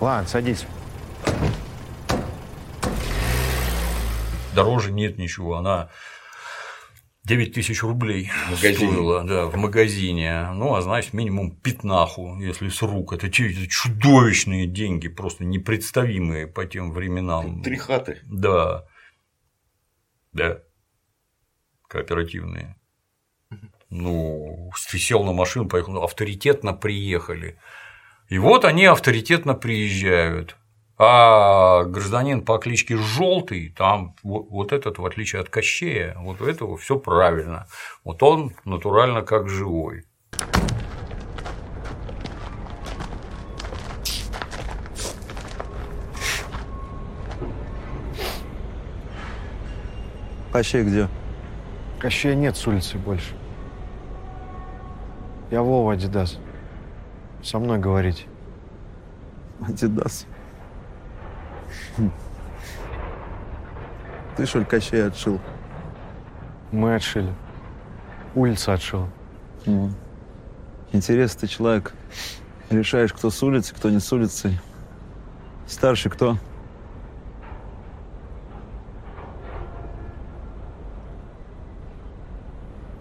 Ладно, 0.00 0.26
садись. 0.28 0.64
Дороже 4.54 4.92
нет 4.92 5.18
ничего. 5.18 5.56
Она 5.56 5.90
9 7.30 7.52
тысяч 7.52 7.80
рублей 7.84 8.28
магазине. 8.50 8.74
стоила 8.74 9.22
да, 9.22 9.46
в 9.46 9.56
магазине. 9.56 10.50
Ну, 10.52 10.74
а 10.74 10.82
значит, 10.82 11.12
минимум 11.12 11.54
пятнаху, 11.54 12.40
если 12.40 12.68
с 12.68 12.82
рук. 12.82 13.12
Это 13.12 13.30
чудовищные 13.30 14.66
деньги, 14.66 15.06
просто 15.06 15.44
непредставимые 15.44 16.48
по 16.48 16.66
тем 16.66 16.90
временам. 16.90 17.62
Три 17.62 17.76
хаты. 17.76 18.18
Да. 18.24 18.84
Да. 20.32 20.58
Кооперативные. 21.86 22.76
Ну, 23.90 24.72
сел 24.76 25.22
на 25.22 25.32
машину, 25.32 25.68
поехал, 25.68 25.92
ну, 25.92 26.02
авторитетно 26.02 26.72
приехали. 26.72 27.60
И 28.28 28.38
вот 28.38 28.64
они 28.64 28.86
авторитетно 28.86 29.54
приезжают. 29.54 30.56
А 31.02 31.84
гражданин 31.84 32.44
по 32.44 32.58
кличке 32.58 32.98
Желтый, 32.98 33.74
там 33.74 34.14
вот, 34.22 34.70
этот, 34.74 34.98
в 34.98 35.06
отличие 35.06 35.40
от 35.40 35.48
Кощея, 35.48 36.14
вот 36.18 36.42
у 36.42 36.44
этого 36.44 36.76
все 36.76 36.98
правильно. 36.98 37.66
Вот 38.04 38.22
он 38.22 38.52
натурально 38.66 39.22
как 39.22 39.48
живой. 39.48 40.04
Кощей 50.52 50.82
где? 50.82 51.08
Кощея 51.98 52.34
нет 52.34 52.58
с 52.58 52.66
улицы 52.66 52.98
больше. 52.98 53.34
Я 55.50 55.62
Вова 55.62 55.94
Адидас. 55.94 56.38
Со 57.42 57.58
мной 57.58 57.78
говорите. 57.78 58.24
Адидас. 59.66 60.26
Хм. 61.96 62.10
Ты 64.36 64.46
что 64.46 64.60
ли 64.60 64.64
Кощей 64.64 65.06
отшил? 65.06 65.40
Мы 66.72 66.94
отшили. 66.94 67.32
Улица 68.34 68.72
отшила. 68.72 69.08
Ну. 69.66 69.90
Интересный 70.92 71.40
ты 71.40 71.46
человек. 71.46 71.92
Решаешь, 72.70 73.12
кто 73.12 73.30
с 73.30 73.42
улицы, 73.42 73.74
кто 73.74 73.90
не 73.90 73.98
с 73.98 74.12
улицы. 74.12 74.58
Старший 75.66 76.10
кто? 76.10 76.36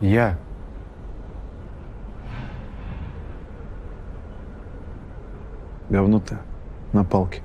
Я. 0.02 0.38
Говно 5.90 6.20
ты 6.20 6.38
на 6.94 7.04
палке. 7.04 7.42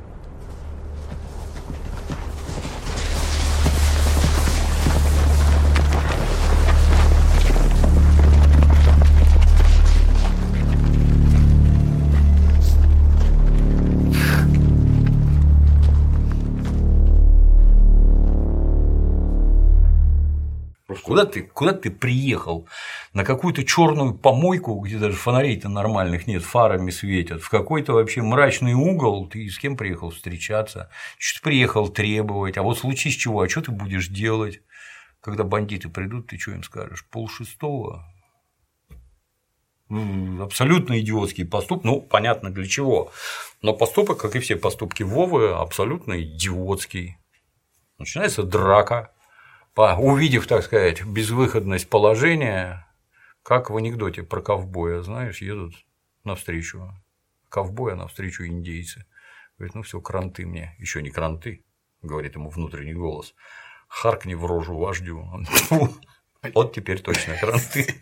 Куда 21.05 21.27
ты, 21.27 21.43
куда 21.43 21.73
ты 21.73 21.91
приехал? 21.91 22.67
На 23.13 23.25
какую-то 23.25 23.63
черную 23.63 24.15
помойку, 24.15 24.79
где 24.81 24.99
даже 24.99 25.17
фонарей-то 25.17 25.69
нормальных 25.69 26.27
нет, 26.27 26.43
фарами 26.43 26.91
светят, 26.91 27.43
в 27.43 27.51
какой-то 27.51 27.93
вообще 27.93 28.23
мрачный 28.23 28.73
угол, 28.73 29.29
ты 29.29 29.49
с 29.51 29.59
кем 29.59 29.77
приехал 29.77 30.11
встречаться, 30.11 30.91
что 31.19 31.41
ты 31.41 31.45
приехал 31.45 31.89
требовать, 31.89 32.57
а 32.57 32.63
вот 32.63 32.79
случись 32.79 33.17
чего, 33.17 33.43
а 33.43 33.49
что 33.49 33.61
ты 33.61 33.71
будешь 33.71 34.09
делать? 34.09 34.63
Когда 35.21 35.45
бандиты 35.45 35.91
придут, 35.91 36.29
ты 36.29 36.39
что 36.39 36.53
им 36.53 36.63
скажешь? 36.63 37.07
Пол 37.11 37.29
шестого? 37.29 38.05
М, 39.91 40.41
Абсолютно 40.43 40.99
идиотский 41.01 41.45
поступок, 41.45 41.85
ну, 41.85 42.01
понятно 42.01 42.51
для 42.51 42.67
чего. 42.67 43.13
Но 43.61 43.75
поступок, 43.75 44.19
как 44.19 44.37
и 44.37 44.41
все 44.41 44.57
поступки 44.57 45.03
Вовы, 45.03 45.51
абсолютно 45.51 46.23
идиотский. 46.23 47.19
Начинается 47.99 48.43
драка, 48.43 49.14
по- 49.75 49.97
увидев, 49.99 50.47
так 50.47 50.65
сказать, 50.65 51.05
безвыходность 51.05 51.89
положения, 51.89 52.87
как 53.43 53.71
в 53.71 53.77
анекдоте 53.77 54.23
про 54.23 54.41
ковбоя, 54.41 55.03
знаешь, 55.03 55.43
едут 55.43 55.75
навстречу 56.25 56.95
ковбоя, 57.49 57.95
навстречу 57.95 58.47
индейцы. 58.47 59.05
Говорит, 59.59 59.75
ну 59.77 59.83
все, 59.83 60.01
кранты 60.01 60.45
мне, 60.47 60.75
еще 60.79 61.03
не 61.03 61.11
кранты, 61.11 61.65
говорит 62.03 62.35
ему 62.35 62.51
внутренний 62.51 62.95
голос. 62.95 63.35
Харкни 63.87 64.35
в 64.35 64.45
рожу 64.47 64.77
вождю. 64.77 65.29
Вот 66.55 66.75
теперь 66.75 67.01
точно 67.01 67.37
кранты. 67.39 67.95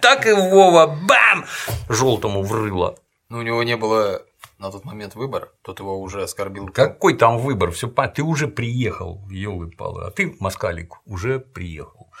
Так 0.00 0.26
и 0.26 0.32
Вова, 0.32 0.86
бам! 0.86 1.44
Желтому 1.88 2.42
врыло. 2.42 2.98
Ну, 3.28 3.38
у 3.38 3.42
него 3.42 3.62
не 3.62 3.76
было 3.76 4.24
на 4.62 4.70
тот 4.70 4.84
момент 4.84 5.16
выбора, 5.16 5.50
тот 5.62 5.80
его 5.80 6.00
уже 6.00 6.22
оскорбил. 6.22 6.68
Какой 6.68 7.16
там 7.18 7.38
выбор? 7.38 7.72
Все, 7.72 7.88
ты 7.88 8.22
уже 8.22 8.46
приехал, 8.46 9.28
елы 9.28 9.70
палы, 9.70 10.04
а 10.04 10.10
ты, 10.10 10.36
москалик, 10.38 10.94
уже 11.04 11.40
приехал. 11.40 12.12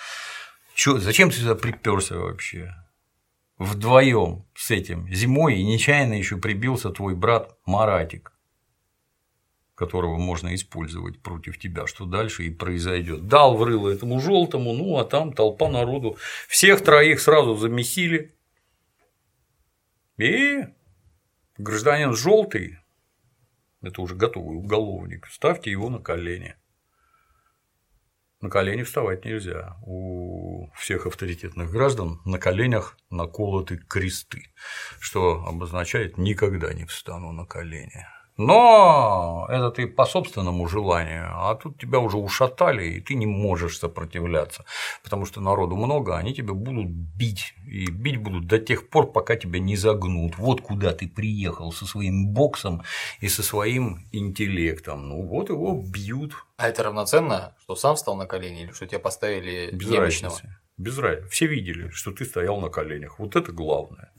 Чё, 0.74 0.98
зачем 0.98 1.30
ты 1.30 1.36
сюда 1.36 1.54
приперся 1.54 2.16
вообще? 2.16 2.74
Вдвоем 3.58 4.44
с 4.56 4.72
этим 4.72 5.08
зимой 5.08 5.60
и 5.60 5.64
нечаянно 5.64 6.14
еще 6.14 6.36
прибился 6.36 6.90
твой 6.90 7.14
брат 7.14 7.56
Маратик, 7.64 8.32
которого 9.76 10.16
можно 10.16 10.52
использовать 10.56 11.22
против 11.22 11.60
тебя, 11.60 11.86
что 11.86 12.06
дальше 12.06 12.44
и 12.44 12.50
произойдет. 12.50 13.28
Дал 13.28 13.56
врыло 13.56 13.88
этому 13.88 14.20
желтому, 14.20 14.72
ну 14.72 14.98
а 14.98 15.04
там 15.04 15.32
толпа 15.32 15.68
народу. 15.68 16.16
Всех 16.48 16.82
троих 16.82 17.20
сразу 17.20 17.54
замесили. 17.54 18.34
И 20.18 20.64
гражданин 21.56 22.14
желтый, 22.14 22.78
это 23.80 24.00
уже 24.00 24.14
готовый 24.14 24.56
уголовник, 24.56 25.26
ставьте 25.28 25.70
его 25.70 25.90
на 25.90 25.98
колени. 25.98 26.56
На 28.40 28.50
колени 28.50 28.82
вставать 28.82 29.24
нельзя. 29.24 29.76
У 29.82 30.68
всех 30.74 31.06
авторитетных 31.06 31.70
граждан 31.70 32.20
на 32.24 32.38
коленях 32.38 32.98
наколоты 33.08 33.78
кресты, 33.78 34.52
что 34.98 35.44
обозначает 35.46 36.18
никогда 36.18 36.74
не 36.74 36.84
встану 36.84 37.30
на 37.30 37.46
колени. 37.46 38.06
Но 38.36 39.46
это 39.50 39.70
ты 39.70 39.86
по 39.86 40.06
собственному 40.06 40.66
желанию, 40.66 41.30
а 41.34 41.54
тут 41.54 41.78
тебя 41.78 41.98
уже 41.98 42.16
ушатали, 42.16 42.84
и 42.94 43.00
ты 43.00 43.14
не 43.14 43.26
можешь 43.26 43.78
сопротивляться, 43.78 44.64
потому 45.02 45.26
что 45.26 45.40
народу 45.40 45.76
много, 45.76 46.16
они 46.16 46.34
тебя 46.34 46.54
будут 46.54 46.88
бить, 46.88 47.54
и 47.66 47.90
бить 47.90 48.16
будут 48.16 48.46
до 48.46 48.58
тех 48.58 48.88
пор, 48.88 49.12
пока 49.12 49.36
тебя 49.36 49.58
не 49.58 49.76
загнут. 49.76 50.38
Вот 50.38 50.62
куда 50.62 50.92
ты 50.92 51.08
приехал 51.08 51.72
со 51.72 51.84
своим 51.84 52.28
боксом 52.28 52.82
и 53.20 53.28
со 53.28 53.42
своим 53.42 54.08
интеллектом. 54.12 55.08
Ну 55.08 55.26
вот 55.26 55.50
его 55.50 55.74
бьют. 55.82 56.34
А 56.56 56.68
это 56.68 56.84
равноценно, 56.84 57.54
что 57.62 57.76
сам 57.76 57.96
встал 57.96 58.16
на 58.16 58.26
колени 58.26 58.62
или 58.62 58.72
что 58.72 58.86
тебя 58.86 58.98
поставили 58.98 59.70
Без 59.72 59.90
немощного? 59.90 60.34
разницы. 60.34 60.56
Без 60.78 60.98
разницы. 60.98 61.28
Все 61.28 61.46
видели, 61.46 61.90
что 61.90 62.12
ты 62.12 62.24
стоял 62.24 62.60
на 62.60 62.70
коленях. 62.70 63.18
Вот 63.18 63.36
это 63.36 63.52
главное. 63.52 64.10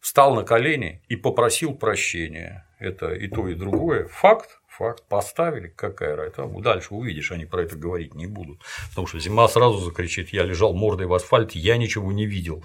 Встал 0.00 0.34
на 0.34 0.44
колени 0.44 1.02
и 1.08 1.16
попросил 1.16 1.74
прощения. 1.74 2.66
Это 2.78 3.12
и 3.12 3.28
то, 3.28 3.48
и 3.48 3.54
другое. 3.54 4.06
Факт, 4.08 4.60
факт. 4.68 5.04
Поставили, 5.08 5.68
какая 5.68 6.16
разница. 6.16 6.46
Дальше 6.62 6.94
увидишь, 6.94 7.32
они 7.32 7.46
про 7.46 7.62
это 7.62 7.76
говорить 7.76 8.14
не 8.14 8.26
будут. 8.26 8.60
Потому 8.90 9.06
что 9.06 9.18
зима 9.18 9.48
сразу 9.48 9.78
закричит: 9.78 10.30
Я 10.30 10.44
лежал 10.44 10.74
мордой 10.74 11.06
в 11.06 11.14
асфальте, 11.14 11.58
я 11.58 11.76
ничего 11.76 12.12
не 12.12 12.26
видел. 12.26 12.64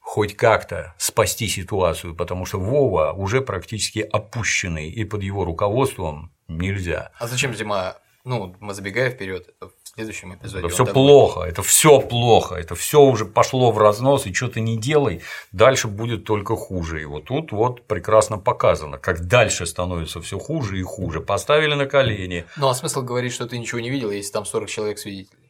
Хоть 0.00 0.36
как-то 0.36 0.94
спасти 0.98 1.46
ситуацию, 1.46 2.16
потому 2.16 2.44
что 2.44 2.58
Вова 2.58 3.12
уже 3.12 3.40
практически 3.40 4.00
опущенный, 4.00 4.90
и 4.90 5.04
под 5.04 5.22
его 5.22 5.44
руководством 5.44 6.32
нельзя. 6.48 7.12
А 7.18 7.28
зачем 7.28 7.54
зима? 7.54 7.96
Ну, 8.24 8.54
мы 8.60 8.74
забегая 8.74 9.10
вперед, 9.10 9.54
следующем 9.94 10.34
эпизоде. 10.34 10.66
Это 10.66 10.74
все 10.74 10.84
так 10.84 10.94
плохо, 10.94 11.40
это 11.40 11.62
все 11.62 12.00
плохо, 12.00 12.54
это 12.54 12.74
все 12.74 13.00
уже 13.02 13.24
пошло 13.24 13.70
в 13.72 13.78
разнос, 13.78 14.26
и 14.26 14.32
что 14.32 14.48
ты 14.48 14.60
не 14.60 14.78
делай, 14.78 15.20
дальше 15.52 15.88
будет 15.88 16.24
только 16.24 16.56
хуже. 16.56 17.02
И 17.02 17.04
вот 17.04 17.24
тут 17.26 17.52
вот 17.52 17.82
прекрасно 17.82 18.38
показано, 18.38 18.98
как 18.98 19.26
дальше 19.26 19.66
становится 19.66 20.20
все 20.20 20.38
хуже 20.38 20.78
и 20.78 20.82
хуже. 20.82 21.20
Поставили 21.20 21.74
на 21.74 21.86
колени. 21.86 22.46
Ну, 22.56 22.68
а 22.68 22.74
смысл 22.74 23.02
говорить, 23.02 23.32
что 23.32 23.46
ты 23.46 23.58
ничего 23.58 23.80
не 23.80 23.90
видел, 23.90 24.10
если 24.10 24.32
там 24.32 24.44
40 24.44 24.68
человек 24.68 24.98
свидетелей? 24.98 25.41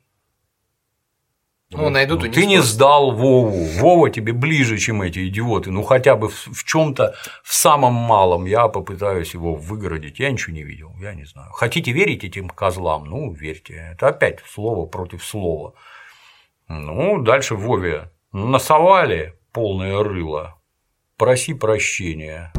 Ну, 1.73 1.91
найдут 1.91 2.21
Ну, 2.21 2.27
и 2.27 2.29
не 2.29 2.35
ты 2.35 2.47
не 2.47 2.63
сдал 2.63 3.13
Вову. 3.13 3.65
Вова 3.79 4.11
тебе 4.11 4.33
ближе, 4.33 4.79
чем 4.79 5.03
эти 5.03 5.29
идиоты. 5.29 5.71
Ну 5.71 5.83
хотя 5.83 6.17
бы 6.17 6.29
в, 6.29 6.47
в 6.47 6.65
чем-то, 6.65 7.15
в 7.43 7.55
самом 7.55 7.95
малом 7.95 8.45
я 8.45 8.69
попытаюсь 8.69 9.35
его 9.35 9.55
выгородить. 9.55 10.19
Я 10.19 10.31
ничего 10.31 10.55
не 10.55 10.63
видел, 10.63 10.93
я 11.01 11.15
не 11.15 11.25
знаю. 11.25 11.51
Хотите 11.53 11.93
верить 11.93 12.25
этим 12.25 12.49
козлам? 12.49 13.05
Ну, 13.05 13.33
верьте. 13.33 13.91
Это 13.93 14.09
опять 14.09 14.41
слово 14.47 14.87
против 14.87 15.25
слова. 15.25 15.75
Ну, 16.69 17.23
дальше 17.23 17.55
Вове 17.55 18.11
насовали 18.33 19.35
полное 19.53 20.03
рыло. 20.03 20.57
Проси 21.17 21.55
прощения. 21.55 22.53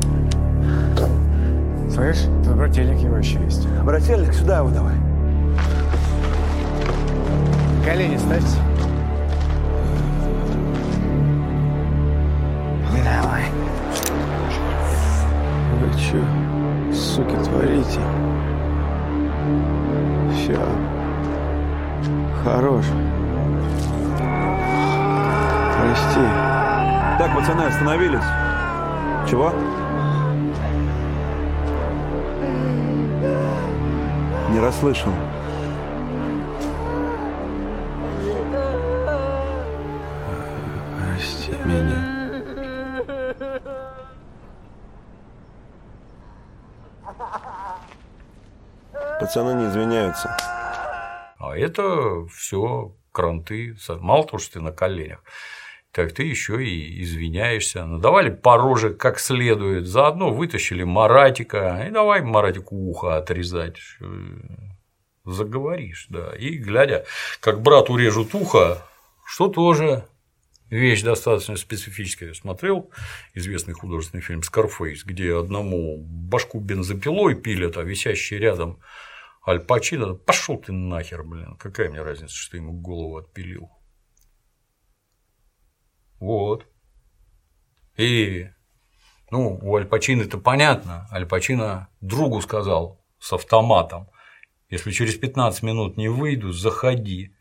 Слышь, 1.94 2.22
тут 2.44 2.56
брательник 2.56 3.00
его 3.00 3.18
еще 3.18 3.40
есть. 3.44 3.68
Брательник, 3.84 4.34
сюда 4.34 4.60
его 4.60 4.70
давай. 4.70 4.96
Колени 7.86 8.18
ставьте. 8.18 8.73
Давай. 13.04 13.44
Вы 15.80 16.00
че, 16.00 16.24
суки, 16.94 17.36
творите? 17.44 18.00
Все. 20.34 20.60
Хорош. 22.44 22.86
Прости. 25.80 26.26
Так, 27.18 27.36
пацаны, 27.36 27.64
остановились. 27.64 28.20
Чего? 29.30 29.54
Не 34.50 34.60
расслышал. 34.60 35.12
Прости 40.98 41.52
меня. 41.66 42.13
Пацаны 49.20 49.54
не 49.54 49.70
извиняются. 49.70 50.36
А 51.38 51.58
это 51.58 52.26
все 52.28 52.96
кранты. 53.12 53.76
Мало 54.00 54.26
того, 54.26 54.40
что 54.40 54.54
ты 54.54 54.62
на 54.62 54.72
коленях, 54.72 55.24
так 55.92 56.14
ты 56.14 56.24
еще 56.24 56.64
и 56.64 57.02
извиняешься. 57.04 57.86
Надавали 57.86 58.30
по 58.32 58.58
роже 58.58 58.94
как 58.94 59.20
следует. 59.20 59.86
Заодно 59.86 60.34
вытащили 60.34 60.84
Маратика. 60.84 61.86
И 61.88 61.92
давай 61.92 62.22
Маратику 62.22 62.76
ухо 62.76 63.18
отрезать. 63.18 63.78
Заговоришь, 65.26 66.08
да. 66.10 66.34
И 66.38 66.58
глядя, 66.58 67.06
как 67.40 67.62
брату 67.62 67.96
режут 67.96 68.34
ухо, 68.36 68.82
что 69.26 69.48
тоже 69.48 70.06
вещь 70.74 71.02
достаточно 71.04 71.56
специфическая. 71.56 72.30
Я 72.30 72.36
смотрел 72.36 72.92
известный 73.34 73.74
художественный 73.74 74.22
фильм 74.22 74.44
«Скарфейс», 74.44 75.04
где 75.04 75.36
одному 75.36 75.98
башку 75.98 76.60
бензопилой 76.60 77.36
пилят, 77.36 77.78
а 77.78 77.84
висящий 77.84 78.38
рядом 78.38 78.80
Аль 79.46 79.60
Пачино, 79.60 80.16
пошел 80.16 80.58
ты 80.58 80.72
нахер, 80.72 81.24
блин, 81.24 81.56
какая 81.58 81.90
мне 81.90 82.02
разница, 82.02 82.34
что 82.34 82.58
ему 82.58 82.74
голову 82.74 83.18
отпилил. 83.18 83.70
Вот. 86.20 86.66
И, 87.98 88.50
ну, 89.30 89.60
у 89.62 89.76
Аль 89.76 89.86
Пачино 89.86 90.24
это 90.24 90.38
понятно. 90.38 91.08
Аль 91.12 91.28
Пачино 91.28 91.90
другу 92.00 92.42
сказал 92.42 93.06
с 93.20 93.34
автоматом, 93.34 94.10
если 94.70 94.92
через 94.92 95.16
15 95.16 95.62
минут 95.64 95.98
не 95.98 96.08
выйду, 96.08 96.52
заходи. 96.52 97.36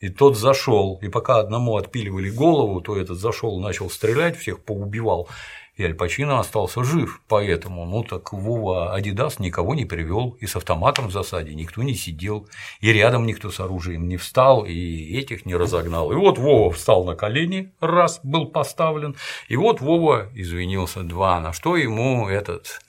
И 0.00 0.10
тот 0.10 0.36
зашел, 0.36 0.98
и 1.02 1.08
пока 1.08 1.38
одному 1.38 1.76
отпиливали 1.76 2.30
голову, 2.30 2.80
то 2.80 2.96
этот 2.96 3.18
зашел, 3.18 3.58
начал 3.60 3.90
стрелять, 3.90 4.36
всех 4.36 4.62
поубивал, 4.62 5.28
и 5.74 5.84
Аль 5.84 5.94
Пачино 5.94 6.38
остался 6.38 6.84
жив. 6.84 7.20
Поэтому, 7.28 7.84
ну 7.84 8.04
так 8.04 8.32
Вова 8.32 8.94
Адидас 8.94 9.38
никого 9.38 9.74
не 9.74 9.84
привел, 9.84 10.36
и 10.40 10.46
с 10.46 10.54
автоматом 10.54 11.08
в 11.08 11.12
засаде 11.12 11.54
никто 11.54 11.82
не 11.82 11.94
сидел, 11.94 12.48
и 12.80 12.92
рядом 12.92 13.26
никто 13.26 13.50
с 13.50 13.58
оружием 13.58 14.06
не 14.06 14.16
встал, 14.16 14.64
и 14.64 15.18
этих 15.18 15.46
не 15.46 15.56
разогнал. 15.56 16.12
И 16.12 16.14
вот 16.14 16.38
Вова 16.38 16.72
встал 16.72 17.04
на 17.04 17.16
колени, 17.16 17.72
раз 17.80 18.20
был 18.22 18.46
поставлен, 18.46 19.16
и 19.48 19.56
вот 19.56 19.80
Вова 19.80 20.30
извинился 20.34 21.02
два, 21.02 21.40
на 21.40 21.52
что 21.52 21.76
ему 21.76 22.28
этот 22.28 22.80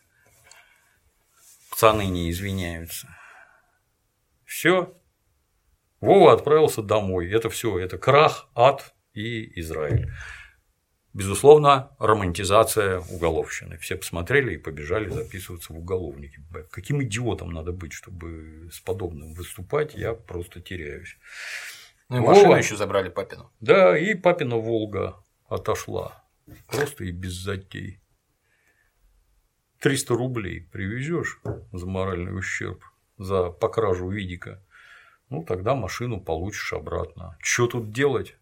пацаны 1.80 2.07
не 2.07 2.30
извиняются. 2.30 3.07
Все, 4.45 4.94
Вова 6.01 6.34
отправился 6.34 6.81
домой. 6.81 7.31
Это 7.31 7.49
все, 7.49 7.80
это 7.80 7.97
крах, 7.97 8.49
ад 8.55 8.93
и 9.13 9.59
Израиль. 9.59 10.09
Безусловно, 11.13 11.95
романтизация 11.99 12.99
уголовщины. 12.99 13.77
Все 13.77 13.95
посмотрели 13.95 14.53
и 14.53 14.57
побежали 14.57 15.09
записываться 15.09 15.73
в 15.73 15.77
уголовники. 15.77 16.39
Каким 16.71 17.03
идиотом 17.03 17.51
надо 17.51 17.71
быть, 17.71 17.93
чтобы 17.93 18.69
с 18.71 18.80
подобным 18.80 19.34
выступать, 19.34 19.95
я 19.95 20.13
просто 20.13 20.61
теряюсь. 20.61 21.17
Ну 22.09 22.17
и 22.17 22.19
машину 22.19 22.55
еще 22.55 22.76
забрали 22.76 23.09
папину. 23.09 23.51
Да, 23.59 23.97
и 23.97 24.13
папина 24.13 24.57
Волга 24.57 25.15
отошла. 25.47 26.23
Просто 26.67 27.03
и 27.03 27.11
без 27.11 27.34
затей. 27.34 28.01
300 29.80 30.13
рублей 30.13 30.61
привезешь 30.71 31.39
за 31.71 31.85
моральный 31.85 32.38
ущерб. 32.38 32.84
за 33.17 33.49
по 33.49 33.67
кражу 33.67 34.09
видика, 34.09 34.63
ну 35.30 35.43
тогда 35.43 35.76
машину 35.76 36.19
получишь 36.19 36.73
обратно. 36.73 37.38
Что 37.41 37.68
тут 37.68 37.91
делать? 37.91 38.35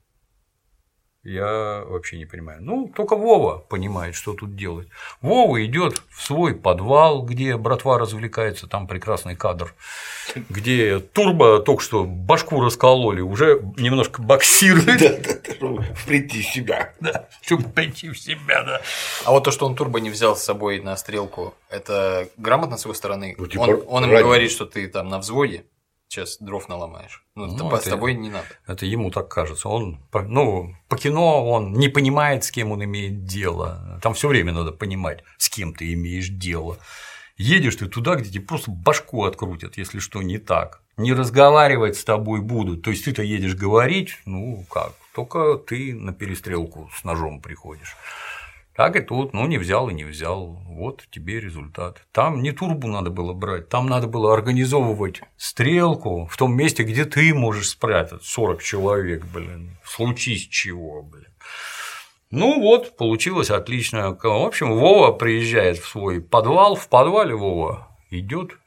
Я 1.27 1.83
вообще 1.85 2.17
не 2.17 2.25
понимаю. 2.25 2.59
Ну, 2.61 2.87
только 2.95 3.17
Вова 3.17 3.57
понимает, 3.57 4.15
что 4.15 4.33
тут 4.33 4.55
делать. 4.55 4.87
Вова 5.21 5.65
идет 5.65 6.01
в 6.09 6.25
свой 6.25 6.55
подвал, 6.55 7.21
где 7.23 7.57
братва 7.57 7.99
развлекается, 7.99 8.65
там 8.67 8.87
прекрасный 8.87 9.35
кадр, 9.35 9.75
где 10.47 10.99
турбо 10.99 11.59
только 11.59 11.83
что 11.83 12.05
башку 12.05 12.61
раскололи, 12.61 13.19
уже 13.19 13.61
немножко 13.75 14.21
боксирует. 14.21 15.01
Да, 15.01 15.09
да, 15.17 15.39
да, 15.45 15.53
чтобы 15.53 15.85
прийти 16.05 16.41
в 16.41 16.45
себя. 16.45 16.93
Да, 17.01 17.27
чтобы 17.41 17.63
прийти 17.71 18.09
в 18.09 18.17
себя, 18.17 18.63
да. 18.63 18.81
А 19.25 19.31
вот 19.31 19.43
то, 19.43 19.51
что 19.51 19.65
он 19.65 19.75
турбо 19.75 19.99
не 19.99 20.09
взял 20.09 20.33
с 20.37 20.43
собой 20.43 20.79
на 20.79 20.95
стрелку, 20.95 21.55
это 21.69 22.29
грамотно 22.37 22.77
с 22.77 22.85
его 22.85 22.93
стороны. 22.93 23.35
Ну, 23.37 23.47
типа, 23.47 23.63
он, 23.63 23.83
он 24.05 24.09
ради- 24.09 24.23
говорит, 24.23 24.51
что 24.51 24.65
ты 24.65 24.87
там 24.87 25.09
на 25.09 25.19
взводе, 25.19 25.65
сейчас 26.09 26.37
дров 26.39 26.67
наломаешь. 26.69 27.23
Ну, 27.35 27.47
Ну, 27.47 27.69
т- 27.69 27.77
с 27.77 27.81
это- 27.81 27.89
тобой 27.91 28.13
не 28.15 28.29
надо. 28.29 28.47
Это 28.65 28.85
ему 28.85 29.11
так 29.11 29.27
кажется. 29.29 29.69
Он, 29.69 29.99
ну, 30.13 30.73
по 30.87 30.97
кино 30.97 31.45
он 31.49 31.73
не 31.73 31.89
понимает, 31.89 32.43
с 32.43 32.51
кем 32.51 32.71
он 32.71 32.83
имеет 32.83 33.25
дело. 33.25 33.99
Там 34.01 34.13
все 34.13 34.27
время 34.27 34.53
надо 34.53 34.71
понимать, 34.71 35.23
с 35.37 35.49
кем 35.49 35.73
ты 35.73 35.93
имеешь 35.93 36.29
дело. 36.29 36.77
Едешь 37.37 37.75
ты 37.75 37.87
туда, 37.87 38.15
где 38.15 38.31
тебе 38.31 38.45
просто 38.45 38.71
башку 38.71 39.23
открутят, 39.25 39.77
если 39.77 39.99
что 39.99 40.21
не 40.23 40.39
так. 40.39 40.81
Не 40.97 41.13
разговаривать 41.13 41.95
с 41.97 42.03
тобой 42.03 42.41
будут. 42.41 42.81
То 42.81 42.89
есть 42.89 43.05
ты-то 43.05 43.21
едешь 43.21 43.53
говорить, 43.53 44.17
ну 44.25 44.65
как, 44.71 44.93
только 45.13 45.55
ты 45.57 45.93
на 45.93 46.13
перестрелку 46.13 46.89
с 46.95 47.03
ножом 47.03 47.39
приходишь. 47.39 47.95
Так 48.77 48.95
и 48.95 48.99
тут, 48.99 49.33
ну 49.33 49.47
не 49.47 49.57
взял 49.57 49.89
и 49.89 49.93
не 49.95 50.03
взял, 50.03 50.61
вот 50.67 51.03
тебе 51.09 51.39
результат. 51.39 52.03
Там 52.11 52.43
не 52.43 52.51
турбу 52.51 52.87
надо 52.87 53.09
было 53.09 53.33
брать, 53.33 53.69
там 53.69 53.87
надо 53.87 54.05
было 54.05 54.35
организовывать 54.35 55.21
стрелку 55.35 56.27
в 56.27 56.37
том 56.37 56.55
месте, 56.55 56.83
где 56.83 57.05
ты 57.05 57.33
можешь 57.33 57.69
спрятать 57.69 58.21
40 58.21 58.61
человек, 58.61 59.25
блин, 59.25 59.79
случись 59.83 60.47
чего, 60.47 61.01
блин. 61.01 61.33
Ну 62.29 62.61
вот, 62.61 62.95
получилось 62.97 63.49
отлично. 63.49 64.13
В 64.13 64.45
общем, 64.45 64.71
Вова 64.71 65.11
приезжает 65.11 65.79
в 65.79 65.87
свой 65.87 66.21
подвал, 66.21 66.75
в 66.75 66.87
подвале 66.87 67.33
Вова 67.33 67.87
идет 68.11 68.59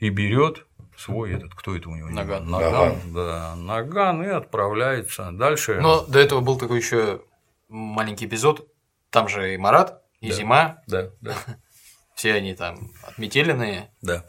и 0.00 0.08
берет 0.08 0.66
свой 0.96 1.34
этот, 1.34 1.54
кто 1.54 1.76
это 1.76 1.88
у 1.88 1.94
него? 1.94 2.08
Наган. 2.08 2.50
Наган, 2.50 2.96
да, 3.14 3.54
наган 3.54 4.24
и 4.24 4.26
отправляется. 4.26 5.30
Дальше. 5.30 5.78
Но 5.80 6.04
до 6.04 6.18
этого 6.18 6.40
был 6.40 6.58
такой 6.58 6.78
еще 6.78 7.20
маленький 7.68 8.26
эпизод. 8.26 8.68
Там 9.10 9.28
же 9.28 9.54
и 9.54 9.56
Марат, 9.56 10.02
и 10.20 10.28
Да. 10.28 10.34
Зима. 10.34 10.82
Да, 10.86 11.10
да. 11.20 11.34
Все 12.14 12.34
они 12.34 12.54
там 12.54 12.90
отметеленные. 13.04 13.92
Да. 14.02 14.24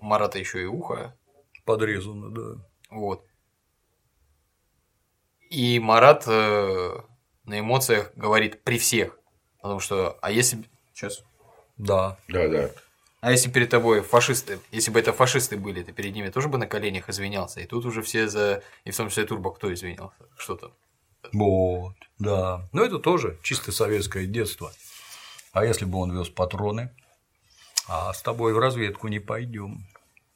У 0.00 0.04
Марата 0.04 0.38
еще 0.38 0.62
и 0.62 0.66
ухо. 0.66 1.16
Подрезано, 1.64 2.30
да. 2.30 2.64
Вот. 2.90 3.24
И 5.48 5.78
Марат 5.78 6.24
э, 6.26 7.00
на 7.44 7.60
эмоциях 7.60 8.12
говорит 8.16 8.62
при 8.62 8.78
всех. 8.78 9.18
Потому 9.60 9.80
что, 9.80 10.18
а 10.20 10.30
если... 10.30 10.64
Сейчас. 10.92 11.24
Да. 11.76 12.18
Да, 12.28 12.48
да. 12.48 12.70
А 13.20 13.30
если 13.30 13.50
перед 13.50 13.70
тобой 13.70 14.02
фашисты, 14.02 14.58
если 14.72 14.90
бы 14.90 14.98
это 14.98 15.12
фашисты 15.12 15.56
были, 15.56 15.82
ты 15.82 15.92
перед 15.92 16.12
ними 16.14 16.28
тоже 16.28 16.48
бы 16.48 16.58
на 16.58 16.66
коленях 16.66 17.08
извинялся. 17.08 17.60
И 17.60 17.66
тут 17.66 17.84
уже 17.84 18.02
все 18.02 18.28
за... 18.28 18.62
И 18.84 18.90
в 18.90 18.96
том 18.96 19.08
числе 19.08 19.24
Турбо 19.24 19.52
кто 19.52 19.72
извинялся? 19.72 20.16
Что 20.36 20.56
там? 20.56 20.72
Вот, 21.32 21.94
да. 22.18 22.68
Но 22.72 22.84
это 22.84 22.98
тоже 22.98 23.38
чисто 23.42 23.72
советское 23.72 24.26
детство. 24.26 24.72
А 25.52 25.64
если 25.64 25.84
бы 25.84 25.98
он 25.98 26.16
вез 26.16 26.28
патроны, 26.28 26.90
а 27.88 28.12
с 28.12 28.22
тобой 28.22 28.54
в 28.54 28.58
разведку 28.58 29.08
не 29.08 29.18
пойдем. 29.18 29.86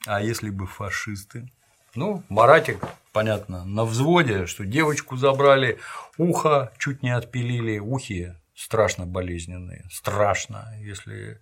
А 0.06 0.20
если 0.20 0.50
бы 0.50 0.66
фашисты? 0.66 1.50
Ну, 1.94 2.22
Маратик, 2.28 2.84
понятно, 3.12 3.64
на 3.64 3.84
взводе, 3.84 4.46
что 4.46 4.66
девочку 4.66 5.16
забрали, 5.16 5.78
ухо 6.18 6.72
чуть 6.78 7.02
не 7.02 7.10
отпилили, 7.10 7.78
ухи 7.78 8.34
страшно 8.54 9.06
болезненные, 9.06 9.86
страшно, 9.90 10.74
если 10.80 11.40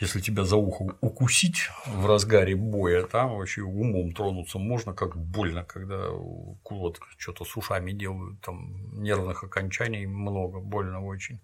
если 0.00 0.20
тебя 0.20 0.44
за 0.44 0.56
ухо 0.56 0.96
укусить 1.00 1.68
в 1.86 2.06
разгаре 2.06 2.56
боя, 2.56 3.04
там 3.04 3.36
вообще 3.36 3.62
умом 3.62 4.12
тронуться 4.12 4.58
можно, 4.58 4.92
как 4.92 5.16
больно, 5.16 5.64
когда 5.64 6.08
вот 6.10 7.00
что-то 7.16 7.44
с 7.44 7.56
ушами 7.56 7.92
делают, 7.92 8.40
там 8.40 9.00
нервных 9.02 9.44
окончаний 9.44 10.06
много, 10.06 10.60
больно 10.60 11.04
очень. 11.04 11.40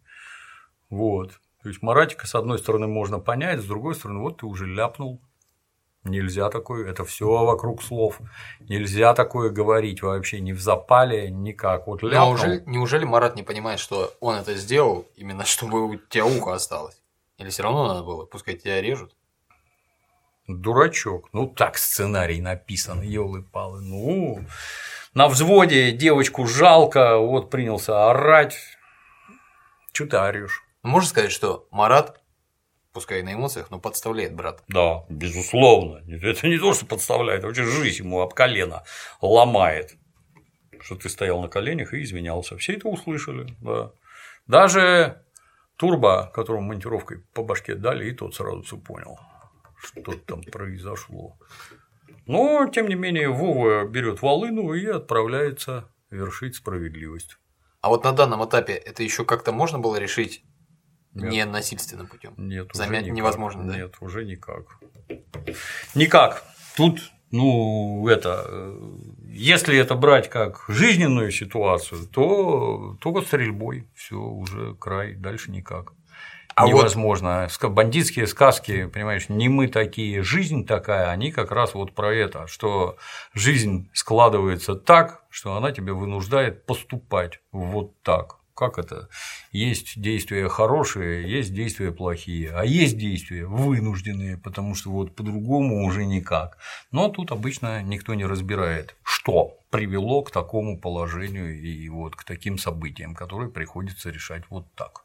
Вот. 0.88 1.40
То 1.62 1.68
есть 1.68 1.82
Маратика, 1.82 2.26
с 2.26 2.34
одной 2.34 2.58
стороны, 2.58 2.86
можно 2.86 3.18
понять, 3.18 3.60
с 3.60 3.64
другой 3.64 3.94
стороны, 3.94 4.20
вот 4.20 4.38
ты 4.38 4.46
уже 4.46 4.66
ляпнул. 4.66 5.20
Нельзя 6.02 6.48
такое, 6.48 6.88
это 6.88 7.04
все 7.04 7.26
вокруг 7.44 7.82
слов. 7.82 8.20
Нельзя 8.60 9.12
такое 9.12 9.50
говорить 9.50 10.00
вообще 10.00 10.40
ни 10.40 10.52
в 10.52 10.60
запале, 10.60 11.30
никак. 11.30 11.86
Вот 11.86 12.02
ляпнул. 12.02 12.30
Неужели, 12.30 12.62
неужели 12.64 13.04
Марат 13.04 13.36
не 13.36 13.42
понимает, 13.42 13.80
что 13.80 14.10
он 14.20 14.36
это 14.36 14.54
сделал 14.54 15.06
именно 15.14 15.44
чтобы 15.44 15.84
у 15.84 15.96
тебя 15.96 16.24
ухо 16.24 16.54
осталось? 16.54 16.99
Или 17.40 17.48
все 17.48 17.62
равно 17.62 17.88
надо 17.88 18.02
было, 18.02 18.26
пускай 18.26 18.54
тебя 18.54 18.82
режут? 18.82 19.16
Дурачок. 20.46 21.30
Ну, 21.32 21.46
так 21.46 21.78
сценарий 21.78 22.42
написан, 22.42 23.00
елы-палы. 23.00 23.80
Ну, 23.80 24.44
на 25.14 25.26
взводе 25.26 25.90
девочку 25.92 26.46
жалко, 26.46 27.16
вот 27.16 27.50
принялся 27.50 28.10
орать. 28.10 28.58
Чё 29.92 30.06
ты 30.06 30.18
орешь? 30.18 30.62
Можно 30.82 31.08
сказать, 31.08 31.32
что 31.32 31.66
Марат, 31.70 32.20
пускай 32.92 33.20
и 33.20 33.22
на 33.22 33.32
эмоциях, 33.32 33.70
но 33.70 33.80
подставляет 33.80 34.34
брата. 34.34 34.62
Да, 34.68 35.06
безусловно. 35.08 36.02
Это 36.22 36.46
не 36.46 36.58
то, 36.58 36.74
что 36.74 36.84
подставляет, 36.84 37.42
а 37.44 37.46
вообще 37.46 37.64
жизнь 37.64 38.04
ему 38.04 38.20
об 38.20 38.34
колено 38.34 38.84
ломает. 39.22 39.96
Что 40.82 40.96
ты 40.96 41.08
стоял 41.08 41.40
на 41.40 41.48
коленях 41.48 41.94
и 41.94 42.02
извинялся. 42.02 42.58
Все 42.58 42.74
это 42.74 42.88
услышали, 42.88 43.56
да. 43.60 43.92
Даже 44.46 45.22
Турбо, 45.80 46.30
которому 46.34 46.66
монтировкой 46.66 47.20
по 47.32 47.42
башке 47.42 47.74
дали, 47.74 48.10
и 48.10 48.12
тот 48.12 48.34
сразу 48.34 48.60
все 48.60 48.76
понял, 48.76 49.18
что 49.78 50.12
там 50.12 50.42
произошло. 50.42 51.38
Но, 52.26 52.68
тем 52.68 52.86
не 52.86 52.96
менее, 52.96 53.30
Вова 53.30 53.86
берет 53.86 54.20
волыну 54.20 54.74
и 54.74 54.84
отправляется 54.84 55.90
вершить 56.10 56.56
справедливость. 56.56 57.38
А 57.80 57.88
вот 57.88 58.04
на 58.04 58.12
данном 58.12 58.44
этапе 58.44 58.74
это 58.74 59.02
еще 59.02 59.24
как-то 59.24 59.52
можно 59.52 59.78
было 59.78 59.96
решить 59.96 60.44
Нет. 61.14 61.32
не 61.32 61.44
насильственным 61.46 62.08
путем? 62.08 62.34
Нет, 62.36 62.74
уже 62.74 62.86
никак. 62.90 63.06
невозможно, 63.06 63.66
да? 63.66 63.76
Нет, 63.76 63.94
уже 64.00 64.26
никак. 64.26 64.66
Никак. 65.94 66.44
Тут, 66.76 67.10
ну, 67.30 68.06
это, 68.06 68.44
э, 68.46 68.90
если 69.32 69.76
это 69.78 69.94
брать 69.94 70.28
как 70.28 70.64
жизненную 70.68 71.30
ситуацию, 71.30 72.06
то 72.06 72.96
только 73.00 73.22
стрельбой, 73.22 73.86
все 73.94 74.16
уже 74.16 74.74
край, 74.74 75.14
дальше 75.14 75.50
никак. 75.50 75.92
А 76.56 76.66
вот- 76.66 76.80
Невозможно. 76.80 77.46
Ска- 77.48 77.68
Бандитские 77.68 78.26
сказки, 78.26 78.86
понимаешь, 78.86 79.28
не 79.28 79.48
мы 79.48 79.68
такие, 79.68 80.22
жизнь 80.22 80.66
такая, 80.66 81.08
они 81.10 81.30
как 81.32 81.52
раз 81.52 81.74
вот 81.74 81.94
про 81.94 82.12
это, 82.12 82.46
что 82.48 82.96
жизнь 83.32 83.88
складывается 83.94 84.74
так, 84.74 85.22
что 85.30 85.56
она 85.56 85.72
тебя 85.72 85.94
вынуждает 85.94 86.66
поступать 86.66 87.40
вот 87.52 88.02
так. 88.02 88.39
Как 88.60 88.78
это? 88.78 89.08
Есть 89.52 89.98
действия 89.98 90.46
хорошие, 90.50 91.26
есть 91.26 91.54
действия 91.54 91.92
плохие, 91.92 92.50
а 92.54 92.62
есть 92.66 92.98
действия 92.98 93.46
вынужденные, 93.46 94.36
потому 94.36 94.74
что 94.74 94.90
вот 94.90 95.16
по-другому 95.16 95.86
уже 95.86 96.04
никак. 96.04 96.58
Но 96.92 97.08
тут 97.08 97.32
обычно 97.32 97.80
никто 97.82 98.12
не 98.12 98.26
разбирает, 98.26 98.96
что 99.02 99.56
привело 99.70 100.20
к 100.20 100.30
такому 100.30 100.78
положению 100.78 101.58
и 101.58 101.88
вот 101.88 102.14
к 102.16 102.24
таким 102.24 102.58
событиям, 102.58 103.14
которые 103.14 103.48
приходится 103.50 104.10
решать 104.10 104.42
вот 104.50 104.66
так. 104.74 105.04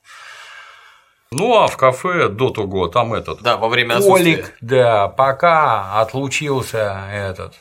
Ну 1.31 1.55
а 1.55 1.67
в 1.67 1.77
кафе 1.77 2.27
до 2.27 2.49
того 2.49 2.89
там 2.89 3.13
этот 3.13 3.41
Да, 3.41 3.55
во 3.55 3.69
время 3.69 4.01
Колик, 4.01 4.39
отсутствия. 4.39 4.57
да, 4.59 5.07
пока 5.07 6.01
отлучился 6.01 7.07
этот 7.09 7.55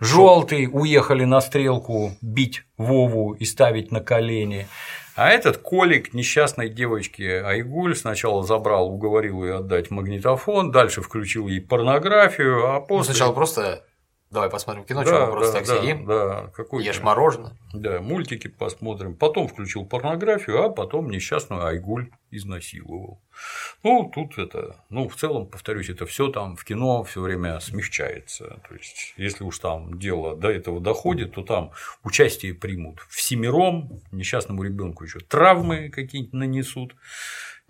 желтый, 0.00 0.68
уехали 0.70 1.24
на 1.24 1.40
стрелку 1.40 2.16
бить 2.20 2.62
Вову 2.76 3.32
и 3.34 3.44
ставить 3.44 3.92
на 3.92 4.00
колени. 4.00 4.66
А 5.20 5.28
этот 5.28 5.58
Колик 5.58 6.14
несчастной 6.14 6.70
девочке 6.70 7.42
Айгуль 7.42 7.94
сначала 7.94 8.42
забрал, 8.42 8.88
уговорил 8.90 9.44
ее 9.44 9.56
отдать 9.56 9.90
магнитофон, 9.90 10.70
дальше 10.70 11.02
включил 11.02 11.46
ей 11.46 11.60
порнографию, 11.60 12.66
а 12.66 12.80
Ну, 12.80 12.86
после... 12.86 13.12
сначала 13.12 13.34
просто 13.34 13.84
давай 14.30 14.50
посмотрим 14.50 14.84
кино, 14.84 15.02
Да, 15.02 15.06
что 15.06 15.26
мы 15.26 15.32
просто 15.32 15.52
да, 15.52 15.58
так 15.58 15.68
да, 15.68 15.80
сидим, 15.80 16.06
да, 16.06 16.50
какой 16.54 16.84
ешь 16.84 17.00
мороженое. 17.00 17.56
Да, 17.72 18.00
мультики 18.00 18.48
посмотрим. 18.48 19.14
Потом 19.14 19.48
включил 19.48 19.84
порнографию, 19.84 20.62
а 20.62 20.70
потом 20.70 21.10
несчастную 21.10 21.64
Айгуль 21.64 22.10
изнасиловал. 22.30 23.20
Ну, 23.82 24.10
тут 24.14 24.38
это, 24.38 24.76
ну, 24.88 25.08
в 25.08 25.16
целом, 25.16 25.46
повторюсь, 25.46 25.88
это 25.88 26.06
все 26.06 26.28
там 26.28 26.56
в 26.56 26.64
кино 26.64 27.02
все 27.04 27.20
время 27.20 27.58
смягчается. 27.60 28.60
То 28.68 28.74
есть, 28.74 29.14
если 29.16 29.44
уж 29.44 29.58
там 29.58 29.98
дело 29.98 30.36
до 30.36 30.50
этого 30.50 30.80
доходит, 30.80 31.34
то 31.34 31.42
там 31.42 31.72
участие 32.04 32.54
примут 32.54 33.00
всемиром, 33.08 34.00
несчастному 34.12 34.62
ребенку 34.62 35.04
еще 35.04 35.20
травмы 35.20 35.88
какие-нибудь 35.90 36.34
нанесут. 36.34 36.94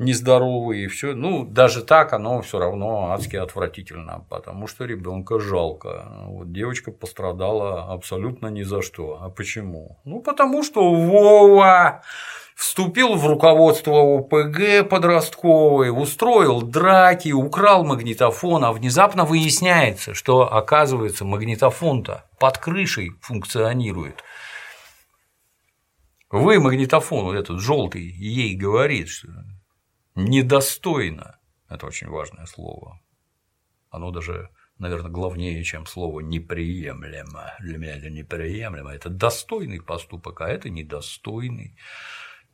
Нездоровый 0.01 0.85
и 0.85 0.87
все. 0.87 1.15
Ну, 1.15 1.45
даже 1.45 1.83
так 1.83 2.13
оно 2.13 2.41
все 2.43 2.59
равно 2.59 3.13
адски 3.13 3.37
отвратительно, 3.37 4.25
потому 4.29 4.67
что 4.67 4.85
ребенка 4.87 5.39
жалко. 5.39 6.11
Вот 6.27 6.53
девочка 6.53 6.91
пострадала 6.91 7.93
абсолютно 7.93 8.49
ни 8.49 8.63
за 8.63 8.83
что. 8.83 9.19
А 9.21 9.29
почему? 9.29 10.01
Ну, 10.05 10.21
потому 10.21 10.65
что 10.65 10.93
Вова 10.93 12.03
вступил 12.57 13.15
в 13.15 13.27
руководство 13.27 14.19
ОПГ 14.19 14.89
подростковой, 14.89 15.91
устроил 15.91 16.63
драки, 16.63 17.33
украл 17.33 17.85
магнитофон, 17.85 18.65
а 18.65 18.73
внезапно 18.73 19.25
выясняется, 19.25 20.15
что, 20.15 20.53
оказывается, 20.53 21.25
магнитофон-то 21.25 22.25
под 22.39 22.59
крышей 22.59 23.13
функционирует. 23.21 24.25
Вы 26.31 26.61
магнитофон, 26.61 27.25
вот 27.25 27.35
этот 27.35 27.61
желтый, 27.61 28.03
ей 28.03 28.55
говорит, 28.55 29.09
что 29.09 29.29
недостойно. 30.25 31.39
Это 31.69 31.87
очень 31.87 32.09
важное 32.09 32.47
слово. 32.47 33.01
Оно 33.91 34.11
даже, 34.11 34.51
наверное, 34.79 35.11
главнее, 35.11 35.63
чем 35.65 35.87
слово 35.87 36.21
неприемлемо. 36.21 37.55
Для 37.61 37.79
меня 37.79 37.97
это 37.97 38.11
неприемлемо. 38.11 38.93
Это 38.93 39.09
достойный 39.09 39.81
поступок, 39.81 40.41
а 40.41 40.49
это 40.49 40.71
недостойный. 40.71 41.77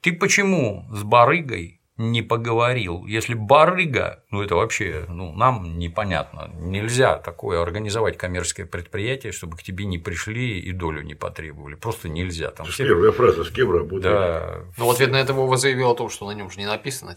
Ты 0.00 0.12
почему 0.12 0.86
с 0.92 1.02
барыгой 1.02 1.80
не 1.96 2.22
поговорил? 2.22 3.06
Если 3.06 3.34
барыга, 3.34 4.22
ну 4.30 4.42
это 4.42 4.54
вообще 4.54 5.06
ну, 5.08 5.32
нам 5.32 5.78
непонятно. 5.78 6.50
Нельзя 6.54 7.16
такое 7.18 7.62
организовать 7.62 8.18
коммерческое 8.18 8.66
предприятие, 8.66 9.32
чтобы 9.32 9.56
к 9.56 9.62
тебе 9.62 9.86
не 9.86 9.98
пришли 9.98 10.60
и 10.60 10.72
долю 10.72 11.02
не 11.02 11.14
потребовали. 11.14 11.74
Просто 11.74 12.08
нельзя. 12.08 12.50
Там 12.50 12.66
все... 12.66 12.84
Первая 12.84 13.12
фраза 13.12 13.44
с 13.44 13.50
кем 13.50 13.70
работает. 13.70 14.02
Да. 14.02 14.60
Ну, 14.76 14.86
в 14.86 14.90
ответ 14.90 15.10
на 15.10 15.16
это 15.16 15.32
Вова 15.32 15.56
заявил 15.56 15.90
о 15.90 15.94
том, 15.94 16.10
что 16.10 16.26
на 16.26 16.32
нем 16.32 16.50
же 16.50 16.58
не 16.58 16.66
написано, 16.66 17.14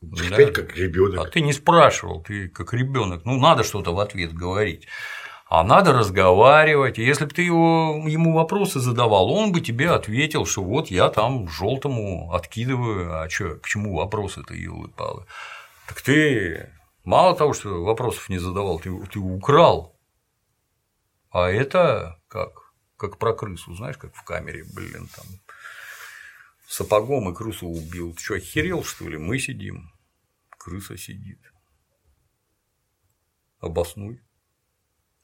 Да. 0.00 0.24
Опять 0.26 0.52
как 0.52 0.76
ребенок. 0.76 1.26
А 1.26 1.30
ты 1.30 1.40
не 1.40 1.52
спрашивал, 1.52 2.22
ты 2.22 2.48
как 2.48 2.72
ребенок. 2.72 3.24
Ну, 3.24 3.38
надо 3.38 3.64
что-то 3.64 3.92
в 3.92 3.98
ответ 3.98 4.32
говорить. 4.32 4.86
А 5.48 5.64
надо 5.64 5.92
разговаривать. 5.92 6.98
И 6.98 7.04
если 7.04 7.24
бы 7.24 7.30
ты 7.30 7.42
его, 7.42 8.04
ему 8.06 8.34
вопросы 8.34 8.80
задавал, 8.80 9.32
он 9.32 9.50
бы 9.50 9.60
тебе 9.60 9.90
ответил, 9.90 10.44
что 10.46 10.62
вот 10.62 10.88
я 10.88 11.08
там 11.08 11.48
желтому 11.48 12.32
откидываю, 12.32 13.22
а 13.22 13.28
что, 13.28 13.56
к 13.56 13.66
чему 13.66 13.96
вопросы-то 13.96 14.54
елы 14.54 14.88
палы. 14.88 15.24
Так 15.88 16.02
ты 16.02 16.70
мало 17.02 17.34
того, 17.34 17.54
что 17.54 17.82
вопросов 17.82 18.28
не 18.28 18.38
задавал, 18.38 18.78
ты, 18.78 18.90
ты 19.06 19.18
украл. 19.18 19.98
А 21.30 21.48
это 21.48 22.20
как? 22.28 22.72
Как 22.96 23.16
про 23.18 23.32
крысу, 23.32 23.74
знаешь, 23.74 23.96
как 23.96 24.14
в 24.14 24.24
камере, 24.24 24.64
блин, 24.74 25.08
там 25.16 25.26
сапогом 26.68 27.30
и 27.30 27.34
крысу 27.34 27.66
убил. 27.66 28.14
Ты 28.14 28.22
что, 28.22 28.34
охерел, 28.34 28.84
что 28.84 29.08
ли? 29.08 29.16
Мы 29.16 29.38
сидим, 29.38 29.90
крыса 30.50 30.96
сидит. 30.96 31.40
Обоснуй. 33.60 34.22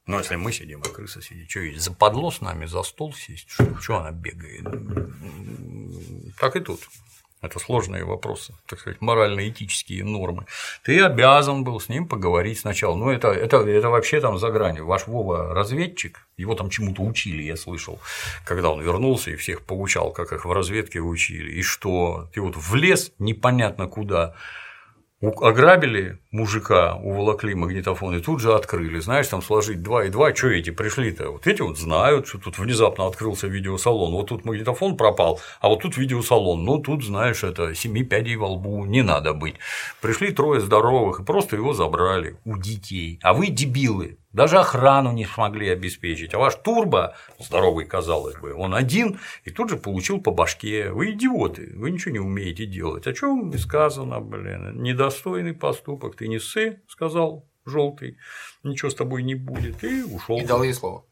Ну, 0.06 0.18
если 0.18 0.36
мы 0.36 0.52
сидим, 0.52 0.82
а 0.82 0.88
крыса 0.88 1.22
сидит, 1.22 1.50
что 1.50 1.60
есть, 1.60 1.82
западло 1.82 2.30
с 2.30 2.40
нами 2.40 2.66
за 2.66 2.82
стол 2.82 3.14
сесть, 3.14 3.48
что, 3.48 3.76
что 3.80 3.98
она 3.98 4.10
бегает? 4.10 4.64
Так 6.38 6.56
и 6.56 6.60
тут. 6.60 6.80
Это 7.44 7.58
сложные 7.58 8.04
вопросы, 8.04 8.54
так 8.66 8.80
сказать, 8.80 9.00
морально-этические 9.00 10.04
нормы. 10.04 10.46
Ты 10.82 11.00
обязан 11.02 11.64
был 11.64 11.78
с 11.80 11.88
ним 11.88 12.08
поговорить 12.08 12.60
сначала. 12.60 12.96
Ну, 12.96 13.10
это, 13.10 13.28
это, 13.28 13.58
это 13.58 13.90
вообще 13.90 14.20
там 14.20 14.38
за 14.38 14.50
гранью. 14.50 14.86
Ваш 14.86 15.06
Вова 15.06 15.54
разведчик, 15.54 16.26
его 16.36 16.54
там 16.54 16.70
чему-то 16.70 17.02
учили, 17.02 17.42
я 17.42 17.56
слышал, 17.56 18.00
когда 18.44 18.70
он 18.70 18.80
вернулся 18.80 19.30
и 19.30 19.36
всех 19.36 19.62
поучал, 19.62 20.12
как 20.12 20.32
их 20.32 20.44
в 20.44 20.52
разведке 20.52 21.00
учили. 21.00 21.52
И 21.52 21.62
что? 21.62 22.28
Ты 22.32 22.40
вот 22.40 22.56
влез 22.56 23.12
непонятно 23.18 23.86
куда, 23.86 24.34
ограбили 25.28 26.18
мужика, 26.30 26.96
уволокли 26.96 27.54
магнитофон 27.54 28.16
и 28.16 28.20
тут 28.20 28.40
же 28.40 28.54
открыли. 28.54 28.98
Знаешь, 29.00 29.28
там 29.28 29.42
сложить 29.42 29.82
2 29.82 30.04
и 30.06 30.08
2, 30.10 30.34
что 30.34 30.48
эти 30.48 30.70
пришли-то? 30.70 31.30
Вот 31.30 31.46
эти 31.46 31.62
вот 31.62 31.78
знают, 31.78 32.26
что 32.26 32.38
тут 32.38 32.58
внезапно 32.58 33.06
открылся 33.06 33.46
видеосалон. 33.46 34.12
Вот 34.12 34.28
тут 34.28 34.44
магнитофон 34.44 34.96
пропал, 34.96 35.40
а 35.60 35.68
вот 35.68 35.82
тут 35.82 35.96
видеосалон. 35.96 36.64
Ну, 36.64 36.78
тут, 36.78 37.04
знаешь, 37.04 37.44
это 37.44 37.74
семи 37.74 38.02
пядей 38.02 38.36
во 38.36 38.48
лбу 38.48 38.84
не 38.84 39.02
надо 39.02 39.32
быть. 39.34 39.56
Пришли 40.00 40.32
трое 40.32 40.60
здоровых 40.60 41.20
и 41.20 41.24
просто 41.24 41.56
его 41.56 41.72
забрали 41.72 42.36
у 42.44 42.58
детей. 42.58 43.18
А 43.22 43.34
вы 43.34 43.48
дебилы, 43.48 44.18
даже 44.34 44.58
охрану 44.58 45.12
не 45.12 45.24
смогли 45.24 45.68
обеспечить. 45.68 46.34
А 46.34 46.38
ваш 46.38 46.56
турбо, 46.56 47.16
здоровый, 47.38 47.86
казалось 47.86 48.36
бы, 48.36 48.52
он 48.52 48.74
один 48.74 49.20
и 49.44 49.50
тут 49.50 49.70
же 49.70 49.76
получил 49.76 50.20
по 50.20 50.32
башке. 50.32 50.90
Вы 50.90 51.12
идиоты, 51.12 51.72
вы 51.76 51.92
ничего 51.92 52.12
не 52.12 52.18
умеете 52.18 52.66
делать. 52.66 53.06
О 53.06 53.12
чем 53.12 53.50
и 53.50 53.58
сказано, 53.58 54.20
блин, 54.20 54.82
недостойный 54.82 55.54
поступок. 55.54 56.16
Ты 56.16 56.26
не 56.26 56.40
ссы, 56.40 56.82
сказал 56.88 57.48
желтый, 57.64 58.18
ничего 58.64 58.90
с 58.90 58.94
тобой 58.96 59.22
не 59.22 59.36
будет. 59.36 59.84
И 59.84 60.02
ушел. 60.02 60.38
И 60.38 60.44
дал 60.44 60.64
ей 60.64 60.74
слово. 60.74 61.06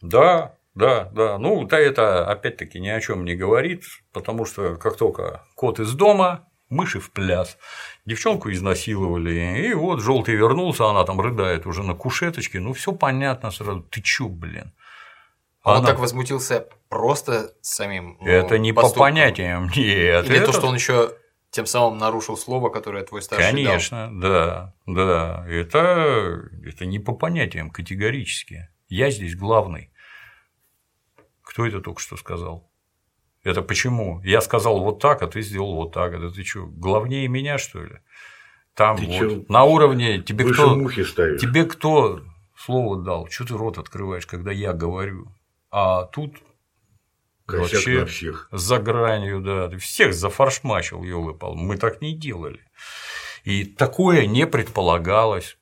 Да, 0.00 0.56
да, 0.74 1.10
да. 1.12 1.38
Ну, 1.38 1.66
да, 1.66 1.78
это 1.78 2.26
опять-таки 2.26 2.80
ни 2.80 2.88
о 2.88 3.00
чем 3.02 3.26
не 3.26 3.36
говорит, 3.36 3.84
потому 4.14 4.46
что 4.46 4.76
как 4.76 4.96
только 4.96 5.44
кот 5.54 5.78
из 5.78 5.92
дома, 5.92 6.48
мыши 6.70 7.00
в 7.00 7.12
пляс. 7.12 7.58
Девчонку 8.04 8.50
изнасиловали, 8.50 9.64
и 9.68 9.74
вот 9.74 10.00
желтый 10.00 10.34
вернулся, 10.34 10.86
она 10.90 11.04
там 11.04 11.20
рыдает 11.20 11.66
уже 11.66 11.82
на 11.84 11.94
кушеточке, 11.94 12.58
ну 12.58 12.72
все 12.72 12.92
понятно 12.92 13.50
сразу. 13.52 13.82
Ты 13.82 14.00
чё, 14.02 14.28
блин? 14.28 14.72
А 15.62 15.72
он 15.72 15.76
Она- 15.78 15.86
так 15.86 16.00
возмутился 16.00 16.66
просто 16.88 17.52
самим. 17.60 18.16
ну, 18.20 18.26
Это 18.26 18.58
не 18.58 18.72
по 18.72 18.82
поступком. 18.82 19.02
понятиям, 19.12 19.64
нет. 19.76 20.24
Или 20.26 20.36
это- 20.38 20.46
то, 20.46 20.52
что 20.52 20.66
он 20.66 20.74
еще 20.74 21.16
тем 21.50 21.66
самым 21.66 21.98
нарушил 21.98 22.36
слово, 22.36 22.70
которое 22.70 23.04
твой 23.04 23.22
старший 23.22 23.46
дал. 23.52 23.54
Конечно, 23.54 24.10
да, 24.20 24.74
да. 24.86 25.46
Это, 25.48 26.40
это 26.66 26.86
не 26.86 26.98
по 26.98 27.12
понятиям 27.12 27.70
категорически. 27.70 28.68
Я 28.88 29.10
здесь 29.10 29.36
главный. 29.36 29.90
Кто 31.42 31.66
это 31.66 31.80
только 31.80 32.00
что 32.00 32.16
сказал? 32.16 32.68
Это 33.44 33.62
почему? 33.62 34.20
Я 34.22 34.40
сказал 34.40 34.80
вот 34.80 35.00
так, 35.00 35.22
а 35.22 35.26
ты 35.26 35.42
сделал 35.42 35.74
вот 35.74 35.92
так. 35.92 36.12
Это 36.14 36.30
ты 36.30 36.44
что, 36.44 36.66
главнее 36.66 37.26
меня, 37.28 37.58
что 37.58 37.82
ли? 37.82 37.98
Там 38.74 38.96
Ты 38.96 39.06
вот, 39.06 39.14
чё, 39.14 39.44
на 39.48 39.64
уровне 39.64 40.22
тебе 40.22 40.46
кто, 40.50 40.76
мухи 40.76 41.04
ставишь? 41.04 41.40
тебе 41.40 41.64
кто 41.64 42.22
слово 42.56 43.02
дал? 43.02 43.28
Что 43.28 43.46
ты 43.46 43.54
рот 43.54 43.78
открываешь, 43.78 44.26
когда 44.26 44.50
я 44.50 44.72
говорю? 44.72 45.34
А 45.70 46.04
тут 46.04 46.36
Косяк 47.46 47.72
вообще 47.72 48.06
всех. 48.06 48.48
за 48.50 48.78
гранью, 48.78 49.40
да, 49.40 49.68
ты 49.68 49.76
всех 49.76 50.14
зафаршмачил, 50.14 51.02
елы 51.02 51.34
пал. 51.34 51.54
Мы 51.54 51.76
так 51.76 52.00
не 52.00 52.16
делали. 52.16 52.60
И 53.44 53.64
такое 53.64 54.26
не 54.26 54.46
предполагалось. 54.46 55.58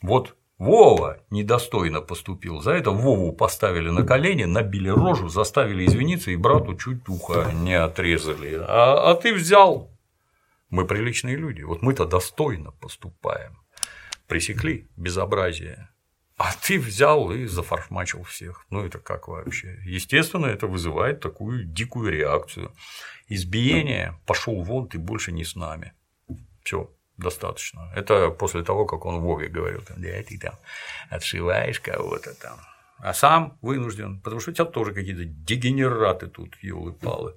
Вот 0.00 0.36
Вова 0.62 1.18
недостойно 1.30 2.00
поступил. 2.00 2.60
За 2.60 2.70
это 2.70 2.92
Вову 2.92 3.32
поставили 3.32 3.90
на 3.90 4.06
колени, 4.06 4.44
набили 4.44 4.90
рожу, 4.90 5.28
заставили 5.28 5.84
извиниться, 5.84 6.30
и 6.30 6.36
брату 6.36 6.76
чуть 6.76 7.08
ухо 7.08 7.50
не 7.52 7.74
отрезали. 7.74 8.60
А, 8.60 9.10
а 9.10 9.14
ты 9.16 9.34
взял. 9.34 9.90
Мы 10.70 10.86
приличные 10.86 11.34
люди. 11.34 11.62
Вот 11.62 11.82
мы-то 11.82 12.04
достойно 12.04 12.70
поступаем. 12.70 13.58
Пресекли 14.28 14.86
безобразие. 14.96 15.88
А 16.36 16.52
ты 16.52 16.78
взял 16.78 17.32
и 17.32 17.46
зафаршмачил 17.46 18.22
всех. 18.22 18.64
Ну, 18.70 18.86
это 18.86 19.00
как 19.00 19.26
вообще? 19.26 19.80
Естественно, 19.84 20.46
это 20.46 20.68
вызывает 20.68 21.18
такую 21.18 21.64
дикую 21.64 22.12
реакцию. 22.12 22.70
Избиение, 23.26 24.16
пошел 24.26 24.62
вон, 24.62 24.86
ты 24.86 25.00
больше 25.00 25.32
не 25.32 25.44
с 25.44 25.56
нами. 25.56 25.92
Все, 26.62 26.88
достаточно. 27.16 27.90
Это 27.94 28.30
после 28.30 28.62
того, 28.62 28.86
как 28.86 29.04
он 29.04 29.20
Вове 29.20 29.48
говорил, 29.48 29.82
там, 29.82 30.00
да, 30.00 30.22
ты 30.22 30.38
там 30.38 30.54
отшиваешь 31.10 31.80
кого-то 31.80 32.34
там. 32.34 32.58
А 32.98 33.14
сам 33.14 33.58
вынужден, 33.62 34.20
потому 34.20 34.40
что 34.40 34.52
у 34.52 34.54
тебя 34.54 34.64
тоже 34.64 34.94
какие-то 34.94 35.24
дегенераты 35.24 36.28
тут, 36.28 36.56
елы-палы. 36.62 37.36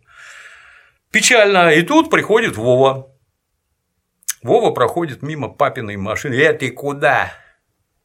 Печально. 1.11 1.71
И 1.71 1.81
тут 1.81 2.09
приходит 2.11 2.55
Вова. 2.55 3.11
Вова 4.43 4.71
проходит 4.71 5.23
мимо 5.23 5.49
папиной 5.49 5.97
машины. 5.97 6.35
Э, 6.35 6.53
ты 6.53 6.69
куда? 6.69 7.31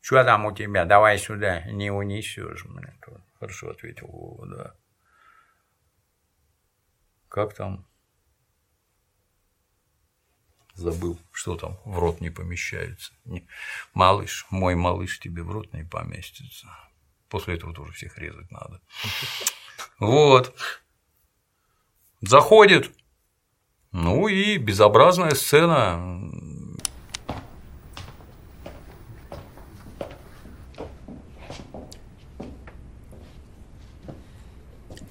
Что 0.00 0.24
там 0.24 0.46
у 0.46 0.52
тебя? 0.52 0.86
Давай 0.86 1.18
сюда. 1.18 1.62
Не 1.64 1.90
унесешь. 1.90 2.64
Хорошо 3.38 3.70
ответил 3.70 4.06
Вова, 4.06 4.46
да. 4.46 4.74
Как 7.28 7.54
там? 7.54 7.89
Забыл, 10.80 11.18
что 11.30 11.56
там 11.56 11.78
в 11.84 11.98
рот 11.98 12.22
не 12.22 12.30
помещается. 12.30 13.12
Не- 13.26 13.46
Малыш, 13.92 14.46
мой 14.48 14.74
малыш 14.74 15.18
тебе 15.20 15.42
в 15.42 15.50
рот 15.50 15.70
не 15.74 15.84
поместится. 15.84 16.68
После 17.28 17.56
этого 17.56 17.74
тоже 17.74 17.92
всех 17.92 18.16
резать 18.16 18.50
надо. 18.50 18.80
Вот. 19.98 20.54
Заходит. 22.22 22.90
Ну 23.92 24.26
и 24.26 24.56
безобразная 24.56 25.34
сцена. 25.34 26.32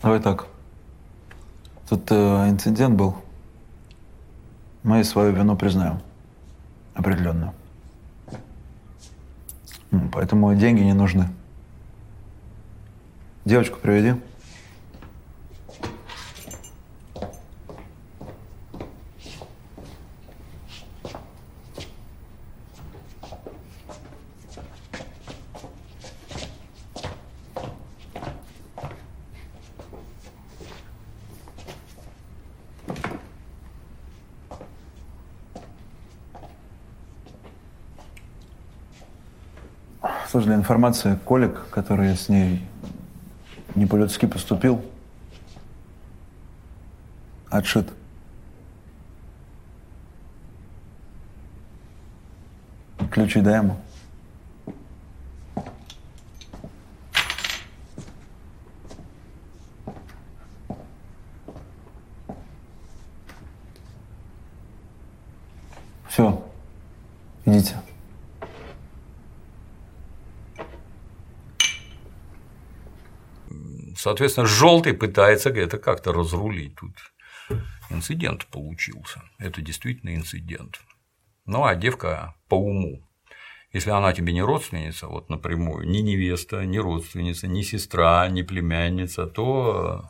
Давай 0.02 0.20
так. 0.20 0.48
Тут 1.88 2.12
э, 2.12 2.16
инцидент 2.50 2.96
был. 2.96 3.16
Мы 4.84 5.04
свою 5.04 5.34
вину 5.34 5.56
признаем. 5.56 6.00
Определенно. 6.94 7.54
Поэтому 10.12 10.54
деньги 10.56 10.82
не 10.82 10.94
нужны. 10.94 11.28
Девочку 13.46 13.80
приведи. 13.80 14.20
Информации, 40.70 41.18
Колик, 41.26 41.68
который 41.72 42.16
с 42.16 42.30
ней 42.30 42.64
не 43.74 43.88
по-людски 43.88 44.28
поступил, 44.28 44.86
отшит. 47.50 47.92
Ключи 53.10 53.42
дай 53.42 53.56
ему. 53.56 53.82
Все, 66.08 66.48
идите. 67.46 67.76
Соответственно, 74.20 74.48
желтый 74.48 74.94
пытается 74.94 75.50
это 75.50 75.78
как-то 75.78 76.12
разрулить. 76.12 76.76
Тут 76.76 76.92
инцидент 77.90 78.48
получился. 78.48 79.24
Это 79.38 79.62
действительно 79.62 80.14
инцидент. 80.14 80.82
Ну, 81.46 81.64
а 81.64 81.74
девка 81.74 82.36
по 82.50 82.56
уму. 82.56 83.02
Если 83.72 83.92
она 83.92 84.12
тебе 84.12 84.34
не 84.34 84.42
родственница, 84.42 85.08
вот 85.08 85.30
напрямую, 85.30 85.88
ни 85.88 86.00
невеста, 86.00 86.66
ни 86.66 86.78
родственница, 86.80 87.48
ни 87.48 87.62
сестра, 87.62 88.28
ни 88.28 88.42
племянница, 88.42 89.26
то 89.26 90.04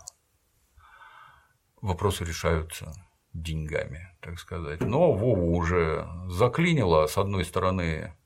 вопросы 1.79 2.25
решаются 2.25 2.91
деньгами, 3.33 4.07
так 4.21 4.39
сказать. 4.39 4.81
Но 4.81 5.11
Вову 5.11 5.55
уже 5.55 6.09
заклинило, 6.29 7.05
с 7.05 7.15
одной 7.15 7.45
стороны, 7.45 8.17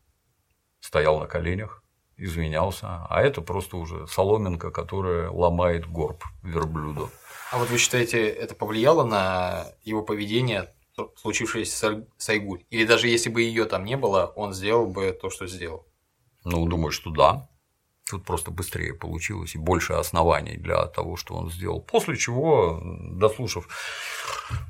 стоял 0.80 1.19
на 1.19 1.26
коленях, 1.26 1.82
извинялся, 2.18 3.06
а 3.10 3.22
это 3.22 3.41
просто 3.41 3.77
уже 3.77 4.07
соломинка, 4.07 4.72
которая 4.72 5.30
ломает 5.30 5.88
горб 5.88 6.23
верблюду. 6.44 7.10
А 7.52 7.57
вот 7.57 7.69
вы 7.69 7.77
считаете, 7.77 8.27
это 8.27 8.56
повлияло 8.56 9.03
на 9.03 9.68
его 9.84 10.02
поведение, 10.02 10.73
случившееся 11.15 12.06
с 12.18 12.30
Айгуль? 12.30 12.64
Или 12.69 12.85
даже 12.85 13.07
если 13.07 13.30
бы 13.30 13.41
ее 13.41 13.65
там 13.65 13.85
не 13.85 13.98
было, 13.98 14.34
он 14.35 14.53
сделал 14.53 14.88
бы 14.88 15.11
то, 15.19 15.30
что 15.30 15.48
сделал? 15.48 15.85
Ну, 16.44 16.65
думаю, 16.65 16.91
что 16.91 17.10
да. 17.11 17.49
Тут 18.10 18.26
просто 18.26 18.52
быстрее 18.52 18.94
получилось 18.94 19.56
и 19.56 19.57
больше 19.57 19.94
оснований 19.94 20.57
для 20.57 20.85
того, 20.88 21.15
что 21.15 21.35
он 21.35 21.49
сделал. 21.49 21.81
После 21.81 22.18
чего, 22.18 22.81
дослушав, 22.84 23.68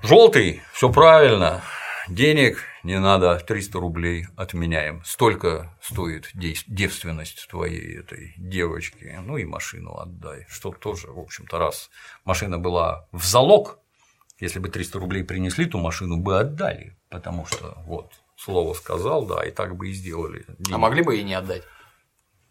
желтый, 0.04 0.62
все 0.72 0.92
правильно, 0.92 1.64
денег 2.08 2.64
не 2.84 3.00
надо, 3.00 3.40
300 3.40 3.80
рублей 3.80 4.28
отменяем. 4.36 5.02
Столько 5.06 5.78
стоит 5.82 6.30
девственность 6.34 7.48
твоей 7.50 8.00
этой 8.00 8.34
девочки. 8.38 9.18
Ну 9.24 9.38
и 9.38 9.46
машину 9.46 9.94
отдай. 9.96 10.46
Что 10.50 10.72
тоже, 10.72 11.08
в 11.12 11.20
общем-то, 11.20 11.58
раз 11.58 11.90
машина 12.26 12.60
была 12.60 13.08
в 13.12 13.24
залог, 13.24 13.80
если 14.40 14.60
бы 14.60 14.68
300 14.68 15.00
рублей 15.00 15.24
принесли, 15.24 15.66
то 15.66 15.78
машину 15.78 16.18
бы 16.18 16.40
отдали. 16.40 16.98
Потому 17.10 17.46
что 17.46 17.78
вот 17.86 18.12
слово 18.36 18.74
сказал, 18.74 19.26
да, 19.26 19.44
и 19.44 19.52
так 19.52 19.78
бы 19.78 19.90
и 19.90 19.94
сделали. 19.94 20.46
А 20.72 20.78
могли 20.78 21.04
бы 21.04 21.18
и 21.18 21.24
не 21.24 21.36
отдать? 21.36 21.64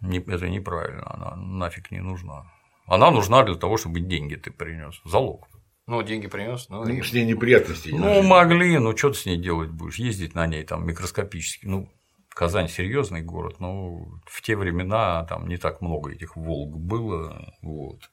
Это 0.00 0.48
неправильно, 0.48 1.04
она 1.12 1.36
нафиг 1.36 1.90
не 1.90 2.00
нужна. 2.00 2.50
Она 2.86 3.10
нужна 3.10 3.44
для 3.44 3.54
того, 3.54 3.76
чтобы 3.76 4.00
деньги 4.00 4.34
ты 4.34 4.50
принес. 4.50 5.00
Залог. 5.04 5.48
Ну, 5.86 6.02
деньги 6.02 6.28
принес, 6.28 6.68
ну, 6.68 6.84
Ну, 6.84 6.94
и- 6.94 7.02
с 7.02 7.12
ней 7.12 7.24
неприятности. 7.24 7.88
Ну, 7.90 8.22
могли, 8.22 8.78
ну 8.78 8.96
что 8.96 9.10
ты 9.10 9.18
с 9.18 9.26
ней 9.26 9.36
делать 9.36 9.70
будешь? 9.70 9.96
Ездить 9.96 10.34
на 10.34 10.46
ней 10.46 10.62
там 10.64 10.86
микроскопически. 10.86 11.66
Ну, 11.66 11.92
Казань 12.28 12.68
серьезный 12.68 13.20
город, 13.20 13.60
но 13.60 14.06
в 14.26 14.40
те 14.42 14.56
времена 14.56 15.24
там 15.26 15.48
не 15.48 15.59
так 15.59 15.82
много 15.82 16.12
этих 16.12 16.34
Волг 16.36 16.78
было. 16.78 17.52
Вот. 17.60 18.10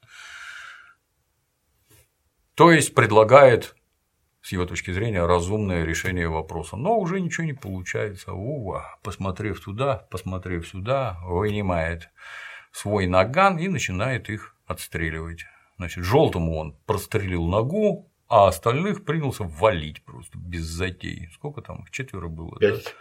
То 2.56 2.72
есть 2.72 2.94
предлагает, 2.94 3.76
с 4.42 4.52
его 4.52 4.66
точки 4.66 4.92
зрения, 4.92 5.26
разумное 5.26 5.86
решение 5.86 6.28
вопроса. 6.28 6.76
Но 6.76 6.98
уже 7.00 7.22
ничего 7.22 7.46
не 7.46 7.54
получается. 7.54 8.34
Ува, 8.34 8.98
посмотрев 9.04 9.62
туда, 9.62 9.96
посмотрев 10.12 10.68
сюда, 10.68 11.20
вынимает 11.24 12.10
свой 12.74 13.08
наган 13.08 13.58
и 13.58 13.70
начинает 13.70 14.30
их 14.30 14.56
отстреливать. 14.66 15.46
Значит, 15.80 16.04
желтому 16.04 16.58
он 16.58 16.74
прострелил 16.86 17.46
ногу, 17.48 18.12
а 18.28 18.50
остальных 18.50 19.06
принялся 19.06 19.46
валить 19.46 20.04
просто 20.04 20.38
без 20.38 20.64
затей. 20.64 21.30
Сколько 21.34 21.62
там? 21.62 21.84
их? 21.84 21.92
Четверо 21.92 22.28
было. 22.28 22.58
да? 22.60 22.72
Пять 22.72 22.96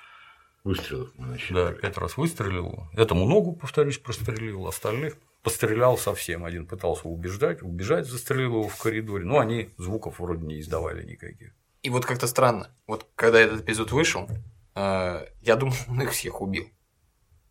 выстрелов 0.63 1.11
мы 1.17 1.37
Да, 1.51 1.73
пять 1.73 1.99
раз 1.99 2.17
выстрелил. 2.17 2.89
Этому 2.95 3.27
ногу, 3.27 3.57
повторюсь, 3.57 3.99
прострелил, 3.99 4.69
остальных 4.69 5.17
пострелял 5.43 5.99
совсем. 5.99 6.45
Один 6.45 6.69
пытался 6.69 7.09
убеждать, 7.09 7.63
убежать, 7.63 8.07
застрелил 8.07 8.61
его 8.61 8.69
в 8.69 8.81
коридоре. 8.81 9.25
Но 9.25 9.41
они 9.41 9.71
звуков 9.77 10.21
вроде 10.21 10.47
не 10.47 10.61
издавали 10.61 11.05
никаких. 11.05 11.53
И 11.83 11.91
вот 11.91 12.07
как-то 12.07 12.29
странно. 12.29 12.71
Вот 12.87 13.09
когда 13.17 13.41
этот 13.41 13.63
эпизод 13.63 13.91
вышел, 13.91 14.29
э, 14.77 15.27
я 15.43 15.57
думал, 15.57 15.75
он 15.89 16.01
их 16.03 16.13
всех 16.13 16.41
убил. 16.41 16.69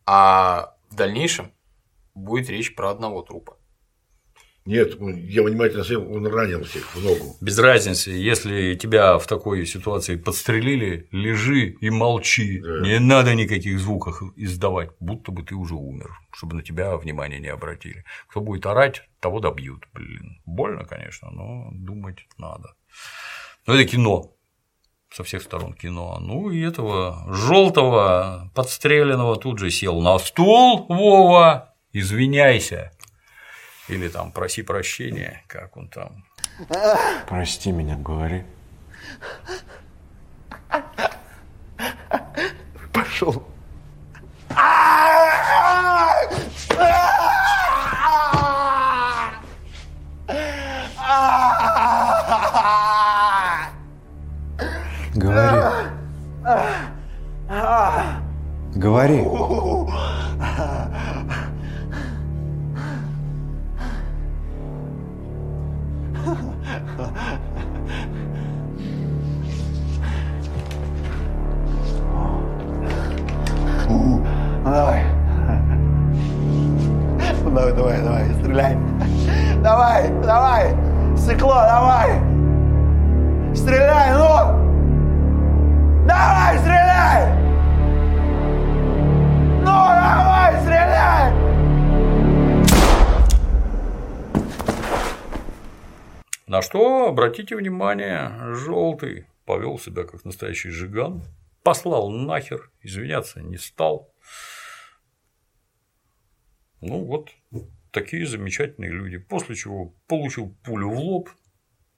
А 0.06 0.78
в 0.90 0.95
дальнейшем 0.95 1.52
будет 2.16 2.49
речь 2.49 2.76
про 2.76 2.91
одного 2.91 3.24
трупа. 3.24 3.58
Нет, 4.68 4.98
я 4.99 5.44
внимательно 5.44 5.85
смотрел, 5.85 6.11
он 6.14 6.27
ранил 6.27 6.65
всех 6.65 6.94
в 6.94 7.02
ногу. 7.02 7.38
Без 7.39 7.57
разницы, 7.57 8.11
если 8.11 8.76
тебя 8.76 9.18
в 9.18 9.26
такой 9.26 9.65
ситуации 9.65 10.18
подстрелили, 10.18 11.07
лежи 11.11 11.69
и 11.80 11.89
молчи. 11.89 12.61
Не 12.81 12.99
надо 12.99 13.34
никаких 13.34 13.80
звуков 13.80 14.22
издавать, 14.35 14.89
будто 14.99 15.31
бы 15.31 15.44
ты 15.44 15.56
уже 15.56 15.76
умер, 15.76 16.10
чтобы 16.34 16.57
на 16.57 16.64
тебя 16.64 16.98
внимание 16.98 17.39
не 17.39 17.48
обратили. 17.48 18.03
Кто 18.27 18.41
будет 18.41 18.65
орать, 18.65 19.03
того 19.22 19.39
добьют. 19.39 19.85
Блин, 19.94 20.41
больно, 20.45 20.84
конечно, 20.84 21.30
но 21.31 21.69
думать 21.72 22.27
надо. 22.38 22.73
Но 23.65 23.73
это 23.73 23.85
кино. 23.85 24.34
Со 25.14 25.23
всех 25.23 25.44
сторон 25.44 25.76
кино. 25.76 26.19
Ну 26.19 26.49
и 26.49 26.60
этого 26.60 27.26
желтого 27.34 28.52
подстреленного 28.53 29.38
тут 29.38 29.60
же 29.60 29.72
сел 29.72 30.02
на 30.02 30.19
стул, 30.19 30.88
Вова, 30.89 31.73
извиняйся. 31.94 32.91
Или 33.88 34.10
там 34.10 34.32
проси 34.32 34.64
прощения, 34.64 35.44
как 35.48 35.78
он 35.78 35.88
там. 35.88 36.26
Прости 37.28 37.72
меня, 37.72 37.96
говори. 37.96 38.44
Пошел. 42.94 43.48
Говори. 55.16 55.88
Говори. 58.76 59.77
Давай, 77.78 78.02
давай, 78.02 78.34
стреляй. 78.34 78.78
Давай, 79.64 80.10
давай. 80.22 80.76
Стекло, 81.16 81.56
давай. 81.56 82.20
Стреляй, 83.56 84.14
ну. 84.14 84.28
Давай, 86.08 86.58
стреляй. 86.60 87.36
Ну, 89.60 89.66
давай, 89.66 90.62
стреляй. 90.62 91.34
На 96.48 96.62
что, 96.62 97.08
обратите 97.10 97.56
внимание, 97.56 98.32
желтый 98.54 99.28
повел 99.45 99.78
себя 99.78 100.04
как 100.04 100.26
настоящий 100.26 100.70
жиган, 100.70 101.24
послал 101.64 102.10
нахер, 102.10 102.72
извиняться 102.82 103.41
не 103.41 103.58
стал. 103.58 104.10
Ну 106.82 107.04
вот, 107.06 107.30
такие 107.91 108.26
замечательные 108.28 108.91
люди. 108.91 109.18
После 109.18 109.56
чего 109.56 109.94
получил 110.08 110.56
пулю 110.64 110.90
в 110.91 110.99
лоб. 110.99 111.30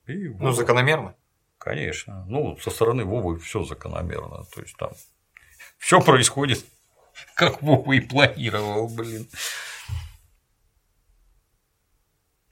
И 0.07 0.27
Ну, 0.29 0.37
Вова- 0.37 0.53
закономерно. 0.53 1.15
Конечно. 1.57 2.25
Ну, 2.25 2.57
со 2.57 2.69
стороны 2.71 3.03
Вовы 3.05 3.37
все 3.39 3.63
закономерно. 3.63 4.43
То 4.55 4.61
есть 4.61 4.75
там 4.77 4.91
все 5.77 5.99
происходит, 6.01 6.65
как 7.35 7.61
Вова 7.61 7.91
и 7.93 7.99
планировал, 7.99 8.87
блин. 8.87 9.27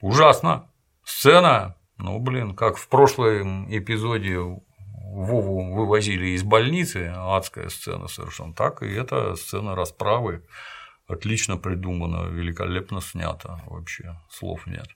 Ужасно. 0.00 0.70
Сцена, 1.04 1.76
ну, 1.96 2.18
блин, 2.20 2.54
как 2.54 2.76
в 2.76 2.88
прошлом 2.88 3.66
эпизоде 3.74 4.36
Вову 4.38 5.74
вывозили 5.74 6.28
из 6.28 6.42
больницы, 6.42 7.10
адская 7.16 7.70
сцена 7.70 8.08
совершенно, 8.08 8.52
так 8.54 8.82
и 8.82 8.92
эта 8.92 9.34
сцена 9.36 9.74
расправы 9.74 10.46
отлично 11.08 11.56
придумана, 11.56 12.28
великолепно 12.28 13.00
снята 13.00 13.62
вообще, 13.66 14.20
слов 14.30 14.66
нет. 14.66 14.88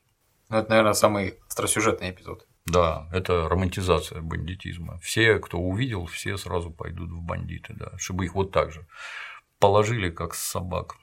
Ну, 0.48 0.58
это, 0.58 0.70
наверное, 0.70 0.92
самый 0.92 1.38
остросюжетный 1.48 2.10
эпизод. 2.10 2.46
Да, 2.66 3.08
это 3.12 3.48
романтизация 3.48 4.20
бандитизма. 4.20 4.98
Все, 5.00 5.38
кто 5.38 5.58
увидел, 5.58 6.06
все 6.06 6.36
сразу 6.36 6.70
пойдут 6.70 7.10
в 7.10 7.20
бандиты, 7.22 7.74
да, 7.74 7.98
чтобы 7.98 8.24
их 8.24 8.34
вот 8.34 8.52
так 8.52 8.70
же 8.70 8.86
положили, 9.58 10.10
как 10.10 10.34
собак. 10.34 10.96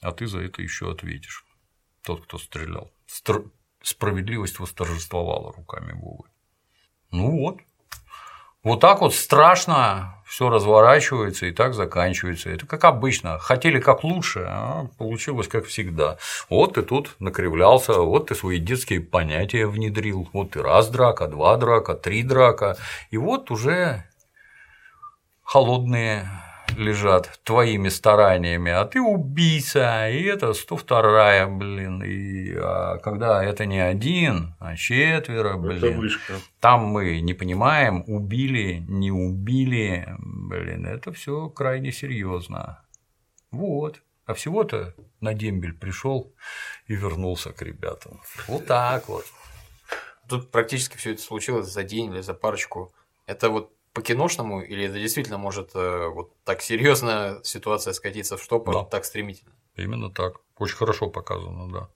А 0.00 0.12
ты 0.12 0.26
за 0.26 0.40
это 0.40 0.62
еще 0.62 0.90
ответишь. 0.90 1.44
Тот, 2.02 2.24
кто 2.24 2.38
стрелял. 2.38 2.90
Стр- 3.06 3.50
Справедливость 3.82 4.60
восторжествовала 4.60 5.52
руками 5.52 5.92
Вовы. 5.92 6.28
Ну 7.10 7.38
вот. 7.40 7.58
Вот 8.64 8.78
так 8.78 9.00
вот 9.00 9.12
страшно 9.12 10.22
все 10.24 10.48
разворачивается 10.48 11.46
и 11.46 11.52
так 11.52 11.74
заканчивается. 11.74 12.48
Это 12.48 12.64
как 12.64 12.84
обычно. 12.84 13.38
Хотели 13.40 13.80
как 13.80 14.04
лучше, 14.04 14.46
а 14.48 14.86
получилось 14.98 15.48
как 15.48 15.66
всегда. 15.66 16.16
Вот 16.48 16.74
ты 16.74 16.82
тут 16.82 17.16
накривлялся, 17.18 17.94
вот 17.94 18.28
ты 18.28 18.36
свои 18.36 18.58
детские 18.58 19.00
понятия 19.00 19.66
внедрил. 19.66 20.28
Вот 20.32 20.52
ты 20.52 20.62
раз 20.62 20.88
драка, 20.90 21.26
два 21.26 21.56
драка, 21.56 21.94
три 21.94 22.22
драка. 22.22 22.76
И 23.10 23.16
вот 23.16 23.50
уже 23.50 24.04
холодные 25.42 26.28
лежат 26.76 27.40
твоими 27.44 27.88
стараниями, 27.88 28.72
а 28.72 28.84
ты 28.84 29.00
убийца, 29.00 30.08
и 30.08 30.22
это 30.22 30.52
102 30.52 31.46
блин, 31.46 32.02
и 32.02 32.54
а 32.56 32.98
когда 32.98 33.42
это 33.44 33.66
не 33.66 33.80
один, 33.80 34.54
а 34.58 34.76
четверо, 34.76 35.56
блин, 35.56 35.98
вышка. 35.98 36.34
там 36.60 36.84
мы 36.84 37.20
не 37.20 37.34
понимаем, 37.34 38.04
убили, 38.06 38.84
не 38.88 39.10
убили, 39.10 40.08
блин, 40.18 40.86
это 40.86 41.12
все 41.12 41.48
крайне 41.48 41.92
серьезно. 41.92 42.82
Вот. 43.50 44.02
А 44.24 44.34
всего-то 44.34 44.94
на 45.20 45.34
дембель 45.34 45.74
пришел 45.74 46.32
и 46.86 46.94
вернулся 46.94 47.52
к 47.52 47.60
ребятам. 47.62 48.20
Вот 48.46 48.66
так 48.66 49.08
вот. 49.08 49.24
Тут 50.28 50.50
практически 50.50 50.96
все 50.96 51.12
это 51.12 51.22
случилось 51.22 51.66
за 51.66 51.82
день 51.82 52.12
или 52.12 52.20
за 52.20 52.32
парочку. 52.32 52.92
Это 53.26 53.50
вот 53.50 53.72
по-киношному 53.92 54.62
или 54.62 54.84
это 54.84 54.98
действительно 54.98 55.38
может 55.38 55.70
э, 55.74 56.06
вот 56.08 56.32
так 56.44 56.62
серьезно 56.62 57.40
ситуация 57.44 57.92
скатиться 57.92 58.36
в 58.36 58.42
штопор 58.42 58.74
Да. 58.74 58.84
так 58.84 59.04
стремительно? 59.04 59.52
Именно 59.76 60.10
так. 60.10 60.36
Очень 60.56 60.76
хорошо 60.76 61.08
показано, 61.08 61.72
да. 61.72 61.88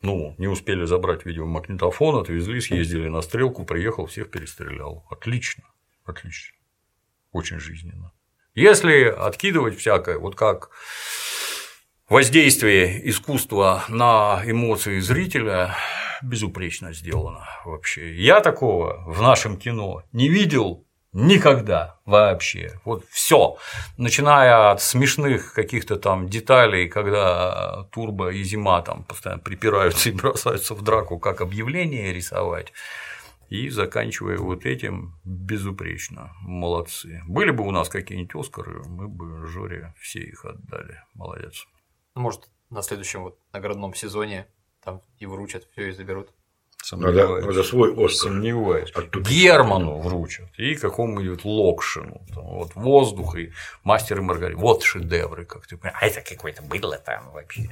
Ну, 0.00 0.34
не 0.38 0.48
успели 0.48 0.84
забрать 0.84 1.24
видеомагнитофон, 1.24 2.16
отвезли, 2.16 2.60
съездили 2.60 3.08
на 3.08 3.22
стрелку, 3.22 3.64
приехал, 3.64 4.06
всех 4.06 4.30
перестрелял. 4.30 5.06
Отлично, 5.10 5.64
отлично. 6.04 6.56
Очень 7.32 7.58
жизненно. 7.58 8.12
Если 8.54 9.04
откидывать 9.04 9.76
всякое, 9.78 10.18
вот 10.18 10.36
как 10.36 10.70
воздействие 12.08 13.08
искусства 13.08 13.84
на 13.88 14.42
эмоции 14.44 15.00
зрителя 15.00 15.74
безупречно 16.24 16.92
сделано 16.92 17.46
вообще. 17.64 18.14
Я 18.14 18.40
такого 18.40 19.04
в 19.06 19.20
нашем 19.22 19.56
кино 19.56 20.02
не 20.12 20.28
видел 20.28 20.84
никогда 21.14 22.00
вообще. 22.04 22.80
Вот 22.84 23.06
все, 23.08 23.56
начиная 23.96 24.72
от 24.72 24.82
смешных 24.82 25.54
каких-то 25.54 25.96
там 25.96 26.28
деталей, 26.28 26.88
когда 26.88 27.84
Турбо 27.92 28.30
и 28.30 28.42
Зима 28.42 28.82
там 28.82 29.04
постоянно 29.04 29.40
припираются 29.40 30.08
и 30.10 30.12
бросаются 30.12 30.74
в 30.74 30.82
драку, 30.82 31.18
как 31.18 31.40
объявление 31.40 32.12
рисовать. 32.12 32.72
И 33.48 33.68
заканчивая 33.68 34.38
вот 34.38 34.66
этим 34.66 35.20
безупречно. 35.24 36.32
Молодцы. 36.40 37.22
Были 37.28 37.50
бы 37.50 37.64
у 37.64 37.70
нас 37.70 37.88
какие-нибудь 37.88 38.34
Оскары, 38.34 38.82
мы 38.84 39.06
бы 39.06 39.46
Жоре 39.46 39.94
все 40.00 40.20
их 40.20 40.44
отдали. 40.44 41.02
Молодец. 41.14 41.66
Может, 42.14 42.48
на 42.70 42.82
следующем 42.82 43.22
вот 43.22 43.38
наградном 43.52 43.94
сезоне 43.94 44.48
там 44.84 45.02
и 45.18 45.26
вручат, 45.26 45.66
все 45.72 45.88
и 45.88 45.92
заберут. 45.92 46.30
Надо, 46.92 47.40
надо 47.40 47.64
свой 47.64 47.92
Оскар. 47.92 48.30
Сомневаюсь. 48.30 48.90
Оттуда. 48.90 49.30
Герману 49.30 50.00
вручат 50.00 50.50
и 50.58 50.74
какому-нибудь 50.74 51.44
Локшину. 51.44 52.20
Там, 52.34 52.44
вот 52.44 52.74
воздух 52.74 53.36
и 53.36 53.52
мастер 53.84 54.18
и 54.18 54.20
Маргарита. 54.20 54.60
Вот 54.60 54.82
шедевры, 54.82 55.46
как 55.46 55.66
ты 55.66 55.78
понимаешь. 55.78 55.98
А 56.02 56.06
это 56.06 56.20
какое-то 56.20 56.62
было 56.62 56.98
там 56.98 57.30
вообще. 57.30 57.70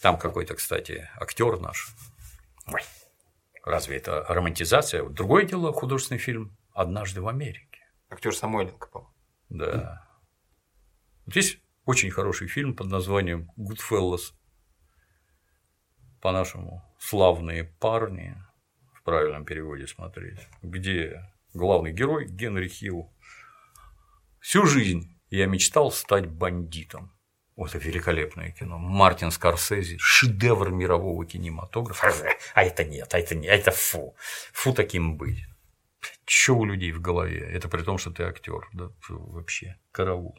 Там 0.00 0.18
какой-то, 0.18 0.54
кстати, 0.54 1.08
актер 1.20 1.60
наш. 1.60 1.94
Ой, 2.66 2.82
разве 3.64 3.98
это 3.98 4.24
романтизация? 4.28 5.04
Другое 5.04 5.44
дело 5.44 5.72
художественный 5.72 6.18
фильм 6.18 6.56
Однажды 6.74 7.20
в 7.20 7.28
Америке. 7.28 7.86
Актер 8.08 8.34
Самойленко, 8.34 8.88
по-моему. 8.88 9.14
Да. 9.50 10.08
Вот 11.26 11.36
есть 11.36 11.58
очень 11.84 12.10
хороший 12.10 12.48
фильм 12.48 12.74
под 12.74 12.86
названием 12.88 13.50
Goodfellas. 13.58 14.32
По-нашему 16.22 16.84
славные 17.00 17.64
парни 17.64 18.36
в 18.94 19.02
правильном 19.02 19.44
переводе 19.44 19.88
смотреть, 19.88 20.38
где 20.62 21.28
главный 21.52 21.92
герой 21.92 22.26
Генри 22.26 22.68
Хилл. 22.68 23.12
Всю 24.38 24.64
жизнь 24.64 25.18
я 25.30 25.46
мечтал 25.46 25.90
стать 25.90 26.28
бандитом. 26.28 27.12
Вот 27.56 27.74
это 27.74 27.84
великолепное 27.84 28.52
кино. 28.52 28.78
Мартин 28.78 29.32
Скорсезе, 29.32 29.96
шедевр 29.98 30.70
мирового 30.70 31.26
кинематографа. 31.26 32.12
А 32.54 32.62
это 32.62 32.84
нет, 32.84 33.12
а 33.12 33.18
это 33.18 33.34
не, 33.34 33.48
а 33.48 33.54
это 33.54 33.72
фу. 33.72 34.14
Фу 34.52 34.72
таким 34.72 35.16
быть. 35.16 35.44
Что 36.24 36.54
у 36.54 36.64
людей 36.64 36.92
в 36.92 37.00
голове? 37.00 37.40
Это 37.52 37.68
при 37.68 37.82
том, 37.82 37.98
что 37.98 38.12
ты 38.12 38.22
актер. 38.22 38.68
Да, 38.72 38.90
вообще, 39.08 39.76
караул. 39.90 40.38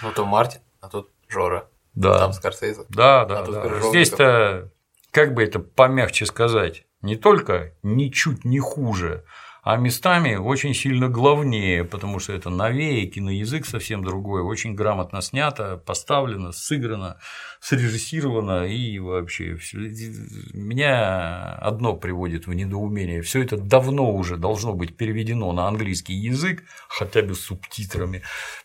Ну, 0.00 0.12
то 0.12 0.24
Мартин, 0.24 0.62
а 0.80 0.88
тут 0.88 1.10
Жора. 1.28 1.68
Да. 1.92 2.18
Там 2.20 2.32
Скорсезе. 2.32 2.86
Да, 2.88 3.26
да, 3.26 3.40
А 3.40 3.46
да. 3.46 3.80
Здесь-то, 3.90 4.72
как 5.10 5.34
бы 5.34 5.42
это 5.42 5.58
помягче 5.58 6.26
сказать, 6.26 6.84
не 7.02 7.16
только 7.16 7.74
ничуть 7.82 8.44
не 8.44 8.58
хуже, 8.58 9.24
а 9.62 9.76
местами 9.76 10.36
очень 10.36 10.74
сильно 10.74 11.08
главнее, 11.08 11.84
потому 11.84 12.18
что 12.18 12.32
это 12.32 12.48
новее, 12.48 13.06
киноязык 13.06 13.66
совсем 13.66 14.02
другой, 14.02 14.42
очень 14.42 14.74
грамотно 14.74 15.20
снято, 15.20 15.76
поставлено, 15.76 16.52
сыграно, 16.52 17.18
срежиссировано 17.60 18.66
и 18.66 18.98
вообще 18.98 19.58
меня 20.54 21.52
одно 21.60 21.94
приводит 21.94 22.46
в 22.46 22.54
недоумение. 22.54 23.22
Все 23.22 23.42
это 23.42 23.56
давно 23.58 24.10
уже 24.12 24.36
должно 24.36 24.72
быть 24.72 24.96
переведено 24.96 25.52
на 25.52 25.68
английский 25.68 26.14
язык, 26.14 26.64
хотя 26.88 27.22
бы 27.22 27.34
с 27.34 27.40
субтитрами, 27.40 28.22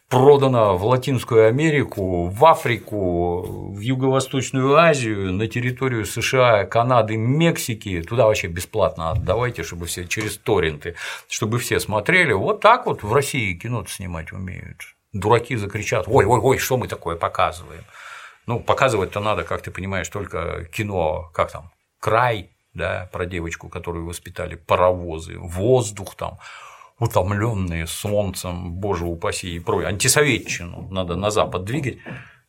продано 0.09 0.77
в 0.77 0.85
Латинскую 0.85 1.47
Америку, 1.47 2.29
в 2.29 2.45
Африку, 2.45 3.73
в 3.73 3.79
Юго-Восточную 3.79 4.75
Азию, 4.75 5.33
на 5.33 5.47
территорию 5.47 6.05
США, 6.05 6.65
Канады, 6.65 7.17
Мексики, 7.17 8.01
туда 8.01 8.25
вообще 8.25 8.47
бесплатно 8.47 9.11
отдавайте, 9.11 9.63
чтобы 9.63 9.87
все 9.87 10.07
через 10.07 10.37
торренты, 10.37 10.95
чтобы 11.27 11.59
все 11.59 11.79
смотрели. 11.81 12.31
Вот 12.31 12.61
так 12.61 12.85
вот 12.85 13.03
в 13.03 13.13
России 13.13 13.55
кино 13.55 13.85
снимать 13.87 14.31
умеют. 14.31 14.95
Дураки 15.11 15.55
закричат, 15.55 16.05
ой, 16.07 16.25
ой, 16.25 16.39
ой, 16.39 16.57
что 16.57 16.77
мы 16.77 16.87
такое 16.87 17.15
показываем? 17.15 17.83
Ну, 18.45 18.59
показывать-то 18.59 19.19
надо, 19.19 19.43
как 19.43 19.61
ты 19.61 19.71
понимаешь, 19.71 20.09
только 20.09 20.65
кино, 20.65 21.31
как 21.33 21.51
там, 21.51 21.71
край, 21.99 22.51
да, 22.73 23.09
про 23.11 23.25
девочку, 23.25 23.69
которую 23.69 24.05
воспитали 24.05 24.55
паровозы, 24.55 25.37
воздух 25.39 26.15
там, 26.15 26.37
утомленные 26.99 27.87
солнцем, 27.87 28.73
боже 28.73 29.05
упаси 29.05 29.55
и 29.55 29.59
прочее, 29.59 29.89
антисоветчину 29.89 30.87
надо 30.91 31.15
на 31.15 31.31
запад 31.31 31.63
двигать, 31.63 31.97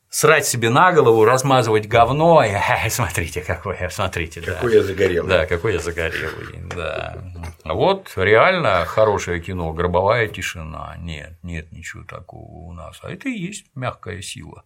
срать 0.09 0.47
себе 0.47 0.70
на 0.70 0.93
голову, 0.93 1.24
размазывать 1.24 1.89
говно, 1.89 2.44
и 2.44 2.52
«Ха, 2.52 2.89
смотрите, 2.90 3.40
какой 3.40 3.77
я, 3.81 3.90
смотрите, 3.90 4.40
да. 4.40 4.55
Какой 4.55 4.74
я 4.74 4.82
загорелый. 4.82 5.28
Да, 5.28 5.47
какой 5.47 5.73
я 5.74 5.78
загорелый, 5.78 6.62
да. 6.74 7.16
А 7.64 7.74
вот 7.74 8.12
реально 8.16 8.85
хорошее 8.85 9.40
кино, 9.40 9.73
гробовая 9.73 10.28
тишина. 10.28 10.97
Нет, 10.98 11.39
нет 11.43 11.73
ничего 11.73 12.05
такого 12.05 12.51
у 12.51 12.73
нас. 12.73 12.98
А 13.02 13.10
это 13.10 13.28
и 13.28 13.39
есть 13.39 13.66
мягкая 13.74 14.23
сила. 14.23 14.64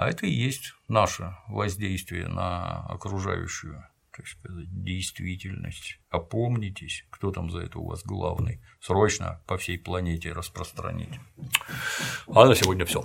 А 0.00 0.08
это 0.08 0.24
и 0.24 0.30
есть 0.30 0.72
наше 0.88 1.36
воздействие 1.46 2.26
на 2.26 2.86
окружающую. 2.86 3.84
так 4.16 4.26
сказать, 4.26 4.82
действительность. 4.82 6.00
Опомнитесь, 6.08 7.04
кто 7.10 7.30
там 7.30 7.50
за 7.50 7.58
это 7.58 7.78
у 7.78 7.86
вас 7.86 8.02
главный. 8.02 8.62
Срочно 8.80 9.42
по 9.46 9.58
всей 9.58 9.78
планете 9.78 10.32
распространить. 10.32 11.20
А 12.28 12.46
на 12.46 12.54
сегодня 12.54 12.86
все. 12.86 13.04